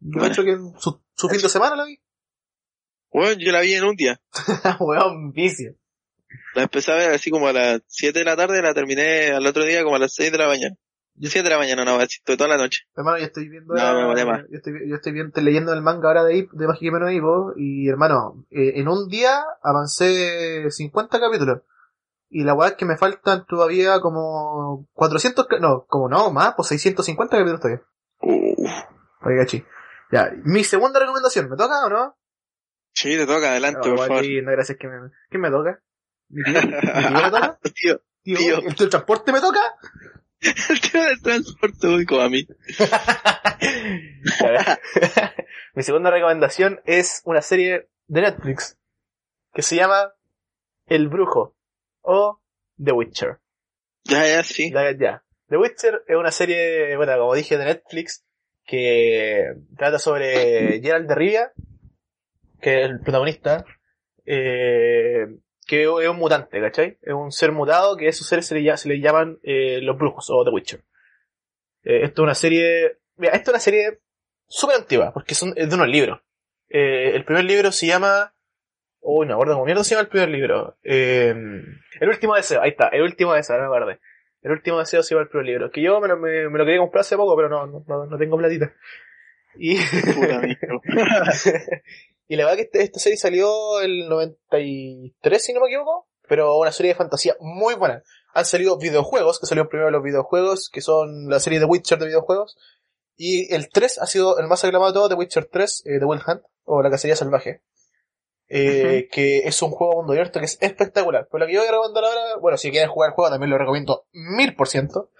Yo 0.00 0.18
Bueno. 0.18 0.26
hecho 0.26 0.44
que 0.44 0.56
su, 0.78 1.00
su 1.14 1.28
fin 1.28 1.40
de 1.40 1.48
semana 1.48 1.76
la 1.76 1.84
vi. 1.84 1.98
Bueno, 3.12 3.38
yo 3.38 3.52
la 3.52 3.60
vi 3.60 3.74
en 3.74 3.84
un 3.84 3.96
día. 3.96 4.20
weón, 4.80 5.32
vicio. 5.32 5.74
La 6.54 6.62
empecé 6.64 6.92
a 6.92 6.96
ver 6.96 7.12
así 7.12 7.30
como 7.30 7.48
a 7.48 7.52
las 7.52 7.80
7 7.86 8.18
de 8.18 8.24
la 8.24 8.36
tarde, 8.36 8.60
la 8.60 8.74
terminé 8.74 9.30
al 9.30 9.46
otro 9.46 9.64
día 9.64 9.82
como 9.82 9.96
a 9.96 10.00
las 10.00 10.14
6 10.14 10.32
de 10.32 10.38
la 10.38 10.48
mañana. 10.48 10.76
7 11.20 11.42
de 11.42 11.50
la 11.50 11.58
mañana, 11.58 11.84
no, 11.84 12.00
estoy 12.00 12.36
toda 12.36 12.48
la 12.48 12.56
noche. 12.56 12.82
Hermano, 12.96 13.18
yo 13.18 13.24
estoy 13.24 13.48
viendo. 13.48 13.72
No, 13.72 14.12
me. 14.12 14.24
Yo 14.50 14.56
estoy, 14.56 14.88
yo 14.88 14.96
estoy 14.96 15.12
viendo, 15.12 15.40
leyendo 15.40 15.72
el 15.72 15.82
manga 15.82 16.08
ahora 16.08 16.24
de, 16.24 16.48
de 16.52 16.66
Mágica 16.66 16.98
no 16.98 17.10
Ivo. 17.10 17.52
Y 17.56 17.88
hermano, 17.88 18.44
eh, 18.50 18.72
en 18.76 18.88
un 18.88 19.08
día 19.08 19.44
avancé 19.62 20.70
50 20.70 21.20
capítulos. 21.20 21.60
Y 22.30 22.42
la 22.44 22.54
weá 22.54 22.70
es 22.70 22.74
que 22.74 22.84
me 22.84 22.96
faltan 22.96 23.46
todavía 23.46 24.00
como 24.00 24.88
400. 24.94 25.46
ca- 25.46 25.58
No, 25.60 25.84
como 25.86 26.08
no, 26.08 26.30
más, 26.32 26.54
pues 26.56 26.68
650 26.68 27.36
capítulos 27.36 27.60
todavía. 27.60 27.82
Oye, 29.22 29.36
gachi. 29.36 29.64
Ya, 30.10 30.30
mi 30.44 30.64
segunda 30.64 30.98
recomendación, 31.00 31.48
¿me 31.48 31.56
toca 31.56 31.84
o 31.86 31.90
no? 31.90 32.16
sí, 32.92 33.16
te 33.16 33.26
toca, 33.26 33.50
adelante, 33.50 33.88
No, 33.88 33.96
por 33.96 34.06
favor. 34.06 34.22
sí, 34.24 34.40
no, 34.42 34.52
gracias, 34.52 34.78
que 34.78 34.86
me, 34.86 35.10
¿quién 35.28 35.40
me 35.40 35.50
toca? 35.50 35.80
¿Mi 36.28 36.42
tío? 36.44 36.60
¿Mi 36.62 36.70
tío 36.70 37.22
me 37.22 37.30
toca? 37.30 37.58
Tío, 37.74 38.00
¿Tío? 38.22 38.38
Tío. 38.38 38.58
¿El, 38.58 38.66
el 38.78 38.88
transporte 38.88 39.32
me 39.32 39.40
toca? 39.40 39.60
el 40.40 40.80
tema 40.80 41.06
del 41.06 41.22
transporte 41.22 41.88
público 41.88 42.20
a 42.20 42.28
mí. 42.28 42.46
Mi 45.74 45.82
segunda 45.82 46.10
recomendación 46.10 46.80
es 46.84 47.22
una 47.24 47.42
serie 47.42 47.88
de 48.06 48.20
Netflix 48.22 48.78
que 49.52 49.62
se 49.62 49.76
llama 49.76 50.12
El 50.86 51.08
Brujo 51.08 51.56
o 52.04 52.40
The 52.82 52.92
Witcher. 52.92 53.38
Ya, 54.04 54.26
ya, 54.26 54.42
sí. 54.42 54.70
Ya, 54.70 54.90
ya. 54.92 55.24
The 55.48 55.56
Witcher 55.56 56.02
es 56.06 56.16
una 56.16 56.30
serie, 56.30 56.96
bueno, 56.96 57.16
como 57.18 57.34
dije, 57.34 57.58
de 57.58 57.64
Netflix 57.64 58.24
que 58.64 59.54
trata 59.76 59.98
sobre 59.98 60.80
Geralt 60.80 61.08
de 61.08 61.14
Rivia, 61.14 61.52
que 62.60 62.80
es 62.82 62.90
el 62.90 63.00
protagonista, 63.00 63.64
eh, 64.24 65.26
que 65.66 65.82
es 65.82 66.08
un 66.08 66.16
mutante, 66.16 66.60
¿cachai? 66.60 66.98
Es 67.02 67.12
un 67.12 67.30
ser 67.30 67.52
mutado 67.52 67.96
que 67.96 68.06
a 68.06 68.10
esos 68.10 68.26
seres 68.26 68.46
se 68.46 68.54
le, 68.54 68.60
lla- 68.62 68.76
se 68.76 68.88
le 68.88 69.00
llaman 69.00 69.38
eh, 69.42 69.80
los 69.82 69.96
brujos 69.98 70.28
o 70.30 70.44
The 70.44 70.50
Witcher. 70.50 70.80
Eh, 71.82 72.04
esto 72.04 72.22
es 72.22 72.24
una 72.24 72.34
serie, 72.34 72.98
mira, 73.16 73.34
esto 73.34 73.50
es 73.50 73.54
una 73.54 73.60
serie 73.60 74.00
súper 74.46 74.76
antigua, 74.76 75.12
porque 75.12 75.34
son, 75.34 75.52
es 75.56 75.68
de 75.68 75.74
unos 75.74 75.88
libros. 75.88 76.20
Eh, 76.68 77.12
el 77.14 77.24
primer 77.24 77.44
libro 77.44 77.70
se 77.70 77.86
llama, 77.86 78.34
uy, 79.00 79.26
no 79.26 79.28
me 79.28 79.34
acuerdo 79.34 79.54
cómo 79.54 79.66
mierda 79.66 79.84
se 79.84 79.90
llama 79.94 80.02
el 80.02 80.08
primer 80.08 80.28
libro. 80.30 80.78
Eh, 80.82 81.34
el 82.04 82.10
último 82.10 82.34
deseo, 82.34 82.62
ahí 82.62 82.70
está, 82.70 82.88
el 82.88 83.02
último 83.02 83.34
deseo, 83.34 83.56
no 83.56 83.62
me 83.62 83.66
acuerdo. 83.66 84.00
El 84.42 84.50
último 84.52 84.78
deseo 84.78 85.02
se 85.02 85.14
llama 85.14 85.22
el 85.22 85.28
primer 85.28 85.46
libro, 85.46 85.70
que 85.70 85.82
yo 85.82 86.00
me 86.00 86.08
lo, 86.08 86.18
me, 86.18 86.48
me 86.50 86.58
lo 86.58 86.64
quería 86.64 86.80
comprar 86.80 87.00
hace 87.00 87.16
poco, 87.16 87.34
pero 87.34 87.48
no, 87.48 87.66
no, 87.66 88.06
no, 88.06 88.18
tengo 88.18 88.36
platita. 88.36 88.74
Y, 89.56 89.76
Puta, 89.78 90.42
y 92.28 92.36
la 92.36 92.44
verdad 92.44 92.56
que 92.56 92.62
este- 92.62 92.82
esta 92.82 92.98
serie 93.00 93.16
salió 93.16 93.80
el 93.80 94.08
93, 94.08 95.42
si 95.42 95.52
no 95.52 95.60
me 95.60 95.68
equivoco, 95.68 96.08
pero 96.28 96.58
una 96.58 96.72
serie 96.72 96.92
de 96.92 96.96
fantasía 96.98 97.36
muy 97.40 97.74
buena. 97.74 98.02
Han 98.34 98.44
salido 98.44 98.78
videojuegos, 98.78 99.40
que 99.40 99.46
salieron 99.46 99.68
primero 99.68 99.90
los 99.90 100.02
videojuegos, 100.02 100.68
que 100.68 100.80
son 100.80 101.28
la 101.28 101.40
serie 101.40 101.60
de 101.60 101.66
Witcher 101.66 101.98
de 101.98 102.06
videojuegos, 102.06 102.56
y 103.16 103.54
el 103.54 103.68
3 103.70 103.98
ha 103.98 104.06
sido 104.06 104.38
el 104.38 104.48
más 104.48 104.64
aclamado 104.64 104.90
de 104.90 104.94
todos, 104.96 105.08
The 105.08 105.14
Witcher 105.14 105.44
3, 105.46 105.84
eh, 105.86 105.98
The 106.00 106.04
Wild 106.04 106.22
Hunt, 106.26 106.42
o 106.64 106.82
La 106.82 106.90
Cacería 106.90 107.16
Salvaje. 107.16 107.62
Eh, 108.56 109.08
que 109.10 109.38
es 109.38 109.60
un 109.62 109.72
juego 109.72 109.94
mundo 109.94 110.12
abierto 110.12 110.38
que 110.38 110.44
es 110.46 110.58
espectacular. 110.60 111.26
Pero 111.28 111.40
lo 111.40 111.46
que 111.46 111.54
yo 111.54 111.60
voy 111.60 111.68
a 111.68 111.72
recomendar 111.72 112.04
ahora, 112.04 112.36
bueno, 112.40 112.56
si 112.56 112.70
quieren 112.70 112.88
jugar 112.88 113.10
el 113.10 113.14
juego 113.14 113.28
también 113.28 113.50
lo 113.50 113.58
recomiendo 113.58 114.06
mil 114.12 114.54
por 114.54 114.68
ciento. 114.68 115.10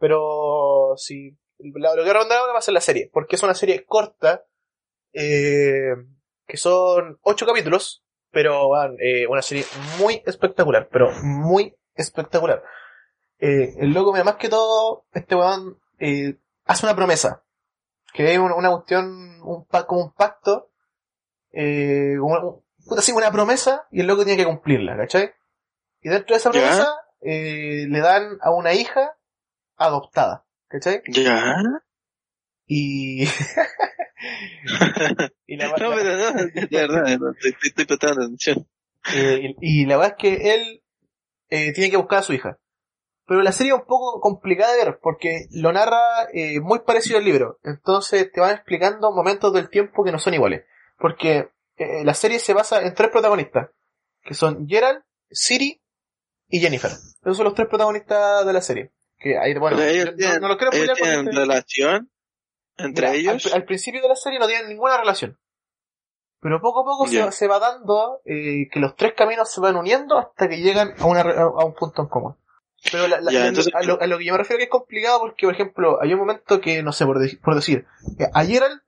Pero 0.00 0.94
si 0.96 1.38
lo 1.58 1.72
que 1.72 1.78
voy 1.78 1.86
a 1.86 2.12
recomendar 2.12 2.38
ahora 2.38 2.52
va 2.52 2.58
a 2.58 2.62
ser 2.62 2.74
la 2.74 2.80
serie, 2.80 3.08
porque 3.12 3.36
es 3.36 3.44
una 3.44 3.54
serie 3.54 3.84
corta, 3.84 4.44
eh, 5.12 5.94
que 6.48 6.56
son 6.56 7.20
ocho 7.22 7.46
capítulos, 7.46 8.04
pero 8.32 8.68
van, 8.68 8.96
eh, 8.98 9.28
una 9.28 9.42
serie 9.42 9.64
muy 10.00 10.20
espectacular, 10.26 10.88
pero 10.90 11.12
muy 11.22 11.76
espectacular. 11.94 12.64
Eh, 13.38 13.72
el 13.78 13.92
loco, 13.92 14.12
más 14.24 14.34
que 14.34 14.48
todo, 14.48 15.06
este 15.12 15.36
weón 15.36 15.78
eh, 16.00 16.38
hace 16.64 16.86
una 16.86 16.96
promesa, 16.96 17.44
que 18.12 18.32
es 18.32 18.38
una, 18.40 18.70
cuestión, 18.70 19.40
un 19.42 19.64
pacto, 20.16 20.70
eh, 21.52 22.18
puta, 22.86 23.02
sí, 23.02 23.12
una 23.12 23.30
promesa, 23.32 23.86
y 23.90 24.00
el 24.00 24.06
loco 24.06 24.24
tiene 24.24 24.42
que 24.42 24.46
cumplirla, 24.48 24.96
¿cachai? 24.96 25.32
Y 26.02 26.08
dentro 26.08 26.34
de 26.34 26.38
esa 26.38 26.50
promesa, 26.50 26.94
eh, 27.22 27.86
le 27.88 28.00
dan 28.00 28.38
a 28.42 28.50
una 28.50 28.74
hija 28.74 29.16
adoptada, 29.76 30.44
¿cachai? 30.68 31.02
Ya. 31.08 31.56
Y... 32.66 33.24
y 35.46 35.56
la, 35.56 35.66
No, 35.68 35.74
pero 35.76 35.90
no, 35.92 36.32
de 36.32 36.68
verdad, 36.70 37.18
no, 37.18 37.30
estoy, 37.32 37.50
estoy- 37.50 37.68
estoy 37.68 37.84
prestando 37.84 38.22
atención. 38.24 38.66
Eh, 39.14 39.54
y, 39.60 39.82
y 39.82 39.86
la 39.86 39.96
verdad 39.98 40.16
es 40.16 40.22
que 40.22 40.54
él 40.54 40.82
eh, 41.50 41.72
tiene 41.74 41.90
que 41.90 41.96
buscar 41.98 42.20
a 42.20 42.22
su 42.22 42.32
hija. 42.32 42.58
Pero 43.26 43.42
la 43.42 43.52
serie 43.52 43.72
es 43.72 43.78
un 43.78 43.86
poco 43.86 44.20
complicada 44.20 44.72
de 44.74 44.84
ver 44.84 44.98
porque 45.02 45.46
lo 45.52 45.72
narra 45.72 45.98
eh, 46.32 46.60
muy 46.60 46.80
parecido 46.80 47.18
al 47.18 47.24
libro. 47.24 47.58
Entonces 47.64 48.30
te 48.32 48.40
van 48.40 48.54
explicando 48.54 49.12
momentos 49.12 49.52
del 49.52 49.68
tiempo 49.70 50.04
que 50.04 50.12
no 50.12 50.18
son 50.18 50.34
iguales. 50.34 50.64
Porque 50.98 51.50
eh, 51.76 52.04
la 52.04 52.14
serie 52.14 52.38
se 52.38 52.52
basa 52.54 52.82
en 52.82 52.94
tres 52.94 53.10
protagonistas. 53.10 53.70
Que 54.22 54.34
son 54.34 54.66
Gerald, 54.68 55.02
Siri 55.30 55.80
y 56.48 56.60
Jennifer. 56.60 56.90
Esos 56.90 57.36
son 57.36 57.44
los 57.44 57.54
tres 57.54 57.68
protagonistas 57.68 58.46
de 58.46 58.52
la 58.52 58.60
serie. 58.62 58.92
Que 59.18 59.38
ahí, 59.38 59.54
bueno, 59.58 59.80
ellos 59.82 60.04
yo- 60.06 60.10
no, 60.12 60.16
tienen, 60.16 60.40
no 60.40 60.48
los 60.48 60.56
quiero 60.56 60.72
ellos 60.72 60.98
tienen 60.98 61.26
relación 61.32 62.10
entre 62.76 63.10
Mira, 63.10 63.18
ellos. 63.32 63.46
Al, 63.46 63.52
al 63.60 63.64
principio 63.64 64.02
de 64.02 64.08
la 64.08 64.16
serie 64.16 64.38
no 64.38 64.46
tienen 64.46 64.68
ninguna 64.68 64.96
relación. 64.98 65.38
Pero 66.40 66.60
poco 66.60 66.80
a 66.80 66.84
poco 66.84 67.06
se- 67.06 67.14
Ya. 67.14 67.32
se, 67.32 67.48
va 67.48 67.58
dando 67.58 68.20
eh, 68.24 68.68
que 68.70 68.80
los 68.80 68.96
tres 68.96 69.14
caminos 69.14 69.50
se 69.50 69.60
van 69.60 69.76
uniendo 69.76 70.18
hasta 70.18 70.48
que 70.48 70.58
llegan 70.58 70.94
a, 70.98 71.06
una, 71.06 71.20
a 71.22 71.64
un 71.64 71.74
punto 71.74 72.02
en 72.02 72.08
común. 72.08 72.36
Pero 72.92 73.08
la- 73.08 73.20
la- 73.20 73.32
Ya, 73.32 73.40
la- 73.40 73.46
entonces- 73.48 73.72
a, 73.74 73.82
lo, 73.82 73.98
a 74.00 74.06
lo 74.06 74.18
que 74.18 74.24
yo 74.26 74.32
me 74.32 74.38
refiero 74.38 74.58
que 74.58 74.64
es 74.64 74.70
complicado 74.70 75.20
porque, 75.20 75.46
por 75.46 75.54
ejemplo, 75.54 75.98
hay 76.02 76.12
un 76.12 76.18
momento 76.18 76.60
que, 76.60 76.82
no 76.82 76.92
sé, 76.92 77.06
por, 77.06 77.18
de- 77.18 77.38
por 77.42 77.54
decir, 77.54 77.86
eh, 78.18 78.26
a 78.32 78.44
Gerald, 78.44 78.82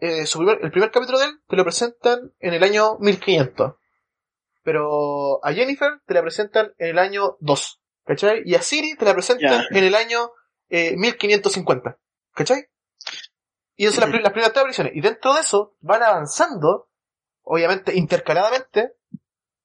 eh, 0.00 0.26
su 0.26 0.38
primer- 0.38 0.58
el 0.62 0.70
primer 0.70 0.90
capítulo 0.90 1.18
de 1.18 1.26
él 1.26 1.40
te 1.48 1.56
lo 1.56 1.64
presentan 1.64 2.32
en 2.38 2.54
el 2.54 2.62
año 2.62 2.98
1500. 2.98 3.74
Pero 4.62 5.44
a 5.44 5.52
Jennifer 5.52 6.00
te 6.06 6.14
la 6.14 6.22
presentan 6.22 6.72
en 6.78 6.88
el 6.90 6.98
año 6.98 7.36
2. 7.40 7.80
¿Cachai? 8.04 8.42
Y 8.44 8.54
a 8.54 8.62
Siri 8.62 8.96
te 8.96 9.04
la 9.04 9.14
presentan 9.14 9.64
en 9.70 9.84
el 9.84 9.94
año 9.94 10.30
eh, 10.68 10.96
1550. 10.96 11.98
¿Cachai? 12.34 12.66
Y 13.76 13.84
esas 13.84 13.94
son 13.96 14.02
las, 14.02 14.30
primeras 14.30 14.52
tres 14.52 14.60
apariciones. 14.60 14.92
Y 14.94 15.00
dentro 15.00 15.32
de 15.32 15.40
eso 15.40 15.76
van 15.80 16.02
avanzando, 16.02 16.90
obviamente 17.42 17.96
intercaladamente, 17.96 18.92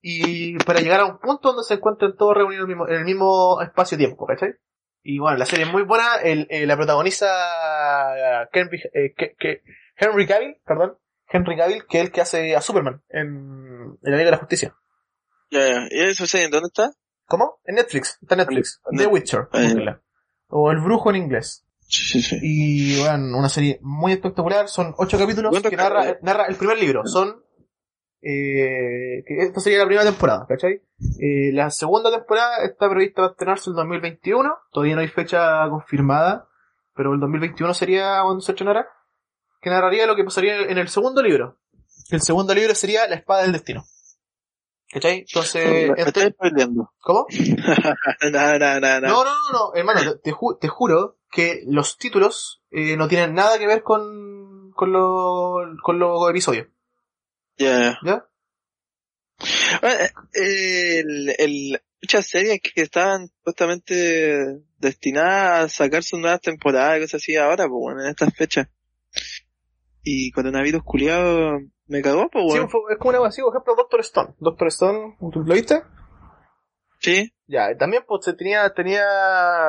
y 0.01 0.57
para 0.59 0.79
llegar 0.79 1.01
a 1.01 1.05
un 1.05 1.19
punto 1.19 1.49
donde 1.49 1.63
se 1.63 1.73
encuentran 1.73 2.15
todos 2.15 2.35
reunidos 2.35 2.65
en 2.65 2.71
el 2.71 2.77
mismo, 2.77 2.87
en 2.87 2.95
el 2.95 3.03
mismo 3.05 3.61
espacio-tiempo, 3.61 4.25
¿cachai? 4.25 4.53
Y 5.03 5.19
bueno, 5.19 5.37
la 5.37 5.45
serie 5.45 5.65
es 5.65 5.71
muy 5.71 5.83
buena, 5.83 6.15
el, 6.23 6.47
eh, 6.49 6.65
la 6.65 6.75
protagoniza 6.77 7.25
eh, 8.43 8.47
Henry, 8.53 8.81
eh, 8.93 9.13
Henry 9.97 10.27
Cavill, 10.27 10.57
perdón, 10.65 10.97
Henry 11.27 11.57
Cavill, 11.57 11.85
que 11.87 11.99
es 11.99 12.03
el 12.05 12.11
que 12.11 12.21
hace 12.21 12.55
a 12.55 12.61
Superman 12.61 13.01
en, 13.09 13.97
en 14.01 14.11
la 14.11 14.17
Liga 14.17 14.25
de 14.25 14.31
la 14.31 14.37
Justicia. 14.37 14.75
Ya, 15.51 15.59
ya. 15.67 15.87
¿Y 15.91 15.99
eso 16.09 16.25
serie 16.25 16.45
en 16.45 16.51
dónde 16.51 16.67
está? 16.67 16.91
¿Cómo? 17.27 17.59
En 17.65 17.75
Netflix, 17.75 18.19
está 18.21 18.35
en 18.35 18.39
Netflix, 18.39 18.81
The 18.95 19.07
Witcher, 19.07 19.47
Ah, 19.51 19.99
o 20.47 20.71
El 20.71 20.79
Brujo 20.79 21.09
en 21.09 21.15
inglés. 21.17 21.65
Sí, 21.87 22.03
sí, 22.03 22.21
sí. 22.21 22.39
Y 22.41 22.99
bueno, 22.99 23.37
una 23.37 23.49
serie 23.49 23.79
muy 23.81 24.11
espectacular. 24.13 24.67
Son 24.67 24.93
ocho 24.97 25.17
capítulos 25.19 25.51
¿Cuántos 25.51 25.69
que 25.69 25.77
narra, 25.77 26.01
capítulos? 26.01 26.23
narra 26.23 26.45
el 26.45 26.55
primer 26.55 26.77
libro. 26.79 27.05
Son. 27.05 27.43
Eh, 28.21 29.23
que 29.27 29.37
esta 29.37 29.59
sería 29.59 29.79
la 29.79 29.85
primera 29.85 30.03
temporada, 30.03 30.47
¿cachai? 30.47 30.81
Eh, 31.19 31.51
la 31.53 31.69
segunda 31.69 32.09
temporada 32.11 32.63
está 32.63 32.89
prevista 32.89 33.21
para 33.21 33.31
estrenarse 33.33 33.69
el 33.69 33.75
2021. 33.75 34.51
Todavía 34.71 34.95
no 34.95 35.01
hay 35.01 35.07
fecha 35.09 35.67
confirmada. 35.69 36.47
Pero 36.95 37.13
el 37.13 37.19
2021 37.19 37.73
sería 37.73 38.21
cuando 38.23 38.41
se 38.41 38.53
estrenará. 38.53 38.87
Que 39.65 39.71
narraría 39.71 40.05
lo 40.05 40.15
que 40.15 40.23
pasaría 40.23 40.59
en 40.59 40.77
el 40.77 40.89
segundo 40.89 41.23
libro. 41.23 41.57
El 42.11 42.21
segundo 42.21 42.53
libro 42.53 42.75
sería 42.75 43.07
La 43.07 43.15
Espada 43.15 43.41
del 43.41 43.51
Destino. 43.53 43.83
¿Cachai? 44.91 45.21
Entonces. 45.27 45.65
Me 45.89 46.03
este- 46.03 46.27
estoy. 46.27 46.75
¿Cómo? 46.99 47.25
Nada, 48.31 48.59
nada, 48.59 48.79
nada. 48.79 48.99
No, 49.07 49.23
no, 49.23 49.31
no, 49.31 49.51
no, 49.51 49.73
hermano, 49.73 50.01
te, 50.01 50.19
te 50.19 50.31
ju- 50.31 50.59
te 50.59 50.67
juro 50.67 51.17
que 51.31 51.63
los 51.65 51.97
títulos 51.97 52.61
eh, 52.69 52.95
no 52.95 53.07
tienen 53.07 53.33
nada 53.33 53.57
que 53.57 53.65
ver 53.65 53.81
con, 53.81 54.69
con, 54.75 54.91
lo- 54.91 55.63
con 55.81 55.97
los 55.97 56.29
episodios, 56.29 56.67
Ya, 57.57 57.97
ya. 58.05 58.23
Bueno, 59.81 59.99
eh, 59.99 60.99
el, 60.99 61.35
el, 61.39 61.81
muchas 62.03 62.27
series 62.27 62.61
que 62.61 62.81
estaban 62.83 63.29
supuestamente 63.29 64.61
destinadas 64.77 65.63
a 65.73 65.85
sacar 65.85 66.03
sus 66.03 66.19
nuevas 66.19 66.41
temporadas 66.41 66.99
y 66.99 67.01
cosas 67.01 67.15
así 67.23 67.35
ahora, 67.35 67.67
pues 67.67 67.79
bueno, 67.81 68.03
en 68.03 68.09
estas 68.09 68.31
fechas. 68.35 68.67
Y 70.07 70.31
coronavirus 70.31 70.83
culiado 70.83 71.59
me 71.87 72.01
cagó, 72.01 72.29
pues 72.29 72.43
Sí, 72.45 72.49
bueno. 72.51 72.69
fue- 72.69 72.93
es 72.93 72.99
como 72.99 73.17
una 73.17 73.27
así, 73.27 73.41
por 73.41 73.53
ejemplo, 73.53 73.75
Doctor 73.75 73.99
Stone. 74.01 74.35
Doctor 74.39 74.67
Stone, 74.69 75.17
¿tú 75.33 75.41
¿lo 75.41 75.53
viste? 75.55 75.81
Sí, 76.99 77.33
Ya, 77.47 77.75
también 77.77 78.03
pues 78.07 78.23
se 78.25 78.33
tenía, 78.33 78.71
tenía, 78.73 79.03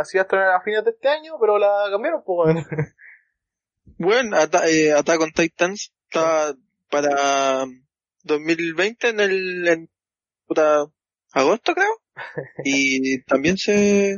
se 0.05 0.17
iba 0.17 0.23
a 0.23 0.25
estrenar 0.27 0.49
a 0.55 0.61
fines 0.63 0.85
de 0.85 0.91
este 0.91 1.09
año, 1.09 1.35
pero 1.41 1.59
la 1.59 1.87
cambiaron, 1.91 2.23
pues. 2.25 2.55
bueno. 2.55 2.67
bueno, 3.99 4.37
Ata- 4.37 4.69
eh, 4.69 4.93
Attack 4.93 5.21
on 5.21 5.33
Titans 5.33 5.93
está 6.09 6.55
para 6.91 7.65
2020 8.25 9.09
en 9.09 9.21
el, 9.21 9.69
en, 9.69 9.91
puta, 10.47 10.87
agosto 11.33 11.75
creo. 11.75 12.01
Y 12.65 13.23
también 13.25 13.57
se, 13.59 14.17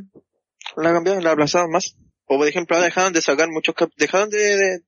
la 0.77 0.93
cambiaron, 0.93 1.25
la 1.25 1.33
aplazaron 1.33 1.71
más. 1.71 1.97
O 2.27 2.37
por 2.39 2.47
ejemplo, 2.47 2.77
ahora 2.77 2.87
dejaron 2.87 3.13
de 3.13 3.23
sacar 3.23 3.49
muchos 3.51 3.75
cap 3.75 3.91
dejaron 3.97 4.29
de, 4.31 4.39
de, 4.39 4.81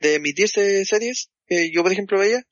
de 0.00 0.14
emitirse 0.16 0.84
series 0.84 1.30
que 1.46 1.70
yo 1.72 1.82
por 1.82 1.92
ejemplo 1.92 2.18
veía. 2.18 2.42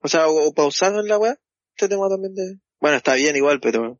O 0.00 0.08
sea, 0.08 0.28
o, 0.28 0.48
o 0.48 0.54
pausaron 0.54 1.06
la 1.08 1.18
weá. 1.18 1.36
Este 1.76 1.88
tema 1.88 2.08
también 2.08 2.34
de... 2.34 2.58
Bueno, 2.80 2.96
está 2.96 3.14
bien 3.14 3.36
igual, 3.36 3.60
pero... 3.60 3.98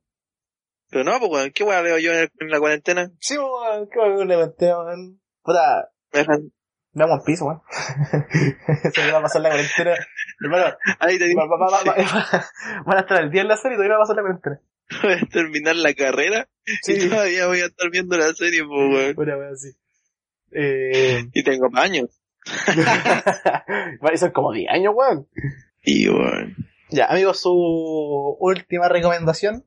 Pero 0.91 1.05
no, 1.05 1.19
pues 1.21 1.31
weón, 1.33 1.51
¿qué 1.53 1.65
weá 1.65 1.81
veo 1.81 1.99
yo 1.99 2.13
en, 2.13 2.19
el- 2.19 2.33
en 2.41 2.51
la 2.51 2.59
cuarentena? 2.59 3.11
Sí, 3.21 3.39
weón, 3.39 3.89
qué 3.91 3.99
weón, 3.99 4.29
le 4.29 4.37
metí, 4.37 4.67
weón. 4.67 5.21
Puta, 5.43 5.91
Me 6.13 6.25
veamos 6.95 7.15
One 7.17 7.23
Piece, 7.25 7.43
weón. 7.45 7.63
Se 8.95 9.01
me 9.03 9.13
va 9.13 9.19
a 9.19 9.23
pasar 9.23 9.41
la 9.43 9.49
cuarentena. 9.51 9.95
Hermano, 10.41 10.77
Ahí 10.99 11.19
te 11.19 11.35
va- 11.35 11.47
va- 11.47 11.83
va- 11.85 12.45
van 12.85 12.97
a 12.99 13.01
estar 13.01 13.19
al 13.23 13.31
día 13.31 13.41
en 13.43 13.49
la 13.49 13.57
serie 13.57 13.77
y 13.77 13.79
todavía 13.79 13.97
va 13.97 14.03
a 14.03 14.07
pasar 14.07 14.17
la 14.17 14.23
cuarentena. 14.23 14.61
voy 15.03 15.13
a 15.13 15.27
terminar 15.33 15.77
la 15.77 15.95
carrera 15.95 16.49
y 16.67 16.73
Sí, 16.83 17.09
todavía 17.09 17.47
voy 17.47 17.61
a 17.61 17.67
estar 17.67 17.91
viendo 17.91 18.19
la 18.19 18.35
serie, 18.35 18.63
pues 18.67 18.95
weón. 18.95 19.15
una 19.17 19.39
wea 19.39 19.49
así. 19.51 19.69
Eh, 20.55 21.25
Y 21.33 21.43
tengo 21.45 21.69
años. 21.75 22.11
a 22.67 24.17
ser 24.17 24.33
como 24.33 24.53
10 24.53 24.71
años, 24.71 24.95
weón. 24.95 25.29
Y 25.85 26.09
weón. 26.09 26.57
Ya, 26.91 27.07
amigos, 27.07 27.41
su 27.41 28.37
última 28.41 28.89
recomendación. 28.89 29.65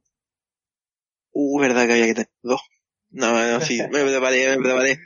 Uh, 1.32 1.59
verdad 1.59 1.88
que 1.88 1.93
había 1.93 2.05
que 2.05 2.13
tener 2.13 2.30
dos. 2.43 2.61
No, 3.09 3.34
no, 3.34 3.61
sí, 3.61 3.82
me 3.91 4.03
preparé, 4.03 4.57
me 4.57 4.63
preparé. 4.63 4.99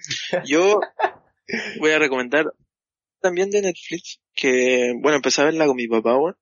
Yo 0.45 0.79
voy 1.79 1.91
a 1.91 1.99
recomendar 1.99 2.45
también 3.21 3.49
de 3.49 3.61
Netflix, 3.61 4.19
que, 4.33 4.93
bueno, 4.99 5.17
empecé 5.17 5.41
a 5.41 5.45
verla 5.45 5.65
con 5.65 5.75
mi 5.75 5.87
papá, 5.87 6.17
weón, 6.17 6.37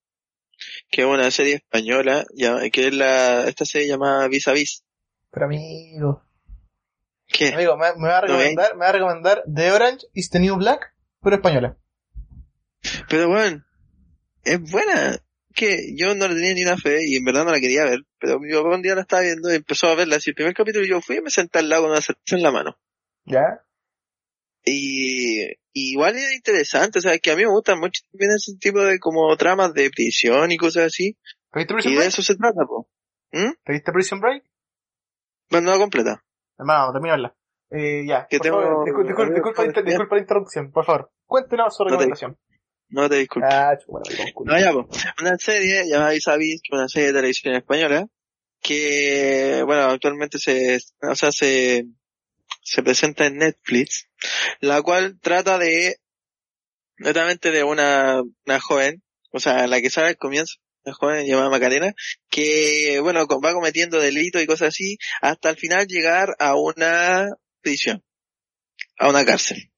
que 0.89 1.01
es 1.01 1.07
una 1.07 1.29
serie 1.31 1.55
española, 1.55 2.25
ya, 2.35 2.69
que 2.69 2.87
es 2.87 2.93
la, 2.93 3.47
esta 3.47 3.65
serie 3.65 3.87
llamada 3.87 4.27
Vis 4.27 4.47
a 4.47 4.53
Vis. 4.53 4.83
Pero 5.31 5.45
amigo. 5.45 6.23
¿Qué? 7.27 7.49
Amigo, 7.49 7.77
me, 7.77 7.87
me 7.97 8.07
va 8.07 8.19
a 8.19 8.21
recomendar, 8.21 8.75
me 8.75 8.79
va 8.79 8.89
a 8.89 8.93
recomendar 8.93 9.43
The 9.53 9.71
Orange 9.71 10.07
is 10.13 10.29
the 10.29 10.39
New 10.39 10.55
Black, 10.55 10.93
pero 11.21 11.35
española. 11.37 11.77
Pero 13.09 13.27
bueno, 13.29 13.63
es 14.43 14.59
buena. 14.71 15.17
Que 15.53 15.95
yo 15.95 16.13
no 16.13 16.27
le 16.27 16.35
tenía 16.35 16.53
ni 16.53 16.63
una 16.63 16.77
fe 16.77 16.99
y 17.07 17.15
en 17.15 17.25
verdad 17.25 17.43
no 17.43 17.51
la 17.51 17.59
quería 17.59 17.83
ver. 17.83 18.01
Pero 18.19 18.39
mi 18.39 18.51
papá 18.53 18.75
un 18.75 18.83
día 18.83 18.93
la 18.93 19.01
estaba 19.01 19.23
viendo 19.23 19.51
y 19.51 19.55
empezó 19.55 19.87
a 19.87 19.95
verla. 19.95 20.17
Así 20.17 20.29
el 20.29 20.35
primer 20.35 20.53
capítulo 20.53 20.85
yo 20.85 21.01
fui 21.01 21.17
y 21.17 21.21
me 21.21 21.31
senté 21.31 21.57
al 21.59 21.69
lado 21.69 21.83
con 21.83 21.91
una 21.91 22.01
cerveza 22.01 22.35
en 22.35 22.43
la 22.43 22.51
mano. 22.51 22.77
¿Ya? 23.25 23.63
Y, 24.63 25.45
y 25.47 25.91
igual 25.93 26.15
es 26.15 26.33
interesante, 26.35 26.99
o 26.99 27.01
sea, 27.01 27.17
que 27.17 27.31
a 27.31 27.35
mí 27.35 27.43
me 27.43 27.49
gustan 27.51 27.79
mucho 27.79 28.01
también 28.11 28.31
ese 28.35 28.55
tipo 28.59 28.81
de 28.83 28.99
como 28.99 29.35
tramas 29.37 29.73
de 29.73 29.89
prisión 29.89 30.51
y 30.51 30.57
cosas 30.57 30.85
así. 30.87 31.17
¿Te 31.51 31.59
viste 31.59 31.73
Y 31.73 31.75
Prison 31.75 31.93
de 31.93 31.97
Break? 31.99 32.09
eso 32.09 32.21
se 32.21 32.35
trata, 32.35 32.65
po. 32.67 32.89
¿Mm? 33.31 33.53
¿Te 33.63 33.73
viste 33.73 33.91
Prison 33.91 34.19
Break? 34.19 34.43
Bueno, 35.49 35.71
no 35.71 35.79
completa. 35.79 36.23
Hermano, 36.59 36.91
terminarla. 36.91 37.35
Eh, 37.69 38.05
ya, 38.07 38.27
Que 38.29 38.37
por 38.37 38.45
tengo- 38.45 38.61
favor, 38.61 38.87
discul- 38.87 39.07
discul- 39.07 39.33
disculpa, 39.33 39.65
inter- 39.65 39.83
disculpa 39.83 40.15
la 40.15 40.21
interrupción, 40.21 40.71
por 40.71 40.85
favor. 40.85 41.11
Cuéntenos 41.25 41.75
su 41.75 41.83
recomendación. 41.83 42.37
No 42.89 43.09
te 43.09 43.15
disculpo. 43.17 43.47
Ah, 43.51 43.77
bueno, 43.87 44.05
No, 44.45 44.57
ya, 44.59 44.71
po. 44.71 44.87
Una 45.21 45.37
serie 45.37 45.85
llamada 45.87 46.11
Vis 46.11 46.27
a 46.29 46.37
Vis, 46.37 46.61
que 46.61 46.69
es 46.73 46.79
una 46.79 46.87
serie 46.87 47.07
de 47.07 47.13
televisión 47.15 47.55
española, 47.55 48.07
que, 48.61 49.61
bueno, 49.65 49.83
actualmente 49.83 50.39
se, 50.39 50.79
o 51.01 51.15
sea, 51.15 51.31
se, 51.31 51.85
se 52.63 52.83
presenta 52.83 53.25
en 53.25 53.37
Netflix, 53.39 54.07
la 54.61 54.81
cual 54.81 55.19
trata 55.21 55.57
de, 55.57 55.97
netamente 56.97 57.51
de 57.51 57.63
una, 57.63 58.21
una 58.45 58.59
joven, 58.61 59.03
o 59.31 59.39
sea, 59.39 59.67
la 59.67 59.81
que 59.81 59.89
sale 59.89 60.07
al 60.07 60.17
comienzo, 60.17 60.55
una 60.85 60.95
joven 60.95 61.25
llamada 61.27 61.49
Macarena, 61.49 61.93
que, 62.29 62.99
bueno, 63.01 63.27
va 63.27 63.53
cometiendo 63.53 63.99
delitos 63.99 64.41
y 64.41 64.47
cosas 64.47 64.69
así, 64.69 64.97
hasta 65.21 65.49
al 65.49 65.57
final 65.57 65.85
llegar 65.87 66.35
a 66.39 66.55
una 66.55 67.27
a 68.99 69.09
una 69.09 69.25
cárcel. 69.25 69.71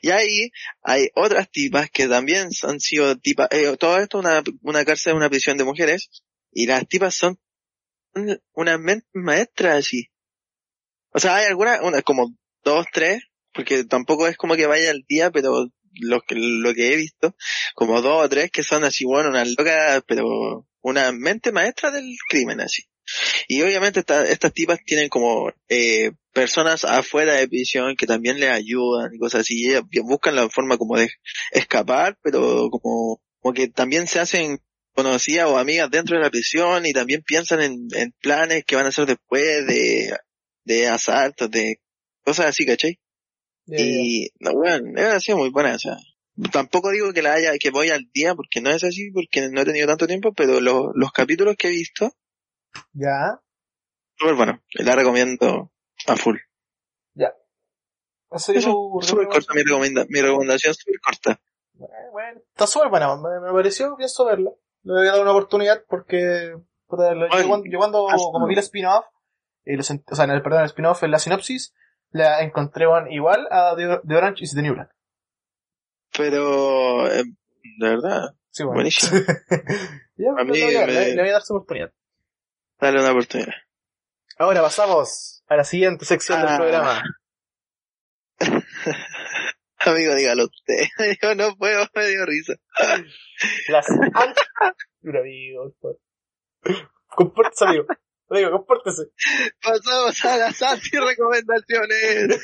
Y 0.00 0.10
ahí 0.10 0.50
hay 0.82 1.08
otras 1.14 1.50
tipas 1.50 1.90
que 1.90 2.08
también 2.08 2.48
han 2.62 2.80
sido 2.80 3.16
tipas, 3.18 3.48
eh, 3.52 3.76
todo 3.78 3.98
esto 3.98 4.18
es 4.20 4.24
una, 4.24 4.42
una 4.62 4.84
cárcel, 4.84 5.14
una 5.14 5.30
prisión 5.30 5.56
de 5.56 5.64
mujeres, 5.64 6.08
y 6.52 6.66
las 6.66 6.86
tipas 6.88 7.14
son 7.14 7.38
unas 8.52 8.78
mentes 8.80 9.08
maestras 9.14 9.76
así. 9.76 10.08
O 11.14 11.20
sea, 11.20 11.36
hay 11.36 11.46
algunas, 11.46 11.80
una, 11.82 12.02
como 12.02 12.34
dos, 12.64 12.86
tres, 12.92 13.22
porque 13.52 13.84
tampoco 13.84 14.26
es 14.26 14.36
como 14.36 14.56
que 14.56 14.66
vaya 14.66 14.90
al 14.90 15.04
día, 15.08 15.30
pero 15.30 15.68
lo 16.00 16.20
que, 16.22 16.34
lo 16.36 16.74
que 16.74 16.92
he 16.92 16.96
visto, 16.96 17.36
como 17.74 18.00
dos 18.00 18.24
o 18.24 18.28
tres 18.28 18.50
que 18.50 18.62
son 18.62 18.84
así, 18.84 19.04
bueno, 19.04 19.28
unas 19.28 19.48
locas, 19.56 20.02
pero 20.06 20.66
una 20.80 21.12
mente 21.12 21.52
maestra 21.52 21.90
del 21.90 22.16
crimen 22.28 22.60
así. 22.60 22.84
Y 23.48 23.62
obviamente 23.62 24.00
esta- 24.00 24.24
estas 24.26 24.52
tipas 24.52 24.78
tienen 24.84 25.08
como 25.08 25.52
eh, 25.68 26.12
personas 26.32 26.84
afuera 26.84 27.34
de 27.34 27.48
prisión 27.48 27.94
que 27.96 28.06
también 28.06 28.40
les 28.40 28.50
ayudan 28.50 29.14
y 29.14 29.18
cosas 29.18 29.42
así. 29.42 29.60
Y 29.62 29.70
ellas 29.70 29.82
buscan 30.02 30.36
la 30.36 30.48
forma 30.48 30.78
como 30.78 30.96
de 30.96 31.10
escapar, 31.52 32.18
pero 32.22 32.68
como, 32.70 33.20
como 33.40 33.54
que 33.54 33.68
también 33.68 34.06
se 34.06 34.20
hacen 34.20 34.58
conocidas 34.94 35.46
o 35.48 35.58
amigas 35.58 35.90
dentro 35.90 36.16
de 36.16 36.22
la 36.22 36.30
prisión 36.30 36.84
y 36.86 36.92
también 36.92 37.22
piensan 37.22 37.60
en, 37.62 37.88
en 37.94 38.12
planes 38.20 38.64
que 38.64 38.76
van 38.76 38.86
a 38.86 38.88
hacer 38.90 39.06
después 39.06 39.66
de, 39.66 40.16
de 40.64 40.88
asaltos, 40.88 41.50
de 41.50 41.76
cosas 42.24 42.46
así, 42.46 42.66
¿cachai? 42.66 42.98
Y, 43.66 44.30
no, 44.40 44.52
bueno, 44.54 45.00
ha 45.00 45.20
sido 45.20 45.38
muy 45.38 45.50
buena, 45.50 45.74
o 45.74 45.78
sea. 45.78 45.96
Tampoco 46.50 46.90
digo 46.90 47.12
que 47.12 47.22
la 47.22 47.34
haya, 47.34 47.52
que 47.58 47.70
voy 47.70 47.90
al 47.90 48.10
día, 48.12 48.34
porque 48.34 48.60
no 48.60 48.70
es 48.70 48.82
así, 48.84 49.10
porque 49.12 49.48
no 49.50 49.60
he 49.60 49.64
tenido 49.64 49.86
tanto 49.86 50.06
tiempo, 50.06 50.32
pero 50.32 50.60
los, 50.60 50.86
los 50.94 51.12
capítulos 51.12 51.56
que 51.56 51.68
he 51.68 51.70
visto, 51.70 52.14
Ya. 52.92 53.40
súper 54.18 54.34
bueno, 54.34 54.62
la 54.72 54.96
recomiendo 54.96 55.70
a 56.08 56.16
full. 56.16 56.36
Es 58.34 58.48
Eso, 58.48 58.98
súper 59.02 59.28
corta 59.28 59.52
mi, 59.52 59.62
recomenda, 59.62 60.06
mi 60.08 60.22
recomendación, 60.22 60.72
súper 60.72 60.98
corta. 61.00 61.40
Bueno, 62.12 62.40
está 62.48 62.66
súper 62.66 62.88
buena, 62.88 63.14
me, 63.16 63.40
me 63.40 63.52
pareció, 63.52 63.94
pienso 63.94 64.24
verla. 64.24 64.50
Le 64.84 64.92
voy 64.94 65.06
a 65.06 65.12
dar 65.12 65.20
una 65.20 65.32
oportunidad 65.32 65.84
porque, 65.86 66.56
puta, 66.86 67.12
lo- 67.14 67.26
yo 67.28 67.46
cuando, 67.48 67.66
yo 67.70 67.78
cuando 67.78 68.08
hazlo. 68.08 68.30
como 68.32 68.46
vi 68.46 68.54
la 68.54 68.62
spin-off, 68.62 69.04
eh, 69.66 69.78
o 69.78 69.82
sea, 70.14 70.24
en 70.24 70.30
el, 70.30 70.40
perdón, 70.42 70.60
el 70.60 70.66
spin-off, 70.66 71.02
en 71.02 71.10
la 71.10 71.18
sinopsis, 71.18 71.74
la 72.10 72.40
encontré 72.40 72.86
bueno, 72.86 73.08
igual 73.10 73.46
a 73.50 73.74
The, 73.76 74.00
The 74.08 74.16
Orange 74.16 74.44
is 74.44 74.54
the 74.54 74.62
New 74.62 74.72
Black. 74.74 74.90
Pero, 76.16 77.06
eh, 77.12 77.24
de 77.78 77.88
verdad, 77.88 78.34
Sí, 78.50 78.62
bueno. 78.64 78.76
buenísimo. 78.76 79.12
Ya, 80.16 80.30
A 80.38 80.44
le, 80.44 80.52
mí 80.52 80.60
voy 80.62 80.76
a, 80.76 80.86
me- 80.86 80.92
le- 80.92 81.14
le 81.16 81.20
voy 81.22 81.30
a 81.30 81.32
dar 81.32 81.42
su 81.42 81.54
oportunidad. 81.54 81.90
Dale 82.80 83.00
una 83.00 83.10
oportunidad. 83.12 83.52
Ahora 84.38 84.62
pasamos 84.62 85.41
a 85.52 85.56
la 85.56 85.64
siguiente 85.64 86.04
sección 86.04 86.40
del 86.40 86.48
Ah. 86.50 86.56
programa. 86.56 87.02
Amigo, 89.78 90.14
dígalo 90.14 90.44
usted. 90.44 90.84
Yo 91.22 91.34
no 91.34 91.54
puedo, 91.56 91.86
me 91.94 92.06
dio 92.06 92.24
risa. 92.26 92.54
Las 93.68 93.86
Mira, 95.00 95.20
amigo, 95.20 95.74
compórtese, 97.08 97.64
amigo. 97.64 97.86
Amigo, 98.30 98.50
compórtese. 98.52 99.02
Pasamos 99.60 100.24
a 100.24 100.36
las 100.38 100.62
anti-recomendaciones. 100.62 102.40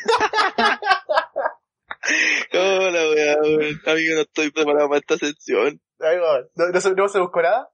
Hola, 2.52 3.10
weá, 3.10 3.36
weón. 3.42 3.80
Amigo, 3.86 4.14
no 4.16 4.20
estoy 4.22 4.50
preparado 4.50 4.88
para 4.88 4.98
esta 5.00 5.16
sección. 5.18 5.80
Amigo, 6.00 6.26
¿no, 6.56 6.68
no, 6.68 6.80
se, 6.80 6.90
no 6.94 7.08
se 7.08 7.20
buscó 7.20 7.42
nada? 7.42 7.70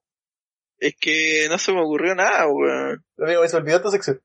Es 0.78 0.95
que 1.01 1.47
no 1.49 1.59
se 1.59 1.72
me 1.72 1.80
ocurrió 1.80 2.14
nada, 2.14 2.47
weón. 2.49 3.05
Amigo, 3.18 3.41
me 3.43 3.49
se 3.49 3.57
olvidó 3.57 3.80
tu 3.82 3.91
sección. 3.91 4.20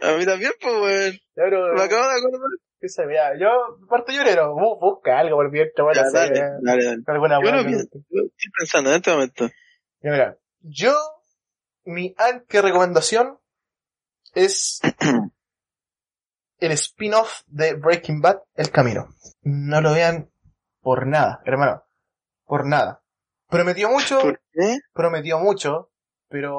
A 0.00 0.12
mí 0.16 0.24
también, 0.26 0.52
pues, 0.60 0.74
weón. 0.74 1.18
Pero, 1.34 1.74
Me 1.74 1.82
acabo 1.82 2.02
de 2.08 2.18
acordar. 2.18 2.50
qué 2.80 2.88
sé, 2.88 3.02
ya, 3.12 3.32
yo 3.38 3.48
parto 3.88 4.12
llorero. 4.12 4.54
Bu- 4.54 4.78
busca 4.80 5.18
algo 5.18 5.36
por 5.36 5.50
mientras, 5.50 5.84
bueno, 5.84 6.02
dale, 6.12 6.36
ya, 6.36 6.50
dale, 6.60 6.84
dale. 6.84 7.02
alguna 7.06 7.40
Yo 7.62 7.66
pienso, 7.66 7.84
estoy 7.84 8.50
pensando 8.58 8.90
en 8.90 8.96
este 8.96 9.10
momento. 9.12 9.46
Ya, 10.00 10.10
mira, 10.10 10.38
yo, 10.60 10.94
mi 11.84 12.14
anti-recomendación 12.18 13.38
es 14.34 14.80
el 16.58 16.72
spin-off 16.72 17.42
de 17.46 17.74
Breaking 17.74 18.20
Bad, 18.20 18.38
El 18.54 18.70
Camino. 18.70 19.08
No 19.42 19.80
lo 19.80 19.92
vean 19.92 20.30
por 20.80 21.06
nada, 21.06 21.40
hermano. 21.44 21.82
Por 22.44 22.66
nada. 22.66 23.02
Prometió 23.48 23.88
mucho, 23.88 24.18
¿Por 24.20 24.40
qué? 24.52 24.78
prometió 24.92 25.38
mucho, 25.38 25.90
pero 26.28 26.52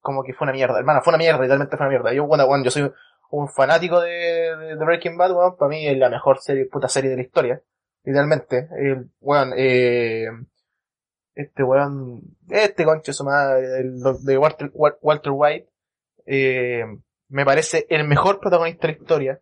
como 0.00 0.22
que 0.24 0.32
fue 0.34 0.44
una 0.46 0.52
mierda, 0.52 0.78
hermano, 0.78 1.00
fue 1.02 1.12
una 1.12 1.18
mierda, 1.18 1.40
literalmente 1.40 1.76
fue 1.76 1.86
una 1.86 1.90
mierda. 1.90 2.12
Yo, 2.12 2.26
bueno, 2.26 2.46
bueno, 2.46 2.64
yo 2.64 2.70
soy 2.70 2.90
un 3.30 3.48
fanático 3.48 4.00
de, 4.00 4.10
de, 4.56 4.74
Breaking 4.76 5.16
Bad, 5.16 5.32
weón, 5.32 5.56
para 5.56 5.68
mí 5.68 5.86
es 5.86 5.98
la 5.98 6.08
mejor 6.10 6.38
serie, 6.40 6.66
puta 6.66 6.88
serie 6.88 7.10
de 7.10 7.16
la 7.16 7.22
historia, 7.22 7.60
literalmente. 8.04 8.68
El, 8.78 9.10
weón, 9.20 9.52
eh, 9.56 10.26
este 11.34 11.62
weón, 11.62 12.22
este 12.48 12.84
concho 12.84 13.12
su 13.12 13.24
madre, 13.24 13.66
de 14.22 14.38
Walter, 14.38 14.70
Wa- 14.74 14.96
Walter 15.02 15.32
White, 15.34 15.68
eh, 16.26 16.84
me 17.28 17.44
parece 17.44 17.86
el 17.90 18.06
mejor 18.06 18.40
protagonista 18.40 18.86
de 18.86 18.92
la 18.94 18.98
historia. 18.98 19.40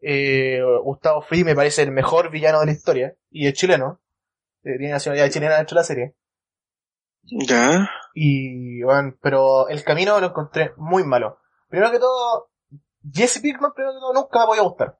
Eh, 0.00 0.60
Gustavo 0.82 1.22
Free 1.22 1.44
me 1.44 1.54
parece 1.54 1.82
el 1.82 1.90
mejor 1.90 2.30
villano 2.30 2.60
de 2.60 2.66
la 2.66 2.72
historia, 2.72 3.14
y 3.30 3.46
es 3.46 3.54
chileno, 3.54 4.00
eh, 4.62 4.76
tiene 4.78 4.92
nacionalidad 4.92 5.30
chilena 5.30 5.56
dentro 5.56 5.74
de 5.74 5.80
la 5.80 5.84
serie. 5.84 6.14
Ya. 7.48 7.88
Y, 8.14 8.82
bueno, 8.82 9.14
pero 9.20 9.68
el 9.68 9.82
camino 9.82 10.20
lo 10.20 10.28
encontré 10.28 10.72
muy 10.76 11.04
malo. 11.04 11.38
Primero 11.68 11.90
que 11.90 11.98
todo, 11.98 12.50
Jesse 13.12 13.40
Pinkman, 13.40 13.72
primero 13.74 13.94
que 13.94 14.00
todo, 14.00 14.14
nunca 14.14 14.40
me 14.40 14.46
podía 14.46 14.62
gustar. 14.62 14.98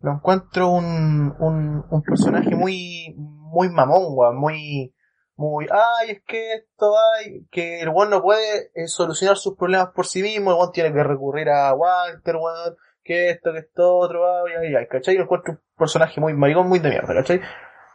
lo 0.00 0.12
encuentro 0.12 0.68
un, 0.68 1.34
un, 1.38 1.84
un 1.90 2.02
personaje 2.02 2.54
muy, 2.54 3.14
muy 3.16 3.70
mamón, 3.70 4.04
weón, 4.08 4.36
muy, 4.36 4.94
muy, 5.36 5.66
ay, 5.70 6.10
es 6.10 6.22
que 6.26 6.54
esto 6.54 6.94
hay, 6.98 7.46
que 7.50 7.80
el 7.80 7.88
weón 7.88 8.10
no 8.10 8.20
puede 8.20 8.70
eh, 8.74 8.86
solucionar 8.86 9.38
sus 9.38 9.56
problemas 9.56 9.88
por 9.94 10.06
sí 10.06 10.22
mismo, 10.22 10.50
el 10.50 10.58
weón 10.58 10.72
tiene 10.72 10.92
que 10.92 11.02
recurrir 11.02 11.48
a 11.48 11.72
Walter, 11.72 12.36
weón, 12.36 12.76
que 13.02 13.30
esto, 13.30 13.52
que 13.52 13.60
esto, 13.60 13.96
otro, 13.96 14.26
ay, 14.44 14.52
ay, 14.60 14.74
ay, 14.74 14.86
¿cachai? 14.88 15.16
Lo 15.16 15.24
encuentro 15.24 15.54
un 15.54 15.60
personaje 15.76 16.20
muy 16.20 16.34
maricón, 16.34 16.68
muy 16.68 16.78
de 16.80 16.90
mierda, 16.90 17.14
¿cachai? 17.14 17.40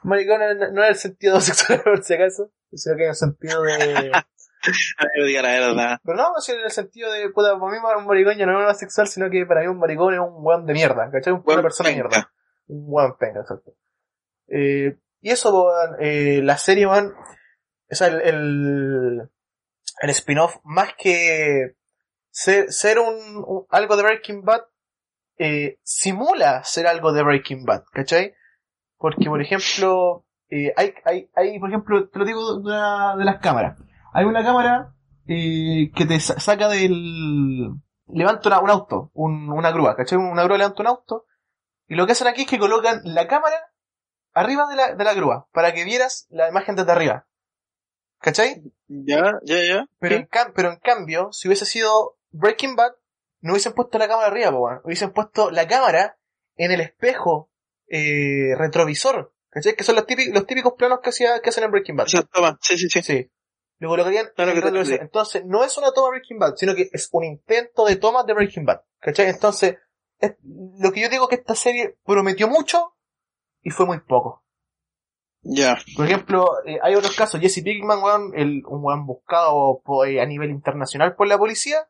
Maricón 0.04 0.40
no 0.74 0.84
en 0.84 0.90
el 0.90 0.96
sentido 0.96 1.40
sexual, 1.42 1.82
por 1.84 2.04
si 2.04 2.16
acaso, 2.16 2.52
sino 2.74 2.96
que 2.96 3.04
en 3.04 3.10
el 3.10 3.16
sentido 3.16 3.62
de, 3.62 4.12
No 5.18 5.26
diga 5.26 5.42
la 5.42 5.50
verdad. 5.50 6.00
pero 6.04 6.18
no, 6.18 6.30
sino 6.40 6.60
en 6.60 6.66
el 6.66 6.72
sentido 6.72 7.12
de, 7.12 7.30
puta, 7.30 7.58
para 7.60 7.72
mí 7.72 7.78
un 7.98 8.06
maricón 8.08 8.38
ya 8.38 8.46
no 8.46 8.58
es 8.60 8.64
una 8.66 8.74
sexual, 8.74 9.08
sino 9.08 9.30
que 9.30 9.46
para 9.46 9.62
mí 9.62 9.68
un 9.68 9.80
maricón 9.80 10.14
es 10.14 10.20
un 10.20 10.34
weón 10.38 10.66
de 10.66 10.74
mierda, 10.74 11.10
¿cachai? 11.12 11.34
Una 11.34 11.44
Weón 11.46 11.62
persona 11.62 11.90
de 11.90 11.96
mierda. 11.96 12.32
Un 12.68 12.88
buen 12.90 13.14
penca, 13.18 13.40
exacto. 13.42 13.74
Eh, 14.50 14.98
y 15.22 15.30
eso, 15.32 15.52
weón, 15.54 15.96
eh, 16.00 16.42
la 16.44 16.58
serie, 16.58 16.88
weón, 16.88 17.14
o 17.90 17.96
sea, 17.96 18.08
el, 18.08 18.22
el, 18.22 19.30
el 20.02 20.10
spin-off, 20.10 20.58
más 20.64 20.90
que 20.98 21.76
ser, 22.30 22.72
ser 22.72 23.00
un, 23.00 23.16
un- 23.46 23.66
algo 23.70 23.96
de 23.98 24.04
Breaking 24.04 24.44
Bad, 24.44 24.62
eh, 25.40 25.80
simula 25.84 26.64
ser 26.64 26.88
algo 26.88 27.14
de 27.14 27.24
Breaking 27.24 27.64
Bad, 27.66 27.84
¿cachai? 27.92 28.34
Porque, 28.98 29.26
por 29.30 29.42
ejemplo, 29.42 30.26
eh, 30.50 30.74
hay, 30.76 30.94
hay, 31.06 31.30
hay, 31.36 31.60
por 31.60 31.70
ejemplo, 31.70 32.10
te 32.10 32.20
lo 32.20 32.26
digo 32.26 32.56
de, 32.56 32.62
una- 32.62 33.16
de 33.16 33.26
las 33.26 33.40
cámaras. 33.40 33.78
Hay 34.18 34.26
una 34.26 34.44
cámara 34.44 34.94
eh, 35.28 35.92
que 35.96 36.06
te 36.06 36.20
sa- 36.20 36.40
saca 36.40 36.68
del... 36.70 37.72
Levanta 38.08 38.50
una- 38.50 38.60
un 38.62 38.70
auto, 38.70 39.12
un- 39.14 39.52
una 39.52 39.72
grúa, 39.72 39.96
¿cachai? 39.96 40.18
Una 40.18 40.44
grúa 40.44 40.58
levanta 40.58 40.82
un 40.82 40.88
auto 40.88 41.26
y 41.88 41.96
lo 41.96 42.06
que 42.06 42.14
hacen 42.14 42.28
aquí 42.28 42.42
es 42.42 42.48
que 42.48 42.58
colocan 42.60 43.02
la 43.04 43.28
cámara 43.28 43.56
arriba 44.34 44.68
de 44.68 44.76
la, 44.76 44.96
de 44.96 45.04
la 45.04 45.14
grúa, 45.14 45.48
para 45.52 45.74
que 45.74 45.84
vieras 45.84 46.26
la 46.30 46.50
imagen 46.50 46.76
desde 46.76 46.92
arriba. 46.92 47.28
¿Cachai? 48.20 48.64
Ya, 48.88 49.40
ya, 49.44 49.58
ya. 49.64 49.86
Pero, 50.00 50.16
Sí. 50.18 50.22
en, 50.22 50.54
pero 50.54 50.72
en 50.72 50.80
cambio, 50.80 51.30
si 51.32 51.48
hubiese 51.48 51.66
sido 51.66 52.18
Breaking 52.32 52.76
Bad, 52.76 52.92
no 53.42 53.54
hubiesen 53.54 53.74
puesto 53.74 53.98
la 54.00 54.08
cámara 54.08 54.28
arriba, 54.28 54.52
po, 54.52 54.70
hubiesen 54.84 55.12
puesto 55.12 55.52
la 55.52 55.68
cámara 55.68 56.18
en 56.56 56.72
el 56.72 56.82
espejo 56.82 57.52
eh, 57.88 58.56
retrovisor. 58.58 59.34
¿Cachai? 59.50 59.76
Que 59.76 59.84
son 59.84 59.96
los 59.96 60.06
típicos, 60.06 60.34
los 60.34 60.46
típicos 60.46 60.74
planos 60.78 61.00
que, 61.02 61.10
hacía, 61.10 61.40
que 61.42 61.50
hacen 61.50 61.64
en 61.64 61.72
Breaking 61.72 61.96
Bad. 61.96 62.06
Sea, 62.08 62.24
toma, 62.24 62.58
sí, 62.62 62.78
sí, 62.78 62.90
sí. 62.90 63.02
Sí. 63.02 63.32
Lo 63.80 63.90
colocarían 63.90 64.28
en. 64.36 65.02
Entonces, 65.02 65.46
no 65.46 65.64
es 65.64 65.78
una 65.78 65.92
toma 65.92 66.08
de 66.08 66.12
Breaking 66.20 66.40
Bad, 66.40 66.56
sino 66.56 66.74
que 66.76 66.90
es 66.92 67.10
un 67.12 67.24
intento 67.24 67.86
de 67.86 67.96
toma 67.96 68.24
de 68.24 68.34
Breaking 68.34 68.66
Bad. 68.66 68.82
¿Cachai? 69.00 69.28
Entonces, 69.30 69.78
es- 70.20 70.36
lo 70.44 70.92
que 70.92 71.02
yo 71.02 71.10
digo 71.10 71.28
que 71.28 71.36
esta 71.36 71.56
serie 71.56 71.98
prometió 72.04 72.48
mucho 72.48 72.96
y 73.62 73.70
fue 73.70 73.86
muy 73.86 74.00
poco. 74.00 74.44
Ya. 75.42 75.78
Por 75.96 76.06
ejemplo, 76.06 76.48
eh, 76.66 76.80
hay 76.82 76.96
otros 76.96 77.16
casos. 77.16 77.40
Jesse 77.40 77.62
Pinkman, 77.64 78.02
weón, 78.02 78.32
el, 78.36 78.64
un 78.66 78.84
weón 78.84 79.06
buscado 79.06 79.82
eh, 80.06 80.20
a 80.22 80.26
nivel 80.26 80.50
internacional 80.50 81.16
por 81.16 81.28
la 81.28 81.38
policía. 81.38 81.88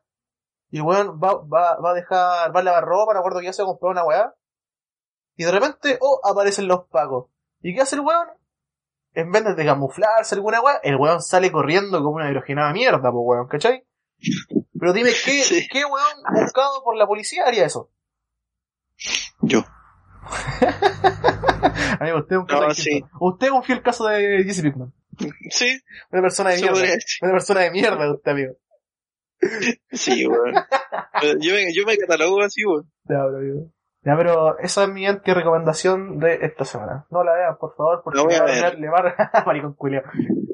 Y 0.70 0.76
el 0.76 0.82
weón 0.82 1.18
va, 1.18 1.34
va, 1.36 1.80
va 1.80 1.90
a 1.90 1.94
dejar, 1.94 2.54
va 2.54 2.60
a 2.60 2.62
lavar 2.62 2.84
ropa, 2.84 3.14
no 3.14 3.20
acuerdo 3.20 3.40
que 3.40 3.46
ya 3.46 3.52
se 3.54 3.64
comprar 3.64 3.92
una 3.92 4.04
weá. 4.04 4.34
Y 5.36 5.44
de 5.44 5.50
repente, 5.52 5.98
oh, 6.00 6.20
aparecen 6.22 6.68
los 6.68 6.86
pagos. 6.88 7.30
¿Y 7.62 7.74
qué 7.74 7.80
hace 7.80 7.96
el 7.96 8.02
weón? 8.02 8.28
En 9.18 9.32
vez 9.32 9.42
de 9.56 9.64
camuflarse 9.64 10.36
alguna 10.36 10.60
weá, 10.60 10.78
el 10.84 10.94
weón 10.94 11.20
sale 11.20 11.50
corriendo 11.50 11.98
como 12.04 12.16
una 12.16 12.30
hidrogenada 12.30 12.72
mierda, 12.72 13.10
po 13.10 13.20
weón, 13.22 13.48
¿cachai? 13.48 13.82
Pero 14.78 14.92
dime, 14.92 15.10
¿qué, 15.24 15.42
Sí. 15.42 15.66
¿qué 15.68 15.84
weón 15.84 16.22
buscado 16.40 16.84
por 16.84 16.96
la 16.96 17.04
policía 17.06 17.44
haría 17.44 17.66
eso? 17.66 17.90
Yo. 19.40 19.64
Amigo, 22.00 22.18
usted 22.18 22.36
es 22.36 22.38
un 22.42 22.46
No, 22.46 22.60
caso 22.60 22.74
sí. 22.74 22.90
distinto. 22.90 23.08
Usted 23.20 23.46
es 23.48 23.52
un 23.52 23.62
fiel 23.64 23.82
caso 23.82 24.06
de 24.06 24.44
Jesse 24.44 24.62
Pinkman. 24.62 24.92
Sí, 25.50 25.80
Una 26.12 26.22
persona 26.22 26.50
de 26.50 26.60
mierda. 26.62 26.80
Una 27.22 27.32
persona 27.32 27.60
de 27.60 27.70
mierda, 27.72 28.12
usted, 28.14 28.30
amigo. 28.30 28.52
Sí, 29.90 30.26
weón. 30.28 30.54
Yo, 31.40 31.54
me, 31.54 31.74
yo 31.74 31.84
me 31.86 31.96
catalogo 31.98 32.40
así, 32.42 32.64
weón. 32.64 32.84
Ya, 33.04 33.16
pero, 33.26 33.38
amigo. 33.38 33.72
Ya, 34.08 34.16
pero 34.16 34.58
esa 34.60 34.84
es 34.84 34.88
mi 34.88 35.06
anti-recomendación 35.06 36.18
de 36.18 36.38
esta 36.40 36.64
semana. 36.64 37.06
No 37.10 37.22
la 37.22 37.34
vean, 37.34 37.58
por 37.58 37.76
favor, 37.76 38.00
porque 38.02 38.18
le 38.18 38.38
va 38.38 38.44
arruinar, 38.46 38.78
le 38.78 38.88
va 38.88 39.14
a 39.32 39.44
maricón. 39.46 39.76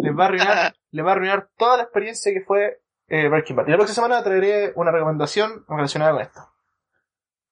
Les 0.00 0.18
va 0.18 0.24
a 0.24 0.26
arruinar, 0.26 0.74
va 0.92 1.08
a 1.08 1.12
arruinar 1.12 1.48
toda 1.56 1.76
la 1.76 1.84
experiencia 1.84 2.32
que 2.32 2.40
fue 2.44 2.80
eh, 3.06 3.28
Breaking 3.28 3.54
Bad. 3.54 3.68
Y 3.68 3.70
la 3.70 3.76
próxima 3.76 4.06
semana 4.06 4.24
traeré 4.24 4.72
una 4.74 4.90
recomendación 4.90 5.64
relacionada 5.68 6.10
con 6.10 6.22
esto. 6.22 6.40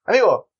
Amigo, 0.05 0.51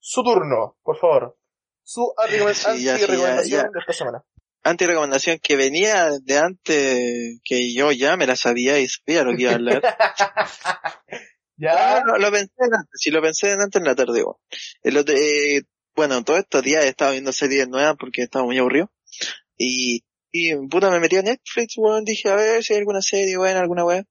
su 0.00 0.22
turno, 0.22 0.76
por 0.82 0.98
favor. 0.98 1.38
Su 1.82 2.12
anti-recomendación 2.18 3.42
Sí, 3.42 3.50
sí, 3.52 3.56
de 3.56 3.80
esta 3.80 3.92
semana. 3.94 4.22
Anti-recomendación 4.64 5.38
que 5.42 5.56
venía 5.56 6.10
de 6.22 6.38
antes, 6.38 7.40
que 7.42 7.72
yo 7.72 7.90
ya 7.90 8.18
me 8.18 8.26
la 8.26 8.36
sabía 8.36 8.78
y 8.78 8.88
sabía 8.88 9.22
lo 9.22 9.34
que 9.34 9.44
iba 9.44 9.52
a 9.52 9.54
hablar. 9.54 9.82
ya, 11.56 12.02
No, 12.04 12.12
no, 12.12 12.18
lo 12.18 12.30
pensé 12.32 12.52
en 12.58 12.74
antes, 12.74 13.00
sí 13.00 13.10
lo 13.10 13.22
pensé 13.22 13.50
en 13.52 13.60
antes 13.62 13.80
en 13.80 13.86
la 13.86 13.94
tarde, 13.94 14.22
weón. 14.22 14.36
El 14.82 14.96
otro- 14.96 15.14
eh, 15.16 15.62
bueno, 15.96 16.24
todos 16.24 16.40
estos 16.40 16.62
días 16.62 16.84
he 16.84 16.88
estado 16.88 17.12
viendo 17.12 17.32
series 17.32 17.68
nuevas 17.68 17.94
porque 17.98 18.22
estaba 18.22 18.44
muy 18.44 18.58
aburrido. 18.58 18.90
Y, 19.56 20.04
y 20.32 20.54
puta, 20.68 20.90
me 20.90 20.98
metí 21.00 21.16
a 21.16 21.22
Netflix, 21.22 21.74
weón, 21.76 22.04
dije 22.04 22.28
a 22.28 22.34
ver 22.36 22.64
si 22.64 22.72
hay 22.72 22.80
alguna 22.80 23.00
serie 23.02 23.36
buena, 23.36 23.60
alguna 23.60 23.84
weá. 23.84 24.04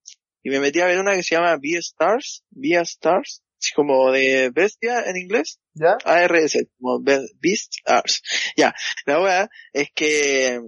Y 0.44 0.50
me 0.50 0.60
metí 0.60 0.80
a 0.82 0.86
ver 0.88 1.00
una 1.00 1.16
que 1.16 1.24
se 1.24 1.36
llama 1.36 1.58
Beastars, 1.62 2.44
Beastars, 2.50 3.44
así 3.60 3.74
como 3.74 4.12
de 4.12 4.50
bestia 4.50 5.02
en 5.06 5.18
inglés. 5.18 5.60
ya, 5.74 5.98
ARS, 6.06 6.58
como 6.80 7.02
Be- 7.02 7.30
Beast 7.40 7.76
Ars. 7.86 8.22
Ya, 8.58 8.74
la 9.06 9.22
weá 9.22 9.50
es 9.74 9.90
que, 9.94 10.60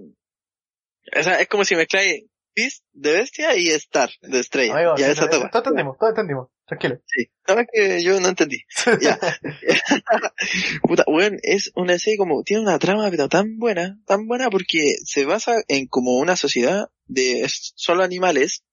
o 1.18 1.22
sea, 1.22 1.40
es 1.40 1.48
como 1.48 1.64
si 1.64 1.76
mezcláis 1.76 2.24
Beast 2.54 2.84
de 2.92 3.12
bestia 3.12 3.54
y 3.56 3.68
Star 3.68 4.10
de 4.22 4.40
estrella. 4.40 4.96
ya, 4.96 5.06
sí, 5.06 5.12
esa 5.12 5.28
todo 5.28 5.38
toma. 5.40 5.50
todo 5.50 5.60
entendimos, 5.62 5.98
todo 5.98 6.08
entendimos. 6.10 6.48
Tranquilo. 6.66 7.00
Sí. 7.06 7.30
No, 7.46 7.60
es 7.60 7.68
que 7.72 8.02
yo 8.02 8.20
no 8.20 8.28
entendí. 8.28 8.58
Ya. 9.00 9.18
Puta, 10.82 11.04
weón, 11.06 11.38
es 11.42 11.70
una 11.76 11.96
serie 11.98 12.18
como, 12.18 12.42
tiene 12.42 12.62
una 12.62 12.78
trama 12.78 13.08
pero 13.10 13.28
tan 13.28 13.58
buena, 13.58 14.00
tan 14.04 14.26
buena 14.26 14.50
porque 14.50 14.96
se 15.04 15.24
basa 15.24 15.62
en 15.68 15.86
como 15.86 16.18
una 16.18 16.34
sociedad 16.34 16.88
de 17.06 17.48
solo 17.48 18.02
animales, 18.02 18.64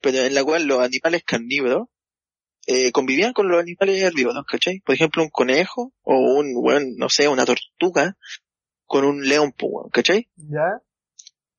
pero 0.00 0.18
en 0.18 0.34
la 0.34 0.42
cual 0.42 0.66
los 0.66 0.80
animales 0.80 1.22
carnívoros 1.24 1.88
eh, 2.66 2.92
convivían 2.92 3.34
con 3.34 3.48
los 3.48 3.60
animales 3.60 4.02
herbívoros, 4.02 4.44
¿cachai? 4.46 4.80
Por 4.80 4.94
ejemplo, 4.94 5.22
un 5.22 5.28
conejo 5.28 5.92
o 6.02 6.16
un, 6.16 6.52
weón, 6.56 6.96
no 6.96 7.10
sé, 7.10 7.28
una 7.28 7.44
tortuga 7.44 8.16
con 8.86 9.04
un 9.04 9.28
león, 9.28 9.54
¿cachai? 9.92 10.30
Ya, 10.36 10.80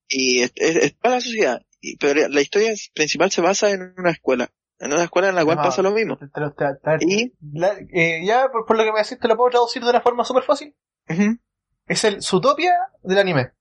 Y 0.08 0.42
es, 0.42 0.52
es, 0.56 0.76
es 0.78 0.98
toda 0.98 1.16
la 1.16 1.22
sociedad. 1.22 1.62
Y, 1.80 1.98
pero 1.98 2.28
la 2.28 2.42
historia 2.42 2.74
principal 2.96 3.30
se 3.30 3.42
basa 3.42 3.70
en 3.70 3.94
una 3.98 4.12
escuela. 4.12 4.52
En 4.80 4.92
una 4.94 5.04
escuela 5.04 5.30
en 5.30 5.36
la 5.36 5.46
cual 5.46 5.58
pasa 5.64 5.82
lo 5.82 5.92
mismo. 5.92 6.18
te- 6.18 6.28
te 6.28 6.40
lo- 6.42 6.54
te- 6.54 6.66
te- 6.84 7.06
Y, 7.06 7.34
la- 7.54 7.78
eh, 7.94 8.26
ya, 8.26 8.50
por, 8.52 8.66
por 8.66 8.78
lo 8.78 8.84
que 8.84 8.92
me 8.92 9.00
decís, 9.00 9.18
te 9.20 9.28
lo 9.28 9.38
puedo 9.38 9.50
traducir 9.52 9.82
de 9.84 9.90
una 9.90 10.02
forma 10.02 10.24
súper 10.26 10.44
fácil. 10.44 10.76
Es 11.88 12.04
el 12.04 12.22
Zootopia 12.22 12.74
del 13.04 13.18
anime. 13.20 13.52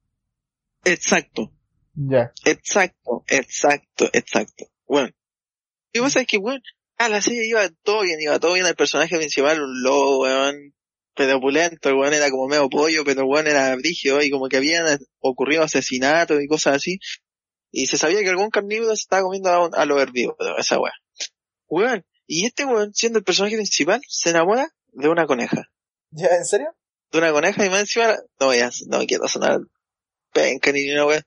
exacto. 0.85 1.53
Ya. 1.97 2.33
Exacto, 2.45 3.23
exacto, 3.29 4.09
exacto. 4.13 4.65
Bueno. 4.87 5.11
Y 5.93 6.01
vos 6.01 6.13
sabés 6.13 6.27
que, 6.27 6.39
weón, 6.39 6.61
ah, 6.99 7.09
la 7.09 7.21
serie 7.23 7.47
iba 7.49 7.63
todo 7.85 8.03
bien, 8.03 8.21
iba 8.21 8.41
todo 8.41 8.55
bien 8.55 8.67
el 8.67 8.75
personaje 8.75 9.17
principal, 9.17 9.63
un 9.63 9.83
lobo, 9.85 10.23
weón, 10.23 10.75
pero 11.15 11.37
opulento, 11.37 11.89
el 11.91 11.95
weón 11.95 12.13
era 12.15 12.29
como 12.31 12.49
medio 12.49 12.69
pollo, 12.69 13.05
pero 13.05 13.21
el 13.21 13.29
weón 13.29 13.47
era 13.47 13.73
brígido 13.77 14.21
y 14.23 14.31
como 14.31 14.49
que 14.49 14.57
habían 14.57 14.85
ocurrido 15.21 15.63
asesinatos 15.63 16.43
y 16.43 16.49
cosas 16.49 16.75
así. 16.77 16.99
Y 17.71 17.87
se 17.87 17.97
sabía 17.99 18.21
que 18.23 18.31
algún 18.31 18.51
carnívoro 18.51 18.89
se 18.97 19.03
estaba 19.03 19.23
comiendo 19.23 19.51
a, 19.51 19.67
un- 19.67 19.75
a 19.77 19.85
los 19.85 20.01
herbívoros, 20.03 20.37
esa 20.59 20.81
weón. 20.81 20.93
Weón, 21.75 22.07
y 22.29 22.47
este 22.47 22.65
weón, 22.65 22.95
siendo 22.95 23.19
el 23.19 23.25
personaje 23.25 23.57
principal, 23.57 24.01
se 24.09 24.31
enamora 24.31 24.71
de 24.93 25.09
una 25.09 25.27
coneja. 25.27 25.69
¿Ya, 26.11 26.29
en 26.29 26.45
serio? 26.45 26.69
De 27.11 27.19
una 27.19 27.33
coneja 27.33 27.67
y 27.67 27.71
más 27.71 27.81
encima, 27.81 28.15
no 28.39 28.47
voy 28.47 28.61
a, 28.61 28.71
no 28.87 29.05
quiero 29.07 29.27
sonar 29.27 29.59
penca 30.33 30.71
ni 30.71 30.89
una 30.93 31.05
weón. 31.05 31.25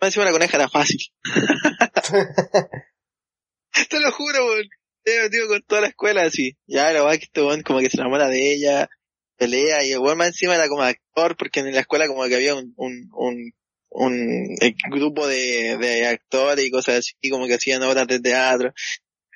Más 0.00 0.08
encima 0.08 0.24
la 0.24 0.32
coneja 0.32 0.56
era 0.56 0.70
fácil. 0.70 1.00
Te 3.90 4.00
lo 4.00 4.10
juro, 4.10 4.46
weón. 4.46 4.68
Te 5.02 5.28
digo 5.28 5.48
con 5.48 5.62
toda 5.62 5.82
la 5.82 5.88
escuela 5.88 6.22
así. 6.22 6.56
Ya, 6.66 6.90
la 6.92 7.02
verdad 7.02 7.18
que 7.18 7.24
este 7.24 7.42
weón 7.42 7.62
como 7.62 7.80
que 7.80 7.90
se 7.90 7.98
enamora 7.98 8.28
de 8.28 8.54
ella, 8.54 8.88
pelea, 9.36 9.84
y 9.84 9.92
el 9.92 9.98
weón 9.98 10.16
más 10.16 10.28
encima 10.28 10.54
era 10.54 10.68
como 10.68 10.82
actor, 10.82 11.36
porque 11.36 11.60
en 11.60 11.74
la 11.74 11.80
escuela 11.80 12.06
como 12.06 12.24
que 12.24 12.36
había 12.36 12.54
un, 12.54 12.72
un, 12.76 13.10
un, 13.12 13.52
un 13.90 14.56
eh, 14.62 14.74
grupo 14.90 15.26
de, 15.26 15.76
de 15.76 16.06
actores 16.06 16.64
y 16.64 16.70
cosas 16.70 17.00
así, 17.00 17.12
como 17.30 17.46
que 17.46 17.54
hacían 17.54 17.82
obras 17.82 18.06
de 18.06 18.20
teatro. 18.20 18.72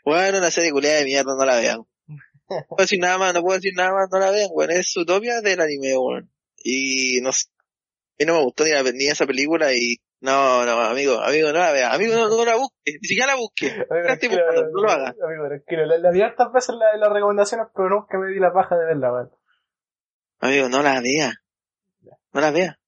Bueno, 0.09 0.39
una 0.39 0.51
serie 0.51 0.71
culiada 0.73 0.99
de 0.99 1.05
mierda, 1.05 1.35
no 1.37 1.45
la 1.45 1.57
vean. 1.57 1.79
No 2.09 2.65
puedo 2.69 2.83
decir 2.83 2.99
nada 2.99 3.19
más, 3.19 3.35
no 3.35 3.43
puedo 3.43 3.57
decir 3.59 3.75
nada 3.77 3.93
más, 3.93 4.09
no 4.11 4.19
la 4.19 4.31
vean, 4.31 4.49
weón. 4.53 4.71
Es 4.71 4.97
utopia 4.97 5.41
del 5.43 5.61
anime, 5.61 5.97
weón. 5.99 6.31
Y 6.57 7.21
no 7.21 7.31
sé. 7.33 7.47
A 7.51 8.17
mí 8.21 8.27
no 8.27 8.35
me 8.35 8.43
gustó 8.45 8.65
ni, 8.65 8.71
la, 8.71 8.83
ni 8.83 9.07
esa 9.07 9.27
película 9.27 9.73
y 9.75 9.97
no, 10.21 10.65
no, 10.65 10.73
amigo, 10.81 11.21
amigo, 11.21 11.49
no 11.53 11.59
la 11.59 11.73
vea. 11.73 11.93
Amigo, 11.93 12.15
no, 12.17 12.29
no 12.29 12.45
la 12.45 12.57
busque, 12.57 12.75
ni 13.01 13.07
siquiera 13.07 13.27
la 13.29 13.37
busque. 13.37 13.67
Amigo, 13.71 13.83
Estoy 13.85 14.03
tranquilo, 14.03 14.43
buscando, 14.47 14.71
no 14.73 14.83
lo 14.83 14.91
hagas. 14.91 15.15
Amigo, 15.23 15.47
tranquilo. 15.49 15.87
La, 15.87 15.99
la 15.99 16.11
vi 16.11 16.23
hartas 16.23 16.53
veces 16.53 16.75
la- 16.75 16.97
las 16.97 17.13
recomendaciones, 17.13 17.67
pero 17.75 17.91
nunca 17.91 18.19
me 18.19 18.33
di 18.33 18.41
la 18.41 18.53
paja 18.53 18.77
de 18.77 18.87
verla, 18.87 19.13
weón. 19.13 19.31
Amigo, 20.41 20.69
no 20.71 20.83
la 20.83 21.01
vea. 21.03 21.33
No 22.33 22.41
la 22.41 22.51
vea. 22.51 22.79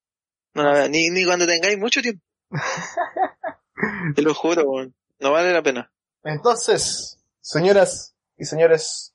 No 0.54 0.62
la 0.62 0.72
vea. 0.72 0.88
Ni, 0.88 1.10
ni 1.10 1.24
cuando 1.24 1.46
tengáis 1.46 1.78
mucho 1.78 2.00
tiempo. 2.00 2.24
Te 4.16 4.22
lo 4.22 4.34
juro, 4.34 4.62
weón. 4.64 4.94
No 5.20 5.32
vale 5.32 5.52
la 5.52 5.62
pena. 5.62 5.92
Entonces, 6.24 7.18
señoras 7.40 8.14
y 8.36 8.44
señores. 8.44 9.12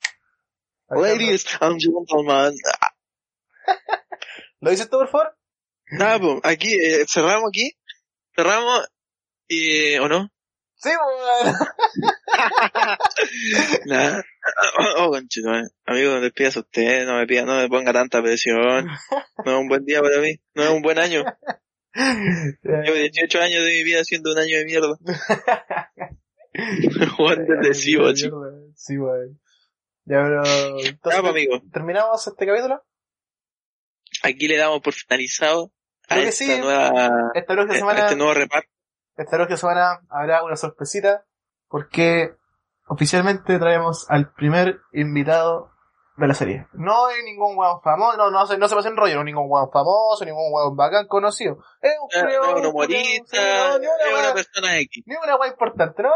Ladies 0.89 1.45
and 1.59 1.79
gentlemen. 1.79 2.55
¿Lo 4.59 4.71
dices 4.71 4.89
tú, 4.89 4.97
por 4.97 5.09
favor? 5.09 5.37
Nada, 5.91 6.19
pues, 6.19 6.39
aquí, 6.43 6.73
eh, 6.73 7.05
cerramos 7.07 7.49
aquí. 7.49 7.71
Cerramos. 8.35 8.87
Y, 9.47 9.97
¿o 9.97 10.07
no? 10.07 10.29
Sí, 10.75 10.89
bueno. 11.43 11.57
Nada. 13.85 14.23
Oh, 14.97 15.09
conchito, 15.09 15.53
eh. 15.55 15.67
Amigo, 15.85 16.19
despídase 16.19 16.59
usted, 16.59 17.05
no 17.05 17.17
me 17.17 17.25
pida, 17.25 17.45
no 17.45 17.55
me 17.55 17.67
ponga 17.69 17.93
tanta 17.93 18.21
presión. 18.21 18.87
No 19.45 19.51
es 19.51 19.59
un 19.59 19.67
buen 19.67 19.85
día 19.85 20.01
para 20.01 20.19
mí, 20.19 20.35
no 20.53 20.63
es 20.63 20.69
un 20.69 20.81
buen 20.81 20.99
año. 20.99 21.23
Llevo 22.63 22.97
18 22.97 23.41
años 23.41 23.63
de 23.63 23.71
mi 23.71 23.83
vida 23.83 24.03
siendo 24.03 24.31
un 24.31 24.39
año 24.39 24.57
de 24.57 24.65
mierda. 24.65 24.97
Juan 27.17 27.45
depresivo, 27.45 28.13
chico. 28.13 28.41
Sí, 28.75 28.97
bueno. 28.97 29.37
Ya, 30.05 30.21
pero... 30.23 30.43
Ya, 30.43 30.89
Entonces, 30.89 31.21
pues, 31.21 31.25
amigo, 31.25 31.61
¿terminamos 31.71 32.25
este 32.27 32.45
capítulo? 32.45 32.83
aquí 34.23 34.47
le 34.47 34.57
damos 34.57 34.81
por 34.81 34.93
finalizado 34.93 35.71
a 36.09 36.15
que 36.15 36.27
esta 36.27 36.45
sí. 36.45 36.59
nueva, 36.59 37.31
Esta 37.33 37.53
próxima 37.53 37.77
semana... 37.77 37.99
este 38.01 38.15
nuevo 38.15 38.33
reparto. 38.33 38.69
Esta 39.17 39.37
próxima 39.37 39.57
semana 39.57 40.01
habrá 40.09 40.43
una 40.43 40.55
sorpresita 40.55 41.25
porque 41.67 42.35
oficialmente 42.87 43.57
traemos 43.59 44.05
al 44.09 44.31
primer 44.33 44.81
invitado 44.93 45.71
de 46.17 46.27
la 46.27 46.33
serie. 46.33 46.67
No 46.73 47.07
hay 47.07 47.23
ningún 47.23 47.57
weón 47.57 47.81
famoso, 47.81 48.17
no, 48.17 48.31
no, 48.31 48.45
se, 48.45 48.57
no 48.57 48.67
se 48.67 48.75
pasa 48.75 48.89
en 48.89 48.97
rollo, 48.97 49.15
no 49.15 49.19
hay 49.21 49.25
ningún 49.25 49.47
weón 49.49 49.69
famoso, 49.71 50.23
ningún 50.23 50.51
weón 50.51 50.75
bacán 50.75 51.07
conocido. 51.07 51.57
Es 51.81 51.93
un 52.01 52.09
es 52.11 52.37
un 52.59 52.65
humorista, 52.65 53.37
sí, 53.37 53.37
no, 53.37 53.79
ni 53.79 53.87
una 53.87 54.05
es 54.05 54.19
una 54.19 54.33
persona 54.33 54.79
X. 54.79 55.03
ni 55.05 55.15
una 55.15 55.35
weá 55.37 55.49
importante, 55.49 56.03
¿no? 56.03 56.11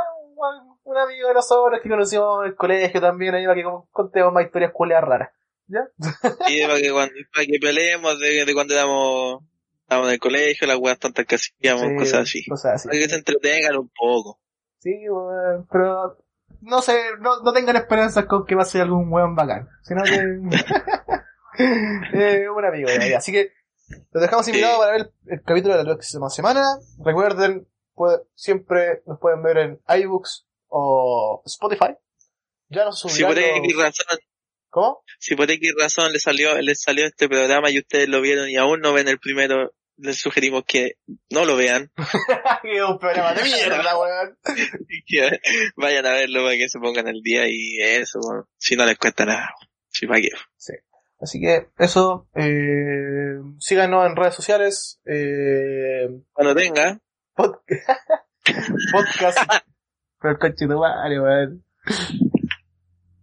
Un, 0.84 0.98
amigo 0.98 1.28
de 1.28 1.34
nosotros 1.34 1.80
que 1.84 1.90
conocimos 1.90 2.44
en 2.44 2.52
el 2.52 2.56
colegio 2.56 3.02
también, 3.02 3.36
ahí 3.36 3.44
para 3.46 3.56
que 3.56 3.64
con- 3.64 3.86
contemos 3.92 4.34
más 4.34 4.46
historias 4.46 4.72
culeas 4.74 5.04
raras. 5.04 5.30
¿Ya? 5.68 5.82
Y 6.48 6.62
para 6.66 6.80
que 6.80 6.92
cuando, 6.92 7.14
para 7.34 7.46
que 7.46 7.60
peleemos 7.62 8.20
de, 8.20 8.46
de 8.46 8.54
cuando 8.54 8.74
éramos, 8.74 9.44
estábamos 9.82 10.08
en 10.10 10.14
el 10.14 10.20
colegio, 10.20 10.68
las 10.68 10.78
weas 10.78 10.98
tantas 11.00 11.26
que 11.26 11.36
hacíamos, 11.36 11.82
Sí, 11.84 11.96
cosas 11.98 12.20
así. 12.22 12.46
Cosas 12.48 12.74
así. 12.76 12.88
Para 12.88 13.00
que 13.00 13.10
se 13.10 13.16
entretengan 13.18 13.78
un 13.78 13.92
poco. 13.96 14.40
Sí, 14.80 14.92
weón, 15.10 15.68
pero 15.72 16.18
no 16.62 16.82
sé, 16.82 16.98
no, 17.20 17.42
no 17.44 17.54
tengan 17.54 17.76
esperanzas 17.76 18.26
con 18.26 18.46
que 18.46 18.56
va 18.56 18.64
a 18.64 18.66
ser 18.66 18.82
algún 18.82 19.12
weón 19.12 19.36
bacán, 19.36 19.68
sino 19.84 20.02
que 20.04 20.16
eh, 22.14 22.50
un 22.50 22.66
amigo 22.66 22.90
de 22.90 22.98
ahí. 23.04 23.14
Así 23.14 23.32
que 23.32 23.52
los 24.12 24.22
dejamos 24.22 24.48
invitados 24.48 24.76
Sí. 24.76 24.80
para 24.80 24.92
ver 24.94 25.02
el, 25.26 25.34
el 25.34 25.42
capítulo 25.44 25.74
de 25.78 25.84
la 25.84 25.90
próxima 25.90 26.30
semana. 26.30 26.64
Recuerden, 27.04 27.68
puede- 28.00 28.22
siempre 28.34 29.02
nos 29.06 29.20
pueden 29.20 29.44
ver 29.44 29.58
en 29.58 29.80
iBooks 30.02 30.48
o 30.70 31.42
Spotify. 31.46 31.96
Ya 32.70 32.86
nos 32.86 33.00
Si 33.02 33.10
subirán 33.10 33.34
por 33.34 33.40
X 33.66 33.78
razón, 33.78 34.20
¿Cómo? 34.70 35.04
si 35.20 35.36
por 35.36 35.52
X 35.52 35.74
razón 35.78 36.14
le 36.14 36.20
salió, 36.20 36.60
les 36.62 36.82
salió 36.82 37.06
este 37.06 37.28
programa 37.28 37.70
y 37.70 37.80
ustedes 37.80 38.08
lo 38.08 38.22
vieron 38.22 38.50
y 38.50 38.56
aún 38.56 38.80
no 38.80 38.94
ven 38.94 39.08
el 39.10 39.20
primero, 39.20 39.74
les 39.98 40.18
sugerimos 40.18 40.64
que 40.66 40.94
no 41.30 41.44
lo 41.44 41.58
vean 41.58 41.92
que 42.64 42.82
un 42.84 42.98
programa 43.00 43.34
de 43.34 43.44
mierda, 43.44 43.98
weón. 44.00 44.38
vayan 45.76 46.06
a 46.06 46.12
verlo 46.12 46.44
para 46.44 46.56
que 46.56 46.70
se 46.70 46.80
pongan 46.80 47.08
al 47.08 47.22
día 47.22 47.48
y 47.50 47.78
eso, 47.82 48.20
si 48.58 48.76
no 48.76 48.86
les 48.86 48.98
cuesta 48.98 49.26
nada. 49.26 49.50
Si 49.90 50.08
para 50.08 50.22
qué. 50.22 50.30
Así 51.22 51.42
que 51.42 51.68
eso, 51.78 52.30
eh, 52.36 53.40
síganos 53.60 54.06
en 54.08 54.16
redes 54.16 54.36
sociales, 54.36 55.02
eh, 55.06 56.08
Cuando 56.32 56.56
tenga, 56.56 56.98
Pod- 57.40 57.62
podcast. 58.92 59.40
Pero 60.20 60.34
el 60.34 60.40
coche 60.40 60.66
weón. 60.68 61.64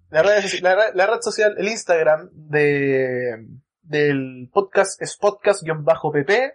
La 0.08 0.22
red, 0.22 0.42
la, 0.62 0.74
red- 0.74 0.94
la 0.94 1.06
red 1.06 1.20
social, 1.20 1.54
el 1.58 1.68
Instagram 1.68 2.30
de, 2.32 3.46
del 3.82 4.48
podcast 4.54 5.02
es 5.02 5.18
podcast-pp. 5.18 6.54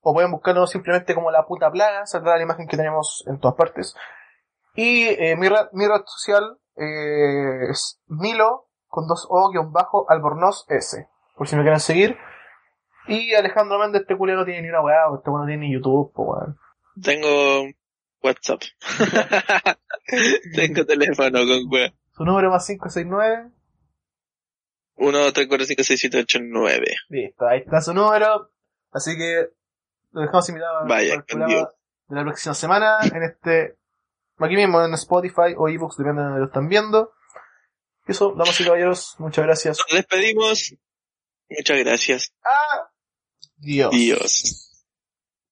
O 0.00 0.12
pueden 0.12 0.30
buscarlo 0.32 0.66
simplemente 0.66 1.14
como 1.14 1.30
la 1.30 1.46
puta 1.46 1.70
plaga, 1.70 2.04
saldrá 2.04 2.36
la 2.36 2.42
imagen 2.42 2.68
que 2.68 2.76
tenemos 2.76 3.24
en 3.26 3.40
todas 3.40 3.56
partes. 3.56 3.94
Y 4.74 5.06
eh, 5.08 5.34
mi, 5.36 5.48
red, 5.48 5.68
mi 5.72 5.86
red 5.86 6.02
social 6.04 6.58
eh, 6.76 7.70
es 7.70 8.02
Milo 8.06 8.68
con 8.86 9.06
dos 9.06 9.26
O 9.30 9.50
guion 9.50 9.72
bajo 9.72 10.04
Albornoz 10.10 10.66
S. 10.68 11.08
Por 11.36 11.48
si 11.48 11.56
me 11.56 11.62
quieren 11.62 11.80
seguir. 11.80 12.18
Y 13.06 13.34
Alejandro 13.34 13.78
Méndez, 13.78 14.02
este 14.02 14.16
culero 14.16 14.40
no 14.40 14.44
tiene 14.44 14.60
ni 14.60 14.68
una 14.68 14.82
weá, 14.82 15.04
este 15.16 15.30
weón 15.30 15.42
no 15.42 15.46
tiene 15.46 15.66
ni 15.68 15.72
YouTube, 15.72 16.12
po, 16.12 16.24
weón. 16.34 16.58
Tengo 17.02 17.68
WhatsApp. 18.22 18.62
tengo 20.54 20.84
teléfono 20.84 21.38
con 21.40 21.72
wea. 21.72 21.92
Su 22.16 22.24
número 22.24 22.50
más 22.50 22.66
569. 22.66 23.50
1, 24.96 25.32
3, 25.32 25.46
4, 25.48 25.66
5, 25.66 25.82
6, 25.84 26.00
7, 26.00 26.18
8, 26.20 26.38
9. 26.42 26.96
Listo, 27.10 27.46
ahí 27.46 27.60
está 27.60 27.80
su 27.80 27.94
número. 27.94 28.50
Así 28.90 29.16
que 29.16 29.48
lo 30.12 30.22
dejamos 30.22 30.48
invitado 30.48 30.86
Vaya, 30.86 31.14
al 31.14 31.18
con 31.20 31.26
programa 31.26 31.54
Dios. 31.54 31.68
de 32.08 32.16
la 32.16 32.22
próxima 32.24 32.54
semana 32.54 32.98
en 33.02 33.22
este, 33.22 33.76
aquí 34.38 34.56
mismo 34.56 34.82
en 34.84 34.94
Spotify 34.94 35.54
o 35.56 35.68
ebooks, 35.68 35.98
depende 35.98 36.22
de 36.22 36.24
donde 36.26 36.40
lo 36.40 36.46
están 36.46 36.68
viendo. 36.68 37.12
Y 38.08 38.12
eso, 38.12 38.32
damas 38.36 38.60
y 38.60 38.64
caballeros, 38.64 39.14
muchas 39.18 39.44
gracias. 39.44 39.78
Nos 39.78 39.96
despedimos. 39.96 40.74
Muchas 41.50 41.78
gracias. 41.78 42.32
Adiós. 43.60 43.90
Dios. 43.92 44.67